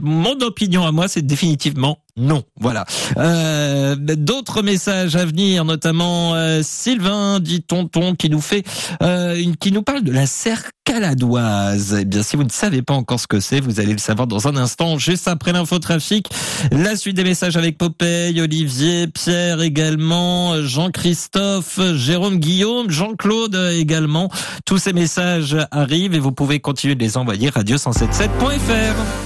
mon 0.00 0.40
opinion 0.40 0.86
à 0.86 0.92
moi 0.92 1.08
c'est 1.08 1.22
définitivement 1.22 1.98
non. 2.16 2.44
Voilà. 2.58 2.86
Euh, 3.18 3.94
D'autres 3.96 4.62
messages 4.62 5.16
à 5.16 5.26
venir, 5.26 5.64
notamment 5.66 6.34
euh, 6.34 6.60
Sylvain 6.62 7.40
dit 7.40 7.62
tonton 7.62 8.14
qui 8.14 8.30
nous 8.30 8.40
fait 8.40 8.64
euh, 9.02 9.36
une, 9.36 9.56
qui 9.56 9.70
nous 9.70 9.82
parle 9.82 10.02
de 10.02 10.12
la 10.12 10.26
serre 10.26 10.62
caladoise. 10.84 11.98
Eh 12.00 12.04
bien, 12.06 12.22
si 12.22 12.36
vous 12.36 12.44
ne 12.44 12.50
savez 12.50 12.80
pas 12.80 12.94
encore 12.94 13.20
ce 13.20 13.26
que 13.26 13.40
c'est, 13.40 13.60
vous 13.60 13.80
allez 13.80 13.92
le 13.92 13.98
savoir 13.98 14.26
dans 14.26 14.48
un 14.48 14.56
instant, 14.56 14.98
juste 14.98 15.28
après 15.28 15.52
l'infotrafic. 15.52 16.28
La 16.70 16.96
suite 16.96 17.16
des 17.16 17.24
messages 17.24 17.56
avec 17.56 17.76
Popeye, 17.76 18.40
Olivier, 18.40 19.08
Pierre 19.08 19.60
également, 19.60 20.62
Jean-Christophe, 20.62 21.80
Jérôme 21.96 22.38
Guillaume, 22.38 22.90
Jean-Claude 22.90 23.56
également. 23.74 24.30
Tous 24.64 24.78
ces 24.78 24.92
messages 24.94 25.56
arrivent 25.70 26.14
et 26.14 26.20
vous 26.20 26.32
pouvez 26.32 26.60
continuer 26.60 26.94
de 26.94 27.00
les 27.00 27.16
envoyer 27.18 27.50
radio177.fr. 27.50 29.25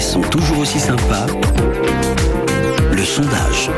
sont 0.00 0.20
toujours 0.20 0.58
aussi 0.58 0.78
sympas. 0.78 1.26
Sondage. 3.06 3.70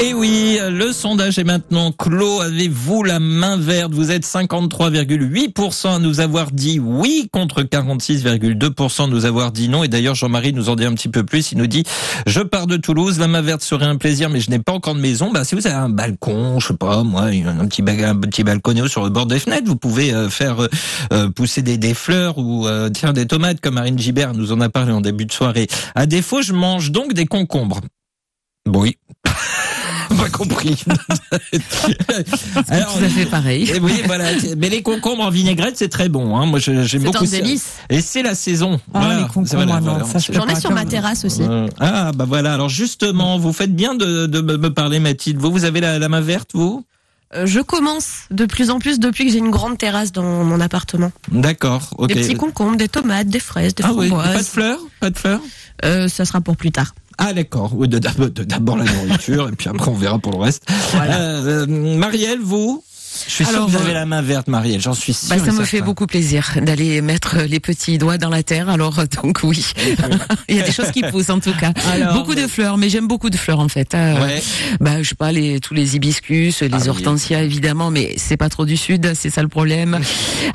Et 0.00 0.12
oui, 0.12 0.58
le 0.68 0.92
sondage 0.92 1.38
est 1.38 1.44
maintenant 1.44 1.92
clos. 1.92 2.42
Avez-vous 2.42 3.02
la 3.02 3.18
main 3.18 3.56
verte? 3.56 3.92
Vous 3.92 4.10
êtes 4.10 4.24
53,8% 4.24 5.96
à 5.96 5.98
nous 5.98 6.20
avoir 6.20 6.50
dit 6.52 6.78
oui 6.78 7.28
contre 7.32 7.62
46,2% 7.62 9.04
à 9.04 9.06
nous 9.06 9.24
avoir 9.24 9.50
dit 9.50 9.68
non. 9.68 9.82
Et 9.82 9.88
d'ailleurs, 9.88 10.14
Jean-Marie 10.14 10.52
nous 10.52 10.68
en 10.68 10.76
dit 10.76 10.84
un 10.84 10.92
petit 10.92 11.08
peu 11.08 11.24
plus. 11.24 11.52
Il 11.52 11.58
nous 11.58 11.66
dit, 11.66 11.84
je 12.26 12.40
pars 12.40 12.66
de 12.66 12.76
Toulouse, 12.76 13.18
la 13.18 13.28
main 13.28 13.40
verte 13.40 13.62
serait 13.62 13.86
un 13.86 13.96
plaisir, 13.96 14.28
mais 14.28 14.40
je 14.40 14.50
n'ai 14.50 14.58
pas 14.58 14.72
encore 14.72 14.94
de 14.94 15.00
maison. 15.00 15.32
Bah, 15.32 15.44
si 15.44 15.54
vous 15.54 15.66
avez 15.66 15.76
un 15.76 15.88
balcon, 15.88 16.60
je 16.60 16.68
sais 16.68 16.74
pas, 16.74 17.02
moi, 17.02 17.22
un 17.22 17.66
petit, 17.66 17.82
un 17.82 18.16
petit 18.16 18.44
balconnet 18.44 18.86
sur 18.88 19.04
le 19.04 19.10
bord 19.10 19.26
des 19.26 19.38
fenêtres, 19.38 19.66
vous 19.66 19.76
pouvez 19.76 20.12
euh, 20.12 20.28
faire 20.28 20.62
euh, 20.62 20.68
euh, 21.12 21.30
pousser 21.30 21.62
des, 21.62 21.78
des 21.78 21.94
fleurs 21.94 22.38
ou 22.38 22.66
euh, 22.68 22.90
tiens 22.90 23.14
des 23.14 23.26
tomates, 23.26 23.60
comme 23.60 23.74
Marine 23.74 23.98
Gibert 23.98 24.34
nous 24.34 24.52
en 24.52 24.60
a 24.60 24.68
parlé 24.68 24.92
en 24.92 25.00
début 25.00 25.24
de 25.24 25.32
soirée. 25.32 25.66
À 25.94 26.06
défaut, 26.06 26.42
je 26.42 26.52
mange 26.52 26.92
donc 26.92 27.14
des 27.14 27.26
concombres. 27.26 27.80
Oui. 28.66 28.96
pas 30.16 30.30
compris. 30.30 30.84
Alors, 32.68 32.96
Tout 32.98 33.04
à 33.04 33.08
fait 33.08 33.26
pareil. 33.26 33.70
oui, 33.82 34.02
voilà. 34.06 34.26
Mais 34.56 34.68
les 34.68 34.82
concombres 34.82 35.24
en 35.24 35.30
vinaigrette, 35.30 35.76
c'est 35.76 35.88
très 35.88 36.08
bon. 36.08 36.36
Hein. 36.36 36.46
Moi, 36.46 36.58
j'aime 36.58 37.02
beaucoup. 37.02 37.24
Et 37.90 38.00
c'est 38.00 38.22
la 38.22 38.34
saison. 38.34 38.80
Ah, 38.94 39.00
Voilà. 39.00 39.16
les 39.20 39.26
concombres, 39.26 40.18
J'en 40.32 40.46
ai 40.46 40.60
sur 40.60 40.70
ma 40.72 40.84
terrasse 40.84 41.24
aussi. 41.24 41.42
Euh, 41.42 41.66
Ah, 41.80 42.12
bah 42.14 42.24
voilà. 42.26 42.54
Alors 42.54 42.68
justement, 42.68 43.38
vous 43.38 43.52
faites 43.52 43.74
bien 43.74 43.94
de, 43.94 44.26
de 44.26 44.40
me 44.40 44.72
parler, 44.72 44.98
Mathilde. 45.00 45.38
Vous, 45.38 45.50
vous 45.50 45.64
avez 45.64 45.80
la, 45.80 45.98
la 45.98 46.08
main 46.08 46.20
verte, 46.20 46.50
vous? 46.54 46.84
Euh, 47.34 47.44
Je 47.46 47.60
commence 47.60 48.22
de 48.30 48.46
plus 48.46 48.70
en 48.70 48.78
plus 48.78 49.00
depuis 49.00 49.26
que 49.26 49.32
j'ai 49.32 49.38
une 49.38 49.50
grande 49.50 49.78
terrasse 49.78 50.12
dans 50.12 50.44
mon 50.44 50.60
appartement. 50.60 51.10
D'accord. 51.32 51.90
Des 52.06 52.14
petits 52.14 52.34
concombres, 52.34 52.76
des 52.76 52.88
tomates, 52.88 53.26
des 53.28 53.40
fraises, 53.40 53.74
des 53.74 53.82
ah 53.84 53.92
oui. 53.92 54.08
Pas 54.10 54.14
de 54.16 54.20
framboises. 54.22 54.48
fleurs? 54.48 54.78
Pas 55.00 55.10
de 55.10 55.18
fleurs? 55.18 55.40
Euh, 55.84 56.08
ça 56.08 56.24
sera 56.24 56.40
pour 56.40 56.56
plus 56.56 56.70
tard. 56.70 56.94
Ah 57.18 57.32
d'accord. 57.32 57.72
Oui, 57.74 57.88
de- 57.88 57.98
d'abord 57.98 58.30
de- 58.30 58.44
d'abord 58.44 58.76
la 58.76 58.84
nourriture 58.84 59.48
et 59.48 59.52
puis 59.52 59.68
après 59.68 59.88
on 59.90 59.94
verra 59.94 60.18
pour 60.18 60.32
le 60.32 60.38
reste. 60.38 60.64
Euh, 61.14 61.64
euh, 61.64 61.96
Marielle, 61.96 62.40
vous? 62.42 62.82
Je 63.26 63.30
suis 63.32 63.44
sûr 63.44 63.54
Alors, 63.54 63.66
que 63.66 63.72
vous 63.72 63.76
avez 63.78 63.90
euh, 63.90 63.94
la 63.94 64.06
main 64.06 64.22
verte, 64.22 64.48
Marielle. 64.48 64.80
J'en 64.80 64.92
suis 64.94 65.12
sûr. 65.14 65.28
Bah, 65.30 65.36
et 65.36 65.38
ça 65.38 65.46
me 65.46 65.50
certain. 65.52 65.64
fait 65.64 65.80
beaucoup 65.80 66.06
plaisir 66.06 66.52
d'aller 66.62 67.00
mettre 67.02 67.38
les 67.48 67.60
petits 67.60 67.98
doigts 67.98 68.18
dans 68.18 68.28
la 68.30 68.42
terre. 68.42 68.68
Alors 68.68 68.98
euh, 68.98 69.04
donc 69.22 69.40
oui, 69.44 69.64
il 70.48 70.56
y 70.56 70.60
a 70.60 70.64
des 70.64 70.72
choses 70.72 70.90
qui 70.90 71.02
poussent 71.02 71.30
en 71.30 71.40
tout 71.40 71.54
cas. 71.58 71.72
Alors, 71.92 72.14
beaucoup 72.14 72.34
de 72.34 72.46
fleurs, 72.46 72.76
mais 72.78 72.88
j'aime 72.88 73.08
beaucoup 73.08 73.30
de 73.30 73.36
fleurs 73.36 73.60
en 73.60 73.68
fait. 73.68 73.94
Euh, 73.94 74.14
Ouais. 74.26 74.42
Bah 74.80 75.02
je 75.02 75.08
sais 75.08 75.14
pas 75.14 75.30
les 75.32 75.60
tous 75.60 75.74
les 75.74 75.96
hibiscus, 75.96 76.62
les 76.62 76.70
Ah 76.72 76.78
oui. 76.82 76.88
hortensias 76.88 77.42
évidemment, 77.42 77.90
mais 77.90 78.14
c'est 78.16 78.36
pas 78.36 78.48
trop 78.48 78.64
du 78.64 78.76
sud, 78.76 79.12
c'est 79.14 79.30
ça 79.30 79.42
le 79.42 79.48
problème. 79.48 79.98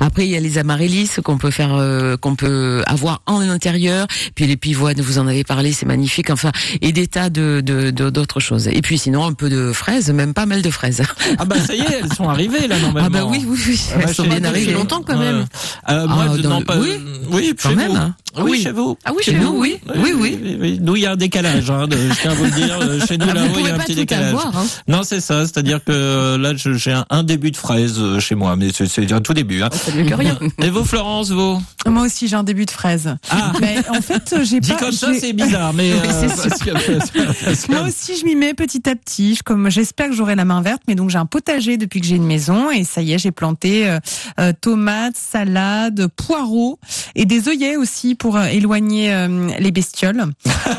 Après 0.00 0.24
il 0.26 0.30
y 0.30 0.36
a 0.36 0.40
les 0.40 0.58
amaryllis 0.58 1.08
qu'on 1.24 1.38
peut 1.38 1.50
faire, 1.50 1.74
euh, 1.74 2.16
qu'on 2.16 2.34
peut 2.34 2.82
avoir 2.86 3.22
en 3.26 3.40
intérieur. 3.40 4.06
Puis 4.34 4.46
les 4.46 4.56
pivoines, 4.56 5.00
vous 5.00 5.18
en 5.18 5.26
avez 5.26 5.44
parlé, 5.44 5.72
c'est 5.72 5.86
magnifique. 5.86 6.30
Enfin 6.30 6.50
et 6.80 6.92
des 6.92 7.06
tas 7.06 7.30
de 7.30 7.62
de- 7.64 7.90
de- 7.90 8.10
d'autres 8.10 8.40
choses. 8.40 8.68
Et 8.68 8.82
puis 8.82 8.98
sinon 8.98 9.24
un 9.24 9.32
peu 9.32 9.48
de 9.48 9.72
fraises, 9.72 10.10
même 10.10 10.34
pas 10.34 10.46
mal 10.46 10.62
de 10.62 10.70
fraises. 10.70 11.02
Ah 11.38 11.44
bah 11.44 11.56
ça 11.64 11.74
y 11.74 11.80
est, 11.80 12.00
elles 12.02 12.12
sont 12.12 12.28
arrivées 12.28 12.51
là 12.68 12.78
normalement. 12.78 13.08
Ah 13.12 13.22
bah 13.22 13.24
oui 13.30 13.44
oui 13.46 13.58
oui, 13.68 13.80
Ah 13.92 13.98
bah, 13.98 14.04
elles 14.08 14.14
sont 14.14 14.22
chez- 14.24 14.28
bien 14.28 14.38
depuis 14.38 14.48
arrivées. 14.50 14.72
longtemps, 14.72 15.02
quand 15.02 15.16
même. 15.18 15.46
Euh, 15.88 16.06
moi, 16.06 16.24
Ah, 16.28 16.32
je- 16.36 16.42
dans 16.42 16.50
non, 16.50 16.58
le- 16.60 16.64
pas, 16.64 16.76
oui. 16.78 17.00
oui, 17.30 17.54
Quand 17.62 17.74
même, 17.74 17.96
hein. 17.96 18.14
Ah 18.34 18.40
oui, 18.44 18.52
Oui. 18.52 18.62
chez 18.62 18.72
vous. 18.72 18.96
Ah 19.04 19.12
oui, 19.14 19.22
chez 19.22 19.32
nous, 19.38 19.58
oui. 19.58 19.78
Oui, 19.96 20.12
oui. 20.18 20.78
Nous, 20.80 20.96
il 20.96 21.02
y 21.02 21.06
a 21.06 21.12
un 21.12 21.16
décalage, 21.16 21.70
hein, 21.70 21.86
de- 21.86 21.96
je 21.96 22.20
tiens 22.20 22.30
à 22.30 22.34
vous 22.34 22.44
le 22.44 22.50
dire. 22.50 22.78
euh, 22.80 23.00
Chez 23.06 23.18
nous, 23.18 23.26
Ah, 23.28 23.34
là-haut, 23.34 23.48
vous 23.48 23.60
il 23.60 23.66
y 23.66 23.70
a 23.70 23.74
un 23.74 23.78
petit 23.78 23.94
décalage. 23.94 24.28
avoir, 24.34 24.56
hein. 24.56 24.66
Non, 24.88 25.02
c'est 25.02 25.20
ça. 25.20 25.40
C'est-à-dire 25.44 25.78
que 25.84 25.92
euh, 25.92 26.38
là, 26.38 26.54
je- 26.56 26.72
j'ai 26.74 26.92
un, 26.92 27.04
un 27.10 27.22
début 27.24 27.50
de 27.50 27.56
fraise 27.56 27.96
euh, 27.98 28.20
chez 28.20 28.34
moi, 28.34 28.56
mais 28.56 28.70
c'est 28.72 28.86
c'est 28.86 29.10
un 29.12 29.20
tout 29.20 29.34
début. 29.34 29.62
Hein. 29.62 29.68
C'est 29.72 29.94
mieux 29.94 30.04
que 30.08 30.14
rien. 30.14 30.38
Et 30.62 30.70
vous, 30.70 30.84
Florence, 30.84 31.30
vous? 31.30 31.60
Moi 31.86 32.04
aussi, 32.06 32.28
j'ai 32.28 32.36
un 32.36 32.42
début 32.44 32.64
de 32.64 32.70
fraise. 32.70 33.16
Ah. 33.30 33.52
Mais 33.60 33.76
en 33.90 34.00
fait, 34.00 34.34
j'ai 34.44 34.60
Dit 34.60 34.70
pas. 34.70 34.76
comme 34.78 34.92
ça, 34.92 35.12
j'ai- 35.12 35.20
c'est 35.20 35.32
bizarre, 35.32 35.72
mais... 35.74 35.92
euh, 35.92 35.96
C'est 36.28 36.46
parce 36.46 36.58
que- 37.66 37.72
Moi 37.72 37.82
aussi, 37.82 38.16
je 38.18 38.24
m'y 38.24 38.34
mets 38.36 38.54
petit 38.54 38.88
à 38.88 38.94
petit. 38.96 39.34
Je- 39.34 39.42
Comme 39.42 39.70
j'espère 39.70 40.08
que 40.08 40.14
j'aurai 40.14 40.34
la 40.36 40.44
main 40.44 40.62
verte, 40.62 40.82
mais 40.88 40.94
donc 40.94 41.10
j'ai 41.10 41.18
un 41.18 41.26
potager 41.26 41.76
depuis 41.76 42.00
que 42.00 42.06
j'ai 42.06 42.16
une 42.16 42.26
maison 42.26 42.70
et 42.70 42.84
ça 42.84 43.02
y 43.02 43.12
est, 43.12 43.18
j'ai 43.18 43.30
planté 43.32 43.88
euh, 43.88 43.98
euh, 44.40 44.52
tomates, 44.58 45.16
salades, 45.16 46.06
poireaux 46.16 46.78
et 47.14 47.24
des 47.26 47.48
œillets 47.48 47.76
aussi 47.76 48.14
pour 48.22 48.36
euh, 48.36 48.44
éloigner 48.46 49.12
euh, 49.12 49.48
les 49.58 49.72
bestioles. 49.72 50.22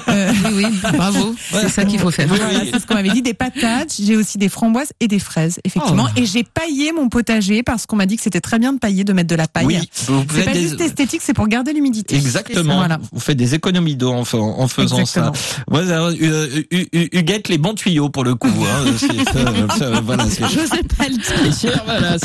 Euh, 0.09 0.31
Oui, 0.53 0.65
oui, 0.65 0.91
bravo. 0.93 1.33
C'est 1.51 1.69
ça 1.69 1.85
qu'il 1.85 1.97
faut 1.99 2.11
faire. 2.11 2.27
Oui, 2.31 2.37
c'est 2.71 2.79
ce 2.79 2.85
qu'on 2.85 2.93
m'avait 2.93 3.09
dit. 3.09 3.21
Des 3.23 3.33
patates, 3.33 3.95
j'ai 3.99 4.15
aussi 4.15 4.37
des 4.37 4.47
framboises 4.47 4.91
et 4.99 5.07
des 5.07 5.17
fraises, 5.17 5.59
effectivement. 5.63 6.05
Oh. 6.07 6.19
Et 6.19 6.25
j'ai 6.25 6.43
paillé 6.43 6.91
mon 6.93 7.09
potager 7.09 7.63
parce 7.63 7.85
qu'on 7.87 7.95
m'a 7.95 8.05
dit 8.05 8.15
que 8.17 8.21
c'était 8.21 8.39
très 8.41 8.59
bien 8.59 8.73
de 8.73 8.77
pailler, 8.79 9.03
de 9.03 9.11
mettre 9.11 9.29
de 9.29 9.35
la 9.35 9.47
paille. 9.47 9.65
Oui, 9.65 9.89
C'est 9.91 10.45
pas 10.45 10.51
des- 10.51 10.61
juste 10.61 10.79
esthétique, 10.81 11.21
c'est 11.23 11.33
pour 11.33 11.47
garder 11.47 11.73
l'humidité. 11.73 12.15
Exactement. 12.15 12.75
Voilà. 12.77 12.99
Vous 13.11 13.19
faites 13.19 13.37
des 13.37 13.55
économies 13.55 13.95
d'eau 13.95 14.11
en, 14.11 14.19
en 14.21 14.67
faisant 14.67 14.99
Exactement. 14.99 15.33
ça. 15.33 16.11
Hu- 16.11 16.89
Huguette, 17.11 17.49
les 17.49 17.57
bons 17.57 17.73
tuyaux 17.73 18.09
pour 18.09 18.23
le 18.23 18.35
coup. 18.35 18.47
Hein, 18.49 18.91
ça, 18.97 19.77
ça, 19.77 19.99
voilà, 20.01 20.25
Je 20.25 20.35
sais 20.35 20.83
pas 20.97 21.07
le 21.09 21.83
voilà, 21.85 22.17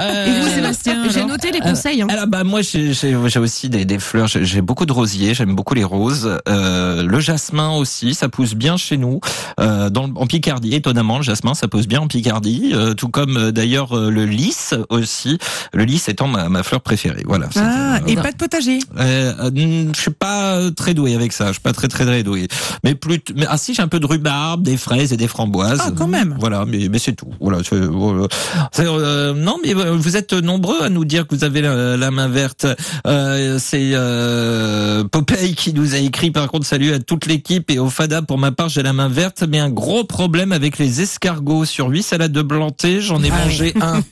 euh, 0.00 0.26
Et 0.26 0.40
vous, 0.40 0.48
Sébastien 0.54 1.08
J'ai 1.12 1.24
noté 1.24 1.50
les 1.50 1.60
conseils. 1.60 2.02
hein. 2.02 2.06
Alors 2.08 2.26
bah 2.28 2.44
moi 2.44 2.60
j'ai 2.62 3.16
aussi 3.38 3.68
des, 3.68 3.84
des 3.84 3.98
fleurs. 3.98 4.28
J'ai 4.40 4.60
beaucoup 4.62 4.86
de 4.86 4.92
rosiers. 4.92 5.34
J'aime 5.34 5.54
beaucoup 5.54 5.74
les 5.74 5.84
roses. 5.84 6.38
Euh, 6.48 7.02
le 7.02 7.20
jasmin 7.20 7.70
aussi, 7.70 8.14
ça 8.14 8.28
pousse 8.28 8.54
bien 8.54 8.76
chez 8.76 8.96
nous. 8.96 9.20
Euh, 9.58 9.90
dans 9.90 10.06
le- 10.06 10.12
en 10.16 10.26
Picardie, 10.26 10.74
étonnamment, 10.74 11.18
le 11.18 11.22
jasmin 11.24 11.54
ça 11.54 11.68
pousse 11.68 11.86
bien 11.86 12.00
en 12.00 12.06
Picardie. 12.08 12.70
euh, 12.74 12.94
tout 12.94 13.08
comme 13.08 13.36
euh, 13.36 13.50
d'ailleurs 13.52 13.96
euh, 13.96 14.10
le 14.10 14.24
lys 14.26 14.74
aussi. 14.88 15.38
Le 15.72 15.84
lys 15.84 16.08
étant 16.08 16.28
ma, 16.28 16.48
ma 16.48 16.62
fleur 16.62 16.80
préférée. 16.80 17.22
Voilà. 17.26 17.48
Ah, 17.56 17.98
et 18.06 18.14
pas 18.16 18.32
de 18.32 18.36
potager. 18.36 18.78
euh, 18.98 19.50
je 19.94 20.00
suis 20.00 20.10
pas 20.10 20.58
très 20.76 20.94
doué 20.94 21.14
avec 21.14 21.32
ça. 21.32 21.48
Je 21.48 21.52
suis 21.52 21.60
pas 21.60 21.72
très 21.72 21.88
très 21.88 22.04
très 22.04 22.22
doué. 22.22 22.48
Mais 22.84 22.94
plus, 22.94 23.20
mais 23.34 23.46
ah 23.48 23.56
si, 23.58 23.74
j'ai 23.74 23.82
un 23.82 23.88
peu 23.88 24.00
de 24.00 24.06
rhubarbe, 24.06 24.62
des 24.62 24.76
fraises 24.76 25.12
et 25.12 25.16
des 25.16 25.28
framboises. 25.28 25.80
Ah, 25.84 25.90
quand 25.96 26.06
même. 26.08 26.36
Voilà, 26.38 26.64
mais 26.66 26.88
mais 26.90 26.98
c'est 26.98 27.12
tout. 27.14 27.32
Voilà. 27.40 27.58
voilà. 27.90 28.26
Euh, 28.78 29.34
non, 29.34 29.56
mais 29.64 29.72
vous 29.74 30.16
êtes 30.16 30.32
nombreux 30.32 30.82
à 30.82 30.88
nous 30.88 31.04
dire 31.04 31.26
que 31.26 31.34
vous 31.34 31.44
avez 31.44 31.60
la, 31.62 31.96
la 31.96 32.10
main 32.10 32.28
verte. 32.28 32.66
Euh, 33.06 33.58
c'est 33.60 33.90
euh, 34.20 35.04
Popeye 35.04 35.54
qui 35.54 35.72
nous 35.72 35.94
a 35.94 35.98
écrit 35.98 36.30
par 36.30 36.48
contre 36.48 36.66
salut 36.66 36.92
à 36.92 36.98
toute 36.98 37.26
l'équipe 37.26 37.70
et 37.70 37.78
au 37.78 37.88
Fada. 37.88 38.22
Pour 38.22 38.38
ma 38.38 38.52
part 38.52 38.68
j'ai 38.68 38.82
la 38.82 38.92
main 38.92 39.08
verte 39.08 39.44
mais 39.48 39.58
un 39.58 39.70
gros 39.70 40.04
problème 40.04 40.52
avec 40.52 40.78
les 40.78 41.00
escargots. 41.00 41.64
Sur 41.64 41.88
huit 41.88 42.02
salades 42.02 42.32
de 42.32 42.42
blanté 42.42 43.00
j'en 43.00 43.22
ai 43.22 43.30
Ah 43.32 43.44
mangé 43.44 43.74
un. 43.80 44.02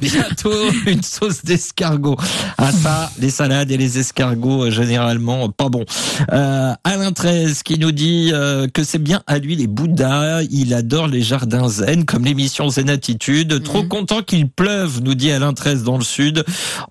Bientôt 0.00 0.70
une 0.86 1.02
sauce 1.02 1.44
d'escargot 1.44 2.16
ah 2.58 2.70
ça 2.72 3.10
les 3.18 3.30
salades 3.30 3.70
et 3.70 3.76
les 3.76 3.98
escargots 3.98 4.64
euh, 4.64 4.70
généralement 4.70 5.48
pas 5.48 5.68
bon. 5.68 5.84
Euh, 6.32 6.72
Alain 6.84 7.12
13 7.12 7.62
qui 7.62 7.78
nous 7.78 7.92
dit 7.92 8.30
euh, 8.32 8.68
que 8.68 8.84
c'est 8.84 9.02
bien 9.02 9.22
à 9.26 9.38
lui 9.38 9.56
les 9.56 9.66
Bouddhas. 9.66 10.42
Il 10.50 10.74
adore 10.74 11.08
les 11.08 11.22
jardins 11.22 11.68
zen 11.68 12.04
comme 12.04 12.24
l'émission 12.24 12.68
Zen 12.68 12.88
Attitude. 12.88 13.62
Trop 13.62 13.82
content 13.82 14.22
qu'il 14.22 14.48
pleuve 14.48 15.00
nous 15.02 15.14
dit 15.14 15.32
Alain 15.32 15.52
13 15.52 15.82
dans 15.82 15.98
le 15.98 16.04
sud. 16.04 16.44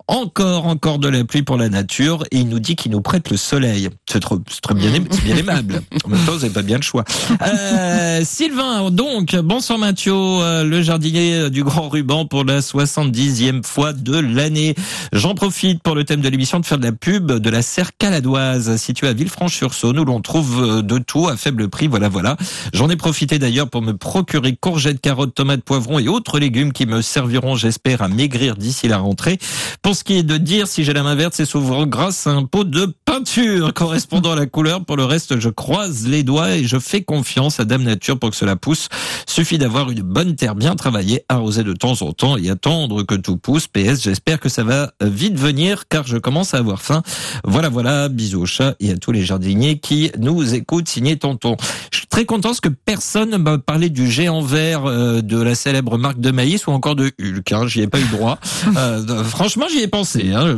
Encore, 0.08 0.66
encore 0.66 0.98
de 0.98 1.08
la 1.08 1.24
pluie 1.24 1.31
pour 1.40 1.56
la 1.56 1.70
nature 1.70 2.24
et 2.30 2.38
il 2.40 2.48
nous 2.48 2.58
dit 2.58 2.76
qu'il 2.76 2.92
nous 2.92 3.00
prête 3.00 3.30
le 3.30 3.38
soleil. 3.38 3.88
C'est 4.06 4.20
trop, 4.20 4.38
c'est 4.50 4.74
bien 4.74 5.36
aimable. 5.36 5.82
En 6.04 6.08
même 6.10 6.20
temps, 6.26 6.32
vous 6.32 6.40
n'avez 6.40 6.50
pas 6.50 6.62
bien 6.62 6.76
le 6.76 6.82
choix. 6.82 7.04
Euh, 7.40 8.20
Sylvain, 8.24 8.90
donc, 8.90 9.34
bonsoir 9.36 9.78
Mathieu, 9.78 10.12
euh, 10.12 10.64
le 10.64 10.82
jardinier 10.82 11.48
du 11.48 11.64
Grand 11.64 11.88
Ruban 11.88 12.26
pour 12.26 12.44
la 12.44 12.60
70e 12.60 13.64
fois 13.64 13.94
de 13.94 14.18
l'année. 14.18 14.74
J'en 15.12 15.34
profite 15.34 15.82
pour 15.82 15.94
le 15.94 16.04
thème 16.04 16.20
de 16.20 16.28
l'émission 16.28 16.60
de 16.60 16.66
faire 16.66 16.78
de 16.78 16.84
la 16.84 16.92
pub 16.92 17.32
de 17.32 17.50
la 17.50 17.62
serre 17.62 17.96
caladoise 17.96 18.76
située 18.76 19.08
à 19.08 19.12
Villefranche-sur-Saône 19.12 19.98
où 20.00 20.04
l'on 20.04 20.20
trouve 20.20 20.62
euh, 20.62 20.82
de 20.82 20.98
tout 20.98 21.28
à 21.28 21.36
faible 21.36 21.68
prix. 21.68 21.86
Voilà, 21.86 22.08
voilà. 22.08 22.36
J'en 22.74 22.90
ai 22.90 22.96
profité 22.96 23.38
d'ailleurs 23.38 23.70
pour 23.70 23.80
me 23.80 23.96
procurer 23.96 24.56
courgettes, 24.56 25.00
carottes, 25.00 25.34
tomates, 25.34 25.62
poivrons 25.62 25.98
et 25.98 26.08
autres 26.08 26.38
légumes 26.38 26.72
qui 26.72 26.86
me 26.86 27.00
serviront, 27.00 27.54
j'espère, 27.54 28.02
à 28.02 28.08
maigrir 28.08 28.56
d'ici 28.56 28.88
la 28.88 28.98
rentrée. 28.98 29.38
Pour 29.80 29.94
ce 29.94 30.04
qui 30.04 30.18
est 30.18 30.22
de 30.22 30.36
dire 30.36 30.66
si 30.66 30.84
j'ai 30.84 30.92
la 30.92 31.02
main 31.02 31.14
verte, 31.22 31.34
c'est 31.36 31.44
souvent 31.44 31.86
grâce 31.86 32.26
à 32.26 32.30
un 32.30 32.44
pot 32.46 32.64
de 32.64 32.92
peinture 33.04 33.72
correspondant 33.74 34.32
à 34.32 34.34
la 34.34 34.46
couleur. 34.46 34.84
Pour 34.84 34.96
le 34.96 35.04
reste, 35.04 35.38
je 35.38 35.50
croise 35.50 36.08
les 36.08 36.24
doigts 36.24 36.56
et 36.56 36.64
je 36.64 36.80
fais 36.80 37.02
confiance 37.02 37.60
à 37.60 37.64
Dame 37.64 37.84
Nature 37.84 38.18
pour 38.18 38.30
que 38.30 38.36
cela 38.36 38.56
pousse. 38.56 38.88
Suffit 39.28 39.56
d'avoir 39.56 39.88
une 39.92 40.00
bonne 40.00 40.34
terre 40.34 40.56
bien 40.56 40.74
travaillée, 40.74 41.24
arroser 41.28 41.62
de 41.62 41.74
temps 41.74 42.02
en 42.02 42.12
temps 42.12 42.36
et 42.36 42.50
attendre 42.50 43.04
que 43.04 43.14
tout 43.14 43.36
pousse. 43.36 43.68
PS, 43.68 44.02
j'espère 44.02 44.40
que 44.40 44.48
ça 44.48 44.64
va 44.64 44.90
vite 45.00 45.38
venir 45.38 45.84
car 45.88 46.04
je 46.04 46.16
commence 46.16 46.54
à 46.54 46.58
avoir 46.58 46.82
faim. 46.82 47.02
Voilà, 47.44 47.68
voilà. 47.68 48.08
Bisous 48.08 48.40
au 48.40 48.46
chat 48.46 48.74
et 48.80 48.90
à 48.90 48.96
tous 48.96 49.12
les 49.12 49.22
jardiniers 49.22 49.78
qui 49.78 50.10
nous 50.18 50.54
écoutent. 50.54 50.88
Signé 50.88 51.18
Tonton. 51.18 51.56
Je 51.92 51.98
suis 51.98 52.06
très 52.08 52.24
content 52.24 52.48
parce 52.48 52.60
que 52.60 52.68
personne 52.68 53.30
ne 53.30 53.36
m'a 53.36 53.58
parlé 53.58 53.90
du 53.90 54.10
géant 54.10 54.40
vert 54.40 54.86
euh, 54.86 55.20
de 55.20 55.40
la 55.40 55.54
célèbre 55.54 55.98
marque 55.98 56.18
de 56.18 56.32
maïs 56.32 56.66
ou 56.66 56.72
encore 56.72 56.96
de 56.96 57.12
Hulk. 57.20 57.52
Hein. 57.52 57.68
J'y 57.68 57.82
ai 57.82 57.86
pas 57.86 58.00
eu 58.00 58.08
droit. 58.10 58.38
Euh, 58.74 59.22
franchement, 59.24 59.66
j'y 59.70 59.80
ai 59.80 59.88
pensé. 59.88 60.32
Hein. 60.32 60.56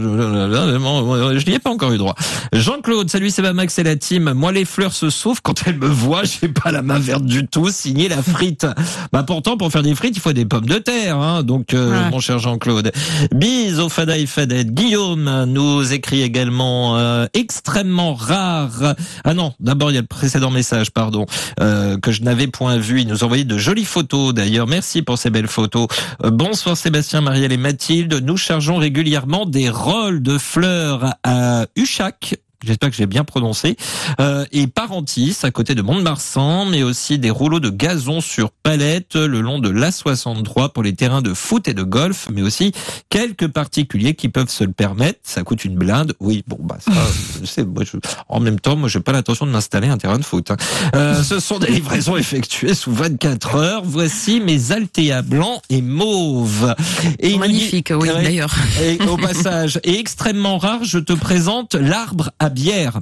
Je, 0.55 1.38
je, 1.38 1.46
n'y 1.46 1.55
ai 1.55 1.59
pas 1.59 1.70
encore 1.70 1.92
eu 1.92 1.98
droit. 1.98 2.14
Jean-Claude, 2.52 3.11
salut, 3.11 3.30
c'est 3.30 3.42
Max 3.52 3.78
et 3.78 3.82
la 3.82 3.96
team. 3.96 4.32
Moi, 4.34 4.52
les 4.52 4.64
fleurs 4.64 4.92
se 4.92 5.11
sauvent 5.11 5.40
quand 5.42 5.62
elles 5.66 5.78
me 5.78 5.86
voient. 5.86 6.22
J'ai 6.24 6.48
pas 6.48 6.70
la 6.70 6.82
main 6.82 6.98
verte 6.98 7.24
du 7.24 7.46
tout. 7.46 7.68
Signé 7.70 8.09
la 8.09 8.22
frite. 8.22 8.66
Bah 9.12 9.22
pourtant, 9.22 9.57
pour 9.57 9.70
faire 9.70 9.82
des 9.82 9.94
frites, 9.94 10.16
il 10.16 10.20
faut 10.20 10.32
des 10.32 10.44
pommes 10.46 10.66
de 10.66 10.78
terre. 10.78 11.18
Hein. 11.18 11.42
Donc, 11.42 11.74
euh, 11.74 11.84
Ouais. 11.90 12.11
mon 12.11 12.20
cher 12.20 12.38
Jean-Claude. 12.38 12.92
Bis 13.34 13.78
au 13.78 13.88
Fada 13.88 14.16
et 14.16 14.26
Fadette. 14.26 14.72
Guillaume 14.74 15.44
nous 15.46 15.92
écrit 15.92 16.22
également 16.22 16.96
euh, 16.98 17.26
extrêmement 17.34 18.14
rare. 18.14 18.94
Ah 19.24 19.34
non, 19.34 19.52
d'abord 19.61 19.90
il 19.90 19.94
y 19.94 19.98
a 19.98 20.00
le 20.00 20.07
précédent 20.07 20.50
message, 20.50 20.90
pardon, 20.90 21.26
euh, 21.61 21.98
que 21.98 22.11
je 22.12 22.22
n'avais 22.22 22.46
point 22.46 22.78
vu. 22.78 23.00
Il 23.02 23.09
nous 23.09 23.22
envoyait 23.24 23.44
de 23.44 23.59
jolies 23.59 23.84
photos 23.84 24.32
d'ailleurs. 24.34 24.66
Merci 24.66 25.02
pour 25.02 25.18
ces 25.18 25.30
belles 25.30 25.48
photos. 25.48 25.86
Bonsoir 26.22 26.76
Sébastien, 26.76 27.20
Marielle 27.20 27.52
et 27.52 27.57
Mathilde. 27.57 28.20
Nous 28.24 28.36
chargeons 28.36 28.76
régulièrement 28.76 29.46
des 29.46 29.68
rôles 29.68 30.22
de 30.22 30.34
fleurs 30.39 31.14
à 31.22 31.66
Uchac. 31.76 32.37
J'espère 32.67 32.91
que 32.91 32.97
j'ai 32.97 33.07
bien 33.07 33.25
prononcé. 33.25 33.77
Euh, 34.21 34.45
et 34.53 34.67
Parentis, 34.67 35.37
à 35.43 35.51
côté 35.51 35.75
de 35.75 35.83
Mont-de-Marsan, 35.83 36.67
mais 36.67 36.83
aussi 36.83 37.19
des 37.19 37.31
rouleaux 37.31 37.61
de 37.61 37.71
gazon 37.71 38.21
sur 38.21 38.51
palette 38.51 39.17
le 39.17 39.41
long 39.41 39.59
de 39.59 39.69
l'A63 39.71 40.73
pour 40.73 40.83
les 40.83 40.95
terrains 40.95 41.23
de 41.23 41.35
foot 41.35 41.69
et 41.69 41.75
de 41.75 41.83
golf, 41.83 42.29
mais 42.33 42.43
aussi 42.43 42.73
quelques 43.11 43.49
particuliers 43.49 44.15
qui 44.15 44.29
peuvent 44.29 44.49
se 44.51 44.65
le 44.65 44.73
permettre. 44.73 45.21
Ça 45.23 45.43
coûte 45.43 45.65
une 45.65 45.77
blinde. 45.77 46.15
Oui, 46.21 46.45
bon, 46.47 46.59
bah 46.61 46.79
ça, 46.81 46.93
je 47.41 47.47
sais. 47.47 47.65
Moi, 47.65 47.85
je- 47.85 47.99
en 48.29 48.41
même 48.41 48.61
temps, 48.61 48.77
moi, 48.77 48.89
j'ai 48.89 49.01
pas 49.01 49.12
l'intention 49.12 49.47
de 49.47 49.51
m'installer 49.51 49.89
un 49.89 49.99
terrain 49.99 50.19
de 50.19 50.25
foot. 50.25 50.51
hein. 50.51 50.57
Euh, 50.95 51.23
ce 51.23 51.41
sont 51.41 51.59
des 51.59 51.69
livraisons 51.71 52.17
effectuées 52.17 52.75
sous 52.75 52.93
24 52.93 53.55
heures. 53.57 53.83
Voici 53.85 54.41
mes 54.41 54.73
Altea 54.73 55.23
blancs 55.23 55.61
et 55.71 55.83
mauves. 55.83 56.75
Et 57.19 57.29
dit- 57.31 57.39
Magnifique, 57.39 57.93
oui, 57.95 58.09
d'ailleurs. 58.09 58.55
et 58.83 58.99
au 59.09 59.17
passage, 59.19 59.81
et 59.85 59.99
extrêmement 59.99 60.59
rare, 60.59 60.85
je 60.85 60.99
te 60.99 61.12
présente 61.12 61.75
l'arbre 61.75 62.31
à 62.39 62.49
bière. 62.55 63.00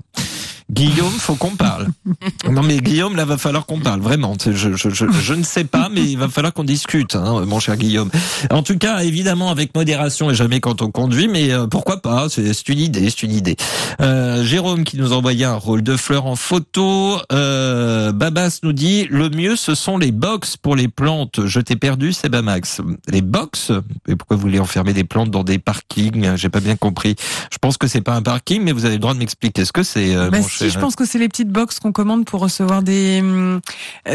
Guillaume, 0.72 1.12
faut 1.12 1.34
qu'on 1.34 1.50
parle. 1.56 1.88
Non 2.50 2.62
mais 2.62 2.78
Guillaume, 2.78 3.14
là 3.16 3.24
va 3.24 3.38
falloir 3.38 3.66
qu'on 3.66 3.78
parle 3.78 4.00
vraiment. 4.00 4.34
Je, 4.44 4.52
je, 4.52 4.88
je, 4.90 5.06
je 5.10 5.34
ne 5.34 5.42
sais 5.44 5.64
pas, 5.64 5.88
mais 5.92 6.02
il 6.02 6.18
va 6.18 6.28
falloir 6.28 6.52
qu'on 6.52 6.64
discute, 6.64 7.14
hein, 7.14 7.44
mon 7.46 7.60
cher 7.60 7.76
Guillaume. 7.76 8.10
En 8.50 8.62
tout 8.62 8.76
cas, 8.78 9.00
évidemment 9.00 9.50
avec 9.50 9.74
modération 9.74 10.30
et 10.30 10.34
jamais 10.34 10.60
quand 10.60 10.82
on 10.82 10.90
conduit, 10.90 11.28
mais 11.28 11.50
euh, 11.52 11.66
pourquoi 11.66 12.02
pas 12.02 12.26
C'est 12.28 12.68
une 12.68 12.78
idée, 12.78 13.08
c'est 13.10 13.22
une 13.22 13.32
idée. 13.32 13.56
Euh, 14.00 14.44
Jérôme 14.44 14.84
qui 14.84 14.96
nous 14.98 15.12
envoyait 15.12 15.44
un 15.44 15.54
rôle 15.54 15.82
de 15.82 15.96
fleurs 15.96 16.26
en 16.26 16.36
photo. 16.36 17.16
Euh, 17.32 18.12
Babas 18.12 18.58
nous 18.62 18.72
dit 18.72 19.06
le 19.10 19.30
mieux 19.30 19.56
ce 19.56 19.74
sont 19.74 19.96
les 19.98 20.12
box 20.12 20.56
pour 20.56 20.74
les 20.76 20.88
plantes. 20.88 21.46
Je 21.46 21.60
t'ai 21.60 21.76
perdu, 21.76 22.12
c'est 22.12 22.28
Bamax. 22.28 22.80
Les 23.08 23.22
box? 23.22 23.70
Et 24.08 24.16
pourquoi 24.16 24.36
vous 24.36 24.42
voulez 24.42 24.58
enfermer 24.60 24.92
des 24.92 25.04
plantes 25.04 25.30
dans 25.30 25.44
des 25.44 25.58
parkings? 25.58 26.36
J'ai 26.36 26.48
pas 26.48 26.60
bien 26.60 26.76
compris. 26.76 27.14
Je 27.52 27.58
pense 27.58 27.78
que 27.78 27.86
c'est 27.86 28.00
pas 28.02 28.14
un 28.14 28.22
parking, 28.22 28.62
mais 28.62 28.72
vous 28.72 28.84
avez 28.84 28.94
le 28.94 29.00
droit 29.00 29.14
de 29.14 29.18
m'expliquer 29.20 29.64
ce 29.64 29.72
que 29.72 29.82
c'est. 29.82 30.14
euh, 30.14 30.28
Bah 30.30 30.38
mon 30.38 30.44
si, 30.68 30.70
je 30.70 30.78
pense 30.78 30.96
que 30.96 31.04
c'est 31.04 31.18
les 31.18 31.28
petites 31.28 31.50
box 31.50 31.78
qu'on 31.78 31.92
commande 31.92 32.24
pour 32.24 32.40
recevoir 32.40 32.82
des 32.82 33.20
hum, 33.20 33.60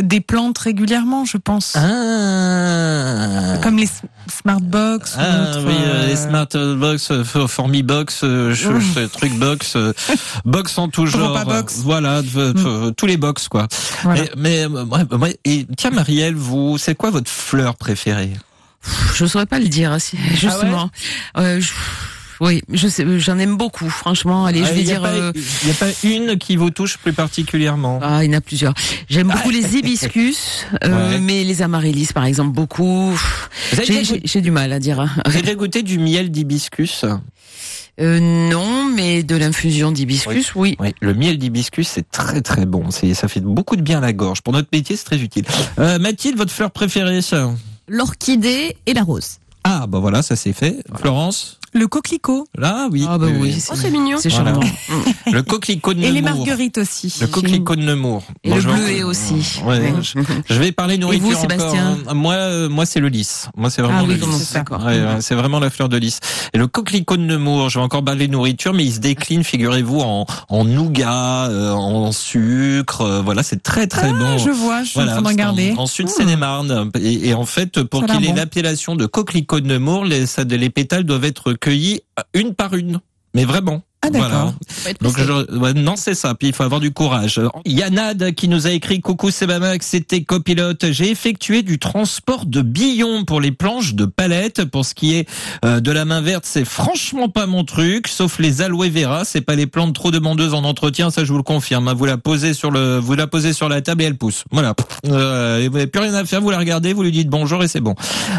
des 0.02 0.22
plantes 0.22 0.58
régulièrement, 0.58 1.26
je 1.26 1.38
pense. 1.38 1.76
Ah. 1.76 3.58
Comme 3.64 3.78
les 3.78 3.88
smart 4.42 4.60
box. 4.62 5.16
Ah 5.18 5.52
oui, 5.66 5.74
euh, 5.78 6.08
les 6.08 6.14
euh, 6.14 6.16
smart 6.16 6.48
box, 6.78 7.12
euh, 7.12 7.24
formi 7.48 7.84
box, 7.84 8.22
euh, 8.24 8.52
Mm. 8.52 8.54
je- 8.54 9.06
truc 9.08 9.34
box, 9.34 9.76
euh, 9.76 9.94
box 10.46 10.78
en 10.78 10.90
tout 10.90 11.06
genre. 11.06 11.44
Box. 11.46 11.78
euh, 11.80 11.82
Voilà, 11.84 12.22
de- 12.22 12.90
tous 12.92 13.06
les 13.06 13.18
box 13.18 13.48
quoi. 13.48 13.68
Voilà. 14.04 14.24
Mais 14.38 14.66
euh, 14.66 15.34
et 15.46 15.66
tiens 15.78 15.92
Marielle, 15.92 16.36
vous, 16.36 16.78
c'est 16.78 16.96
quoi 16.96 17.10
votre 17.10 17.30
fleur 17.32 17.76
préférée? 17.76 18.34
Je 19.16 19.26
saurais 19.26 19.46
pas 19.46 19.60
le 19.60 19.68
dire, 19.68 19.92
Ah 19.94 20.00
si- 20.00 20.18
justement. 20.36 20.90
Euh, 21.38 21.60
je- 21.60 21.72
oui, 22.40 22.62
je 22.72 22.88
sais, 22.88 23.06
j'en 23.20 23.38
aime 23.40 23.58
beaucoup, 23.58 23.90
franchement. 23.90 24.46
Allez, 24.46 24.60
je 24.64 24.70
Ah, 24.70 24.72
vais 24.74 24.84
y 24.84 24.92
a 24.92 24.94
dire. 24.94 25.02
pas- 25.02 25.10
euh, 25.10 25.32
Il 25.36 25.66
n'y 25.66 25.72
a 25.72 25.76
pas 25.76 25.88
une 26.04 26.38
qui 26.38 26.56
vous 26.56 26.70
touche 26.70 26.98
plus 26.98 27.14
particulièrement? 27.14 28.00
Ah, 28.02 28.24
il 28.24 28.32
y 28.32 28.36
en 28.36 28.38
a 28.38 28.42
plusieurs. 28.42 28.74
J'aime 29.10 29.28
beaucoup 29.28 29.50
les 29.50 29.76
hibiscus, 29.78 30.66
euh, 30.84 31.10
Ouais. 31.14 31.20
mais 31.20 31.44
les 31.44 31.62
amaryllis, 31.62 32.10
par 32.14 32.26
exemple, 32.26 32.52
beaucoup. 32.52 33.18
J'ai- 33.74 33.86
déjà 33.86 34.04
J'ai 34.04 34.22
j'ai 34.24 34.42
du 34.42 34.52
mal 34.52 34.72
à 34.74 34.80
dire. 34.80 35.00
hein. 35.00 35.10
Vous 35.26 35.32
avez 35.32 35.42
déjà 35.42 35.56
goûté 35.56 35.84
du 35.84 35.98
miel 36.00 36.30
d'hibiscus? 36.32 37.06
Euh, 38.00 38.20
non, 38.20 38.86
mais 38.94 39.24
de 39.24 39.36
l'infusion 39.36 39.92
d'hibiscus, 39.92 40.54
oui. 40.54 40.76
Oui, 40.80 40.94
le 41.02 41.16
miel 41.16 41.40
d'hibiscus, 41.40 41.88
c'est 41.88 42.10
très 42.12 42.42
très 42.42 42.68
bon. 42.68 42.92
C'est, 42.92 43.16
ça 43.16 43.28
fait 43.28 43.40
beaucoup 43.42 43.76
de 43.76 43.82
bien 43.82 43.98
à 43.98 44.02
la 44.02 44.14
gorge. 44.14 44.42
Pour 44.42 44.54
notre 44.54 44.68
métier, 44.72 44.96
c'est 44.96 45.06
très 45.06 45.18
utile. 45.18 45.46
Euh, 45.80 45.98
Mathilde, 45.98 46.38
votre 46.38 46.52
fleur 46.52 46.70
préférée 46.70 47.24
ça? 47.24 47.52
L'orchidée 47.88 48.78
et 48.86 48.94
la 48.94 49.02
rose. 49.02 49.38
Ah, 49.64 49.86
bah 49.88 49.98
voilà, 50.00 50.22
ça 50.22 50.36
c'est 50.36 50.54
fait. 50.54 50.78
Florence? 51.00 51.60
Le 51.78 51.88
coquelicot 51.88 52.48
Là, 52.58 52.88
oui. 52.92 53.06
Ah 53.08 53.18
bah 53.20 53.28
oui, 53.40 53.56
Oh, 53.70 53.76
c'est 53.76 53.92
mignon. 53.92 54.18
c'est 54.20 54.30
Voilà. 54.30 54.54
charmant. 54.54 54.68
Le 55.32 55.44
coquelicot 55.44 55.94
de 55.94 56.02
et 56.02 56.12
les 56.12 56.22
Nemours. 56.22 56.38
marguerites 56.38 56.78
aussi. 56.80 57.14
Le 57.22 57.28
coquelicot 57.28 57.76
de 57.76 57.82
Nemours. 57.84 58.24
Et 58.44 58.50
Bon, 58.50 58.56
le 58.56 58.62
bleuet 58.64 58.98
encore- 59.04 59.10
aussi. 59.12 59.62
Ouais, 59.66 59.94
je, 60.02 60.20
je 60.54 60.60
vais 60.60 60.72
parler 60.72 60.98
nourriture 60.98 61.28
vous, 61.28 61.36
encore. 61.36 61.42
Sébastien 61.52 61.98
hein. 62.08 62.14
Moi, 62.16 62.34
euh, 62.34 62.68
moi 62.70 62.86
c'est 62.88 63.00
le 63.00 63.10
lys. 63.10 63.50
Moi, 63.56 63.70
c'est 63.70 63.82
vraiment 63.84 64.00
Ah 64.00 64.04
le 64.04 64.08
oui, 64.08 64.14
lys. 64.16 64.22
comment 64.22 64.38
ça, 64.40 64.54
d'accord. 64.60 64.84
Ouais, 64.86 65.00
ouais, 65.00 65.18
c'est 65.22 65.36
vraiment 65.36 65.60
la 65.60 65.70
fleur 65.70 65.88
de 65.90 65.98
lys. 65.98 66.20
Et 66.54 66.58
le 66.58 66.66
coquelicot 66.68 67.18
de 67.18 67.22
Nemours, 67.24 67.70
je 67.70 67.78
vais 67.78 67.86
encore 67.86 68.04
parler 68.04 68.28
nourriture, 68.28 68.74
mais 68.74 68.84
il 68.86 68.94
se 68.94 69.00
décline, 69.00 69.44
figurez-vous, 69.44 70.00
en, 70.00 70.26
en 70.50 70.66
nougat, 70.66 71.48
euh, 71.50 71.72
en 71.74 72.12
sucre. 72.12 73.02
euh, 73.02 73.22
voilà, 73.22 73.44
c'est 73.44 73.62
très 73.62 73.86
très 73.88 74.10
Ah, 74.10 74.14
bon. 74.14 74.38
je 74.40 74.50
vois, 74.50 74.82
je 74.82 74.90
suis 74.90 74.94
Voilà, 74.96 75.12
en 75.12 75.14
train 75.16 75.22
de 75.22 75.28
c'est 75.28 75.34
regarder. 75.34 75.74
En, 75.78 75.84
en 75.84 75.88
sud 75.88 76.10
Seine-et-Marne. 76.10 76.90
Et, 77.00 77.30
et 77.30 77.34
en 77.36 77.46
fait, 77.46 77.84
pour 77.84 78.04
qu'il 78.06 78.24
ait 78.26 78.30
bon. 78.30 78.36
l'appellation 78.36 78.96
de 78.96 79.06
coquelicot 79.06 79.60
de 79.60 79.68
Nemours, 79.68 80.06
les, 80.06 80.26
ça, 80.26 80.44
les 80.44 80.70
pétales 80.70 81.04
doivent 81.04 81.26
être 81.26 81.54
cueillis 81.68 82.00
une 82.34 82.54
par 82.54 82.76
une. 82.76 83.00
Mais 83.34 83.44
vraiment. 83.44 83.82
Ah, 84.04 84.12
d'accord. 84.12 84.54
Donc 85.02 85.18
je, 85.18 85.58
ouais, 85.58 85.74
non 85.74 85.96
c'est 85.98 86.14
ça. 86.14 86.36
Puis 86.36 86.50
il 86.50 86.54
faut 86.54 86.64
avoir 86.64 86.80
du 86.80 86.92
courage. 86.94 87.42
Il 87.66 87.74
y 87.74 87.82
a 87.82 87.90
Nad 87.90 88.32
qui 88.36 88.48
nous 88.48 88.68
a 88.68 88.70
écrit 88.70 89.02
coucou 89.02 89.32
Sebamax, 89.32 89.86
c'était 89.86 90.24
copilote. 90.24 90.92
J'ai 90.92 91.10
effectué 91.10 91.64
du 91.64 91.80
transport 91.80 92.46
de 92.46 92.62
billons 92.62 93.26
pour 93.26 93.42
les 93.42 93.52
planches 93.52 93.96
de 93.96 94.06
palette. 94.06 94.66
Pour 94.66 94.86
ce 94.86 94.94
qui 94.94 95.16
est 95.16 95.28
euh, 95.66 95.80
de 95.80 95.92
la 95.92 96.06
main 96.06 96.22
verte, 96.22 96.46
c'est 96.46 96.64
franchement 96.64 97.28
pas 97.28 97.48
mon 97.48 97.64
truc. 97.64 98.08
Sauf 98.08 98.38
les 98.38 98.62
aloe 98.62 98.88
vera, 98.88 99.26
c'est 99.26 99.42
pas 99.42 99.56
les 99.56 99.68
plantes 99.68 99.96
trop 99.96 100.12
demandeuses 100.12 100.54
en 100.54 100.64
entretien. 100.64 101.10
Ça 101.10 101.26
je 101.26 101.32
vous 101.32 101.38
le 101.38 101.44
confirme. 101.44 101.88
hein. 101.88 101.96
Vous 101.96 102.06
la 102.06 102.18
posez 102.18 102.54
sur 102.54 102.70
le, 102.70 103.00
vous 103.00 103.16
la 103.16 103.26
posez 103.26 103.52
sur 103.52 103.68
la 103.68 103.82
table 103.82 104.04
et 104.04 104.06
elle 104.06 104.18
pousse. 104.18 104.44
Voilà. 104.52 104.76
Euh, 105.08 105.60
et 105.60 105.70
vous 105.70 105.74
n'avez 105.74 105.88
plus 105.88 106.02
rien 106.02 106.14
à 106.14 106.24
faire. 106.24 106.40
Vous 106.40 106.52
la 106.52 106.60
regardez, 106.60 106.94
vous 106.94 107.02
lui 107.04 107.12
dites 107.12 107.30
bonjour 107.30 107.64
et 107.64 107.68
c'est 107.68 107.82
bon. 107.82 107.96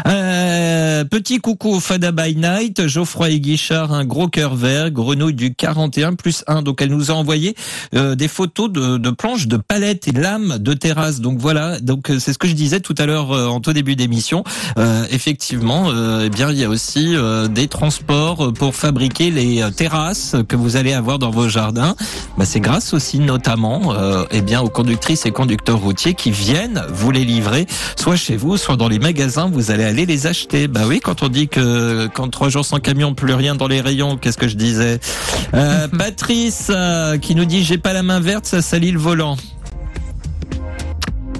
Euh, 0.07 0.38
Euh, 0.49 1.03
petit 1.03 1.37
coucou 1.37 1.79
Fada 1.79 2.11
by 2.11 2.35
Night, 2.35 2.87
Geoffroy 2.87 3.29
et 3.29 3.39
Guichard, 3.39 3.93
un 3.93 4.03
gros 4.03 4.27
cœur 4.27 4.55
vert, 4.55 4.89
grenouille 4.89 5.35
du 5.35 5.53
41 5.53 6.15
plus 6.15 6.43
1. 6.47 6.63
Donc 6.63 6.81
elle 6.81 6.89
nous 6.89 7.11
a 7.11 7.13
envoyé 7.13 7.55
euh, 7.93 8.15
des 8.15 8.27
photos 8.27 8.71
de, 8.71 8.97
de 8.97 9.09
planches, 9.11 9.47
de 9.47 9.57
palettes 9.57 10.07
et 10.07 10.11
lames 10.11 10.57
de 10.57 10.73
terrasse. 10.73 11.21
Donc 11.21 11.37
voilà, 11.37 11.79
donc 11.79 12.09
euh, 12.09 12.19
c'est 12.19 12.33
ce 12.33 12.39
que 12.39 12.47
je 12.47 12.53
disais 12.53 12.79
tout 12.79 12.95
à 12.97 13.05
l'heure 13.05 13.31
euh, 13.31 13.47
en 13.47 13.59
tout 13.59 13.73
début 13.73 13.95
d'émission. 13.95 14.43
Euh, 14.79 15.05
effectivement, 15.11 15.91
eh 16.23 16.29
bien 16.29 16.51
il 16.51 16.57
y 16.57 16.63
a 16.63 16.69
aussi 16.69 17.15
des 17.49 17.67
transports 17.67 18.51
pour 18.53 18.75
fabriquer 18.75 19.29
les 19.29 19.63
terrasses 19.75 20.35
que 20.47 20.55
vous 20.55 20.75
allez 20.75 20.93
avoir 20.93 21.19
dans 21.19 21.29
vos 21.29 21.47
jardins. 21.47 21.95
Bah, 22.37 22.45
c'est 22.45 22.59
grâce 22.59 22.93
aussi 22.93 23.19
notamment 23.19 23.93
eh 24.31 24.41
bien 24.41 24.61
aux 24.61 24.69
conductrices 24.69 25.25
et 25.25 25.31
conducteurs 25.31 25.79
routiers 25.79 26.13
qui 26.13 26.31
viennent 26.31 26.83
vous 26.89 27.11
les 27.11 27.25
livrer, 27.25 27.67
soit 27.95 28.15
chez 28.15 28.37
vous, 28.37 28.57
soit 28.57 28.77
dans 28.77 28.87
les 28.87 28.99
magasins. 28.99 29.49
Vous 29.51 29.71
allez 29.71 29.83
aller 29.83 30.05
les 30.05 30.27
acheter. 30.27 30.38
Bah 30.69 30.81
oui, 30.87 30.99
quand 30.99 31.23
on 31.23 31.27
dit 31.27 31.47
que 31.47 32.07
quand 32.07 32.29
trois 32.29 32.49
jours 32.49 32.65
sans 32.65 32.79
camion, 32.79 33.13
plus 33.13 33.33
rien 33.33 33.55
dans 33.55 33.67
les 33.67 33.81
rayons, 33.81 34.17
qu'est-ce 34.17 34.37
que 34.37 34.47
je 34.47 34.55
disais? 34.55 34.99
Euh, 35.53 35.87
Patrice 35.97 36.67
euh, 36.69 37.17
qui 37.17 37.35
nous 37.35 37.45
dit 37.45 37.63
j'ai 37.63 37.77
pas 37.77 37.93
la 37.93 38.03
main 38.03 38.19
verte, 38.19 38.45
ça 38.45 38.61
salit 38.61 38.91
le 38.91 38.99
volant. 38.99 39.37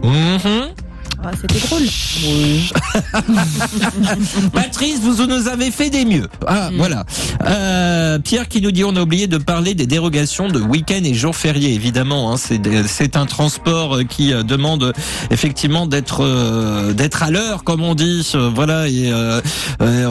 Mhm. 0.04 0.74
Ah, 1.22 1.32
C'était 1.40 1.60
drôle. 1.60 1.82
Patrice, 4.54 5.00
vous 5.02 5.26
nous 5.26 5.50
avez 5.50 5.70
fait 5.70 5.90
des 5.90 6.06
mieux. 6.06 6.28
Ah, 6.48 6.70
voilà. 6.78 7.04
Euh, 7.46 8.20
Pierre 8.20 8.48
qui 8.48 8.62
nous 8.62 8.72
dit 8.72 8.86
on 8.86 8.96
a 8.96 9.02
oublié 9.02 9.28
de 9.28 9.38
parler 9.38 9.74
des 9.74 9.86
dérogations 9.86 10.48
de 10.48 10.60
week-end 10.60 11.02
et 11.04 11.14
jours 11.14 11.36
fériés. 11.36 11.74
Évidemment, 11.74 12.34
hein, 12.34 12.38
c'est 12.38 13.18
un 13.18 13.26
transport 13.26 13.98
euh, 13.98 14.04
qui 14.04 14.32
euh, 14.34 14.44
demande 14.44 14.94
effectivement 15.30 15.88
d'être 15.88 16.24
euh, 16.24 16.94
d'être 16.94 17.22
à 17.22 17.32
l'heure, 17.32 17.66
comme 17.66 17.84
on 17.84 17.96
dit. 17.96 18.26
Voilà, 18.56 18.88
et 18.88 19.12
euh, 19.12 19.42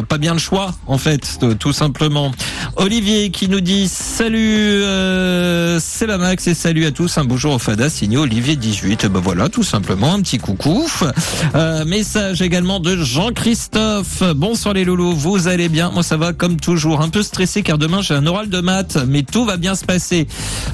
pas 0.03 0.19
bien 0.19 0.35
le 0.35 0.39
choix 0.39 0.75
en 0.87 0.99
fait, 0.99 1.39
tout 1.59 1.73
simplement. 1.73 2.33
Olivier 2.77 3.31
qui 3.31 3.49
nous 3.49 3.61
dit 3.61 3.89
salut, 3.89 4.83
euh, 4.83 5.79
c'est 5.81 6.07
la 6.07 6.19
Max 6.19 6.47
et 6.47 6.55
salut 6.55 6.85
à 6.85 6.91
tous. 6.91 7.17
Un 7.19 7.25
bonjour 7.25 7.55
au 7.55 7.59
Fada 7.59 7.89
signé 7.89 8.19
Olivier 8.19 8.57
18. 8.57 9.07
Ben 9.07 9.21
voilà, 9.21 9.49
tout 9.49 9.65
simplement 9.65 10.13
un 10.15 10.21
petit 10.21 10.39
coucou. 10.39 10.87
Euh, 11.55 11.85
message 11.85 12.43
également 12.43 12.81
de 12.81 12.97
Jean-Christophe. 12.97 14.23
Bonsoir 14.35 14.75
les 14.75 14.85
loulous, 14.85 15.15
vous 15.15 15.49
allez 15.49 15.69
bien? 15.69 15.91
Moi 15.91 16.03
ça 16.03 16.17
va 16.17 16.33
comme 16.33 16.59
toujours. 16.59 17.01
Un 17.01 17.09
peu 17.09 17.23
stressé 17.23 17.63
car 17.63 17.79
demain 17.79 18.03
j'ai 18.03 18.15
un 18.15 18.27
oral 18.27 18.49
de 18.49 18.61
maths, 18.61 18.99
mais 19.07 19.23
tout 19.23 19.45
va 19.45 19.57
bien 19.57 19.75
se 19.75 19.85
passer. 19.85 20.27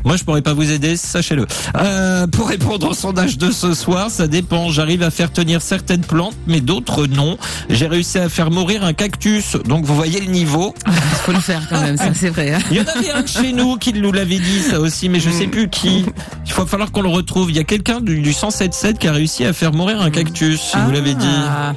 Moi 0.04 0.16
je 0.16 0.24
pourrais 0.24 0.42
pas 0.42 0.54
vous 0.54 0.70
aider, 0.70 0.96
sachez-le. 0.96 1.46
Euh, 1.76 2.26
pour 2.26 2.48
répondre 2.48 2.88
au 2.88 2.94
sondage 2.94 3.38
de 3.38 3.50
ce 3.50 3.74
soir, 3.74 4.10
ça 4.10 4.26
dépend. 4.26 4.70
J'arrive 4.70 5.02
à 5.02 5.10
faire 5.10 5.32
tenir 5.32 5.62
certaines 5.62 6.02
plantes, 6.04 6.34
mais 6.46 6.60
d'autres 6.60 7.06
non. 7.06 7.36
J'ai 7.68 7.86
réussi 7.86 8.18
à 8.18 8.28
faire 8.28 8.50
mourir 8.50 8.84
un 8.84 8.92
cactus, 8.92 9.56
donc 9.66 9.84
vous 9.84 9.94
voyez 9.94 10.20
le 10.20 10.26
niveau. 10.30 10.74
Il 10.86 10.92
faut 11.24 11.32
le 11.32 11.40
faire 11.40 11.62
quand 11.68 11.80
même, 11.80 11.96
ça 11.96 12.12
c'est 12.14 12.30
vrai. 12.30 12.54
hein. 12.54 12.58
Il 12.70 12.76
y 12.76 12.80
en 12.80 12.84
avait 12.84 13.10
un 13.10 13.22
de 13.22 13.28
chez 13.28 13.52
nous 13.52 13.76
qui 13.76 13.92
nous 13.92 14.12
l'avait 14.12 14.38
dit 14.38 14.60
ça 14.60 14.80
aussi, 14.80 15.08
mais 15.08 15.20
je 15.20 15.30
sais 15.30 15.46
plus 15.46 15.68
qui. 15.68 16.04
Il 16.46 16.52
va 16.52 16.66
falloir 16.66 16.92
qu'on 16.92 17.02
le 17.02 17.08
retrouve. 17.08 17.50
Il 17.50 17.56
y 17.56 17.60
a 17.60 17.64
quelqu'un 17.64 18.00
du, 18.00 18.20
du 18.20 18.30
107.7 18.30 18.98
qui 18.98 19.08
a 19.08 19.12
réussi 19.12 19.44
à 19.44 19.52
faire 19.52 19.72
mourir 19.72 20.00
un 20.00 20.10
cactus, 20.14 20.60
si 20.60 20.76
vous 20.78 20.90
l'avez 20.90 21.14
dit. 21.14 21.26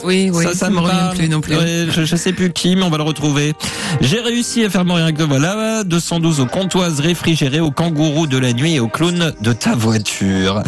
Oui, 0.03 0.29
oui, 0.33 0.43
ça, 0.43 0.53
ça 0.53 0.69
me 0.69 0.79
revient 0.79 1.17
plus 1.17 1.29
non 1.29 1.41
plus. 1.41 1.55
Ouais, 1.55 1.87
je, 1.89 2.05
je 2.05 2.15
sais 2.15 2.33
plus 2.33 2.51
qui, 2.51 2.75
mais 2.75 2.83
on 2.83 2.89
va 2.89 2.97
le 2.97 3.03
retrouver. 3.03 3.53
J'ai 4.01 4.19
réussi 4.19 4.63
à 4.63 4.69
faire 4.69 4.85
mourir 4.85 5.05
un 5.05 5.25
voilà 5.25 5.83
212 5.83 6.39
aux 6.39 6.45
comptoises 6.45 6.99
réfrigérées, 6.99 7.59
aux 7.59 7.71
kangourous 7.71 8.27
de 8.27 8.37
la 8.37 8.53
nuit 8.53 8.75
et 8.75 8.79
aux 8.79 8.87
clowns 8.87 9.33
de 9.41 9.53
ta 9.53 9.75
voiture. 9.75 10.63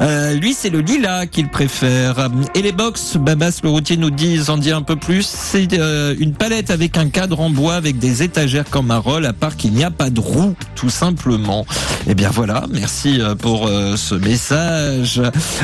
Euh, 0.00 0.34
lui, 0.34 0.54
c'est 0.54 0.70
le 0.70 0.80
lilas 0.80 1.26
qu'il 1.26 1.48
préfère. 1.48 2.28
Et 2.54 2.62
les 2.62 2.72
box, 2.72 3.16
Babas 3.16 3.60
le 3.62 3.70
routier 3.70 3.96
nous 3.96 4.10
dit, 4.10 4.40
en 4.48 4.56
dit 4.58 4.72
un 4.72 4.82
peu 4.82 4.96
plus. 4.96 5.26
C'est 5.26 5.78
euh, 5.78 6.14
une 6.18 6.32
palette 6.32 6.70
avec 6.70 6.98
un 6.98 7.08
cadre 7.08 7.40
en 7.40 7.50
bois 7.50 7.74
avec 7.74 7.98
des 7.98 8.22
étagères 8.22 8.68
comme 8.70 8.90
un 8.90 8.98
rôle, 8.98 9.26
à 9.26 9.32
part 9.32 9.56
qu'il 9.56 9.72
n'y 9.72 9.84
a 9.84 9.90
pas 9.90 10.10
de 10.10 10.20
roue, 10.20 10.54
tout 10.74 10.90
simplement. 10.90 11.64
Eh 12.08 12.14
bien 12.14 12.30
voilà, 12.30 12.64
merci 12.70 13.20
euh, 13.20 13.34
pour 13.34 13.66
euh, 13.66 13.96
ce 13.96 14.14
message. 14.14 15.22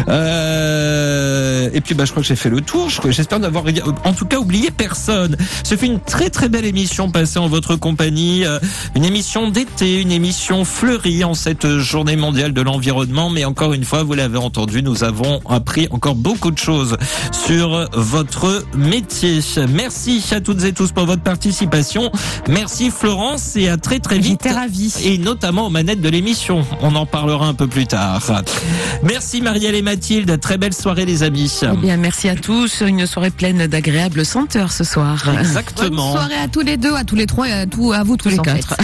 Euh, 0.09 1.48
et 1.73 1.81
puis 1.81 1.95
bah 1.95 2.05
je 2.05 2.11
crois 2.11 2.23
que 2.23 2.29
j'ai 2.29 2.37
fait 2.37 2.51
le 2.51 2.61
tour. 2.61 2.91
J'espère 3.09 3.39
n'avoir 3.39 3.65
en 4.05 4.13
tout 4.13 4.27
cas 4.27 4.39
oublié 4.39 4.71
personne. 4.71 5.37
Ce 5.65 5.77
fut 5.77 5.87
une 5.87 6.01
très 6.01 6.31
très 6.31 6.49
belle 6.49 6.65
émission 6.65 7.11
passée 7.11 7.39
en 7.39 7.49
votre 7.49 7.77
compagnie, 7.77 8.45
Euh, 8.45 8.59
une 8.95 9.05
émission 9.05 9.51
d'été, 9.51 10.01
une 10.01 10.13
émission 10.13 10.65
fleurie 10.65 11.25
en 11.25 11.35
cette 11.35 11.79
journée 11.79 12.17
mondiale 12.17 12.53
de 12.53 12.63
l'environnement. 12.63 13.31
Mais 13.31 13.45
encore 13.45 13.73
une 13.73 13.85
fois, 13.85 14.03
vous 14.03 14.15
l'avez 14.15 14.39
entendu, 14.39 14.83
nous 14.83 15.05
avons 15.05 15.41
appris 15.49 15.89
encore 15.91 16.15
beaucoup 16.15 16.51
de 16.51 16.59
choses 16.59 16.97
sur 17.33 17.89
votre 17.93 18.65
métier. 18.77 19.41
Merci 19.69 20.23
à 20.33 20.41
toutes 20.41 20.65
et 20.65 20.73
tous 20.73 20.93
pour 20.93 21.07
votre 21.07 21.23
participation. 21.23 22.11
Merci 22.49 22.91
Florence 22.91 23.57
et 23.57 23.69
à 23.69 23.77
très 23.77 23.99
très 24.01 24.19
vite. 24.19 24.41
J'étais 24.43 24.55
ravie. 24.55 24.93
Et 25.05 25.19
notamment 25.19 25.67
aux 25.67 25.71
manettes 25.71 26.01
de 26.01 26.09
l'émission. 26.09 26.65
On 26.81 26.95
en 26.95 27.07
parlera 27.07 27.47
un 27.47 27.55
peu 27.55 27.67
plus 27.67 27.87
tard. 27.87 28.21
Merci 29.03 29.41
Marielle 29.43 29.75
et 29.75 29.83
Mathilde. 29.83 30.41
Très 30.41 30.59
belle 30.59 30.75
soirée 30.75 31.05
les 31.05 31.23
amis. 31.23 31.38
Eh 31.73 31.77
bien, 31.77 31.97
merci 31.97 32.29
à 32.29 32.35
tous. 32.35 32.81
Une 32.81 33.07
soirée 33.07 33.31
pleine 33.31 33.69
d'agréables 33.69 34.25
senteurs 34.25 34.73
ce 34.73 34.83
soir. 34.83 35.23
Bonne 35.25 35.39
Exactement. 35.39 36.11
soirée 36.13 36.35
à 36.35 36.49
tous 36.49 36.63
les 36.63 36.77
deux, 36.77 36.95
à 36.95 37.05
tous 37.05 37.15
les 37.15 37.27
trois 37.27 37.49
et 37.49 37.53
à, 37.53 37.67
tout, 37.67 37.93
à 37.93 38.03
vous 38.03 38.17
tous, 38.17 38.31
Tous 38.31 38.37
les 38.37 38.39
quatre. 38.39 38.77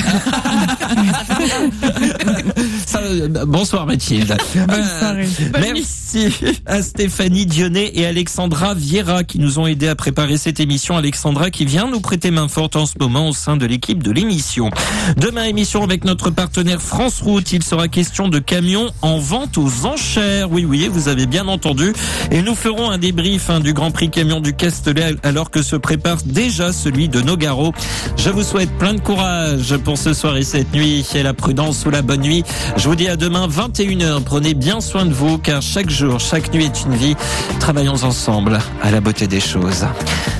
Ça, 2.87 3.01
euh, 3.01 3.29
bonsoir 3.47 3.87
Mathilde. 3.87 4.37
Euh, 4.57 5.27
merci 5.61 6.29
à 6.67 6.81
Stéphanie 6.83 7.47
Dionnet 7.47 7.93
et 7.95 8.07
Alexandra 8.07 8.75
Vieira 8.75 9.25
qui 9.25 9.39
nous 9.39 9.59
ont 9.59 9.67
aidés 9.67 9.89
à 9.89 9.95
préparer 9.95 10.37
cette 10.39 10.59
émission. 10.59 10.97
Alexandra 10.97 11.51
qui 11.51 11.65
vient 11.65 11.89
nous 11.89 12.01
prêter 12.01 12.31
main 12.31 12.49
forte 12.49 12.77
en 12.77 12.87
ce 12.87 12.95
moment 12.99 13.29
au 13.29 13.33
sein 13.33 13.57
de 13.57 13.67
l'équipe 13.67 14.03
de 14.03 14.11
l'émission. 14.11 14.71
Demain 15.17 15.45
émission 15.45 15.83
avec 15.83 16.05
notre 16.05 16.31
partenaire 16.31 16.81
France 16.81 17.21
Route. 17.21 17.53
Il 17.53 17.63
sera 17.63 17.89
question 17.89 18.29
de 18.29 18.39
camions 18.39 18.91
en 19.03 19.19
vente 19.19 19.59
aux 19.59 19.87
enchères. 19.87 20.51
Oui, 20.51 20.65
oui, 20.65 20.89
vous 20.91 21.09
avez 21.09 21.27
bien 21.27 21.47
entendu. 21.47 21.93
Et 22.31 22.43
nous 22.43 22.55
ferons 22.55 22.91
un 22.91 22.99
débrief 22.99 23.51
hein, 23.51 23.61
du 23.61 23.73
Grand 23.73 23.91
Prix 23.91 24.11
camion 24.11 24.41
du 24.41 24.55
Castellet 24.55 25.15
alors 25.23 25.51
que 25.51 25.63
se 25.63 25.77
prépare 25.77 26.19
déjà 26.25 26.73
celui 26.73 27.09
de 27.09 27.21
Nogaro. 27.21 27.73
Je 28.17 28.31
vous 28.31 28.43
souhaite 28.43 28.71
plein 28.79 28.95
de 28.95 29.01
courage 29.01 29.77
pour 29.79 29.99
ce 29.99 30.15
soir 30.15 30.37
et 30.37 30.45
cette 30.45 30.73
nuit 30.73 31.05
et 31.15 31.23
la 31.23 31.35
prudence 31.35 31.85
ou 31.87 31.91
la 31.91 32.03
bonne 32.03 32.23
nuit. 32.23 32.45
Je 32.77 32.89
vous 32.89 32.97
dis 32.97 33.09
à 33.09 33.17
demain 33.17 33.49
21h. 33.49 34.23
Prenez 34.25 34.55
bien 34.55 34.81
soin 34.81 35.07
de 35.07 35.13
vous 35.13 35.39
car 35.39 35.63
chaque 35.63 35.91
jour, 35.91 36.21
chaque 36.21 36.53
nuit 36.53 36.65
est 36.65 36.85
une 36.85 36.95
vie. 36.95 37.15
Travaillons 37.61 38.03
ensemble 38.03 38.59
à 38.83 38.91
la 38.91 39.01
beauté 39.01 39.27
des 39.27 39.41
choses. 39.41 39.87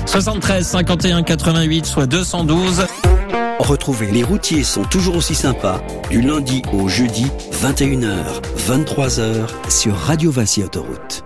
73 0.05 0.67
51 0.67 1.23
88 1.23 1.85
soit 1.85 2.05
212. 2.05 2.85
Retrouvez 3.59 4.11
Les 4.11 4.23
routiers 4.23 4.63
sont 4.63 4.83
toujours 4.83 5.15
aussi 5.15 5.33
sympas 5.33 5.81
du 6.09 6.21
lundi 6.21 6.61
au 6.73 6.87
jeudi 6.87 7.27
21h, 7.63 8.15
23h 8.67 9.47
sur 9.69 9.95
Radio 9.95 10.29
Vinci 10.29 10.63
Autoroute. 10.63 11.23